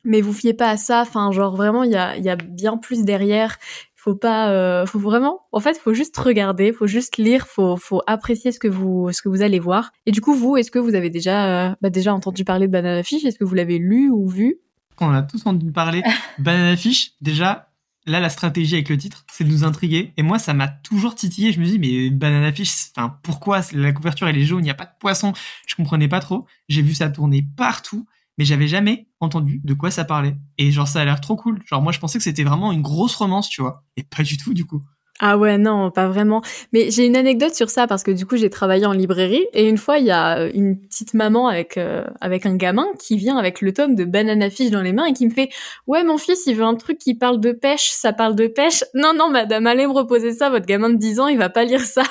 mais 0.03 0.21
vous 0.21 0.33
fiez 0.33 0.53
pas 0.53 0.69
à 0.69 0.77
ça. 0.77 1.01
Enfin, 1.01 1.31
genre 1.31 1.55
vraiment, 1.55 1.83
il 1.83 1.91
y 1.91 1.95
a, 1.95 2.17
y 2.17 2.29
a 2.29 2.35
bien 2.35 2.77
plus 2.77 3.03
derrière. 3.03 3.57
Faut 3.95 4.15
pas, 4.15 4.51
euh, 4.51 4.85
faut 4.85 4.99
vraiment, 4.99 5.43
en 5.53 5.61
fait, 5.61 5.77
faut 5.77 5.93
juste 5.93 6.17
regarder, 6.17 6.73
faut 6.73 6.87
juste 6.87 7.15
lire, 7.15 7.47
faut, 7.47 7.77
faut 7.77 8.01
apprécier 8.05 8.51
ce 8.51 8.59
que 8.59 8.67
vous, 8.67 9.09
ce 9.13 9.21
que 9.21 9.29
vous 9.29 9.41
allez 9.41 9.59
voir. 9.59 9.91
Et 10.05 10.11
du 10.11 10.19
coup, 10.19 10.35
vous, 10.35 10.57
est-ce 10.57 10.71
que 10.71 10.79
vous 10.79 10.95
avez 10.95 11.09
déjà, 11.09 11.69
euh, 11.69 11.75
bah, 11.81 11.89
déjà 11.89 12.13
entendu 12.13 12.43
parler 12.43 12.67
de 12.67 12.71
Banana 12.73 13.01
Fish 13.01 13.23
Est-ce 13.23 13.39
que 13.39 13.45
vous 13.45 13.55
l'avez 13.55 13.77
lu 13.77 14.09
ou 14.09 14.27
vu? 14.27 14.57
Quand 14.97 15.09
on 15.09 15.13
a 15.13 15.21
tous 15.21 15.41
entendu 15.45 15.71
parler 15.71 16.03
Banana 16.37 16.75
Fish, 16.75 17.13
déjà, 17.21 17.69
là, 18.05 18.19
la 18.19 18.27
stratégie 18.27 18.75
avec 18.75 18.89
le 18.89 18.97
titre, 18.97 19.23
c'est 19.31 19.45
de 19.45 19.49
nous 19.49 19.63
intriguer. 19.63 20.11
Et 20.17 20.21
moi, 20.21 20.37
ça 20.37 20.53
m'a 20.53 20.67
toujours 20.67 21.15
titillé. 21.15 21.53
Je 21.53 21.61
me 21.61 21.65
dis, 21.65 21.79
mais 21.79 22.09
Banana 22.09 22.51
Fish, 22.51 22.89
enfin, 22.93 23.17
pourquoi 23.23 23.61
la 23.71 23.93
couverture 23.93 24.27
elle 24.27 24.37
est 24.37 24.43
jaune, 24.43 24.59
il 24.59 24.63
n'y 24.63 24.69
a 24.69 24.75
pas 24.75 24.85
de 24.85 24.99
poisson? 24.99 25.31
Je 25.65 25.75
comprenais 25.75 26.09
pas 26.09 26.19
trop. 26.19 26.45
J'ai 26.67 26.81
vu 26.81 26.93
ça 26.93 27.09
tourner 27.09 27.45
partout 27.55 28.05
mais 28.37 28.45
j'avais 28.45 28.67
jamais 28.67 29.07
entendu 29.23 29.61
de 29.63 29.73
quoi 29.73 29.91
ça 29.91 30.03
parlait. 30.03 30.35
Et 30.57 30.71
genre, 30.71 30.87
ça 30.87 31.01
a 31.01 31.05
l'air 31.05 31.21
trop 31.21 31.35
cool. 31.35 31.61
Genre, 31.65 31.81
moi, 31.81 31.91
je 31.91 31.99
pensais 31.99 32.17
que 32.17 32.23
c'était 32.23 32.43
vraiment 32.43 32.71
une 32.71 32.81
grosse 32.81 33.15
romance, 33.15 33.49
tu 33.49 33.61
vois. 33.61 33.83
Et 33.97 34.03
pas 34.03 34.23
du 34.23 34.37
tout, 34.37 34.53
du 34.53 34.65
coup. 34.65 34.81
Ah 35.19 35.37
ouais, 35.37 35.57
non, 35.59 35.91
pas 35.91 36.07
vraiment. 36.07 36.41
Mais 36.73 36.89
j'ai 36.89 37.05
une 37.05 37.15
anecdote 37.15 37.53
sur 37.53 37.69
ça 37.69 37.85
parce 37.85 38.01
que 38.03 38.09
du 38.11 38.25
coup, 38.25 38.35
j'ai 38.35 38.49
travaillé 38.49 38.85
en 38.87 38.91
librairie 38.91 39.45
et 39.53 39.69
une 39.69 39.77
fois, 39.77 39.99
il 39.99 40.05
y 40.05 40.11
a 40.11 40.47
une 40.47 40.77
petite 40.79 41.13
maman 41.13 41.47
avec 41.47 41.77
euh, 41.77 42.03
avec 42.19 42.47
un 42.47 42.55
gamin 42.55 42.87
qui 42.99 43.15
vient 43.15 43.37
avec 43.37 43.61
le 43.61 43.71
tome 43.73 43.95
de 43.95 44.05
Banana 44.05 44.49
Fish 44.49 44.71
dans 44.71 44.81
les 44.81 44.91
mains 44.91 45.05
et 45.05 45.13
qui 45.13 45.25
me 45.27 45.31
fait 45.31 45.49
"Ouais, 45.85 46.03
mon 46.03 46.17
fils, 46.17 46.43
il 46.47 46.55
veut 46.55 46.63
un 46.63 46.75
truc 46.75 46.97
qui 46.97 47.13
parle 47.13 47.39
de 47.39 47.51
pêche, 47.51 47.91
ça 47.91 48.11
parle 48.11 48.35
de 48.35 48.47
pêche." 48.47 48.83
Non 48.95 49.13
non, 49.15 49.29
madame, 49.29 49.67
allez 49.67 49.85
me 49.85 49.93
reposer 49.93 50.33
ça, 50.33 50.49
votre 50.49 50.65
gamin 50.65 50.89
de 50.89 50.97
10 50.97 51.19
ans, 51.19 51.27
il 51.27 51.37
va 51.37 51.49
pas 51.49 51.63
lire 51.63 51.81
ça. 51.81 52.03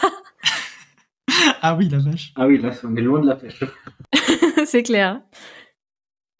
ah 1.60 1.74
oui, 1.74 1.88
la 1.88 1.98
vache. 1.98 2.32
Ah 2.36 2.46
oui, 2.46 2.58
là, 2.62 2.70
on 2.84 2.96
est 2.96 3.00
loin 3.00 3.20
de 3.20 3.26
la 3.26 3.34
pêche. 3.36 3.60
C'est 4.64 4.84
clair. 4.84 5.20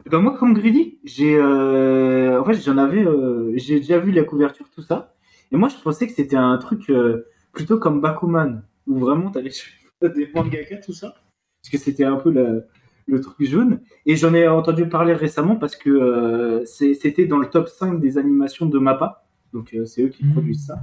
Ben 0.09 0.19
moi, 0.19 0.37
comme 0.37 0.53
Greedy, 0.53 0.99
j'ai, 1.03 1.35
euh, 1.37 2.41
en 2.41 2.45
fait, 2.45 2.53
j'en 2.61 2.77
avais, 2.77 3.05
euh, 3.05 3.53
j'ai 3.55 3.79
déjà 3.79 3.99
vu 3.99 4.11
la 4.11 4.23
couverture, 4.23 4.69
tout 4.69 4.81
ça. 4.81 5.15
Et 5.51 5.55
moi, 5.55 5.69
je 5.69 5.81
pensais 5.81 6.07
que 6.07 6.13
c'était 6.13 6.35
un 6.35 6.57
truc 6.57 6.89
euh, 6.89 7.27
plutôt 7.53 7.77
comme 7.77 8.01
Bakuman, 8.01 8.63
où 8.87 8.99
vraiment 8.99 9.31
t'avais 9.31 9.51
des 10.01 10.29
mangaka, 10.33 10.77
tout 10.77 10.93
ça. 10.93 11.15
Parce 11.61 11.71
que 11.71 11.77
c'était 11.77 12.03
un 12.03 12.17
peu 12.17 12.31
le, 12.31 12.65
le 13.07 13.21
truc 13.21 13.47
jaune. 13.47 13.79
Et 14.05 14.17
j'en 14.17 14.33
ai 14.33 14.47
entendu 14.47 14.89
parler 14.89 15.13
récemment 15.13 15.55
parce 15.55 15.77
que 15.77 16.63
c'était 16.65 17.25
dans 17.25 17.37
le 17.37 17.47
top 17.47 17.69
5 17.69 18.01
des 18.01 18.17
animations 18.17 18.65
de 18.65 18.79
Mappa. 18.79 19.25
Donc, 19.53 19.75
c'est 19.85 20.03
eux 20.03 20.09
qui 20.09 20.25
mmh. 20.25 20.33
produisent 20.33 20.65
ça. 20.65 20.79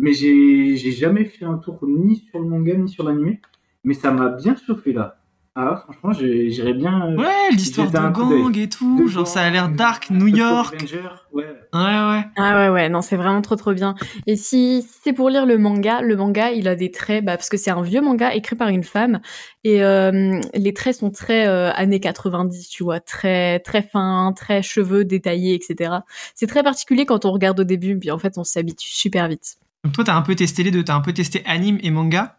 Mais 0.00 0.12
j'ai 0.12 0.76
jamais 0.76 1.24
fait 1.24 1.44
un 1.44 1.58
tour 1.58 1.78
ni 1.86 2.16
sur 2.16 2.40
le 2.40 2.46
manga, 2.46 2.74
ni 2.74 2.88
sur 2.88 3.04
l'animé. 3.04 3.40
Mais 3.84 3.94
ça 3.94 4.10
m'a 4.10 4.30
bien 4.30 4.56
chauffé 4.56 4.92
là. 4.92 5.20
Ah, 5.58 5.82
franchement, 5.84 6.12
j'irais 6.12 6.74
bien. 6.74 7.08
Euh, 7.08 7.16
ouais, 7.16 7.50
l'histoire 7.50 7.90
de 7.90 8.12
gang 8.12 8.54
et 8.58 8.68
tout. 8.68 9.08
genre, 9.08 9.26
ça 9.26 9.40
a 9.40 9.48
l'air 9.48 9.70
dark, 9.70 10.10
New 10.10 10.26
York. 10.26 10.84
ouais. 11.32 11.44
ouais, 11.44 11.80
ouais. 11.80 12.24
Ah 12.36 12.58
ouais, 12.58 12.68
ouais, 12.68 12.88
non, 12.90 13.00
c'est 13.00 13.16
vraiment 13.16 13.40
trop, 13.40 13.56
trop 13.56 13.72
bien. 13.72 13.94
Et 14.26 14.36
si, 14.36 14.86
c'est 15.02 15.14
pour 15.14 15.30
lire 15.30 15.46
le 15.46 15.56
manga, 15.56 16.02
le 16.02 16.14
manga, 16.14 16.50
il 16.50 16.68
a 16.68 16.74
des 16.76 16.90
traits, 16.90 17.24
bah, 17.24 17.38
parce 17.38 17.48
que 17.48 17.56
c'est 17.56 17.70
un 17.70 17.80
vieux 17.80 18.02
manga 18.02 18.34
écrit 18.34 18.54
par 18.54 18.68
une 18.68 18.82
femme. 18.84 19.20
Et 19.64 19.82
euh, 19.82 20.38
les 20.52 20.74
traits 20.74 20.96
sont 20.96 21.10
très 21.10 21.46
euh, 21.46 21.72
années 21.72 22.00
90, 22.00 22.68
tu 22.68 22.84
vois, 22.84 23.00
très, 23.00 23.60
très 23.60 23.80
fins, 23.80 24.34
très 24.36 24.60
cheveux 24.62 25.06
détaillés, 25.06 25.54
etc. 25.54 25.90
C'est 26.34 26.48
très 26.48 26.62
particulier 26.62 27.06
quand 27.06 27.24
on 27.24 27.32
regarde 27.32 27.58
au 27.58 27.64
début, 27.64 27.98
puis 27.98 28.10
en 28.10 28.18
fait, 28.18 28.36
on 28.36 28.44
s'habitue 28.44 28.92
super 28.92 29.26
vite. 29.28 29.56
Donc 29.84 29.94
toi, 29.94 30.04
t'as 30.04 30.16
un 30.16 30.22
peu 30.22 30.34
testé 30.34 30.64
les 30.64 30.70
deux. 30.70 30.84
T'as 30.84 30.96
un 30.96 31.00
peu 31.00 31.14
testé 31.14 31.42
anime 31.46 31.78
et 31.82 31.90
manga? 31.90 32.36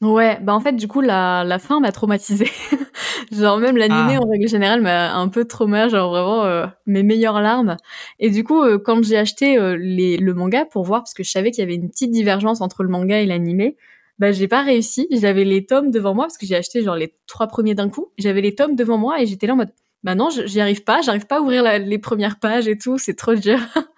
Ouais, 0.00 0.38
bah 0.40 0.54
en 0.54 0.60
fait, 0.60 0.74
du 0.74 0.86
coup, 0.86 1.00
la, 1.00 1.42
la 1.44 1.58
fin 1.58 1.80
m'a 1.80 1.90
traumatisée. 1.90 2.48
genre, 3.32 3.58
même 3.58 3.76
l'animé, 3.76 4.14
Ah. 4.16 4.20
en 4.22 4.28
règle 4.30 4.48
générale, 4.48 4.80
m'a 4.80 5.12
un 5.16 5.26
peu 5.28 5.44
trauma, 5.44 5.88
genre 5.88 6.10
vraiment 6.10 6.44
euh, 6.44 6.66
mes 6.86 7.02
meilleures 7.02 7.40
larmes. 7.40 7.76
Et 8.20 8.30
du 8.30 8.44
coup, 8.44 8.62
euh, 8.62 8.78
quand 8.78 9.02
j'ai 9.04 9.16
acheté 9.18 9.58
euh, 9.58 9.76
les, 9.76 10.16
le 10.16 10.34
manga 10.34 10.64
pour 10.64 10.84
voir, 10.84 11.00
parce 11.02 11.14
que 11.14 11.24
je 11.24 11.30
savais 11.30 11.50
qu'il 11.50 11.60
y 11.62 11.64
avait 11.64 11.74
une 11.74 11.90
petite 11.90 12.12
divergence 12.12 12.60
entre 12.60 12.84
le 12.84 12.88
manga 12.90 13.18
et 13.20 13.26
l'animé, 13.26 13.76
bah 14.20 14.30
j'ai 14.30 14.46
pas 14.48 14.62
réussi. 14.62 15.08
J'avais 15.10 15.44
les 15.44 15.66
tomes 15.66 15.90
devant 15.90 16.14
moi, 16.14 16.26
parce 16.26 16.38
que 16.38 16.46
j'ai 16.46 16.54
acheté 16.56 16.82
genre 16.84 16.96
les 16.96 17.14
trois 17.26 17.48
premiers 17.48 17.74
d'un 17.74 17.88
coup. 17.88 18.12
J'avais 18.18 18.40
les 18.40 18.54
tomes 18.54 18.76
devant 18.76 18.98
moi 18.98 19.20
et 19.20 19.26
j'étais 19.26 19.48
là 19.48 19.54
en 19.54 19.56
mode, 19.56 19.72
bah 20.04 20.14
non, 20.14 20.28
j'y 20.30 20.60
arrive 20.60 20.84
pas, 20.84 21.02
j'arrive 21.02 21.26
pas 21.26 21.38
à 21.38 21.40
ouvrir 21.40 21.64
la- 21.64 21.78
les 21.80 21.98
premières 21.98 22.38
pages 22.38 22.68
et 22.68 22.78
tout, 22.78 22.98
c'est 22.98 23.14
trop 23.14 23.34
dur. 23.34 23.58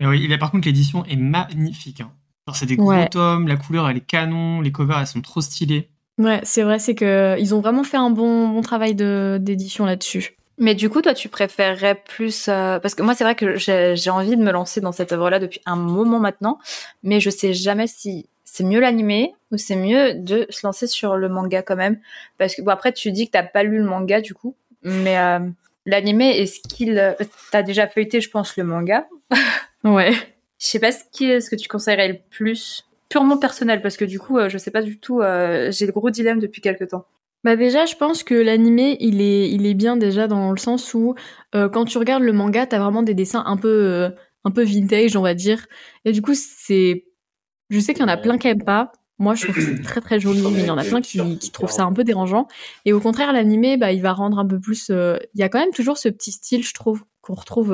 Mais 0.00 0.06
oui, 0.06 0.26
là, 0.28 0.36
par 0.36 0.50
contre, 0.50 0.66
l'édition 0.66 1.02
est 1.06 1.16
magnifique. 1.16 2.00
Hein. 2.02 2.10
Genre, 2.46 2.56
c'est 2.56 2.66
des 2.66 2.76
gros 2.76 2.90
Ouais. 2.90 3.08
tomes, 3.08 3.48
la 3.48 3.56
couleur, 3.56 3.88
elle 3.88 3.96
est 3.96 4.00
canon, 4.06 4.60
les 4.60 4.70
covers, 4.72 4.98
elles 5.00 5.06
sont 5.06 5.22
trop 5.22 5.40
stylées. 5.40 5.88
Ouais, 6.18 6.40
c'est 6.44 6.62
vrai, 6.62 6.78
c'est 6.78 6.94
que 6.94 7.36
ils 7.40 7.54
ont 7.54 7.60
vraiment 7.60 7.82
fait 7.84 7.96
un 7.96 8.10
bon, 8.10 8.48
bon 8.48 8.60
travail 8.60 8.94
de 8.94 9.38
d'édition 9.40 9.84
là-dessus. 9.86 10.36
Mais 10.58 10.76
du 10.76 10.88
coup, 10.88 11.02
toi, 11.02 11.14
tu 11.14 11.28
préférerais 11.28 11.96
plus... 12.06 12.46
euh, 12.48 12.78
Parce 12.78 12.94
que 12.94 13.02
moi, 13.02 13.14
c'est 13.16 13.24
vrai 13.24 13.34
que 13.34 13.56
j'ai 13.56 13.96
j'ai 13.96 14.10
envie 14.10 14.36
de 14.36 14.42
me 14.42 14.52
lancer 14.52 14.80
dans 14.80 14.92
cette 14.92 15.10
œuvre-là 15.12 15.40
depuis 15.40 15.60
un 15.66 15.74
moment 15.74 16.20
maintenant, 16.20 16.58
mais 17.02 17.18
je 17.18 17.30
sais 17.30 17.52
jamais 17.54 17.88
si 17.88 18.28
c'est 18.44 18.62
mieux 18.62 18.78
l'animé 18.78 19.34
ou 19.50 19.56
c'est 19.56 19.74
mieux 19.74 20.14
de 20.14 20.46
se 20.50 20.64
lancer 20.64 20.86
sur 20.86 21.16
le 21.16 21.28
manga 21.28 21.62
quand 21.62 21.74
même. 21.74 21.98
Parce 22.38 22.54
que, 22.54 22.62
bon, 22.62 22.70
après, 22.70 22.92
tu 22.92 23.10
dis 23.10 23.26
que 23.26 23.32
t'as 23.32 23.42
pas 23.42 23.64
lu 23.64 23.78
le 23.78 23.84
manga, 23.84 24.20
du 24.20 24.32
coup, 24.34 24.54
mais 24.84 25.18
euh, 25.18 25.40
l'animé, 25.86 26.28
est-ce 26.38 26.60
qu'il... 26.60 26.96
euh, 26.98 27.14
T'as 27.50 27.62
déjà 27.64 27.88
feuilleté, 27.88 28.20
je 28.20 28.30
pense, 28.30 28.56
le 28.56 28.62
manga? 28.62 29.08
Ouais. 29.82 30.12
Je 30.64 30.70
sais 30.70 30.78
pas 30.78 30.92
ce 30.92 31.50
que 31.50 31.56
tu 31.56 31.68
conseillerais 31.68 32.08
le 32.08 32.18
plus 32.30 32.86
purement 33.10 33.36
personnel 33.36 33.82
parce 33.82 33.98
que 33.98 34.06
du 34.06 34.18
coup 34.18 34.38
euh, 34.38 34.48
je 34.48 34.56
sais 34.56 34.70
pas 34.70 34.80
du 34.80 34.98
tout 34.98 35.20
euh, 35.20 35.70
j'ai 35.70 35.84
le 35.84 35.92
gros 35.92 36.08
dilemme 36.08 36.40
depuis 36.40 36.62
quelque 36.62 36.84
temps. 36.84 37.04
Bah 37.44 37.56
déjà, 37.56 37.84
je 37.84 37.94
pense 37.94 38.22
que 38.22 38.34
l'animé, 38.34 38.96
il 39.00 39.20
est, 39.20 39.50
il 39.50 39.66
est 39.66 39.74
bien 39.74 39.98
déjà 39.98 40.26
dans 40.26 40.50
le 40.50 40.56
sens 40.56 40.94
où 40.94 41.14
euh, 41.54 41.68
quand 41.68 41.84
tu 41.84 41.98
regardes 41.98 42.22
le 42.22 42.32
manga, 42.32 42.64
t'as 42.64 42.78
vraiment 42.78 43.02
des 43.02 43.12
dessins 43.12 43.42
un 43.44 43.58
peu, 43.58 44.10
un 44.44 44.50
peu 44.50 44.62
vintage, 44.62 45.14
on 45.14 45.20
va 45.20 45.34
dire. 45.34 45.66
Et 46.06 46.12
du 46.12 46.22
coup, 46.22 46.32
c'est, 46.34 47.04
je 47.68 47.78
sais 47.80 47.92
qu'il 47.92 48.00
y 48.00 48.06
en 48.06 48.08
a 48.08 48.16
plein 48.16 48.38
qui 48.38 48.48
aiment 48.48 48.64
pas. 48.64 48.92
Moi, 49.18 49.34
je 49.34 49.42
trouve 49.42 49.56
que 49.56 49.60
c'est 49.60 49.82
très 49.82 50.00
très 50.00 50.18
joli, 50.18 50.40
mais 50.40 50.60
il 50.60 50.66
y 50.66 50.70
en 50.70 50.78
a 50.78 50.84
plein 50.84 51.02
qui, 51.02 51.18
trouvent 51.52 51.70
ça 51.70 51.84
un 51.84 51.92
peu 51.92 52.02
dérangeant. 52.02 52.48
Et 52.86 52.94
au 52.94 53.00
contraire, 53.00 53.34
l'animé, 53.34 53.76
bah, 53.76 53.92
il 53.92 54.00
va 54.00 54.14
rendre 54.14 54.38
un 54.38 54.46
peu 54.46 54.58
plus. 54.58 54.88
Il 54.88 55.38
y 55.38 55.42
a 55.42 55.50
quand 55.50 55.60
même 55.60 55.74
toujours 55.74 55.98
ce 55.98 56.08
petit 56.08 56.32
style, 56.32 56.64
je 56.64 56.72
trouve, 56.72 57.04
qu'on 57.20 57.34
retrouve 57.34 57.72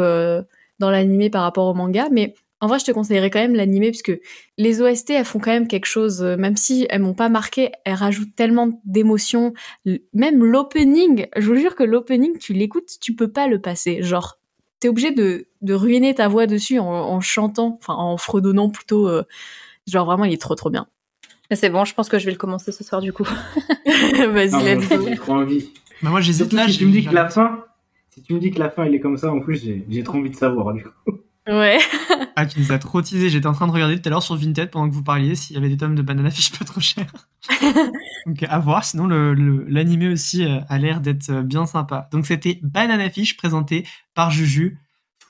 dans 0.80 0.90
l'animé 0.90 1.30
par 1.30 1.42
rapport 1.42 1.68
au 1.68 1.74
manga. 1.74 2.08
Mais 2.10 2.34
en 2.60 2.66
vrai, 2.66 2.78
je 2.78 2.84
te 2.84 2.92
conseillerais 2.92 3.30
quand 3.30 3.38
même 3.40 3.54
l'animé 3.54 3.90
parce 3.90 4.02
que 4.02 4.20
les 4.58 4.82
OST, 4.82 5.10
elles 5.10 5.24
font 5.24 5.38
quand 5.38 5.50
même 5.50 5.66
quelque 5.68 5.86
chose, 5.86 6.22
euh, 6.22 6.36
même 6.36 6.56
si 6.56 6.86
elles 6.90 7.00
m'ont 7.00 7.14
pas 7.14 7.28
marqué, 7.28 7.72
elles 7.84 7.94
rajoutent 7.94 8.34
tellement 8.36 8.80
d'émotions. 8.84 9.54
Même 10.12 10.44
l'opening, 10.44 11.26
je 11.36 11.46
vous 11.46 11.56
jure 11.56 11.74
que 11.74 11.82
l'opening, 11.84 12.36
tu 12.38 12.52
l'écoutes, 12.52 12.98
tu 13.00 13.14
peux 13.14 13.28
pas 13.32 13.48
le 13.48 13.60
passer. 13.60 14.02
Genre, 14.02 14.38
t'es 14.78 14.88
obligé 14.88 15.10
de, 15.10 15.48
de 15.62 15.74
ruiner 15.74 16.14
ta 16.14 16.28
voix 16.28 16.46
dessus 16.46 16.78
en, 16.78 16.86
en 16.86 17.20
chantant, 17.20 17.78
enfin 17.80 17.94
en 17.94 18.16
fredonnant 18.16 18.68
plutôt. 18.68 19.08
euh, 19.08 19.22
genre 19.86 20.04
vraiment, 20.06 20.24
il 20.24 20.32
est 20.32 20.40
trop 20.40 20.54
trop 20.54 20.70
bien. 20.70 20.86
Mais 21.50 21.56
c'est 21.56 21.70
bon, 21.70 21.84
je 21.84 21.94
pense 21.94 22.08
que 22.08 22.18
je 22.18 22.26
vais 22.26 22.30
le 22.32 22.38
commencer 22.38 22.72
ce 22.72 22.84
soir 22.84 23.00
du 23.00 23.12
coup. 23.12 23.24
Vas-y, 23.86 24.50
let's 24.62 24.88
moi, 24.90 24.98
go. 24.98 25.06
J'ai 25.08 25.16
trop 25.16 25.32
envie. 25.32 25.70
Bah, 26.02 26.10
moi, 26.10 26.20
j'hésite 26.20 26.52
là. 26.52 26.68
si 26.68 26.78
tu 26.78 26.86
me 26.86 26.92
dis 26.92 27.04
que 27.04 27.12
la 27.14 27.28
fin, 27.28 27.64
si 28.10 28.22
tu 28.22 28.34
me 28.34 28.38
dis 28.38 28.50
que 28.50 28.58
la 28.58 28.70
fin 28.70 28.84
elle 28.84 28.94
est 28.94 29.00
comme 29.00 29.16
ça, 29.16 29.32
en 29.32 29.40
plus 29.40 29.62
j'ai 29.64 29.84
j'ai 29.88 30.02
trop 30.04 30.18
envie 30.18 30.30
de 30.30 30.36
savoir 30.36 30.72
du 30.74 30.84
coup. 30.84 30.90
Ouais. 31.48 31.78
Ah, 32.36 32.46
tu 32.46 32.60
nous 32.60 32.72
as 32.72 32.78
trop 32.78 33.02
teasé. 33.02 33.28
J'étais 33.30 33.46
en 33.46 33.52
train 33.52 33.66
de 33.66 33.72
regarder 33.72 34.00
tout 34.00 34.08
à 34.08 34.10
l'heure 34.10 34.22
sur 34.22 34.36
Vinted 34.36 34.70
pendant 34.70 34.88
que 34.88 34.94
vous 34.94 35.02
parliez 35.02 35.34
s'il 35.34 35.54
y 35.54 35.58
avait 35.58 35.68
des 35.68 35.76
tomes 35.76 35.94
de 35.94 36.02
Banana 36.02 36.30
Fish 36.30 36.52
pas 36.58 36.64
trop 36.64 36.80
chers. 36.80 37.12
Donc 38.26 38.42
à 38.48 38.58
voir. 38.58 38.84
Sinon, 38.84 39.06
le- 39.06 39.34
le- 39.34 39.64
l'animé 39.68 40.08
aussi 40.08 40.44
euh, 40.44 40.60
a 40.68 40.78
l'air 40.78 41.00
d'être 41.00 41.30
euh, 41.30 41.42
bien 41.42 41.66
sympa. 41.66 42.08
Donc 42.12 42.26
c'était 42.26 42.58
Banana 42.62 43.10
Fish 43.10 43.36
présenté 43.36 43.86
par 44.14 44.30
Juju. 44.30 44.78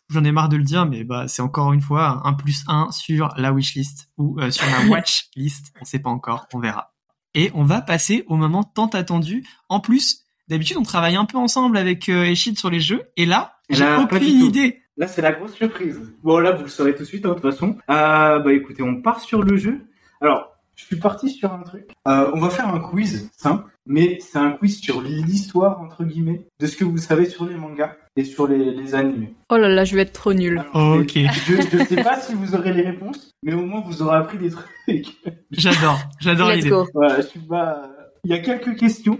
J'en 0.08 0.24
ai 0.24 0.32
marre 0.32 0.48
de 0.48 0.56
le 0.56 0.64
dire, 0.64 0.86
mais 0.86 1.04
bah 1.04 1.28
c'est 1.28 1.42
encore 1.42 1.72
une 1.72 1.80
fois 1.80 2.22
un 2.24 2.34
plus 2.34 2.64
un 2.66 2.90
sur 2.90 3.32
la 3.36 3.52
wishlist 3.52 4.08
ou 4.18 4.38
euh, 4.40 4.50
sur 4.50 4.66
la 4.66 4.86
watch 4.90 5.26
list. 5.36 5.72
On 5.80 5.84
sait 5.84 6.00
pas 6.00 6.10
encore, 6.10 6.46
on 6.52 6.58
verra. 6.58 6.92
Et 7.34 7.50
on 7.54 7.62
va 7.62 7.80
passer 7.80 8.24
au 8.26 8.36
moment 8.36 8.64
tant 8.64 8.88
attendu. 8.88 9.46
En 9.68 9.78
plus, 9.78 10.22
d'habitude 10.48 10.76
on 10.78 10.82
travaille 10.82 11.14
un 11.14 11.26
peu 11.26 11.38
ensemble 11.38 11.76
avec 11.76 12.08
euh, 12.08 12.24
Eshid 12.24 12.58
sur 12.58 12.70
les 12.70 12.80
jeux, 12.80 13.02
et 13.16 13.24
là 13.24 13.54
j'ai 13.68 13.84
aucune 14.02 14.18
idée. 14.46 14.82
Là 15.00 15.08
c'est 15.08 15.22
la 15.22 15.32
grosse 15.32 15.54
surprise. 15.54 15.98
Bon 16.22 16.38
là 16.38 16.52
vous 16.52 16.64
le 16.64 16.68
saurez 16.68 16.94
tout 16.94 17.00
de 17.04 17.08
suite 17.08 17.24
hein, 17.24 17.30
de 17.30 17.34
toute 17.34 17.50
façon. 17.50 17.78
Euh, 17.88 18.38
bah 18.38 18.52
écoutez, 18.52 18.82
on 18.82 19.00
part 19.00 19.20
sur 19.20 19.42
le 19.42 19.56
jeu. 19.56 19.80
Alors, 20.20 20.58
je 20.76 20.84
suis 20.84 20.96
parti 20.96 21.30
sur 21.30 21.50
un 21.50 21.62
truc. 21.62 21.88
Euh, 22.06 22.30
on 22.34 22.38
va 22.38 22.50
faire 22.50 22.68
un 22.68 22.80
quiz 22.80 23.30
simple, 23.34 23.64
mais 23.86 24.18
c'est 24.20 24.36
un 24.36 24.50
quiz 24.50 24.78
sur 24.78 25.00
l'histoire 25.00 25.80
entre 25.80 26.04
guillemets 26.04 26.44
de 26.60 26.66
ce 26.66 26.76
que 26.76 26.84
vous 26.84 26.98
savez 26.98 27.24
sur 27.24 27.46
les 27.46 27.54
mangas 27.54 27.96
et 28.14 28.24
sur 28.24 28.46
les, 28.46 28.72
les 28.72 28.94
animés. 28.94 29.34
Oh 29.48 29.56
là 29.56 29.70
là, 29.70 29.84
je 29.84 29.96
vais 29.96 30.02
être 30.02 30.12
trop 30.12 30.34
nulle. 30.34 30.62
Alors, 30.74 30.98
Ok. 30.98 31.12
Je, 31.14 31.54
je 31.78 31.84
sais 31.84 32.02
pas 32.02 32.20
si 32.20 32.34
vous 32.34 32.54
aurez 32.54 32.74
les 32.74 32.82
réponses, 32.82 33.32
mais 33.42 33.54
au 33.54 33.64
moins 33.64 33.80
vous 33.80 34.02
aurez 34.02 34.18
appris 34.18 34.36
des 34.36 34.50
trucs. 34.50 35.16
J'adore, 35.50 35.98
j'adore 36.20 36.50
l'idée. 36.50 36.70
Voilà, 36.92 37.22
je 37.22 37.26
suis 37.26 37.40
pas. 37.40 37.90
Il 38.24 38.30
y 38.32 38.34
a 38.34 38.38
quelques 38.40 38.76
questions. 38.76 39.18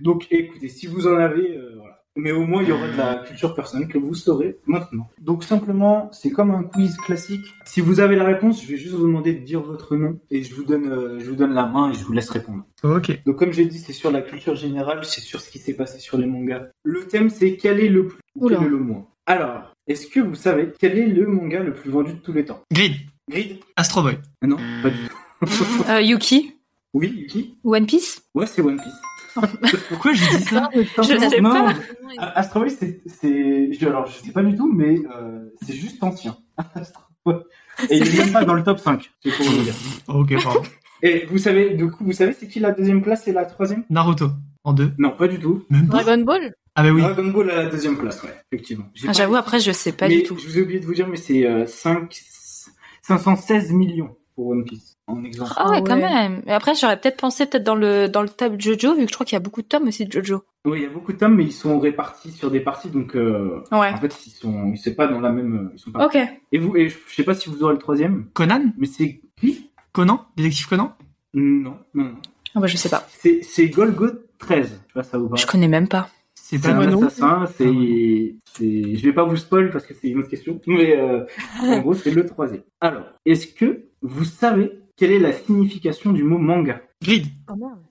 Donc, 0.00 0.26
écoutez, 0.30 0.68
si 0.68 0.86
vous 0.86 1.06
en 1.06 1.16
avez, 1.16 1.56
euh. 1.56 1.75
Mais 2.16 2.32
au 2.32 2.46
moins, 2.46 2.62
il 2.62 2.68
y 2.70 2.72
aura 2.72 2.88
de 2.88 2.96
la 2.96 3.14
culture 3.16 3.54
personnelle 3.54 3.88
que 3.88 3.98
vous 3.98 4.14
saurez 4.14 4.56
maintenant. 4.66 5.08
Donc, 5.20 5.44
simplement, 5.44 6.08
c'est 6.12 6.30
comme 6.30 6.50
un 6.50 6.62
quiz 6.62 6.96
classique. 6.96 7.44
Si 7.66 7.80
vous 7.80 8.00
avez 8.00 8.16
la 8.16 8.24
réponse, 8.24 8.62
je 8.62 8.68
vais 8.68 8.76
juste 8.78 8.94
vous 8.94 9.06
demander 9.06 9.34
de 9.34 9.44
dire 9.44 9.60
votre 9.60 9.96
nom 9.96 10.18
et 10.30 10.42
je 10.42 10.54
vous 10.54 10.64
donne, 10.64 10.90
euh, 10.90 11.18
je 11.20 11.28
vous 11.28 11.36
donne 11.36 11.52
la 11.52 11.66
main 11.66 11.90
et 11.90 11.94
je 11.94 12.02
vous 12.04 12.12
laisse 12.12 12.30
répondre. 12.30 12.64
Ok. 12.82 13.20
Donc, 13.26 13.36
comme 13.36 13.52
j'ai 13.52 13.66
dit, 13.66 13.78
c'est 13.78 13.92
sur 13.92 14.10
la 14.10 14.22
culture 14.22 14.54
générale, 14.54 15.00
c'est 15.04 15.20
sur 15.20 15.40
ce 15.40 15.50
qui 15.50 15.58
s'est 15.58 15.74
passé 15.74 15.98
sur 15.98 16.16
les 16.18 16.26
mangas. 16.26 16.68
Le 16.84 17.06
thème, 17.06 17.28
c'est 17.30 17.56
quel 17.56 17.80
est 17.80 17.88
le 17.88 18.06
plus 18.08 18.18
ou 18.34 18.46
Oula. 18.46 18.56
quel 18.56 18.66
est 18.66 18.70
le 18.70 18.78
moins. 18.78 19.06
Alors, 19.26 19.74
est-ce 19.86 20.06
que 20.06 20.20
vous 20.20 20.34
savez 20.36 20.72
quel 20.78 20.96
est 20.98 21.06
le 21.06 21.26
manga 21.26 21.60
le 21.62 21.74
plus 21.74 21.90
vendu 21.90 22.12
de 22.14 22.18
tous 22.18 22.32
les 22.32 22.44
temps? 22.44 22.62
Grid, 22.72 22.94
Grid? 23.28 23.58
Astro 23.76 24.02
Boy. 24.02 24.18
Ah 24.40 24.46
Non, 24.46 24.56
pas 24.82 24.90
du 24.90 24.96
tout. 25.06 25.84
Euh, 25.90 26.00
Yuki, 26.00 26.54
Oui, 26.94 27.12
Yuki 27.14 27.56
One 27.64 27.86
Piece. 27.86 28.22
Ouais, 28.34 28.46
c'est 28.46 28.62
One 28.62 28.76
Piece. 28.80 28.94
Pourquoi 29.88 30.12
je 30.12 30.36
dis 30.36 30.44
ça 30.44 30.68
Je 30.74 31.28
sais 31.28 31.40
Non, 31.40 31.50
pas. 31.50 31.74
A- 32.18 32.38
Astro 32.40 32.60
Boy, 32.60 32.70
c'est, 32.70 33.02
c'est, 33.06 33.72
je- 33.72 33.86
alors 33.86 34.06
je 34.06 34.12
sais 34.24 34.32
pas 34.32 34.42
du 34.42 34.56
tout, 34.56 34.72
mais 34.72 34.98
euh, 35.14 35.50
c'est 35.62 35.74
juste 35.74 36.02
ancien. 36.02 36.36
Et 37.90 37.98
il 37.98 38.06
est 38.08 38.18
même 38.24 38.32
pas 38.32 38.44
dans 38.44 38.54
le 38.54 38.62
top 38.62 38.78
5. 38.78 39.10
C'est 39.22 39.30
pour 39.36 39.46
vous 39.46 39.62
dire. 39.62 39.74
Ok, 40.08 40.42
pardon. 40.42 40.62
Et 41.02 41.26
vous 41.26 41.38
savez, 41.38 41.74
du 41.74 41.90
coup, 41.90 42.04
vous 42.04 42.12
savez 42.12 42.32
c'est 42.32 42.48
qui 42.48 42.58
la 42.60 42.70
deuxième 42.72 43.02
place 43.02 43.28
et 43.28 43.32
la 43.32 43.44
troisième? 43.44 43.84
Naruto, 43.90 44.30
en 44.64 44.72
deux. 44.72 44.92
Non, 44.98 45.10
pas 45.10 45.28
du 45.28 45.38
tout. 45.38 45.64
Même 45.68 45.88
pas. 45.88 46.02
Dragon 46.02 46.22
Ball? 46.24 46.54
Ah 46.74 46.82
bah 46.82 46.90
oui. 46.90 47.02
Dragon 47.02 47.26
Ball 47.28 47.50
à 47.50 47.64
la 47.64 47.66
deuxième 47.70 47.98
place, 47.98 48.22
ouais, 48.22 48.34
effectivement. 48.50 48.86
J'ai 48.94 49.04
Ah, 49.04 49.08
pas- 49.08 49.12
J'avoue, 49.14 49.34
après, 49.36 49.60
je 49.60 49.72
sais 49.72 49.92
pas 49.92 50.08
mais 50.08 50.16
du 50.18 50.22
tout. 50.22 50.36
Je 50.38 50.46
vous 50.48 50.58
ai 50.58 50.62
oublié 50.62 50.80
de 50.80 50.86
vous 50.86 50.94
dire, 50.94 51.06
mais 51.08 51.16
c'est 51.16 51.46
euh, 51.46 51.66
5, 51.66 52.16
516 53.02 53.72
millions 53.72 54.16
pour 54.34 54.48
One 54.48 54.64
Piece, 54.64 54.95
en 55.06 55.22
exemple. 55.24 55.52
Ah 55.56 55.70
ouais, 55.70 55.82
quand 55.82 55.96
même. 55.96 56.42
Et 56.46 56.52
après, 56.52 56.74
j'aurais 56.74 56.98
peut-être 57.00 57.16
pensé 57.18 57.46
peut-être 57.46 57.64
dans 57.64 57.74
le 57.74 58.08
dans 58.08 58.22
le 58.22 58.28
tome 58.28 58.60
Jojo, 58.60 58.94
vu 58.94 59.04
que 59.04 59.10
je 59.10 59.14
crois 59.14 59.24
qu'il 59.26 59.34
y 59.34 59.36
a 59.36 59.40
beaucoup 59.40 59.62
de 59.62 59.66
tomes 59.68 59.88
aussi 59.88 60.04
de 60.06 60.12
Jojo. 60.12 60.42
Oui, 60.64 60.78
il 60.80 60.82
y 60.82 60.86
a 60.86 60.90
beaucoup 60.90 61.12
de 61.12 61.18
tomes, 61.18 61.36
mais 61.36 61.44
ils 61.44 61.52
sont 61.52 61.78
répartis 61.78 62.32
sur 62.32 62.50
des 62.50 62.60
parties, 62.60 62.88
donc 62.90 63.14
euh, 63.14 63.62
Ouais. 63.70 63.90
en 63.92 63.96
fait, 63.98 64.26
ils 64.26 64.30
sont, 64.30 64.72
ils 64.72 64.78
sont 64.78 64.94
pas 64.94 65.06
dans 65.06 65.20
la 65.20 65.30
même. 65.30 65.70
Ils 65.74 65.78
sont 65.78 65.92
pas... 65.92 66.06
Ok. 66.06 66.18
Et 66.52 66.58
vous, 66.58 66.76
et 66.76 66.88
je 66.88 66.96
je 67.08 67.14
sais 67.14 67.22
pas 67.24 67.34
si 67.34 67.48
vous 67.48 67.62
aurez 67.62 67.74
le 67.74 67.78
troisième, 67.78 68.26
Conan? 68.32 68.72
Mais 68.76 68.86
c'est 68.86 69.20
qui? 69.40 69.70
Conan? 69.92 70.26
Détective 70.36 70.68
Conan? 70.68 70.92
Non, 71.34 71.76
non, 71.94 72.04
non. 72.04 72.14
Ah 72.54 72.60
bah, 72.60 72.66
je 72.66 72.76
sais 72.76 72.88
pas. 72.88 73.06
C'est, 73.10 73.42
c'est 73.42 73.68
Golgot 73.68 74.10
13. 74.38 74.66
Je 74.66 74.72
sais 74.72 74.78
pas, 74.94 75.02
ça 75.02 75.18
vous 75.18 75.28
parle. 75.28 75.40
Je 75.40 75.46
connais 75.46 75.68
même 75.68 75.88
pas. 75.88 76.08
C'est 76.34 76.60
pas 76.60 76.70
un 76.70 76.80
assassin, 76.80 77.44
c'est, 77.56 77.64
Ah 77.66 78.40
c'est, 78.44 78.94
je 78.96 79.02
vais 79.04 79.12
pas 79.12 79.24
vous 79.24 79.36
spoil 79.36 79.70
parce 79.70 79.84
que 79.84 79.94
c'est 79.94 80.08
une 80.08 80.18
autre 80.20 80.28
question, 80.28 80.60
mais 80.68 80.96
euh, 80.96 81.24
en 81.60 81.80
gros, 81.80 81.92
c'est 81.94 82.12
le 82.12 82.24
troisième. 82.24 82.62
Alors, 82.80 83.04
est-ce 83.24 83.48
que 83.48 83.86
vous 84.00 84.24
savez 84.24 84.70
quelle 84.96 85.12
est 85.12 85.18
la 85.18 85.32
signification 85.32 86.12
du 86.12 86.24
mot 86.24 86.38
manga 86.38 86.80
Grid. 87.02 87.26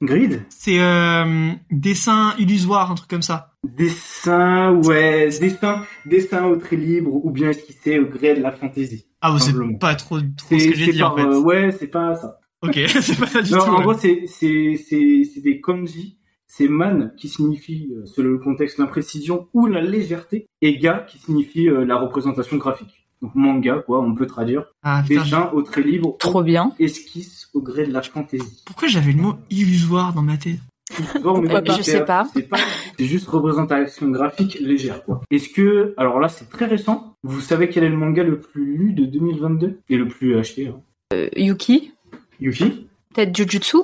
Grid 0.01 0.43
C'est 0.49 0.79
euh, 0.79 1.51
dessin 1.69 2.33
illusoire, 2.39 2.89
un 2.91 2.95
truc 2.95 3.09
comme 3.09 3.21
ça. 3.21 3.51
Dessin, 3.63 4.73
ouais, 4.85 5.29
dessin, 5.39 5.83
dessin 6.05 6.45
au 6.45 6.55
trait 6.57 6.75
libre 6.75 7.13
ou 7.13 7.29
bien 7.31 7.49
esquissé 7.51 7.99
au 7.99 8.07
gré 8.07 8.35
de 8.35 8.41
la 8.41 8.51
fantaisie. 8.51 9.05
Ah, 9.21 9.31
oh, 9.33 9.37
c'est 9.37 9.51
Simplement. 9.51 9.77
pas 9.77 9.95
trop, 9.95 10.19
trop 10.19 10.47
C'est, 10.49 10.59
ce 10.59 10.67
que 10.69 10.75
j'ai 10.75 10.91
dit 10.91 10.99
par, 10.99 11.13
en 11.13 11.17
fait. 11.17 11.23
euh, 11.23 11.39
ouais, 11.41 11.71
c'est 11.71 11.87
pas 11.87 12.15
ça. 12.15 12.39
Ok, 12.61 12.73
c'est 12.87 13.19
pas 13.19 13.27
ça 13.27 13.41
du 13.41 13.51
Non, 13.51 13.59
tout. 13.59 13.65
en 13.71 13.77
ouais. 13.77 13.83
gros, 13.83 13.93
c'est, 13.93 14.23
c'est, 14.27 14.75
c'est, 14.89 15.21
c'est 15.31 15.41
des 15.41 15.61
kanji. 15.61 16.17
C'est 16.47 16.67
man 16.69 17.13
qui 17.17 17.27
signifie, 17.27 17.89
euh, 17.91 18.05
selon 18.05 18.29
le 18.31 18.39
contexte, 18.39 18.77
l'imprécision 18.77 19.47
ou 19.53 19.67
la 19.67 19.81
légèreté, 19.81 20.47
et 20.61 20.77
ga 20.77 20.99
qui 21.07 21.17
signifie 21.19 21.67
euh, 21.69 21.85
la 21.85 21.97
représentation 21.97 22.55
graphique. 22.57 23.04
Donc 23.25 23.33
manga, 23.35 23.81
quoi, 23.85 24.01
on 24.01 24.13
peut 24.13 24.27
traduire. 24.27 24.65
Ah 24.83 25.01
putain, 25.07 25.23
j'ai- 25.23 25.31
Dessin 25.31 25.49
au 25.53 25.61
trait 25.63 25.81
libre, 25.81 26.15
Trop 26.19 26.43
bien. 26.43 26.71
esquisse 26.79 27.49
au 27.55 27.61
gré 27.61 27.87
de 27.87 27.91
la 27.93 28.03
fantaisie. 28.03 28.61
pourquoi 28.65 28.87
j'avais 28.87 29.13
le 29.13 29.21
mot 29.21 29.33
illusoire 29.49 30.13
dans 30.13 30.21
ma 30.21 30.37
tête 30.37 30.59
mais 30.99 31.49
Je 31.77 31.81
sais 31.81 32.05
pas. 32.05 32.27
C'est 32.31 32.43
pas, 32.47 32.57
c'est 32.99 33.05
juste 33.05 33.27
représentation 33.27 34.07
graphique 34.09 34.59
légère, 34.61 35.03
quoi. 35.03 35.21
Est-ce 35.31 35.49
que, 35.49 35.95
alors 35.97 36.19
là, 36.19 36.29
c'est 36.29 36.47
très 36.49 36.65
récent. 36.65 37.15
Vous 37.23 37.41
savez 37.41 37.69
quel 37.69 37.83
est 37.83 37.89
le 37.89 37.97
manga 37.97 38.21
le 38.23 38.39
plus 38.39 38.77
lu 38.77 38.93
de 38.93 39.05
2022 39.05 39.79
et 39.89 39.97
le 39.97 40.07
plus 40.07 40.37
acheté 40.37 40.67
hein 40.67 40.79
Euh, 41.13 41.27
Yuki 41.35 41.93
Yuki 42.39 42.87
Peut-être 43.15 43.35
Jujutsu 43.35 43.77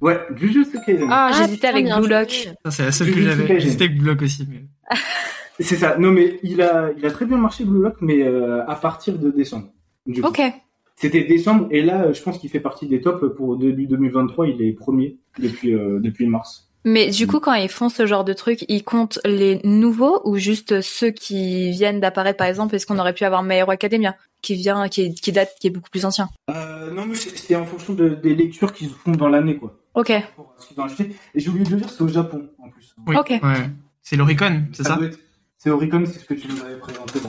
Ouais, 0.00 0.18
Jujutsu 0.36 0.78
Kaisen. 0.86 1.06
Ah, 1.10 1.28
Ah, 1.30 1.32
j'hésitais 1.36 1.68
putain, 1.68 1.68
avec 1.68 2.02
Blue. 2.02 2.08
Lock. 2.08 2.48
Ça, 2.64 2.70
c'est 2.70 2.84
la 2.84 2.92
seule 2.92 3.12
que 3.12 3.20
j'avais. 3.20 3.46
Kaisen. 3.46 3.60
J'hésitais 3.60 3.84
avec 3.84 3.98
Block 4.00 4.22
aussi. 4.22 4.46
Mais... 4.48 4.64
C'est 5.60 5.76
ça. 5.76 5.96
Non, 5.98 6.10
mais 6.10 6.40
il 6.42 6.60
a, 6.62 6.90
il 6.96 7.04
a 7.06 7.10
très 7.10 7.26
bien 7.26 7.36
marché 7.36 7.64
Blue 7.64 7.82
Lock, 7.82 7.96
mais 8.00 8.22
euh, 8.22 8.64
à 8.66 8.74
partir 8.74 9.18
de 9.18 9.30
décembre. 9.30 9.68
Ok. 10.22 10.40
C'était 10.96 11.24
décembre, 11.24 11.66
et 11.70 11.80
là, 11.82 12.12
je 12.12 12.22
pense 12.22 12.38
qu'il 12.38 12.50
fait 12.50 12.60
partie 12.60 12.86
des 12.86 13.00
tops 13.00 13.24
pour 13.36 13.56
début 13.56 13.86
2023. 13.86 14.48
Il 14.48 14.60
est 14.62 14.72
premier 14.72 15.16
depuis, 15.38 15.74
euh, 15.74 15.98
depuis 16.00 16.26
mars. 16.26 16.66
Mais 16.84 17.10
du 17.10 17.26
coup, 17.26 17.40
quand 17.40 17.52
ils 17.54 17.68
font 17.68 17.88
ce 17.90 18.06
genre 18.06 18.24
de 18.24 18.32
truc, 18.32 18.64
ils 18.68 18.82
comptent 18.84 19.18
les 19.26 19.60
nouveaux 19.64 20.20
ou 20.24 20.36
juste 20.36 20.80
ceux 20.80 21.10
qui 21.10 21.70
viennent 21.72 22.00
d'apparaître, 22.00 22.38
par 22.38 22.46
exemple, 22.46 22.74
est-ce 22.74 22.86
qu'on 22.86 22.98
aurait 22.98 23.12
pu 23.12 23.24
avoir 23.24 23.42
My 23.42 23.56
Hero 23.56 23.70
Academia, 23.70 24.14
qui 24.40 24.54
vient, 24.54 24.88
qui, 24.88 25.02
est- 25.02 25.12
qui 25.20 25.30
date, 25.32 25.50
qui 25.60 25.66
est 25.66 25.70
beaucoup 25.70 25.90
plus 25.90 26.06
ancien? 26.06 26.28
Euh, 26.50 26.90
non, 26.90 27.04
mais 27.06 27.14
c'est 27.14 27.54
en 27.54 27.66
fonction 27.66 27.92
de, 27.92 28.10
des 28.10 28.34
lectures 28.34 28.72
qu'ils 28.72 28.88
font 28.88 29.12
dans 29.12 29.28
l'année, 29.28 29.56
quoi. 29.56 29.76
Ok. 29.94 30.12
Pour 30.36 30.54
ce 30.58 30.68
qu'ils 30.68 30.80
ont 30.80 30.84
acheté. 30.84 31.10
Et 31.34 31.40
j'ai 31.40 31.48
oublié 31.50 31.64
de 31.66 31.70
le 31.70 31.76
dire, 31.76 31.90
c'est 31.90 32.02
au 32.02 32.08
Japon, 32.08 32.48
en 32.58 32.68
plus. 32.70 32.94
Oui. 33.06 33.16
Ok. 33.18 33.28
Ouais. 33.42 33.68
C'est 34.02 34.16
l'Oricon, 34.16 34.62
c'est 34.72 34.84
ça? 34.84 34.96
doit 34.96 35.06
être- 35.06 35.18
C'est 35.62 35.68
Oricon, 35.70 36.04
c'est 36.06 36.18
ce 36.18 36.24
que 36.24 36.32
tu 36.34 36.48
nous 36.48 36.60
avais 36.62 36.78
présenté 36.78 37.20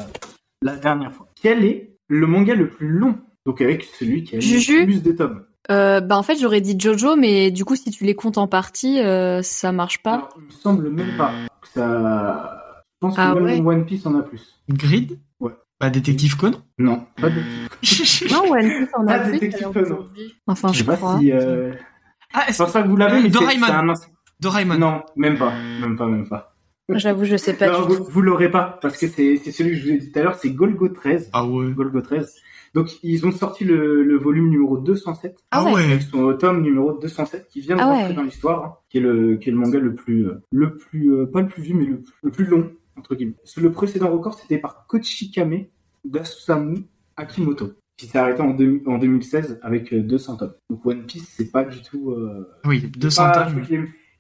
la, 0.64 0.72
la 0.74 0.78
dernière 0.80 1.12
fois. 1.12 1.28
Quel 1.42 1.66
est 1.66 1.98
le 2.08 2.28
manga 2.28 2.56
le 2.56 2.70
plus 2.70 2.88
long? 2.88 3.18
Donc 3.46 3.60
avec 3.60 3.84
celui 3.84 4.24
qui 4.24 4.36
a 4.36 4.40
le 4.40 4.86
plus 4.86 5.04
de 5.04 5.12
tomes. 5.12 5.44
Euh, 5.70 6.00
bah 6.00 6.18
en 6.18 6.24
fait 6.24 6.38
j'aurais 6.40 6.62
dit 6.62 6.76
Jojo, 6.80 7.16
mais 7.18 7.52
du 7.52 7.66
coup 7.66 7.76
si 7.76 7.92
tu 7.92 8.04
les 8.06 8.16
comptes 8.16 8.38
en 8.38 8.48
partie, 8.48 9.00
euh, 9.02 9.42
ça 9.42 9.72
marche 9.74 10.02
pas. 10.02 10.14
Alors, 10.16 10.30
il 10.38 10.46
me 10.46 10.50
semble 10.52 10.90
même 10.90 11.18
pas 11.18 11.32
que 11.62 11.68
ça... 11.68 12.58
Je 12.86 13.08
pense 13.08 13.16
que 13.16 13.22
Ah 13.22 13.36
même 13.36 13.44
ouais. 13.44 13.60
One 13.76 13.86
Piece 13.86 14.06
en 14.06 14.16
a 14.18 14.22
plus. 14.24 14.60
Grid? 14.70 15.20
Ouais. 15.42 15.52
Bah, 15.80 15.90
Détective 15.90 16.38
Conan? 16.38 16.60
Non, 16.78 17.06
pas 17.20 17.30
de... 17.30 17.42
Non, 18.32 18.50
One 18.52 18.70
Piece 18.70 18.90
en 18.96 19.08
a 19.08 19.14
Ah, 19.14 19.20
plus. 19.20 19.32
Détective 19.34 19.72
Conan. 19.74 20.08
Enfin, 20.48 20.68
Je 20.70 20.74
je 20.74 20.78
sais 20.80 20.86
pas 20.86 20.96
crois. 20.96 21.20
si... 21.20 21.32
Euh... 21.34 21.74
Ah, 22.34 22.46
est-ce 22.48 22.64
pense 22.64 22.72
pas 22.72 22.84
que 22.84 22.88
vous 22.88 22.96
l'avez, 22.98 23.18
Euh, 23.18 23.22
mais 23.24 23.30
c'est 23.30 23.30
Doraemon. 23.40 23.66
c'est 23.66 23.72
un... 23.74 23.94
Doraemon. 24.40 24.78
Non, 24.78 25.02
même 25.16 25.38
pas. 25.38 25.52
Même 25.82 25.96
pas, 25.98 26.06
même 26.06 26.28
pas. 26.30 26.51
J'avoue, 26.98 27.26
je 27.26 27.36
sais 27.38 27.54
pas 27.54 27.70
Non, 27.70 27.86
du 27.86 27.94
vous, 27.94 27.98
tout. 27.98 28.12
vous 28.12 28.22
l'aurez 28.22 28.50
pas, 28.52 28.80
parce 28.82 28.98
que 28.98 29.08
c'est 29.08 29.38
celui 29.38 29.72
que 29.72 29.76
je 29.78 29.84
vous 29.84 29.90
ai 29.92 29.98
dit 29.98 30.12
tout 30.12 30.20
à 30.20 30.24
l'heure, 30.24 30.36
c'est 30.36 30.50
Golgo 30.52 30.90
13. 30.90 31.30
Ah 31.34 31.46
ouais. 31.46 31.72
Golgo 31.72 32.02
13. 32.02 32.36
Donc, 32.74 32.88
ils 33.04 33.26
ont 33.26 33.32
sorti 33.32 33.66
le, 33.66 34.04
le 34.04 34.18
volume 34.18 34.50
numéro 34.50 34.78
207. 34.78 35.38
Ah 35.52 35.64
ouais. 35.66 35.74
ouais. 35.74 35.84
Avec 35.86 36.02
son 36.04 36.34
tome 36.38 36.62
numéro 36.62 36.94
207 36.94 37.48
qui 37.50 37.60
vient 37.62 37.76
de 37.76 37.82
Ah 37.82 37.86
rentrer 37.86 38.10
ouais. 38.10 38.14
dans 38.16 38.24
l'histoire, 38.24 38.64
hein, 38.66 38.74
qui 38.90 38.98
est 39.00 39.02
le 39.02 39.36
qui 39.38 39.50
est 39.50 39.52
le 39.52 39.58
manga 39.58 39.78
le 39.80 39.94
plus 39.94 40.28
euh, 40.28 40.36
le 40.52 40.76
plus 40.78 41.12
euh, 41.14 41.26
pas 41.26 41.42
le 41.42 41.48
plus 41.48 41.62
vieux 41.64 41.76
mais 41.76 41.86
le, 41.86 42.02
le 42.24 42.32
plus 42.32 42.46
long 42.46 42.72
entre 42.98 43.16
guillemets. 43.16 43.36
Le 43.58 43.72
précédent 43.72 44.10
record 44.10 44.36
c'était 44.40 44.58
par 44.58 44.86
Kochikame 44.88 45.66
d'Asusamu 46.06 46.86
Akimoto 47.18 47.72
qui 47.98 48.08
s'est 48.08 48.18
arrêté 48.18 48.42
en, 48.42 48.52
deux- 48.52 48.82
en 48.88 48.98
2016 48.98 49.60
avec 49.62 49.94
euh, 49.94 50.02
200 50.02 50.38
tomes. 50.38 50.54
Donc 50.70 50.86
One 50.86 51.06
Piece 51.06 51.28
c'est 51.38 51.52
pas 51.52 51.64
du 51.66 51.82
tout 51.82 52.12
euh, 52.12 52.48
Oui, 52.66 52.90
200 52.98 53.24
pas- 53.32 53.46
tomes. 53.52 53.62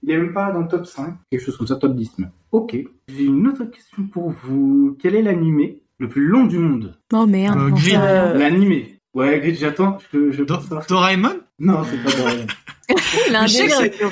Il 0.03 0.11
est, 0.11 0.17
même 0.17 0.33
pas 0.33 0.51
dans 0.51 0.61
le 0.61 0.67
top 0.67 0.85
5, 0.85 1.15
quelque 1.29 1.43
chose 1.43 1.57
comme 1.57 1.67
ça, 1.67 1.75
top 1.75 1.95
10 1.95 2.19
même. 2.19 2.31
Ok. 2.51 2.75
J'ai 3.07 3.23
une 3.23 3.47
autre 3.47 3.65
question 3.65 4.03
pour 4.07 4.29
vous. 4.31 4.97
Quel 5.01 5.15
est 5.15 5.21
l'animé 5.21 5.81
le 5.99 6.09
plus 6.09 6.25
long 6.27 6.45
du 6.45 6.57
monde? 6.57 6.97
Oh 7.13 7.25
merde. 7.25 7.59
Euh, 7.59 7.69
Grid. 7.69 7.95
rien. 7.95 8.33
L'animé. 8.33 8.97
Ouais, 9.13 9.39
Grid, 9.39 9.55
j'attends. 9.57 9.97
Je, 10.13 10.31
je 10.31 10.43
Do- 10.43 10.55
pense 10.55 10.63
savoir. 10.63 10.85
Doraemon? 10.87 11.39
Non, 11.59 11.83
c'est 11.83 12.03
pas 12.03 12.17
Doraemon. 12.17 12.47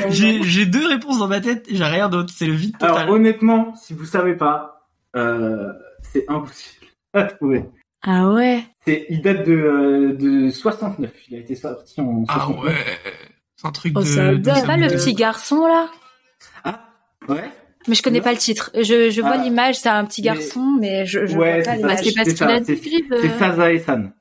J'ai 0.09 0.65
deux 0.65 0.87
réponses 0.87 1.19
dans 1.19 1.27
ma 1.27 1.41
tête 1.41 1.65
et 1.69 1.75
j'ai 1.75 1.83
rien 1.83 2.09
d'autre. 2.09 2.31
C'est 2.35 2.45
le 2.45 2.53
vide 2.53 2.77
total. 2.77 2.97
Alors 2.97 3.15
honnêtement, 3.15 3.75
si 3.75 3.93
vous 3.93 4.05
savez 4.05 4.35
pas, 4.35 4.87
euh, 5.15 5.71
c'est 6.01 6.25
impossible 6.29 6.85
à 7.13 7.23
trouver. 7.23 7.65
Ah 8.03 8.31
ouais. 8.31 8.63
C'est, 8.85 9.05
il 9.09 9.21
date 9.21 9.45
de, 9.45 9.53
euh, 9.53 10.13
de 10.13 10.49
69. 10.49 11.11
Il 11.29 11.35
a 11.35 11.39
été 11.39 11.55
sorti 11.55 11.99
en 11.99 12.25
69. 12.25 12.27
ah 12.29 12.49
ouais. 12.63 12.75
C'est 13.61 13.67
un 13.67 13.71
truc 13.71 13.91
Oh, 13.95 13.99
de. 13.99 14.05
C'est 14.05 14.65
pas 14.65 14.77
le 14.77 14.87
petit 14.87 15.13
garçon, 15.13 15.67
là 15.67 15.89
Ah, 16.63 16.85
ouais. 17.27 17.43
Mais 17.89 17.95
je 17.95 18.01
connais 18.03 18.19
Non. 18.19 18.23
pas 18.23 18.31
le 18.31 18.37
titre. 18.37 18.71
Je, 18.73 19.09
je 19.09 19.19
vois 19.21 19.31
Ah. 19.35 19.43
l'image, 19.43 19.75
c'est 19.79 19.89
un 19.89 20.05
petit 20.05 20.21
garçon, 20.21 20.77
mais 20.79 21.05
je, 21.05 21.25
je 21.25 21.37
Ouais, 21.37 21.55
vois 21.55 21.63
pas 21.63 21.71
c'est 21.71 21.77
l'image. 21.77 21.97
c'est 22.03 22.13
parce 22.13 22.29
c'est 22.29 22.35
qu'il 22.35 22.43
a 22.47 22.63
c'est- 22.63 22.75
dit 22.75 22.89
Grid. 22.89 23.13
euh. 23.13 23.17
C'est 23.21 23.37
Sazae-san. 23.39 24.13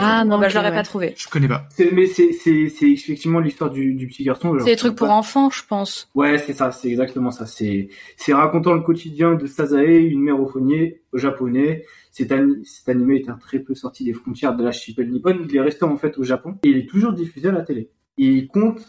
Ah 0.00 0.24
non, 0.24 0.38
Bah, 0.38 0.48
je 0.48 0.54
l'aurais 0.56 0.70
ouais. 0.70 0.74
pas 0.76 0.82
trouvé. 0.82 1.14
Je 1.18 1.28
connais 1.28 1.48
pas. 1.48 1.66
C'est, 1.76 1.90
mais 1.92 2.06
c'est, 2.06 2.32
c'est, 2.32 2.68
c'est 2.70 2.90
effectivement 2.90 3.38
l'histoire 3.40 3.68
du, 3.70 3.92
du 3.94 4.06
petit 4.06 4.24
garçon. 4.24 4.56
C'est 4.60 4.64
des 4.64 4.76
trucs 4.76 4.94
pour 4.94 5.10
enfants, 5.10 5.50
je 5.50 5.62
pense. 5.68 6.08
Ouais, 6.14 6.38
c'est 6.38 6.54
ça, 6.54 6.70
c'est 6.72 6.88
exactement 6.88 7.30
ça. 7.30 7.44
C'est, 7.46 7.88
c'est 8.16 8.32
racontant 8.32 8.72
le 8.72 8.80
quotidien 8.80 9.34
de 9.34 9.44
Sazae, 9.46 9.82
une 10.06 10.20
mère 10.22 10.40
au 10.40 10.46
fournier 10.46 11.02
japonais. 11.12 11.84
Cet, 12.12 12.32
ani- 12.32 12.64
cet 12.64 12.88
animé 12.88 13.16
est 13.16 13.28
un 13.28 13.36
très 13.36 13.58
peu 13.58 13.74
sorti 13.74 14.04
des 14.04 14.14
frontières 14.14 14.54
de 14.56 14.64
l'archipel 14.64 15.10
nippon. 15.10 15.36
Il 15.48 15.54
est 15.54 15.60
resté 15.60 15.84
en 15.84 15.96
fait 15.98 16.16
au 16.16 16.22
Japon 16.24 16.56
et 16.62 16.68
il 16.68 16.78
est 16.78 16.86
toujours 16.88 17.12
diffusé 17.12 17.48
à 17.48 17.52
la 17.52 17.60
télé. 17.62 17.90
Il 18.18 18.48
compte 18.48 18.80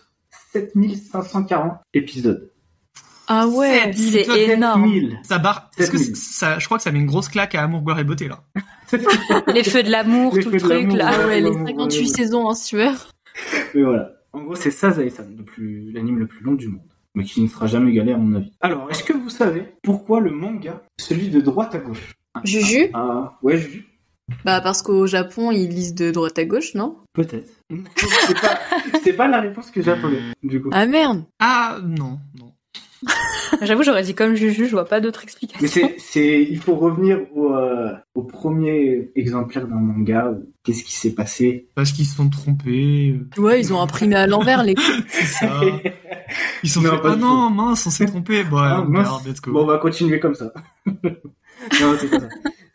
7540 0.54 1.74
épisodes. 1.94 2.52
Ah 3.28 3.48
ouais. 3.48 3.92
C'est 3.96 4.28
énorme. 4.50 4.86
7000. 4.86 5.20
Ça 5.24 5.38
barre. 5.38 5.70
Est-ce 5.78 5.92
que 5.92 5.98
7000. 5.98 6.16
c'est- 6.16 6.34
ça, 6.40 6.58
je 6.60 6.66
crois 6.66 6.78
que 6.78 6.84
ça 6.84 6.92
met 6.92 7.00
une 7.00 7.06
grosse 7.06 7.30
claque 7.30 7.54
à 7.54 7.62
Amour, 7.64 7.84
Gloire 7.84 8.00
et 8.00 8.04
Beauté 8.04 8.28
là. 8.28 8.44
Les 9.54 9.64
feux 9.64 9.84
de 9.84 9.92
l'amour, 9.92 10.36
Les 10.36 10.44
tout 10.44 10.50
le 10.50 10.60
truc, 10.60 10.92
là. 10.94 11.12
Ah 11.14 11.28
ouais, 11.28 11.40
les 11.42 11.50
ouais, 11.50 11.56
ouais, 11.56 11.66
58 11.68 12.00
ouais. 12.00 12.06
saisons 12.08 12.48
en 12.48 12.56
sueur. 12.56 13.12
Mais 13.76 13.84
voilà. 13.84 14.12
En 14.34 14.42
gros, 14.42 14.56
c'est 14.56 14.70
le 14.70 15.44
plus, 15.44 15.92
l'anime 15.92 16.18
le 16.20 16.28
plus 16.28 16.44
long 16.44 16.54
du 16.54 16.68
monde. 16.68 16.82
Mais 17.16 17.24
qui 17.24 17.42
ne 17.42 17.48
sera 17.48 17.68
jamais 17.68 17.92
égalé 17.92 18.14
à 18.14 18.18
mon 18.18 18.36
avis. 18.36 18.52
Alors, 18.62 18.90
est-ce 18.90 19.04
que 19.04 19.14
vous 19.14 19.30
savez 19.30 19.74
pourquoi 19.84 20.20
le 20.20 20.32
manga, 20.32 20.82
celui 21.00 21.30
de 21.30 21.42
droite 21.42 21.74
à 21.76 21.80
gauche 21.80 22.14
Juju? 22.44 22.90
Ah, 22.94 23.38
ouais, 23.42 23.58
Juju. 23.58 23.86
Bah 24.46 24.62
parce 24.62 24.82
qu'au 24.82 25.08
Japon, 25.08 25.52
ils 25.52 25.70
lisent 25.70 25.96
de 25.96 26.12
droite 26.12 26.38
à 26.40 26.46
gauche, 26.46 26.74
non? 26.76 26.98
Peut-être. 27.14 27.50
c'est 28.28 28.40
pas, 28.42 28.60
c'est 29.04 29.14
pas 29.14 29.28
la 29.28 29.42
réponse 29.42 29.72
que 29.72 29.82
j'attendais, 29.82 30.20
du 30.44 30.62
coup. 30.62 30.70
Ah 30.72 30.86
merde 30.86 31.24
Ah 31.40 31.78
non, 31.84 32.20
non. 32.40 32.54
J'avoue, 33.62 33.84
j'aurais 33.84 34.04
dit 34.04 34.14
comme 34.14 34.36
Juju, 34.36 34.66
je 34.66 34.72
vois 34.72 34.86
pas 34.86 35.00
d'autre 35.00 35.24
explication. 35.24 35.60
Mais 35.62 35.68
c'est, 35.70 35.96
c'est, 36.00 36.42
il 36.44 36.60
faut 36.60 36.76
revenir 36.76 37.20
au, 37.34 37.54
euh, 37.54 37.92
au 38.14 38.24
premier 38.24 39.10
exemplaire 39.16 39.68
d'un 39.68 39.76
manga. 39.80 40.32
Qu'est-ce 40.64 40.84
qui 40.84 40.94
s'est 40.94 41.14
passé 41.16 41.70
Parce 41.76 41.92
qu'ils 41.94 42.06
se 42.06 42.16
sont 42.18 42.30
trompés. 42.30 43.18
euh, 43.38 43.42
Ouais, 43.42 43.60
ils 43.62 43.74
ont 43.74 43.82
imprimé 43.82 44.16
à 44.16 44.28
l'envers 44.28 44.64
les 44.64 44.76
C'est 45.10 45.26
ça. 45.26 45.62
Ils 46.64 46.70
sont 46.70 46.82
Non, 46.82 46.92
fait. 46.92 47.02
pas 47.02 47.16
du 47.16 47.22
non, 47.22 47.50
mince, 47.50 47.88
on 47.88 47.90
s'est 47.90 48.06
trompé. 48.06 48.44
Bon, 48.44 48.58
Ah, 48.58 48.86
mince. 48.88 49.26
let's 49.26 49.42
go. 49.42 49.54
Bon, 49.54 49.64
on 49.64 49.66
va 49.68 49.78
continuer 49.78 50.20
comme 50.20 50.36
ça. 50.36 50.52
non, 50.86 51.96
c'est 52.00 52.10
pas 52.10 52.20
ça. 52.20 52.28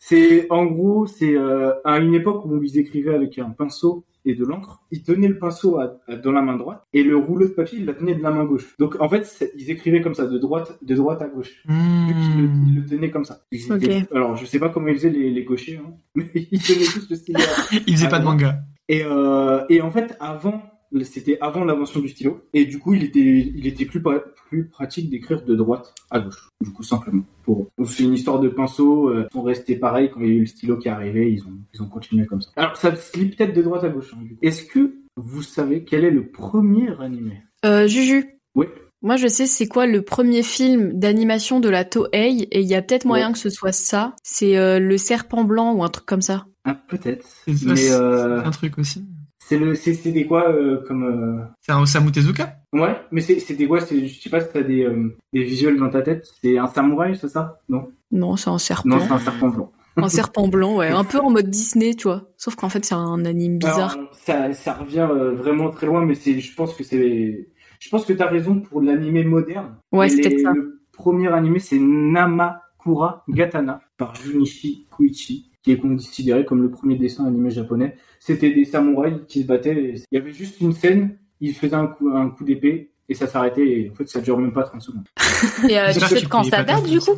C'est, 0.06 0.46
en 0.50 0.66
gros, 0.66 1.06
c'est 1.06 1.34
euh, 1.34 1.72
à 1.84 1.98
une 1.98 2.14
époque 2.14 2.44
où 2.44 2.62
ils 2.62 2.78
écrivaient 2.78 3.14
avec 3.14 3.38
un 3.38 3.48
pinceau 3.50 4.04
et 4.26 4.34
de 4.34 4.44
l'encre. 4.44 4.82
Ils 4.90 5.02
tenaient 5.02 5.28
le 5.28 5.38
pinceau 5.38 5.78
à- 5.78 5.98
à- 6.08 6.16
dans 6.16 6.32
la 6.32 6.42
main 6.42 6.56
droite 6.56 6.82
et 6.92 7.02
le 7.02 7.16
rouleau 7.16 7.46
de 7.46 7.52
papier, 7.52 7.78
ils 7.78 7.86
la 7.86 7.94
tenaient 7.94 8.14
de 8.14 8.22
la 8.22 8.30
main 8.30 8.44
gauche. 8.44 8.74
Donc, 8.78 8.96
en 9.00 9.08
fait, 9.08 9.50
ils 9.56 9.70
écrivaient 9.70 10.02
comme 10.02 10.12
ça, 10.14 10.26
de 10.26 10.36
droite, 10.38 10.78
de 10.82 10.94
droite 10.94 11.22
à 11.22 11.28
gauche. 11.28 11.52
Hmm. 11.66 12.06
Vu 12.08 12.14
qu'ils 12.14 12.42
le, 12.42 12.48
ils 12.68 12.74
le 12.80 12.84
tenaient 12.86 13.10
comme 13.10 13.24
ça. 13.24 13.40
Ils 13.50 13.72
Ok. 13.72 13.82
étaient- 13.82 14.06
Alors, 14.14 14.36
je 14.36 14.44
sais 14.44 14.58
pas 14.58 14.68
comment 14.68 14.88
ils 14.88 14.96
faisaient 14.96 15.08
les, 15.10 15.30
les 15.30 15.44
gauchers, 15.44 15.80
hein, 15.82 15.92
mais 16.14 16.30
ils 16.34 16.60
tenaient 16.60 16.84
tous 16.92 17.08
le 17.08 17.16
stylo. 17.16 17.40
à- 17.40 17.74
Ils 17.86 17.94
faisaient 17.96 18.08
pas 18.10 18.18
de 18.18 18.24
manga. 18.24 18.58
Et, 18.90 19.02
euh, 19.06 19.62
et 19.70 19.80
en 19.80 19.90
fait, 19.90 20.14
avant, 20.20 20.62
c'était 21.02 21.38
avant 21.40 21.64
l'invention 21.64 22.00
du 22.00 22.08
stylo. 22.08 22.42
Et 22.52 22.64
du 22.66 22.78
coup, 22.78 22.94
il 22.94 23.02
était, 23.04 23.20
il 23.20 23.66
était 23.66 23.84
plus, 23.86 24.00
plus 24.48 24.68
pratique 24.68 25.10
d'écrire 25.10 25.42
de 25.44 25.54
droite 25.56 25.92
à 26.10 26.20
gauche. 26.20 26.48
Du 26.62 26.70
coup, 26.70 26.82
simplement. 26.84 27.24
Pour, 27.42 27.68
c'est 27.84 28.04
une 28.04 28.14
histoire 28.14 28.38
de 28.40 28.48
pinceau. 28.48 29.08
Euh, 29.08 29.26
ils 29.30 29.34
sont 29.34 29.42
restés 29.42 29.76
pareils 29.76 30.10
quand 30.12 30.20
il 30.20 30.26
y 30.26 30.30
a 30.30 30.34
eu 30.34 30.40
le 30.40 30.46
stylo 30.46 30.76
qui 30.78 30.88
est 30.88 30.92
arrivé. 30.92 31.32
Ils 31.32 31.42
ont, 31.42 31.58
ils 31.74 31.82
ont 31.82 31.88
continué 31.88 32.26
comme 32.26 32.40
ça. 32.40 32.50
Alors, 32.56 32.76
ça 32.76 32.94
se 32.94 33.18
lit 33.18 33.26
peut-être 33.26 33.54
de 33.54 33.62
droite 33.62 33.82
à 33.84 33.88
gauche. 33.88 34.14
hein. 34.14 34.24
Est-ce 34.42 34.64
que 34.64 34.94
vous 35.16 35.42
savez 35.42 35.84
quel 35.84 36.04
est 36.04 36.10
le 36.10 36.28
premier 36.28 36.88
animé? 37.00 37.42
Euh, 37.64 37.86
Juju. 37.88 38.38
Oui. 38.54 38.66
Moi, 39.02 39.16
je 39.16 39.26
sais 39.28 39.44
c'est 39.46 39.66
quoi 39.66 39.86
le 39.86 40.00
premier 40.00 40.42
film 40.42 40.92
d'animation 40.98 41.60
de 41.60 41.68
la 41.68 41.84
Toei, 41.84 42.48
et 42.50 42.60
il 42.60 42.66
y 42.66 42.74
a 42.74 42.80
peut-être 42.80 43.04
moyen 43.04 43.26
Ouais. 43.26 43.32
que 43.34 43.38
ce 43.38 43.50
soit 43.50 43.72
ça. 43.72 44.14
C'est 44.22 44.56
euh, 44.56 44.78
Le 44.78 44.96
Serpent 44.96 45.44
Blanc 45.44 45.74
ou 45.74 45.84
un 45.84 45.88
truc 45.90 46.06
comme 46.06 46.22
ça. 46.22 46.46
Ah, 46.64 46.74
peut-être. 46.74 47.26
Mais 47.46 47.90
euh, 47.92 48.42
un 48.42 48.50
truc 48.50 48.78
aussi. 48.78 49.04
C'est 49.46 49.58
le, 49.58 49.74
c'est, 49.74 49.94
c'est 49.94 50.10
des 50.12 50.26
quoi 50.26 50.48
euh, 50.50 50.82
comme. 50.86 51.04
euh, 51.04 51.44
C'est 51.60 51.72
un 51.72 51.80
Osamu 51.80 52.10
Tezuka? 52.12 52.56
Ouais, 52.72 52.96
mais 53.12 53.20
c'est, 53.20 53.38
c'est 53.38 53.54
des 53.54 53.66
quoi 53.66 53.80
c'est, 53.80 54.06
Je 54.06 54.20
sais 54.20 54.30
pas 54.30 54.40
si 54.40 54.48
t'as 54.52 54.62
des, 54.62 54.84
euh, 54.84 55.16
des 55.32 55.42
visuels 55.42 55.76
dans 55.78 55.90
ta 55.90 56.02
tête. 56.02 56.26
C'est 56.42 56.56
un 56.58 56.66
samouraï, 56.66 57.16
c'est 57.16 57.28
ça? 57.28 57.58
Non? 57.68 57.88
Non, 58.10 58.36
c'est 58.36 58.50
un 58.50 58.58
serpent. 58.58 58.88
Non, 58.88 59.00
c'est 59.00 59.12
un 59.12 59.18
serpent 59.18 59.48
blanc. 59.48 59.72
un 59.96 60.08
serpent 60.08 60.48
blanc, 60.48 60.76
ouais. 60.76 60.88
Un 60.88 61.04
peu 61.04 61.18
en 61.20 61.30
mode 61.30 61.50
Disney, 61.50 61.94
tu 61.94 62.08
vois. 62.08 62.22
Sauf 62.36 62.54
qu'en 62.56 62.68
fait, 62.68 62.84
c'est 62.84 62.94
un 62.94 63.24
anime 63.24 63.58
bizarre. 63.58 63.92
Alors, 63.94 64.14
ça, 64.14 64.52
ça 64.54 64.72
revient 64.74 65.06
euh, 65.10 65.34
vraiment 65.34 65.70
très 65.70 65.86
loin, 65.86 66.04
mais 66.04 66.14
c'est, 66.14 66.40
je 66.40 66.54
pense 66.54 66.74
que 66.74 66.82
c'est, 66.82 67.48
je 67.80 67.88
pense 67.90 68.04
que 68.06 68.12
t'as 68.12 68.28
raison 68.28 68.60
pour 68.60 68.80
l'animé 68.80 69.24
moderne. 69.24 69.76
Ouais, 69.92 70.08
c'est 70.08 70.22
peut-être 70.22 70.40
ça. 70.40 70.52
Le 70.52 70.80
premier 70.92 71.28
animé, 71.28 71.58
c'est 71.58 71.78
Namakura 71.78 73.24
Gatana 73.28 73.80
par 73.96 74.14
Junichi 74.16 74.86
Koichi, 74.90 75.50
qui 75.64 75.72
est 75.72 75.78
considéré 75.78 76.44
comme 76.44 76.62
le 76.62 76.70
premier 76.70 76.96
dessin 76.96 77.24
animé 77.24 77.50
japonais. 77.50 77.96
C'était 78.20 78.50
des 78.52 78.66
samouraïs 78.66 79.20
qui 79.26 79.42
se 79.42 79.46
battaient. 79.46 79.72
et 79.74 79.94
Il 80.12 80.16
y 80.16 80.18
avait 80.18 80.32
juste 80.32 80.60
une 80.60 80.74
scène, 80.74 81.16
ils 81.40 81.54
faisaient 81.54 81.74
un 81.74 81.86
coup, 81.86 82.10
un 82.10 82.28
coup 82.28 82.44
d'épée 82.44 82.90
et 83.08 83.14
ça 83.14 83.26
s'arrêtait. 83.26 83.66
Et 83.66 83.90
en 83.90 83.94
fait, 83.94 84.06
ça 84.06 84.20
dure 84.20 84.38
même 84.38 84.52
pas 84.52 84.64
30 84.64 84.82
secondes. 84.82 85.08
Et 85.68 85.78
euh, 85.78 85.92
tu 85.92 86.00
sais 86.00 86.20
tu 86.20 86.28
quand 86.28 86.44
ça 86.44 86.62
date, 86.62 86.86
du 86.86 87.00
coup? 87.00 87.16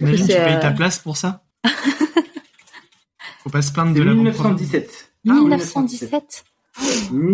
Imagine, 0.00 0.26
tu 0.26 0.32
payes 0.32 0.54
euh, 0.54 0.60
ta 0.60 0.70
place 0.70 1.00
pour 1.00 1.16
ça? 1.16 1.42
Faut 3.42 3.50
pas 3.50 3.62
se 3.62 3.72
plaindre 3.72 3.92
de 3.92 3.98
C'est 3.98 4.04
la 4.04 4.14
1917. 4.14 5.12
Ah, 5.28 5.32
1917 5.34 6.44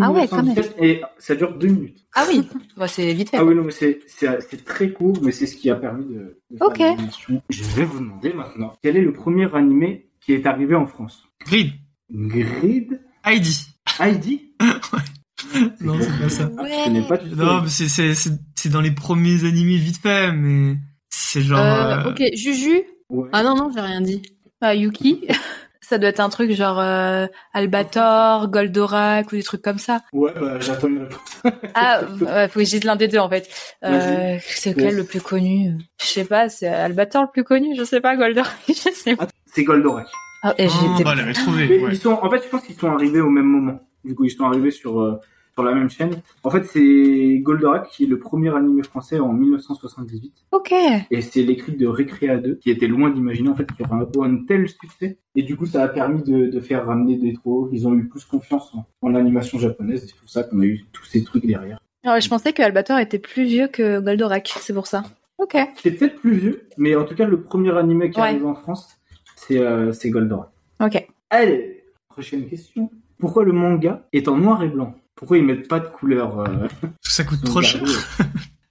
Ah 0.00 0.10
ouais, 0.10 0.26
quand 0.26 0.36
même. 0.36 0.46
1917, 0.46 0.74
Et 0.80 1.02
ça 1.18 1.34
dure 1.34 1.52
deux 1.58 1.68
minutes. 1.68 1.98
Ah 2.14 2.24
oui, 2.28 2.48
bah, 2.78 2.88
c'est 2.88 3.12
vite 3.12 3.28
fait. 3.30 3.36
Ah 3.36 3.44
oui, 3.44 3.54
non, 3.54 3.64
mais 3.64 3.72
c'est, 3.72 4.64
très 4.64 4.90
court, 4.90 5.18
mais 5.22 5.32
c'est 5.32 5.46
ce 5.46 5.56
qui 5.56 5.68
a 5.68 5.74
permis 5.74 6.06
de, 6.06 6.40
de 6.50 6.56
faire 6.56 6.66
Ok. 6.66 6.78
l'animation. 6.78 7.42
Je 7.50 7.62
vais 7.62 7.84
vous 7.84 7.98
demander 7.98 8.32
maintenant, 8.32 8.72
quel 8.82 8.96
est 8.96 9.02
le 9.02 9.12
premier 9.12 9.54
animé 9.54 10.06
qui 10.26 10.32
est 10.32 10.44
arrivé 10.44 10.74
en 10.74 10.86
France 10.86 11.22
Grid. 11.46 11.72
Grid 12.10 13.00
Heidi. 13.24 13.68
Heidi 14.00 14.52
Non, 15.80 15.96
c'est 16.00 16.18
pas 16.20 16.28
ça. 16.28 16.50
Ah, 16.58 16.64
Je 16.66 16.84
connais 16.84 17.06
pas 17.06 17.16
du 17.16 17.30
tout. 17.30 17.36
Non, 17.36 17.62
mais 17.62 17.68
c'est, 17.68 17.88
c'est, 17.88 18.14
c'est, 18.14 18.32
c'est 18.56 18.68
dans 18.68 18.80
les 18.80 18.90
premiers 18.90 19.44
animés 19.44 19.76
vite 19.76 19.98
fait, 19.98 20.32
mais 20.32 20.76
c'est 21.08 21.42
genre... 21.42 21.60
Euh, 21.60 22.06
euh, 22.06 22.10
ok, 22.10 22.22
Juju. 22.34 22.82
Ouais. 23.08 23.28
Ah 23.32 23.44
non, 23.44 23.54
non, 23.54 23.70
j'ai 23.72 23.80
rien 23.80 24.00
dit. 24.00 24.22
Ah, 24.60 24.74
Yuki, 24.74 25.28
ça 25.80 25.98
doit 25.98 26.08
être 26.08 26.18
un 26.18 26.28
truc 26.28 26.50
genre 26.50 26.80
euh, 26.80 27.26
Albator, 27.52 28.48
Goldorak 28.48 29.30
ou 29.30 29.36
des 29.36 29.44
trucs 29.44 29.62
comme 29.62 29.78
ça. 29.78 30.00
Ouais, 30.12 30.32
bah, 30.34 30.58
j'attends 30.58 30.88
une 30.88 31.02
réponse. 31.02 31.42
Ah, 31.74 32.00
ouais, 32.20 32.48
faut 32.48 32.58
que 32.58 32.64
je 32.64 32.70
dise 32.70 32.84
l'un 32.84 32.96
des 32.96 33.06
deux 33.06 33.18
en 33.18 33.28
fait. 33.28 33.48
Euh, 33.84 34.38
c'est 34.40 34.76
lequel 34.76 34.96
le 34.96 35.04
plus 35.04 35.20
connu? 35.20 35.76
Je 36.00 36.06
sais 36.06 36.24
pas, 36.24 36.48
c'est 36.48 36.66
Albator 36.66 37.22
le 37.22 37.30
plus 37.32 37.44
connu, 37.44 37.76
je 37.76 37.84
sais 37.84 38.00
pas, 38.00 38.16
Goldorak, 38.16 38.50
je 38.68 38.90
sais 38.92 39.14
pas. 39.14 39.28
C'est 39.56 39.64
Goldorak. 39.64 40.06
Ah, 40.42 40.54
et 40.58 40.66
oh, 40.68 41.02
bah, 41.02 41.12
elle 41.14 41.20
avait 41.20 41.32
trouvé, 41.32 41.66
ouais. 41.82 41.88
ils 41.90 41.96
sont, 41.96 42.10
en 42.12 42.28
fait, 42.28 42.44
je 42.44 42.48
pense 42.50 42.60
qu'ils 42.62 42.74
sont 42.74 42.90
arrivés 42.90 43.22
au 43.22 43.30
même 43.30 43.46
moment. 43.46 43.80
Du 44.04 44.14
coup, 44.14 44.24
ils 44.24 44.30
sont 44.30 44.44
arrivés 44.44 44.70
sur, 44.70 45.00
euh, 45.00 45.14
sur 45.54 45.62
la 45.62 45.72
même 45.74 45.88
chaîne. 45.88 46.10
En 46.44 46.50
fait, 46.50 46.64
c'est 46.66 47.38
Goldorak 47.42 47.88
qui 47.88 48.04
est 48.04 48.06
le 48.06 48.18
premier 48.18 48.54
animé 48.54 48.82
français 48.82 49.18
en 49.18 49.32
1978. 49.32 50.44
Ok. 50.52 50.74
Et 51.10 51.22
c'est 51.22 51.42
l'écrit 51.42 51.72
de 51.74 51.86
Recrea 51.86 52.36
2, 52.36 52.56
qui 52.56 52.70
était 52.70 52.86
loin 52.86 53.08
d'imaginer, 53.08 53.48
en 53.48 53.54
fait, 53.54 53.64
qu'il 53.72 53.86
y 53.86 53.88
aurait 53.90 54.04
un, 54.04 54.30
un 54.30 54.44
tel 54.44 54.68
succès. 54.68 55.18
Et 55.34 55.42
du 55.42 55.56
coup, 55.56 55.64
ça 55.64 55.82
a 55.84 55.88
permis 55.88 56.22
de, 56.22 56.48
de 56.50 56.60
faire 56.60 56.84
ramener 56.84 57.16
des 57.16 57.32
trous. 57.32 57.70
Ils 57.72 57.88
ont 57.88 57.94
eu 57.94 58.06
plus 58.08 58.26
confiance 58.26 58.74
en, 58.74 58.84
en 59.00 59.08
l'animation 59.08 59.58
japonaise. 59.58 60.04
Et 60.04 60.08
c'est 60.08 60.16
pour 60.20 60.28
ça 60.28 60.42
qu'on 60.42 60.60
a 60.60 60.64
eu 60.66 60.84
tous 60.92 61.06
ces 61.06 61.24
trucs 61.24 61.46
derrière. 61.46 61.78
Alors, 62.04 62.20
je 62.20 62.28
pensais 62.28 62.52
que 62.52 62.60
Albator 62.60 62.98
était 62.98 63.18
plus 63.18 63.44
vieux 63.44 63.68
que 63.68 64.00
Goldorak, 64.00 64.52
c'est 64.60 64.74
pour 64.74 64.86
ça. 64.86 65.02
Ok. 65.38 65.56
C'est 65.82 65.92
peut-être 65.92 66.16
plus 66.20 66.32
vieux, 66.34 66.68
mais 66.76 66.94
en 66.94 67.04
tout 67.04 67.14
cas, 67.14 67.24
le 67.26 67.40
premier 67.40 67.74
animé 67.76 68.10
qui 68.10 68.20
Ouais. 68.20 68.26
arrivé 68.28 68.44
en 68.44 68.54
France, 68.54 68.96
c'est 69.36 69.58
euh, 69.60 69.92
Goldorak. 70.06 70.48
Ok. 70.80 71.06
Allez, 71.30 71.84
prochaine 72.08 72.46
question. 72.48 72.90
Pourquoi 73.18 73.44
le 73.44 73.52
manga 73.52 74.02
est 74.12 74.26
en 74.28 74.36
noir 74.36 74.62
et 74.64 74.68
blanc? 74.68 74.94
Pourquoi 75.14 75.38
ils 75.38 75.44
mettent 75.44 75.68
pas 75.68 75.78
de 75.80 75.86
couleur 75.88 76.40
euh, 76.40 76.66
ça 77.00 77.22
coûte 77.24 77.40
trop 77.44 77.62
cher. 77.62 77.80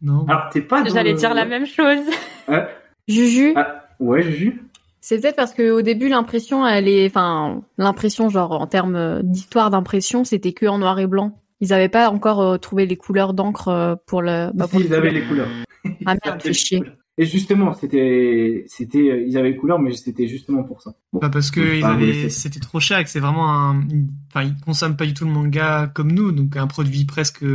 Non. 0.01 0.25
Alors, 0.27 0.49
t'es 0.51 0.61
pas 0.61 0.83
J'allais 0.85 1.13
le- 1.13 1.17
dire 1.17 1.33
la 1.33 1.45
même 1.45 1.65
chose. 1.65 2.03
Ouais, 2.47 2.67
Juju. 3.07 3.53
Ah, 3.55 3.85
ouais 3.99 4.21
Juju 4.21 4.61
C'est 5.01 5.19
peut-être 5.19 5.37
parce 5.37 5.53
que 5.53 5.71
au 5.71 5.81
début 5.81 6.09
l'impression, 6.09 6.67
elle 6.67 6.87
est, 6.87 7.07
enfin, 7.07 7.63
l'impression 7.79 8.29
genre 8.29 8.51
en 8.51 8.67
termes 8.67 9.23
d'histoire 9.23 9.71
d'impression, 9.71 10.23
c'était 10.23 10.51
que 10.53 10.67
en 10.67 10.77
noir 10.77 10.99
et 10.99 11.07
blanc. 11.07 11.39
Ils 11.61 11.73
avaient 11.73 11.89
pas 11.89 12.09
encore 12.09 12.41
euh, 12.41 12.57
trouvé 12.57 12.85
les 12.85 12.97
couleurs 12.97 13.33
d'encre 13.33 13.69
euh, 13.69 13.95
pour 14.05 14.21
le. 14.21 14.51
bah, 14.53 14.67
pour 14.67 14.79
Si, 14.81 14.85
ils 14.85 14.93
avaient 14.93 15.07
couleurs. 15.09 15.21
les 15.23 15.27
couleurs. 15.27 15.47
Ah 16.05 16.15
merde, 16.23 16.41
les 16.43 16.53
chier. 16.53 16.83
Et 17.17 17.25
justement, 17.25 17.73
c'était, 17.73 18.65
c'était, 18.67 19.09
euh, 19.09 19.25
ils 19.25 19.37
avaient 19.37 19.51
les 19.51 19.55
couleurs, 19.55 19.79
mais 19.79 19.93
c'était 19.93 20.27
justement 20.27 20.63
pour 20.63 20.81
ça. 20.81 20.93
Bon. 21.13 21.19
Pas 21.19 21.29
parce 21.29 21.49
que 21.49 21.61
ils 21.77 21.83
avaient- 21.83 22.29
c'était 22.29 22.59
trop 22.59 22.81
cher 22.81 22.97
et 22.99 23.03
que 23.05 23.09
c'est 23.09 23.21
vraiment 23.21 23.49
un, 23.53 23.87
enfin, 24.29 24.43
ils 24.43 24.55
consomment 24.65 24.97
pas 24.97 25.05
du 25.05 25.13
tout 25.13 25.23
le 25.25 25.31
manga 25.31 25.89
comme 25.95 26.11
nous, 26.11 26.31
donc 26.33 26.57
un 26.57 26.67
produit 26.67 27.05
presque, 27.05 27.45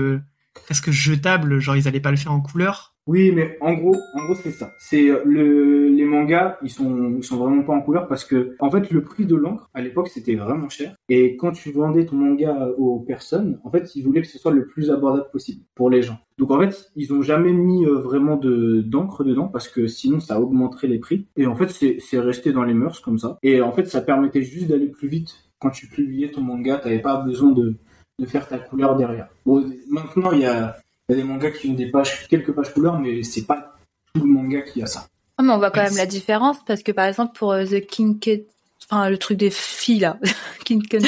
presque 0.66 0.90
jetable, 0.90 1.58
genre 1.60 1.76
ils 1.76 1.86
allaient 1.86 2.00
pas 2.00 2.10
le 2.10 2.16
faire 2.16 2.32
en 2.32 2.40
couleur. 2.40 2.89
Oui, 3.10 3.32
mais 3.32 3.58
en 3.60 3.74
gros, 3.74 3.96
en 4.14 4.24
gros, 4.24 4.36
c'est 4.36 4.52
ça. 4.52 4.72
C'est 4.78 5.10
euh, 5.10 5.22
le, 5.24 5.88
les 5.88 6.04
mangas, 6.04 6.58
ils 6.62 6.70
sont, 6.70 7.20
sont 7.22 7.38
vraiment 7.38 7.64
pas 7.64 7.72
en 7.72 7.80
couleur 7.80 8.06
parce 8.06 8.24
que, 8.24 8.54
en 8.60 8.70
fait, 8.70 8.88
le 8.92 9.02
prix 9.02 9.26
de 9.26 9.34
l'encre 9.34 9.68
à 9.74 9.80
l'époque 9.80 10.06
c'était 10.06 10.36
vraiment 10.36 10.68
cher. 10.68 10.94
Et 11.08 11.36
quand 11.36 11.50
tu 11.50 11.72
vendais 11.72 12.06
ton 12.06 12.14
manga 12.14 12.68
aux 12.78 13.00
personnes, 13.00 13.58
en 13.64 13.70
fait, 13.72 13.96
ils 13.96 14.04
voulaient 14.04 14.22
que 14.22 14.28
ce 14.28 14.38
soit 14.38 14.52
le 14.52 14.64
plus 14.64 14.92
abordable 14.92 15.28
possible 15.32 15.64
pour 15.74 15.90
les 15.90 16.02
gens. 16.02 16.18
Donc 16.38 16.52
en 16.52 16.60
fait, 16.60 16.92
ils 16.94 17.12
ont 17.12 17.20
jamais 17.20 17.52
mis 17.52 17.84
euh, 17.84 17.98
vraiment 17.98 18.36
de 18.36 18.80
d'encre 18.82 19.24
dedans 19.24 19.48
parce 19.48 19.66
que 19.66 19.88
sinon 19.88 20.20
ça 20.20 20.40
augmenterait 20.40 20.86
les 20.86 21.00
prix. 21.00 21.26
Et 21.36 21.48
en 21.48 21.56
fait, 21.56 21.68
c'est 21.68 21.96
c'est 21.98 22.20
resté 22.20 22.52
dans 22.52 22.62
les 22.62 22.74
mœurs 22.74 23.00
comme 23.00 23.18
ça. 23.18 23.38
Et 23.42 23.60
en 23.60 23.72
fait, 23.72 23.86
ça 23.86 24.02
permettait 24.02 24.42
juste 24.42 24.68
d'aller 24.68 24.86
plus 24.86 25.08
vite 25.08 25.50
quand 25.58 25.70
tu 25.70 25.88
publiais 25.88 26.30
ton 26.30 26.42
manga. 26.42 26.78
T'avais 26.78 27.00
pas 27.00 27.16
besoin 27.16 27.50
de 27.50 27.74
de 28.20 28.26
faire 28.26 28.46
ta 28.46 28.58
couleur 28.58 28.94
derrière. 28.94 29.28
Bon, 29.44 29.68
maintenant 29.88 30.30
il 30.30 30.42
y 30.42 30.46
a 30.46 30.76
il 31.10 31.16
y 31.16 31.20
a 31.20 31.22
des 31.22 31.28
mangas 31.28 31.50
qui 31.50 31.68
ont 31.68 31.74
des 31.74 31.90
pages, 31.90 32.28
quelques 32.28 32.52
pages 32.52 32.72
couleurs, 32.72 32.98
mais 32.98 33.22
c'est 33.22 33.44
pas 33.46 33.76
tout 34.14 34.20
le 34.22 34.28
manga 34.30 34.62
qui 34.62 34.82
a 34.82 34.86
ça. 34.86 35.06
Ah, 35.38 35.42
mais 35.42 35.52
on 35.52 35.58
voit 35.58 35.70
quand 35.70 35.82
même 35.82 35.96
la 35.96 36.06
différence 36.06 36.58
parce 36.64 36.82
que 36.82 36.92
par 36.92 37.06
exemple 37.06 37.32
pour 37.38 37.52
euh, 37.52 37.64
The 37.64 37.80
King 37.86 38.18
Kid, 38.18 38.44
enfin 38.84 39.08
le 39.10 39.18
truc 39.18 39.38
des 39.38 39.50
filles 39.50 40.00
là, 40.00 40.18
King 40.64 40.82
Kid, 40.82 41.00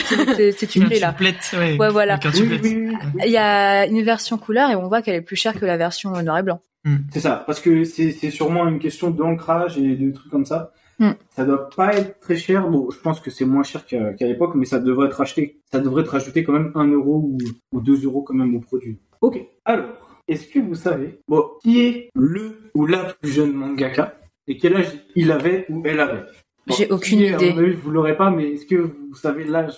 c'est 0.56 0.74
une 0.76 0.84
Un 0.84 0.88
là. 0.98 1.14
ouais. 1.20 1.76
Ouais, 1.78 1.90
voilà. 1.90 2.14
Avec 2.14 2.26
un 2.26 2.30
Oui, 2.30 2.38
tuplet. 2.38 2.60
oui, 2.62 2.86
oui, 2.88 2.96
oui. 3.14 3.20
Il 3.26 3.30
y 3.30 3.36
a 3.36 3.86
une 3.86 4.02
version 4.02 4.38
couleur 4.38 4.70
et 4.70 4.74
on 4.76 4.88
voit 4.88 5.02
qu'elle 5.02 5.14
est 5.16 5.20
plus 5.22 5.36
chère 5.36 5.58
que 5.58 5.66
la 5.66 5.76
version 5.76 6.10
noir 6.22 6.38
et 6.38 6.42
blanc. 6.42 6.60
C'est 7.12 7.20
ça, 7.20 7.44
parce 7.46 7.60
que 7.60 7.84
c'est 7.84 8.10
c'est 8.10 8.30
sûrement 8.30 8.66
une 8.66 8.80
question 8.80 9.10
d'ancrage 9.10 9.78
et 9.78 9.94
de 9.94 10.10
trucs 10.10 10.30
comme 10.32 10.44
ça. 10.46 10.72
Hmm. 10.98 11.12
Ça 11.36 11.44
doit 11.44 11.70
pas 11.70 11.94
être 11.96 12.18
très 12.20 12.36
cher. 12.36 12.68
Bon, 12.68 12.90
je 12.90 12.98
pense 12.98 13.20
que 13.20 13.30
c'est 13.30 13.44
moins 13.44 13.62
cher 13.62 13.86
qu'à 13.86 14.12
l'époque, 14.20 14.54
mais 14.56 14.64
ça 14.66 14.78
devrait 14.80 15.06
être 15.06 15.20
acheté. 15.20 15.60
Ça 15.70 15.78
devrait 15.78 16.02
être 16.02 16.08
rajouté 16.10 16.42
quand 16.42 16.52
même 16.52 16.72
1 16.74 16.86
euro 16.88 17.16
ou, 17.16 17.38
ou 17.72 17.80
2 17.80 18.04
euros 18.04 18.22
quand 18.22 18.34
même 18.34 18.54
au 18.56 18.60
produit. 18.60 18.98
Ok. 19.22 19.40
Alors, 19.64 19.88
est-ce 20.28 20.46
que 20.48 20.58
vous 20.58 20.74
savez, 20.74 21.18
bon, 21.28 21.44
qui 21.62 21.80
est 21.80 22.10
le 22.14 22.70
ou 22.74 22.86
la 22.86 23.04
plus 23.04 23.30
jeune 23.32 23.52
mangaka 23.52 24.14
et 24.46 24.56
quel 24.58 24.76
âge 24.76 24.92
il 25.16 25.30
avait 25.32 25.64
ou 25.70 25.82
elle 25.86 26.00
avait? 26.00 26.24
Bon, 26.66 26.74
J'ai 26.76 26.90
aucune 26.90 27.20
à 27.22 27.36
idée. 27.36 27.52
mon 27.54 27.58
avis, 27.60 27.72
vous 27.74 27.90
l'aurez 27.90 28.16
pas, 28.16 28.30
mais 28.30 28.50
est-ce 28.52 28.66
que 28.66 28.76
vous 28.76 29.14
savez 29.14 29.44
l'âge 29.44 29.74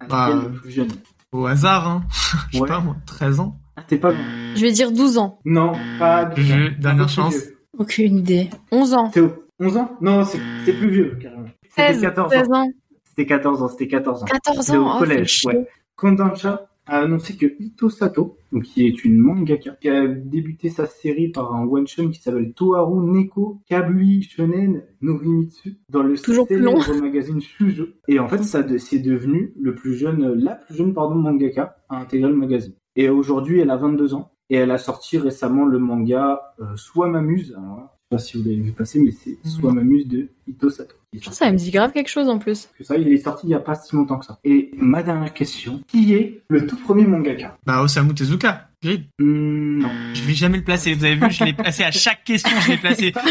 à 0.00 0.06
Bah, 0.06 0.28
laquelle 0.30 0.50
le 0.52 0.58
plus 0.58 0.70
jeune? 0.70 0.88
Au 1.32 1.46
hasard, 1.46 1.86
hein. 1.88 2.02
Je 2.50 2.56
sais 2.56 2.62
Ouais. 2.62 2.68
pas, 2.68 2.80
moi, 2.80 2.96
13 3.06 3.40
ans. 3.40 3.56
Ah, 3.76 3.82
t'es 3.82 3.96
pas 3.98 4.10
loin. 4.10 4.20
Je 4.54 4.60
vais 4.62 4.72
dire 4.72 4.92
12 4.92 5.16
ans. 5.18 5.38
Non, 5.44 5.72
pas 5.98 6.24
du 6.26 6.42
Je- 6.42 6.68
tout. 6.74 6.80
dernière 6.80 7.08
chance. 7.08 7.34
vieux. 7.34 7.56
Aucune 7.78 8.18
idée. 8.18 8.50
11 8.70 8.92
ans. 8.94 9.10
C'est 9.14 9.20
au- 9.20 9.44
11 9.58 9.76
ans? 9.76 9.96
Non, 10.00 10.24
c'est 10.24 10.38
plus 10.72 10.90
vieux, 10.90 11.18
carrément. 11.20 11.46
C'était 11.70 11.92
16, 11.94 12.00
14 12.02 12.30
16 12.32 12.48
ans. 12.50 12.64
ans. 12.64 12.70
C'était 13.08 13.26
14 13.26 13.62
ans, 13.62 13.68
c'était 13.68 13.88
14 13.88 14.22
ans. 14.22 14.26
14 14.26 14.66
C'était 14.66 14.78
au 14.78 14.82
ans. 14.84 14.92
Oh, 14.96 15.00
fait 15.04 15.06
collège, 15.08 15.28
chier. 15.30 15.50
ouais. 15.52 15.68
Kodansha 15.96 16.66
a 16.86 16.98
annoncé 16.98 17.36
que 17.36 17.46
Ito 17.58 17.88
Sato, 17.90 18.36
donc 18.50 18.64
qui 18.64 18.86
est 18.86 19.04
une 19.04 19.16
mangaka, 19.16 19.76
qui 19.80 19.88
a 19.88 20.06
débuté 20.06 20.68
sa 20.68 20.86
série 20.86 21.28
par 21.28 21.54
un 21.54 21.64
one-shot 21.64 22.10
qui 22.10 22.20
s'appelle 22.20 22.52
Toharu 22.54 23.06
Neko 23.10 23.60
Kabui 23.68 24.22
Shonen 24.22 24.82
Norimitsu 25.00 25.78
dans 25.88 26.02
le 26.02 26.16
Toujours 26.16 26.46
célèbre 26.46 27.00
magazine 27.00 27.40
Shujo. 27.40 27.86
Et 28.08 28.18
en 28.18 28.28
fait, 28.28 28.42
ça 28.42 28.64
c'est 28.78 28.98
devenu 28.98 29.52
le 29.60 29.74
plus 29.74 29.94
jeune, 29.94 30.34
la 30.34 30.56
plus 30.56 30.74
jeune 30.74 30.92
pardon 30.92 31.14
mangaka 31.14 31.76
à 31.88 32.00
intégrer 32.00 32.30
le 32.30 32.36
magazine. 32.36 32.74
Et 32.96 33.08
aujourd'hui, 33.08 33.60
elle 33.60 33.70
a 33.70 33.76
22 33.76 34.14
ans 34.14 34.32
et 34.50 34.56
elle 34.56 34.70
a 34.70 34.78
sorti 34.78 35.18
récemment 35.18 35.64
le 35.64 35.78
manga 35.78 36.54
euh, 36.60 36.76
Soit 36.76 37.08
m'amuse. 37.08 37.54
Alors 37.56 37.91
pas 38.12 38.18
si 38.18 38.36
vous 38.36 38.44
l'avez 38.44 38.56
vu 38.60 38.72
passer, 38.72 39.00
mais 39.00 39.10
c'est 39.10 39.36
Soit 39.48 39.72
m'amuse 39.72 40.06
de 40.06 40.28
Ito 40.46 40.70
Sato. 40.70 40.94
Ça 41.30 41.50
me 41.50 41.56
dit 41.56 41.70
grave 41.70 41.92
quelque 41.92 42.08
chose 42.08 42.28
en 42.28 42.38
plus. 42.38 42.68
que 42.78 42.84
ça, 42.84 42.96
il 42.96 43.08
est 43.12 43.16
sorti 43.18 43.46
il 43.46 43.50
y 43.50 43.54
a 43.54 43.58
pas 43.58 43.74
si 43.74 43.94
longtemps 43.96 44.18
que 44.18 44.24
ça. 44.26 44.38
Et 44.44 44.70
ma 44.76 45.02
dernière 45.02 45.32
question, 45.34 45.80
qui 45.88 46.14
est 46.14 46.42
le 46.48 46.66
tout 46.66 46.76
premier 46.76 47.04
mangaka? 47.06 47.56
Bah, 47.66 47.82
Osamu 47.82 48.14
Tezuka. 48.14 48.68
Grid. 48.82 49.04
Hmm, 49.18 49.78
Non. 49.82 49.90
Je 50.14 50.22
vais 50.22 50.34
jamais 50.34 50.58
le 50.58 50.64
placer. 50.64 50.94
Vous 50.94 51.04
avez 51.04 51.14
vu, 51.16 51.30
je 51.30 51.44
l'ai 51.44 51.52
placé 51.52 51.84
à 51.84 51.90
chaque 51.90 52.24
question, 52.24 52.50
je 52.60 52.70
l'ai 52.72 52.78
placé. 52.78 53.12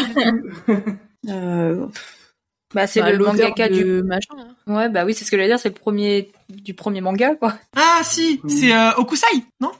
Euh... 1.30 1.86
Bah 2.74 2.88
c'est 2.88 3.02
Bah, 3.02 3.12
le 3.12 3.24
mangaka 3.24 3.70
de 3.70 3.76
du. 3.76 4.04
machin. 4.04 4.34
là. 4.36 4.74
Ouais 4.74 4.90
bah 4.90 5.06
oui 5.06 5.14
c'est 5.14 5.24
ce 5.24 5.30
que 5.30 5.38
j'allais 5.38 5.50
dire 5.50 5.60
c'est 5.60 5.70
le 5.70 5.76
premier 5.76 6.32
du 6.50 6.74
premier 6.74 7.00
manga 7.02 7.36
quoi. 7.36 7.54
Ah, 7.76 8.00
si, 8.04 8.42
c'est 8.48 8.74
euh, 8.74 8.92
Okusai, 8.98 9.28
non? 9.60 9.72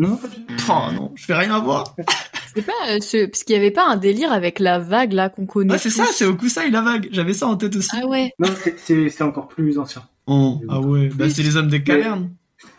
Non, 0.00 0.16
pas 0.16 0.26
du 0.28 0.44
tout. 0.44 0.64
Oh 0.70 0.92
non, 0.92 1.12
je 1.14 1.26
vais 1.28 1.34
rien 1.34 1.56
voir. 1.60 1.94
C'est 2.58 2.66
pas 2.66 2.72
euh, 2.90 2.98
ce... 3.00 3.26
parce 3.26 3.44
qu'il 3.44 3.54
y 3.54 3.58
avait 3.58 3.70
pas 3.70 3.86
un 3.86 3.96
délire 3.96 4.32
avec 4.32 4.58
la 4.58 4.80
vague 4.80 5.12
là 5.12 5.28
qu'on 5.28 5.46
connaît. 5.46 5.72
Ouais, 5.72 5.78
c'est 5.78 5.90
ça, 5.90 6.06
c'est 6.10 6.24
Okusai, 6.24 6.70
la 6.70 6.82
vague. 6.82 7.08
J'avais 7.12 7.32
ça 7.32 7.46
en 7.46 7.56
tête 7.56 7.76
aussi. 7.76 7.90
Ah 7.92 8.04
ouais. 8.04 8.32
Non, 8.40 8.48
c'est- 8.76 9.22
encore 9.22 9.46
plus 9.46 9.78
ancien. 9.78 10.02
Oh, 10.26 10.60
ah 10.68 10.80
ouais, 10.80 11.08
bah 11.14 11.30
c'est 11.30 11.42
les 11.42 11.56
hommes 11.56 11.68
des 11.68 11.84
cavernes. 11.84 12.30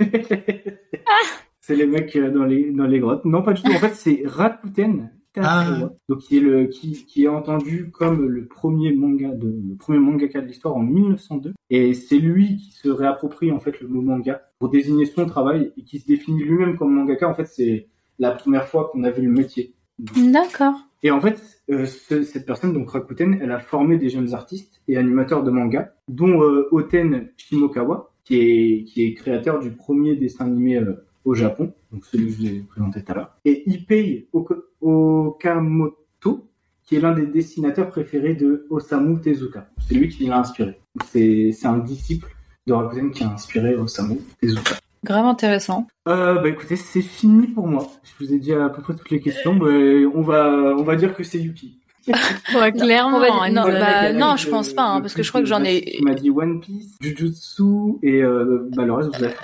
c'est 1.61 1.75
les 1.75 1.87
mecs 1.87 2.13
euh, 2.17 2.29
dans 2.29 2.43
les, 2.43 2.71
dans 2.71 2.87
les 2.87 2.99
grottes. 2.99 3.23
Non, 3.23 3.41
pas 3.41 3.53
du 3.53 3.61
tout. 3.61 3.71
En 3.71 3.79
fait, 3.79 3.95
c'est 3.95 4.23
Rakuten 4.25 5.09
Takewa, 5.33 5.93
donc 6.09 6.19
qui 6.19 6.37
est 6.37 6.41
le 6.41 6.65
qui, 6.65 7.05
qui 7.05 7.23
est 7.23 7.27
entendu 7.29 7.89
comme 7.91 8.27
le 8.27 8.47
premier 8.47 8.91
manga 8.93 9.29
de 9.29 9.47
le 9.47 9.75
premier 9.75 9.99
mangaka 9.99 10.41
de 10.41 10.47
l'histoire 10.47 10.75
en 10.75 10.81
1902 10.81 11.53
et 11.69 11.93
c'est 11.93 12.17
lui 12.17 12.57
qui 12.57 12.71
se 12.71 12.89
réapproprie 12.89 13.51
en 13.51 13.59
fait 13.59 13.79
le 13.79 13.87
mot 13.87 14.01
manga 14.01 14.41
pour 14.57 14.69
désigner 14.69 15.05
son 15.05 15.27
travail 15.27 15.71
et 15.77 15.83
qui 15.83 15.99
se 15.99 16.07
définit 16.07 16.43
lui-même 16.43 16.77
comme 16.77 16.95
mangaka 16.95 17.29
en 17.29 17.35
fait 17.35 17.45
c'est 17.45 17.87
la 18.19 18.31
première 18.31 18.67
fois 18.67 18.89
qu'on 18.91 19.03
a 19.03 19.09
vu 19.11 19.21
le 19.23 19.31
métier 19.31 19.73
D'accord. 20.15 20.75
Et 21.03 21.11
en 21.11 21.19
fait, 21.21 21.41
euh, 21.71 21.85
ce- 21.85 22.23
cette 22.23 22.45
personne, 22.45 22.73
donc 22.73 22.89
Rakuten, 22.91 23.37
elle 23.41 23.51
a 23.51 23.59
formé 23.59 23.97
des 23.97 24.09
jeunes 24.09 24.33
artistes 24.33 24.81
et 24.87 24.97
animateurs 24.97 25.43
de 25.43 25.51
manga, 25.51 25.93
dont 26.07 26.41
euh, 26.41 26.67
Oten 26.71 27.29
Shimokawa, 27.37 28.13
qui 28.23 28.35
est, 28.37 28.83
qui 28.85 29.05
est 29.05 29.13
créateur 29.13 29.59
du 29.59 29.71
premier 29.71 30.15
dessin 30.15 30.45
animé 30.45 30.77
euh, 30.77 31.05
au 31.25 31.33
Japon, 31.33 31.73
donc 31.91 32.05
celui 32.05 32.27
que 32.27 32.31
je 32.31 32.37
vous 32.37 32.45
ai 32.47 32.59
présenté 32.61 33.03
tout 33.03 33.11
à 33.11 33.15
l'heure, 33.15 33.35
et 33.45 33.69
Ipei 33.69 34.29
Oko- 34.33 34.63
Okamoto, 34.81 36.49
qui 36.83 36.95
est 36.95 36.99
l'un 36.99 37.13
des 37.13 37.27
dessinateurs 37.27 37.89
préférés 37.89 38.33
de 38.35 38.65
Osamu 38.69 39.19
Tezuka. 39.21 39.69
C'est 39.87 39.95
lui 39.95 40.07
qui 40.09 40.25
l'a 40.25 40.39
inspiré. 40.39 40.79
C'est 41.11 41.53
un 41.65 41.77
disciple 41.77 42.27
de 42.67 42.73
Rakuten 42.73 43.11
qui 43.11 43.23
a 43.23 43.29
inspiré 43.31 43.75
Osamu 43.75 44.17
Tezuka. 44.41 44.75
Grave 45.03 45.25
intéressant. 45.25 45.87
Euh, 46.07 46.35
bah 46.41 46.49
écoutez, 46.49 46.75
c'est 46.75 47.01
fini 47.01 47.47
pour 47.47 47.67
moi. 47.67 47.87
Je 48.03 48.25
vous 48.25 48.33
ai 48.33 48.37
dit 48.37 48.53
à 48.53 48.69
peu 48.69 48.81
près 48.81 48.93
toutes 48.93 49.09
les 49.11 49.21
questions. 49.21 49.53
mais 49.53 50.05
on 50.05 50.21
va, 50.21 50.47
on 50.77 50.83
va 50.83 50.95
dire 50.95 51.15
que 51.15 51.23
c'est 51.23 51.39
Yuki. 51.39 51.75
Ouais, 52.55 52.71
clairement. 52.71 53.19
Va 53.19 53.49
non, 53.51 53.63
bah, 53.67 54.11
non, 54.13 54.35
je 54.35 54.49
pense 54.49 54.73
pas, 54.73 54.83
hein, 54.83 55.01
parce 55.01 55.13
que 55.13 55.21
je 55.21 55.29
crois 55.29 55.41
que 55.41 55.47
j'en 55.47 55.63
ai- 55.63 55.97
Tu 55.97 56.03
m'as 56.03 56.15
dit 56.15 56.31
One 56.31 56.59
Piece, 56.59 56.95
Jujutsu 57.01 57.99
et 58.01 58.23
euh, 58.23 58.67
bah, 58.75 58.83
le 58.85 58.93
reste, 58.93 59.15
vous 59.15 59.23
avez. 59.23 59.35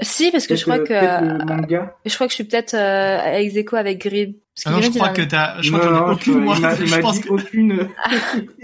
Si, 0.00 0.30
parce 0.32 0.46
que 0.48 0.56
je 0.56 0.62
crois 0.64 0.80
que 0.80 0.92
euh, 0.92 1.38
manga. 1.44 1.94
je 2.04 2.14
crois 2.14 2.26
que 2.26 2.32
je 2.32 2.34
suis 2.34 2.44
peut-être 2.44 2.74
euh, 2.74 3.38
ex 3.38 3.54
aequo 3.56 3.76
avec 3.76 4.00
Grid. 4.04 4.34
Parce 4.56 4.66
Ah 4.66 4.70
non, 4.80 4.82
je 4.82 4.90
crois 4.98 5.10
que 5.10 5.22
t'as, 5.22 5.62
je 5.62 5.70
crois 5.70 5.80
que 5.80 5.86
j'en 5.88 5.94
ai 5.94 6.00
non, 6.08 6.12
aucune, 6.12 6.32
je- 6.32 6.38
moi. 6.40 6.56
Il 6.56 6.62
m'a, 6.62 6.74
dit 7.12 7.20
que, 7.20 7.28
aucune. 7.28 7.88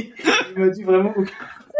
il 0.56 0.60
m'a 0.60 0.68
dit 0.70 0.82
vraiment 0.82 1.10
aucune. 1.16 1.34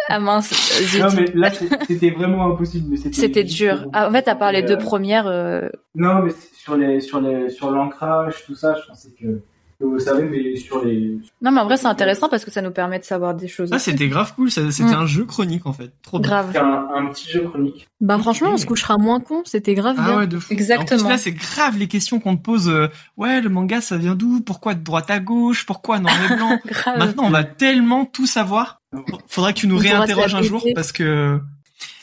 Ah 0.09 0.19
mince, 0.19 0.53
zut. 0.83 1.01
Non, 1.01 1.09
mais 1.15 1.27
là, 1.35 1.51
c'était 1.87 2.11
vraiment 2.11 2.53
impossible. 2.53 2.97
C'était, 2.99 3.45
dur. 3.45 3.87
Ah, 3.93 4.09
en 4.09 4.13
fait, 4.13 4.29
à 4.29 4.35
part 4.35 4.53
les 4.53 4.63
deux 4.63 4.75
euh, 4.75 4.79
premières, 4.79 5.27
euh, 5.27 5.69
Non, 5.95 6.23
mais 6.23 6.33
sur 6.53 6.77
les, 6.77 7.01
sur 7.01 7.21
les, 7.21 7.49
sur 7.49 7.71
l'ancrage, 7.71 8.45
tout 8.45 8.55
ça, 8.55 8.75
je 8.75 8.87
pensais 8.87 9.11
que, 9.19 9.43
que 9.81 9.85
vous 9.85 9.99
savez, 9.99 10.25
mais 10.25 10.57
sur 10.57 10.85
les. 10.85 11.19
non, 11.43 11.51
mais 11.51 11.61
en 11.61 11.65
vrai, 11.65 11.77
c'est 11.77 11.87
intéressant 11.87 12.29
parce 12.29 12.45
que 12.45 12.51
ça 12.51 12.63
nous 12.63 12.71
permet 12.71 12.99
de 12.99 13.05
savoir 13.05 13.35
des 13.35 13.49
choses. 13.49 13.71
ah, 13.73 13.79
c'était 13.79 14.09
grave 14.09 14.33
cool. 14.35 14.51
ça- 14.51 14.71
C'était 14.71 14.91
Mm. 14.91 14.95
un 15.01 15.07
jeu 15.07 15.25
chronique, 15.25 15.67
en 15.67 15.73
fait. 15.73 15.91
Trop 16.03 16.19
bien. 16.19 16.29
grave. 16.31 16.49
C'est 16.53 16.59
un, 16.59 16.87
un 16.95 17.07
petit 17.07 17.31
jeu 17.31 17.41
chronique. 17.49 17.89
Bah 18.01 18.19
franchement, 18.19 18.51
on 18.53 18.57
se 18.57 18.67
couchera 18.67 18.99
moins 18.99 19.21
con, 19.21 19.43
c'était 19.45 19.75
grave 19.75 19.97
Ah 19.99 20.05
bien. 20.09 20.19
ouais, 20.19 20.27
de 20.27 20.39
fou. 20.39 20.53
Exactement. 20.53 21.01
En 21.01 21.05
plus, 21.05 21.09
là, 21.11 21.19
c'est 21.19 21.33
grave 21.33 21.79
les 21.79 21.89
questions 21.89 22.21
qu'on 22.21 22.37
te 22.37 22.43
pose. 22.43 22.69
euh, 22.69 22.89
ouais, 23.17 23.41
le 23.41 23.49
manga, 23.49 23.81
ça 23.81 23.97
vient 23.97 24.15
d'où? 24.15 24.41
Pourquoi 24.41 24.75
de 24.75 24.83
droite 24.85 25.11
à 25.11 25.21
gauche? 25.21 25.67
Pourquoi 25.67 25.99
noir 25.99 26.15
et 26.31 26.37
blanc? 26.37 26.59
Grave. 26.67 26.99
Maintenant, 26.99 27.25
on 27.25 27.31
va 27.31 27.45
tellement 27.45 28.05
tout 28.05 28.27
savoir. 28.27 28.81
Faudra 29.29 29.53
que 29.53 29.59
tu 29.59 29.67
nous 29.67 29.77
réinterroges 29.79 30.35
un 30.35 30.43
jour 30.43 30.65
parce 30.75 30.93
que. 30.93 31.41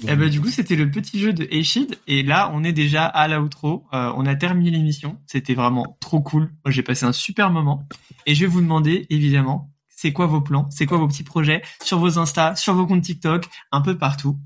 Eh 0.07 0.15
ben, 0.15 0.29
du 0.29 0.41
coup, 0.41 0.49
c'était 0.49 0.75
le 0.75 0.89
petit 0.89 1.19
jeu 1.19 1.33
de 1.33 1.47
Eishid. 1.51 1.97
Et 2.07 2.23
là, 2.23 2.51
on 2.53 2.63
est 2.63 2.71
déjà 2.73 3.05
à 3.05 3.27
l'outro. 3.27 3.85
Euh, 3.93 4.11
on 4.15 4.25
a 4.25 4.35
terminé 4.35 4.71
l'émission. 4.71 5.17
C'était 5.27 5.53
vraiment 5.53 5.97
trop 5.99 6.21
cool. 6.21 6.51
J'ai 6.67 6.83
passé 6.83 7.05
un 7.05 7.11
super 7.11 7.51
moment. 7.51 7.87
Et 8.25 8.35
je 8.35 8.41
vais 8.41 8.47
vous 8.47 8.61
demander, 8.61 9.05
évidemment, 9.09 9.69
c'est 9.89 10.13
quoi 10.13 10.25
vos 10.25 10.41
plans? 10.41 10.67
C'est 10.71 10.85
quoi 10.85 10.97
vos 10.97 11.07
petits 11.07 11.23
projets? 11.23 11.61
Sur 11.83 11.99
vos 11.99 12.17
Insta, 12.17 12.55
sur 12.55 12.73
vos 12.73 12.87
comptes 12.87 13.03
TikTok, 13.03 13.45
un 13.71 13.81
peu 13.81 13.97
partout. 13.97 14.37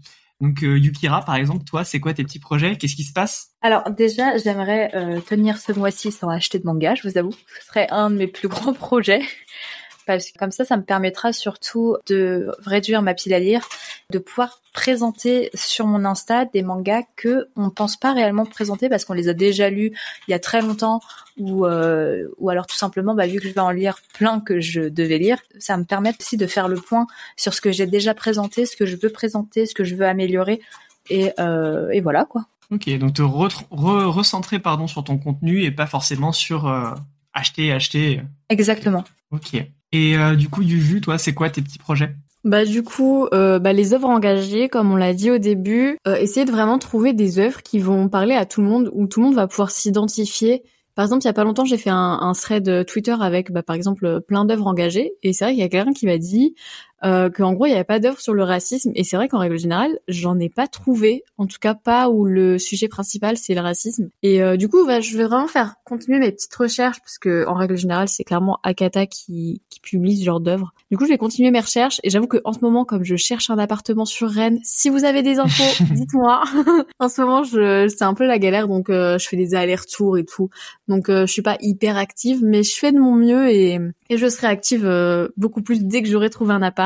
Donc, 0.42 0.64
euh, 0.64 0.78
Yukira, 0.78 1.22
par 1.24 1.36
exemple, 1.36 1.64
toi, 1.64 1.86
c'est 1.86 2.02
quoi 2.02 2.14
tes 2.14 2.24
petits 2.24 2.40
projets? 2.40 2.78
Qu'est-ce 2.78 2.96
qui 2.96 3.06
se 3.06 3.14
passe? 3.14 3.52
Alors 3.62 3.90
déjà, 3.90 4.38
j'aimerais 4.38 4.92
euh, 4.94 5.22
tenir 5.22 5.58
ce 5.58 5.72
mois-ci 5.72 6.12
sans 6.12 6.30
acheter 6.30 6.60
de 6.60 6.66
manga, 6.66 6.94
je 6.96 7.08
vous 7.08 7.18
avoue. 7.18 7.32
Ce 7.32 7.68
serait 7.68 7.88
un 7.90 8.10
de 8.10 8.18
mes 8.18 8.28
plus 8.28 8.50
gros 8.50 8.74
projets. 8.74 9.22
Parce 10.06 10.32
que 10.32 10.38
comme 10.38 10.52
ça, 10.52 10.66
ça 10.66 10.78
me 10.78 10.84
permettra 10.84 11.34
surtout 11.34 11.98
de 12.08 12.52
réduire 12.66 13.02
ma 13.02 13.14
pile 13.14 13.34
à 13.34 13.40
lire, 13.40 13.68
de 14.12 14.20
pouvoir 14.20 14.62
présenter 14.74 15.50
sur 15.54 15.88
mon 15.88 16.06
Insta 16.06 16.46
des 16.46 16.62
mangas 16.62 17.04
que 17.16 17.48
on 17.56 17.70
pense 17.70 17.98
pas 17.98 18.14
réellement 18.14 18.46
présenter 18.46 18.90
parce 18.90 19.06
qu'on 19.06 19.14
les 19.14 19.30
a 19.30 19.34
déjà 19.34 19.70
lus 19.70 19.92
il 20.28 20.32
y 20.32 20.34
a 20.34 20.40
très 20.40 20.62
longtemps 20.62 21.00
ou 21.38 21.66
euh, 21.66 22.28
ou 22.38 22.50
alors 22.50 22.68
tout 22.68 22.76
simplement 22.76 23.16
bah, 23.16 23.26
vu 23.26 23.40
que 23.40 23.48
je 23.48 23.54
vais 23.54 23.62
en 23.62 23.72
lire 23.72 23.98
plein 24.14 24.42
que 24.42 24.60
je 24.60 24.82
devais 24.82 25.18
lire, 25.18 25.40
ça 25.60 25.78
me 25.78 25.86
permet 25.86 26.12
aussi 26.20 26.36
de 26.38 26.46
faire 26.46 26.68
le 26.68 26.76
point 26.76 27.08
sur 27.38 27.54
ce 27.54 27.62
que 27.62 27.72
j'ai 27.72 27.88
déjà 27.88 28.14
présenté, 28.14 28.66
ce 28.66 28.76
que 28.76 28.86
je 28.86 28.98
veux 29.02 29.10
présenter, 29.10 29.66
ce 29.66 29.74
que 29.74 29.84
je 29.86 29.96
veux 29.96 30.06
améliorer 30.06 30.62
et, 31.10 31.32
euh, 31.40 31.90
et 31.92 32.02
voilà 32.02 32.26
quoi. 32.26 32.46
Ok, 32.72 32.90
donc 32.98 33.14
te 33.14 33.22
re- 33.22 33.64
re- 33.72 34.06
recentrer 34.06 34.60
pardon 34.60 34.88
sur 34.88 35.04
ton 35.04 35.18
contenu 35.18 35.64
et 35.64 35.72
pas 35.72 35.88
forcément 35.88 36.32
sur 36.34 36.68
euh, 36.68 36.92
acheter, 37.34 37.72
acheter. 37.72 38.22
Exactement. 38.50 39.04
Ok. 39.32 39.56
Et 39.96 40.18
euh, 40.18 40.36
du 40.36 40.50
coup, 40.50 40.62
Yuju, 40.62 41.00
toi, 41.00 41.18
c'est 41.18 41.34
quoi 41.34 41.50
tes 41.50 41.62
petits 41.62 41.78
projets? 41.78 42.16
Bah 42.44 42.66
du 42.66 42.84
coup, 42.84 43.28
euh, 43.34 43.60
bah, 43.60 43.72
les 43.72 43.94
œuvres 43.94 44.10
engagées, 44.10 44.68
comme 44.68 44.92
on 44.92 44.98
l'a 44.98 45.14
dit 45.14 45.32
au 45.32 45.38
début, 45.38 45.98
euh, 46.06 46.16
essayer 46.18 46.46
de 46.46 46.52
vraiment 46.52 46.78
trouver 46.78 47.14
des 47.14 47.40
œuvres 47.40 47.64
qui 47.64 47.80
vont 47.80 48.10
parler 48.10 48.36
à 48.36 48.46
tout 48.46 48.62
le 48.62 48.68
monde, 48.68 48.92
où 48.94 49.08
tout 49.08 49.22
le 49.22 49.28
monde 49.28 49.36
va 49.36 49.48
pouvoir 49.48 49.72
s'identifier. 49.72 50.64
Par 50.96 51.06
exemple, 51.06 51.24
il 51.24 51.28
y 51.28 51.30
a 51.30 51.34
pas 51.34 51.46
longtemps, 51.46 51.64
j'ai 51.64 51.78
fait 51.78 51.90
un, 51.90 52.20
un 52.22 52.34
thread 52.34 52.86
Twitter 52.86 53.16
avec, 53.20 53.54
bah, 53.54 53.64
par 53.64 53.76
exemple, 53.76 54.20
plein 54.28 54.44
d'œuvres 54.44 54.68
engagées, 54.68 55.14
et 55.24 55.32
c'est 55.32 55.46
vrai 55.46 55.54
qu'il 55.54 55.62
y 55.62 55.66
a 55.66 55.70
quelqu'un 55.70 55.94
qui 55.94 56.06
m'a 56.06 56.18
dit 56.18 56.56
euh, 57.04 57.30
qu'en 57.30 57.54
gros, 57.54 57.66
il 57.66 57.70
n'y 57.70 57.76
avait 57.76 57.84
pas 57.84 58.00
d'œuvre 58.00 58.20
sur 58.20 58.34
le 58.34 58.44
racisme, 58.44 58.92
et 58.96 59.04
c'est 59.04 59.18
vrai 59.18 59.28
qu'en 59.28 59.40
règle 59.40 59.58
générale, 59.58 60.00
j'en 60.08 60.40
ai 60.40 60.50
pas 60.50 60.68
trouvé, 60.68 61.24
en 61.38 61.46
tout 61.46 61.58
cas 61.60 61.74
pas 61.74 62.10
où 62.10 62.26
le 62.26 62.58
sujet 62.58 62.88
principal 62.88 63.38
c'est 63.38 63.54
le 63.54 63.62
racisme. 63.62 64.10
Et 64.24 64.42
euh, 64.42 64.58
du 64.58 64.70
coup, 64.70 64.86
bah, 64.86 65.02
je 65.02 65.18
vais 65.18 65.26
vraiment 65.26 65.48
faire 65.48 65.76
continuer 65.84 66.20
mes 66.20 66.32
petites 66.32 66.56
recherches, 66.56 67.00
parce 67.02 67.18
que 67.18 67.46
en 67.48 67.54
règle 67.54 67.78
générale, 67.78 68.08
c'est 68.08 68.24
clairement 68.24 68.60
Akata 68.64 69.06
qui, 69.06 69.62
qui 69.70 69.80
publie 69.80 70.18
ce 70.18 70.24
genre 70.24 70.40
d'œuvres. 70.40 70.74
Du 70.90 70.98
coup, 70.98 71.06
je 71.06 71.10
vais 71.10 71.18
continuer 71.18 71.52
mes 71.52 71.60
recherches, 71.60 72.00
et 72.04 72.10
j'avoue 72.10 72.28
que 72.28 72.38
en 72.46 72.54
ce 72.54 72.60
moment, 72.62 72.86
comme 72.86 73.04
je 73.04 73.16
cherche 73.16 73.50
un 73.50 73.58
appartement 73.58 74.06
sur 74.06 74.30
Rennes, 74.30 74.60
si 74.64 74.90
vous 74.90 75.04
avez 75.04 75.22
des 75.22 75.40
infos, 75.40 75.84
dites-moi. 75.92 76.44
en 77.00 77.10
ce 77.10 77.22
moment, 77.22 77.44
je, 77.44 77.88
c'est 77.88 78.04
un 78.04 78.14
peu 78.14 78.26
la 78.26 78.40
galère, 78.40 78.68
donc 78.68 78.90
euh, 78.90 79.18
je 79.18 79.28
fais 79.28 79.38
des 79.38 79.56
allers-retours 79.56 80.18
et 80.18 80.26
tout. 80.26 80.50
Donc 80.88 81.10
euh, 81.10 81.26
je 81.26 81.32
suis 81.32 81.42
pas 81.42 81.58
hyper 81.62 81.98
active, 81.98 82.40
mais 82.44 82.64
je 82.64 82.74
fais 82.78 82.92
de 82.92 83.00
mon 83.00 83.16
mieux 83.16 83.50
et, 83.50 83.80
et 84.10 84.18
je 84.18 84.28
serai 84.28 84.48
active 84.48 84.86
euh, 84.86 85.30
beaucoup 85.38 85.62
plus 85.62 85.84
dès 85.84 86.02
que 86.02 86.08
j'aurai 86.08 86.30
trouvé 86.30 86.54
un 86.54 86.62
appart. 86.62 86.85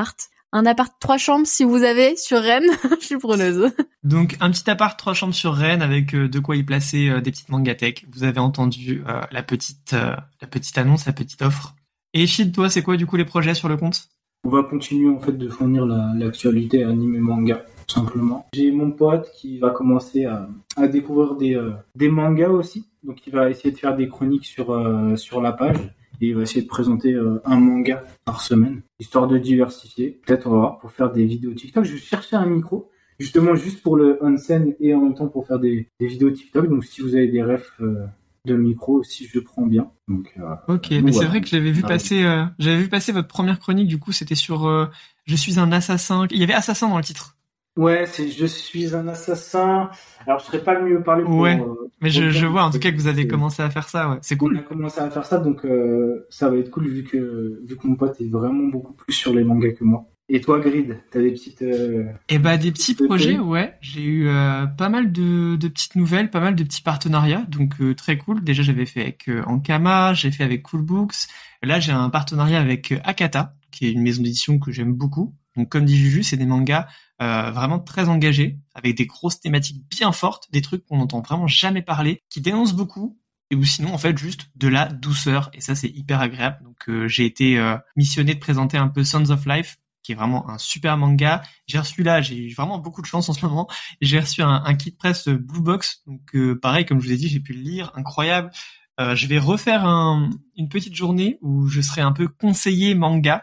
Un 0.51 0.65
appart 0.65 0.91
trois 0.99 1.17
chambres 1.17 1.45
si 1.45 1.63
vous 1.63 1.83
avez 1.83 2.15
sur 2.15 2.39
Rennes, 2.41 2.69
je 2.99 3.05
suis 3.05 3.17
preneuse. 3.17 3.71
Donc, 4.03 4.35
un 4.41 4.49
petit 4.49 4.67
appart, 4.69 4.97
trois 4.97 5.13
chambres 5.13 5.33
sur 5.35 5.53
Rennes 5.53 5.83
avec 5.83 6.15
euh, 6.15 6.27
de 6.27 6.39
quoi 6.39 6.55
y 6.55 6.63
placer 6.63 7.09
euh, 7.09 7.21
des 7.21 7.29
petites 7.31 7.49
mangathèques. 7.49 8.05
Vous 8.11 8.23
avez 8.23 8.39
entendu 8.39 9.03
euh, 9.07 9.21
la 9.31 9.43
petite, 9.43 9.93
euh, 9.93 10.15
la 10.41 10.47
petite 10.47 10.75
annonce, 10.79 11.05
la 11.05 11.13
petite 11.13 11.41
offre. 11.43 11.75
Et 12.15 12.25
Shid, 12.25 12.51
toi, 12.51 12.69
c'est 12.69 12.81
quoi 12.81 12.97
du 12.97 13.05
coup 13.05 13.15
les 13.17 13.25
projets 13.25 13.53
sur 13.53 13.69
le 13.69 13.77
compte? 13.77 14.07
On 14.43 14.49
va 14.49 14.63
continuer 14.63 15.09
en 15.13 15.19
fait 15.19 15.33
de 15.37 15.49
fournir 15.49 15.85
la- 15.85 16.13
l'actualité 16.15 16.83
anime 16.83 17.19
manga, 17.19 17.63
tout 17.85 17.93
simplement. 17.99 18.47
J'ai 18.53 18.71
mon 18.71 18.89
pote 18.89 19.29
qui 19.35 19.59
va 19.59 19.69
commencer 19.69 20.25
à, 20.25 20.47
à 20.77 20.87
découvrir 20.87 21.35
des, 21.35 21.55
euh, 21.55 21.71
des 21.95 22.09
mangas 22.09 22.49
aussi. 22.49 22.87
Donc 23.03 23.19
il 23.27 23.33
va 23.33 23.49
essayer 23.51 23.71
de 23.71 23.77
faire 23.77 23.95
des 23.95 24.07
chroniques 24.07 24.45
sur, 24.45 24.71
euh, 24.71 25.15
sur 25.17 25.41
la 25.41 25.51
page. 25.51 25.77
Et 26.21 26.27
il 26.27 26.35
va 26.35 26.41
essayer 26.43 26.61
de 26.61 26.67
présenter 26.67 27.13
euh, 27.13 27.41
un 27.45 27.59
manga 27.59 28.03
par 28.25 28.41
semaine, 28.41 28.81
histoire 28.99 29.27
de 29.27 29.37
diversifier. 29.37 30.19
Peut-être 30.25 30.47
on 30.47 30.51
va 30.51 30.57
voir 30.57 30.79
pour 30.79 30.91
faire 30.91 31.11
des 31.11 31.25
vidéos 31.25 31.53
TikTok. 31.53 31.85
Je 31.85 31.95
cherchais 31.97 32.35
un 32.35 32.45
micro, 32.45 32.89
justement 33.19 33.55
juste 33.55 33.81
pour 33.81 33.95
le 33.95 34.17
on-scène 34.21 34.75
et 34.79 34.93
en 34.93 35.01
même 35.01 35.13
temps 35.13 35.27
pour 35.27 35.47
faire 35.47 35.59
des, 35.59 35.87
des 35.99 36.07
vidéos 36.07 36.31
TikTok. 36.31 36.69
Donc 36.69 36.83
si 36.85 37.01
vous 37.01 37.15
avez 37.15 37.27
des 37.27 37.41
refs 37.41 37.73
euh, 37.81 38.05
de 38.45 38.55
micro 38.55 38.99
aussi, 38.99 39.27
je 39.31 39.39
prends 39.39 39.65
bien. 39.65 39.91
Donc 40.07 40.33
euh, 40.37 40.73
Ok, 40.73 40.89
Donc, 40.91 41.03
mais 41.03 41.11
c'est 41.11 41.25
vrai 41.25 41.41
que 41.41 41.47
j'avais 41.47 41.71
vu 41.71 41.81
Ah, 41.85 41.87
passer, 41.87 42.21
j'avais 42.59 42.81
vu 42.81 42.89
passer 42.89 43.11
votre 43.11 43.27
première 43.27 43.59
chronique. 43.59 43.87
Du 43.87 43.97
coup, 43.99 44.11
c'était 44.11 44.35
sur 44.35 44.89
Je 45.25 45.35
suis 45.35 45.59
un 45.59 45.71
assassin. 45.71 46.27
Il 46.31 46.37
y 46.37 46.43
avait 46.43 46.53
assassin 46.53 46.89
dans 46.89 46.97
le 46.97 47.03
titre. 47.03 47.38
Ouais, 47.77 48.05
c'est 48.07 48.27
je 48.29 48.45
suis 48.45 48.93
un 48.95 49.07
assassin. 49.07 49.89
Alors 50.25 50.39
je 50.39 50.45
serais 50.45 50.63
pas 50.63 50.73
le 50.77 50.89
mieux 50.89 51.01
parler 51.01 51.23
pour. 51.23 51.35
Ouais, 51.37 51.59
euh, 51.61 51.89
Mais 52.01 52.09
je, 52.09 52.29
je 52.29 52.45
vois 52.45 52.63
en 52.63 52.71
tout 52.71 52.79
cas 52.79 52.91
que 52.91 52.97
vous 52.97 53.07
avez 53.07 53.21
c'est- 53.21 53.27
commencé 53.27 53.61
à 53.61 53.69
faire 53.69 53.87
ça. 53.87 54.09
Ouais, 54.09 54.17
c'est 54.21 54.35
On 54.35 54.39
cool. 54.39 54.57
a 54.57 54.61
commencé 54.61 54.99
à 54.99 55.09
faire 55.09 55.25
ça, 55.25 55.37
donc 55.39 55.63
euh, 55.65 56.25
ça 56.29 56.49
va 56.49 56.57
être 56.57 56.71
cool 56.71 56.87
vu 56.87 57.03
que 57.03 57.61
vu 57.65 57.77
que 57.77 57.87
mon 57.87 57.95
pote 57.95 58.19
est 58.19 58.29
vraiment 58.29 58.65
beaucoup 58.67 58.93
plus 58.93 59.13
sur 59.13 59.33
les 59.33 59.43
mangas 59.43 59.71
que 59.73 59.83
moi. 59.83 60.05
Et 60.31 60.41
toi, 60.41 60.59
Grid, 60.59 60.99
t'as 61.09 61.21
des 61.21 61.31
petites. 61.31 61.61
euh, 61.63 62.03
Et 62.27 62.37
bah 62.37 62.57
des 62.57 62.71
petits 62.71 62.93
Petit 62.93 63.05
projets, 63.07 63.39
ouais. 63.39 63.73
J'ai 63.81 64.03
eu 64.03 64.27
euh, 64.27 64.67
pas 64.67 64.89
mal 64.89 65.11
de, 65.11 65.55
de 65.55 65.67
petites 65.67 65.95
nouvelles, 65.95 66.29
pas 66.29 66.39
mal 66.39 66.53
de 66.55 66.63
petits 66.63 66.83
partenariats, 66.83 67.45
donc 67.47 67.75
euh, 67.81 67.95
très 67.95 68.17
cool. 68.17 68.43
Déjà 68.43 68.61
j'avais 68.61 68.85
fait 68.85 69.01
avec 69.01 69.27
euh, 69.29 69.41
Ankama, 69.47 70.13
j'ai 70.13 70.29
fait 70.31 70.43
avec 70.43 70.61
Cool 70.63 70.81
Books. 70.83 71.15
Là 71.63 71.79
j'ai 71.79 71.93
un 71.93 72.09
partenariat 72.11 72.59
avec 72.59 72.93
Akata, 73.05 73.55
qui 73.71 73.87
est 73.87 73.91
une 73.91 74.01
maison 74.03 74.21
d'édition 74.21 74.59
que 74.59 74.71
j'aime 74.71 74.93
beaucoup. 74.93 75.33
Donc 75.59 75.67
comme 75.67 75.83
dit 75.83 75.97
Juju, 75.97 76.23
c'est 76.23 76.37
des 76.37 76.45
mangas 76.45 76.87
euh, 77.21 77.51
vraiment 77.51 77.79
très 77.79 78.07
engagés, 78.07 78.57
avec 78.73 78.95
des 78.95 79.05
grosses 79.05 79.41
thématiques 79.41 79.83
bien 79.89 80.13
fortes, 80.13 80.47
des 80.53 80.61
trucs 80.61 80.85
qu'on 80.85 80.99
n'entend 80.99 81.19
vraiment 81.19 81.47
jamais 81.47 81.81
parler, 81.81 82.23
qui 82.29 82.39
dénoncent 82.39 82.73
beaucoup. 82.73 83.19
Et 83.51 83.55
ou 83.55 83.65
sinon 83.65 83.93
en 83.93 83.97
fait 83.97 84.17
juste 84.17 84.51
de 84.55 84.67
la 84.69 84.85
douceur 84.85 85.49
et 85.53 85.59
ça 85.59 85.75
c'est 85.75 85.89
hyper 85.89 86.21
agréable. 86.21 86.59
Donc 86.63 86.77
euh, 86.87 87.09
j'ai 87.09 87.25
été 87.25 87.59
euh, 87.59 87.75
missionné 87.97 88.35
de 88.35 88.39
présenter 88.39 88.77
un 88.77 88.87
peu 88.87 89.03
Sons 89.03 89.31
of 89.31 89.45
Life 89.45 89.79
qui 90.01 90.13
est 90.13 90.15
vraiment 90.15 90.49
un 90.49 90.57
super 90.57 90.95
manga. 90.95 91.41
J'ai 91.67 91.79
reçu 91.79 92.03
là, 92.03 92.21
j'ai 92.21 92.37
eu 92.37 92.53
vraiment 92.53 92.77
beaucoup 92.77 93.01
de 93.01 93.07
chance 93.07 93.27
en 93.27 93.33
ce 93.33 93.45
moment. 93.45 93.67
J'ai 93.99 94.19
reçu 94.21 94.41
un, 94.41 94.75
kit 94.75 94.91
presse 94.91 95.27
Blue 95.27 95.61
Box, 95.61 96.03
donc 96.07 96.33
pareil 96.61 96.85
comme 96.85 97.01
je 97.01 97.07
vous 97.07 97.13
ai 97.13 97.17
dit, 97.17 97.27
j'ai 97.27 97.41
pu 97.41 97.51
le 97.51 97.59
lire, 97.59 97.91
incroyable. 97.95 98.49
Je 98.97 99.27
vais 99.27 99.39
refaire 99.39 99.85
un- 99.85 100.29
une 100.55 100.69
petite 100.69 100.95
journée 100.95 101.37
où 101.41 101.67
je 101.67 101.81
serai 101.81 102.01
un 102.01 102.13
peu 102.13 102.27
conseiller 102.29 102.95
manga, 102.95 103.41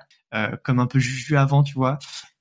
comme 0.63 0.79
un 0.79 0.87
peu 0.87 0.99
Juju 0.99 1.37
avant, 1.37 1.63
tu 1.63 1.75
vois. 1.75 1.99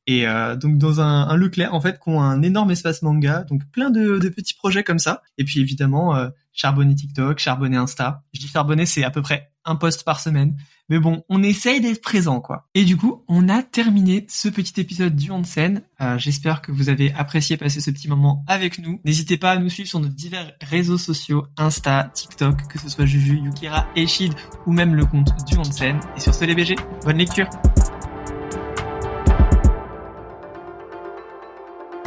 Et 0.07 0.28
euh, 0.28 0.56
donc 0.56 0.78
dans 0.78 1.02
un, 1.02 1.28
un 1.28 1.36
Leclerc 1.36 1.74
en 1.74 1.82
fait, 1.82 1.99
qui 1.99 2.10
ont 2.10 2.22
un 2.22 2.41
énorme 2.44 2.72
espace 2.72 3.02
manga, 3.02 3.44
donc 3.44 3.64
plein 3.72 3.90
de, 3.90 4.20
de 4.20 4.30
petits 4.30 4.53
projets 4.53 4.84
comme 4.84 4.99
ça. 4.99 5.22
Et 5.38 5.44
puis 5.44 5.60
évidemment, 5.60 6.16
euh, 6.16 6.30
charbonner 6.53 6.95
TikTok, 6.95 7.40
charbonner 7.40 7.78
Insta. 7.78 8.24
Je 8.34 8.40
dis 8.40 8.48
charbonner, 8.48 8.86
c'est 8.86 9.03
à 9.03 9.10
peu 9.10 9.22
près 9.22 9.52
un 9.66 9.76
post 9.76 10.04
par 10.04 10.20
semaine. 10.20 10.56
Mais 10.90 11.00
bon, 11.00 11.24
on 11.30 11.42
essaye 11.42 11.82
d'être 11.82 12.02
présent, 12.02 12.42
quoi. 12.42 12.68
Et 12.76 12.84
du 12.86 12.96
coup, 12.96 13.24
on 13.28 13.50
a 13.50 13.64
terminé 13.64 14.26
ce 14.30 14.50
petit 14.50 14.80
épisode 14.80 15.16
du 15.16 15.32
Onsen. 15.32 15.82
Euh, 16.00 16.20
J'espère 16.20 16.62
que 16.62 16.72
vous 16.72 16.90
avez 16.90 17.12
apprécié 17.14 17.58
passer 17.58 17.82
ce 17.82 17.90
petit 17.90 18.08
moment 18.08 18.44
avec 18.48 18.78
nous. 18.78 19.00
N'hésitez 19.04 19.38
pas 19.38 19.52
à 19.52 19.58
nous 19.58 19.70
suivre 19.70 19.90
sur 19.90 20.00
nos 20.00 20.08
divers 20.08 20.52
réseaux 20.62 21.00
sociaux, 21.00 21.48
Insta, 21.58 22.12
TikTok, 22.14 22.68
que 22.68 22.78
ce 22.80 22.90
soit 22.90 23.06
Juju, 23.06 23.40
Yukira, 23.44 23.88
Eshid 23.96 24.34
ou 24.68 24.74
même 24.74 24.94
le 24.94 25.06
compte 25.06 25.32
du 25.48 25.58
Onsen. 25.58 26.00
Et 26.16 26.20
sur 26.20 26.36
ce, 26.36 26.46
les 26.46 26.54
BG, 26.54 26.76
bonne 27.04 27.18
lecture. 27.18 27.50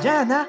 Yana 0.04 0.46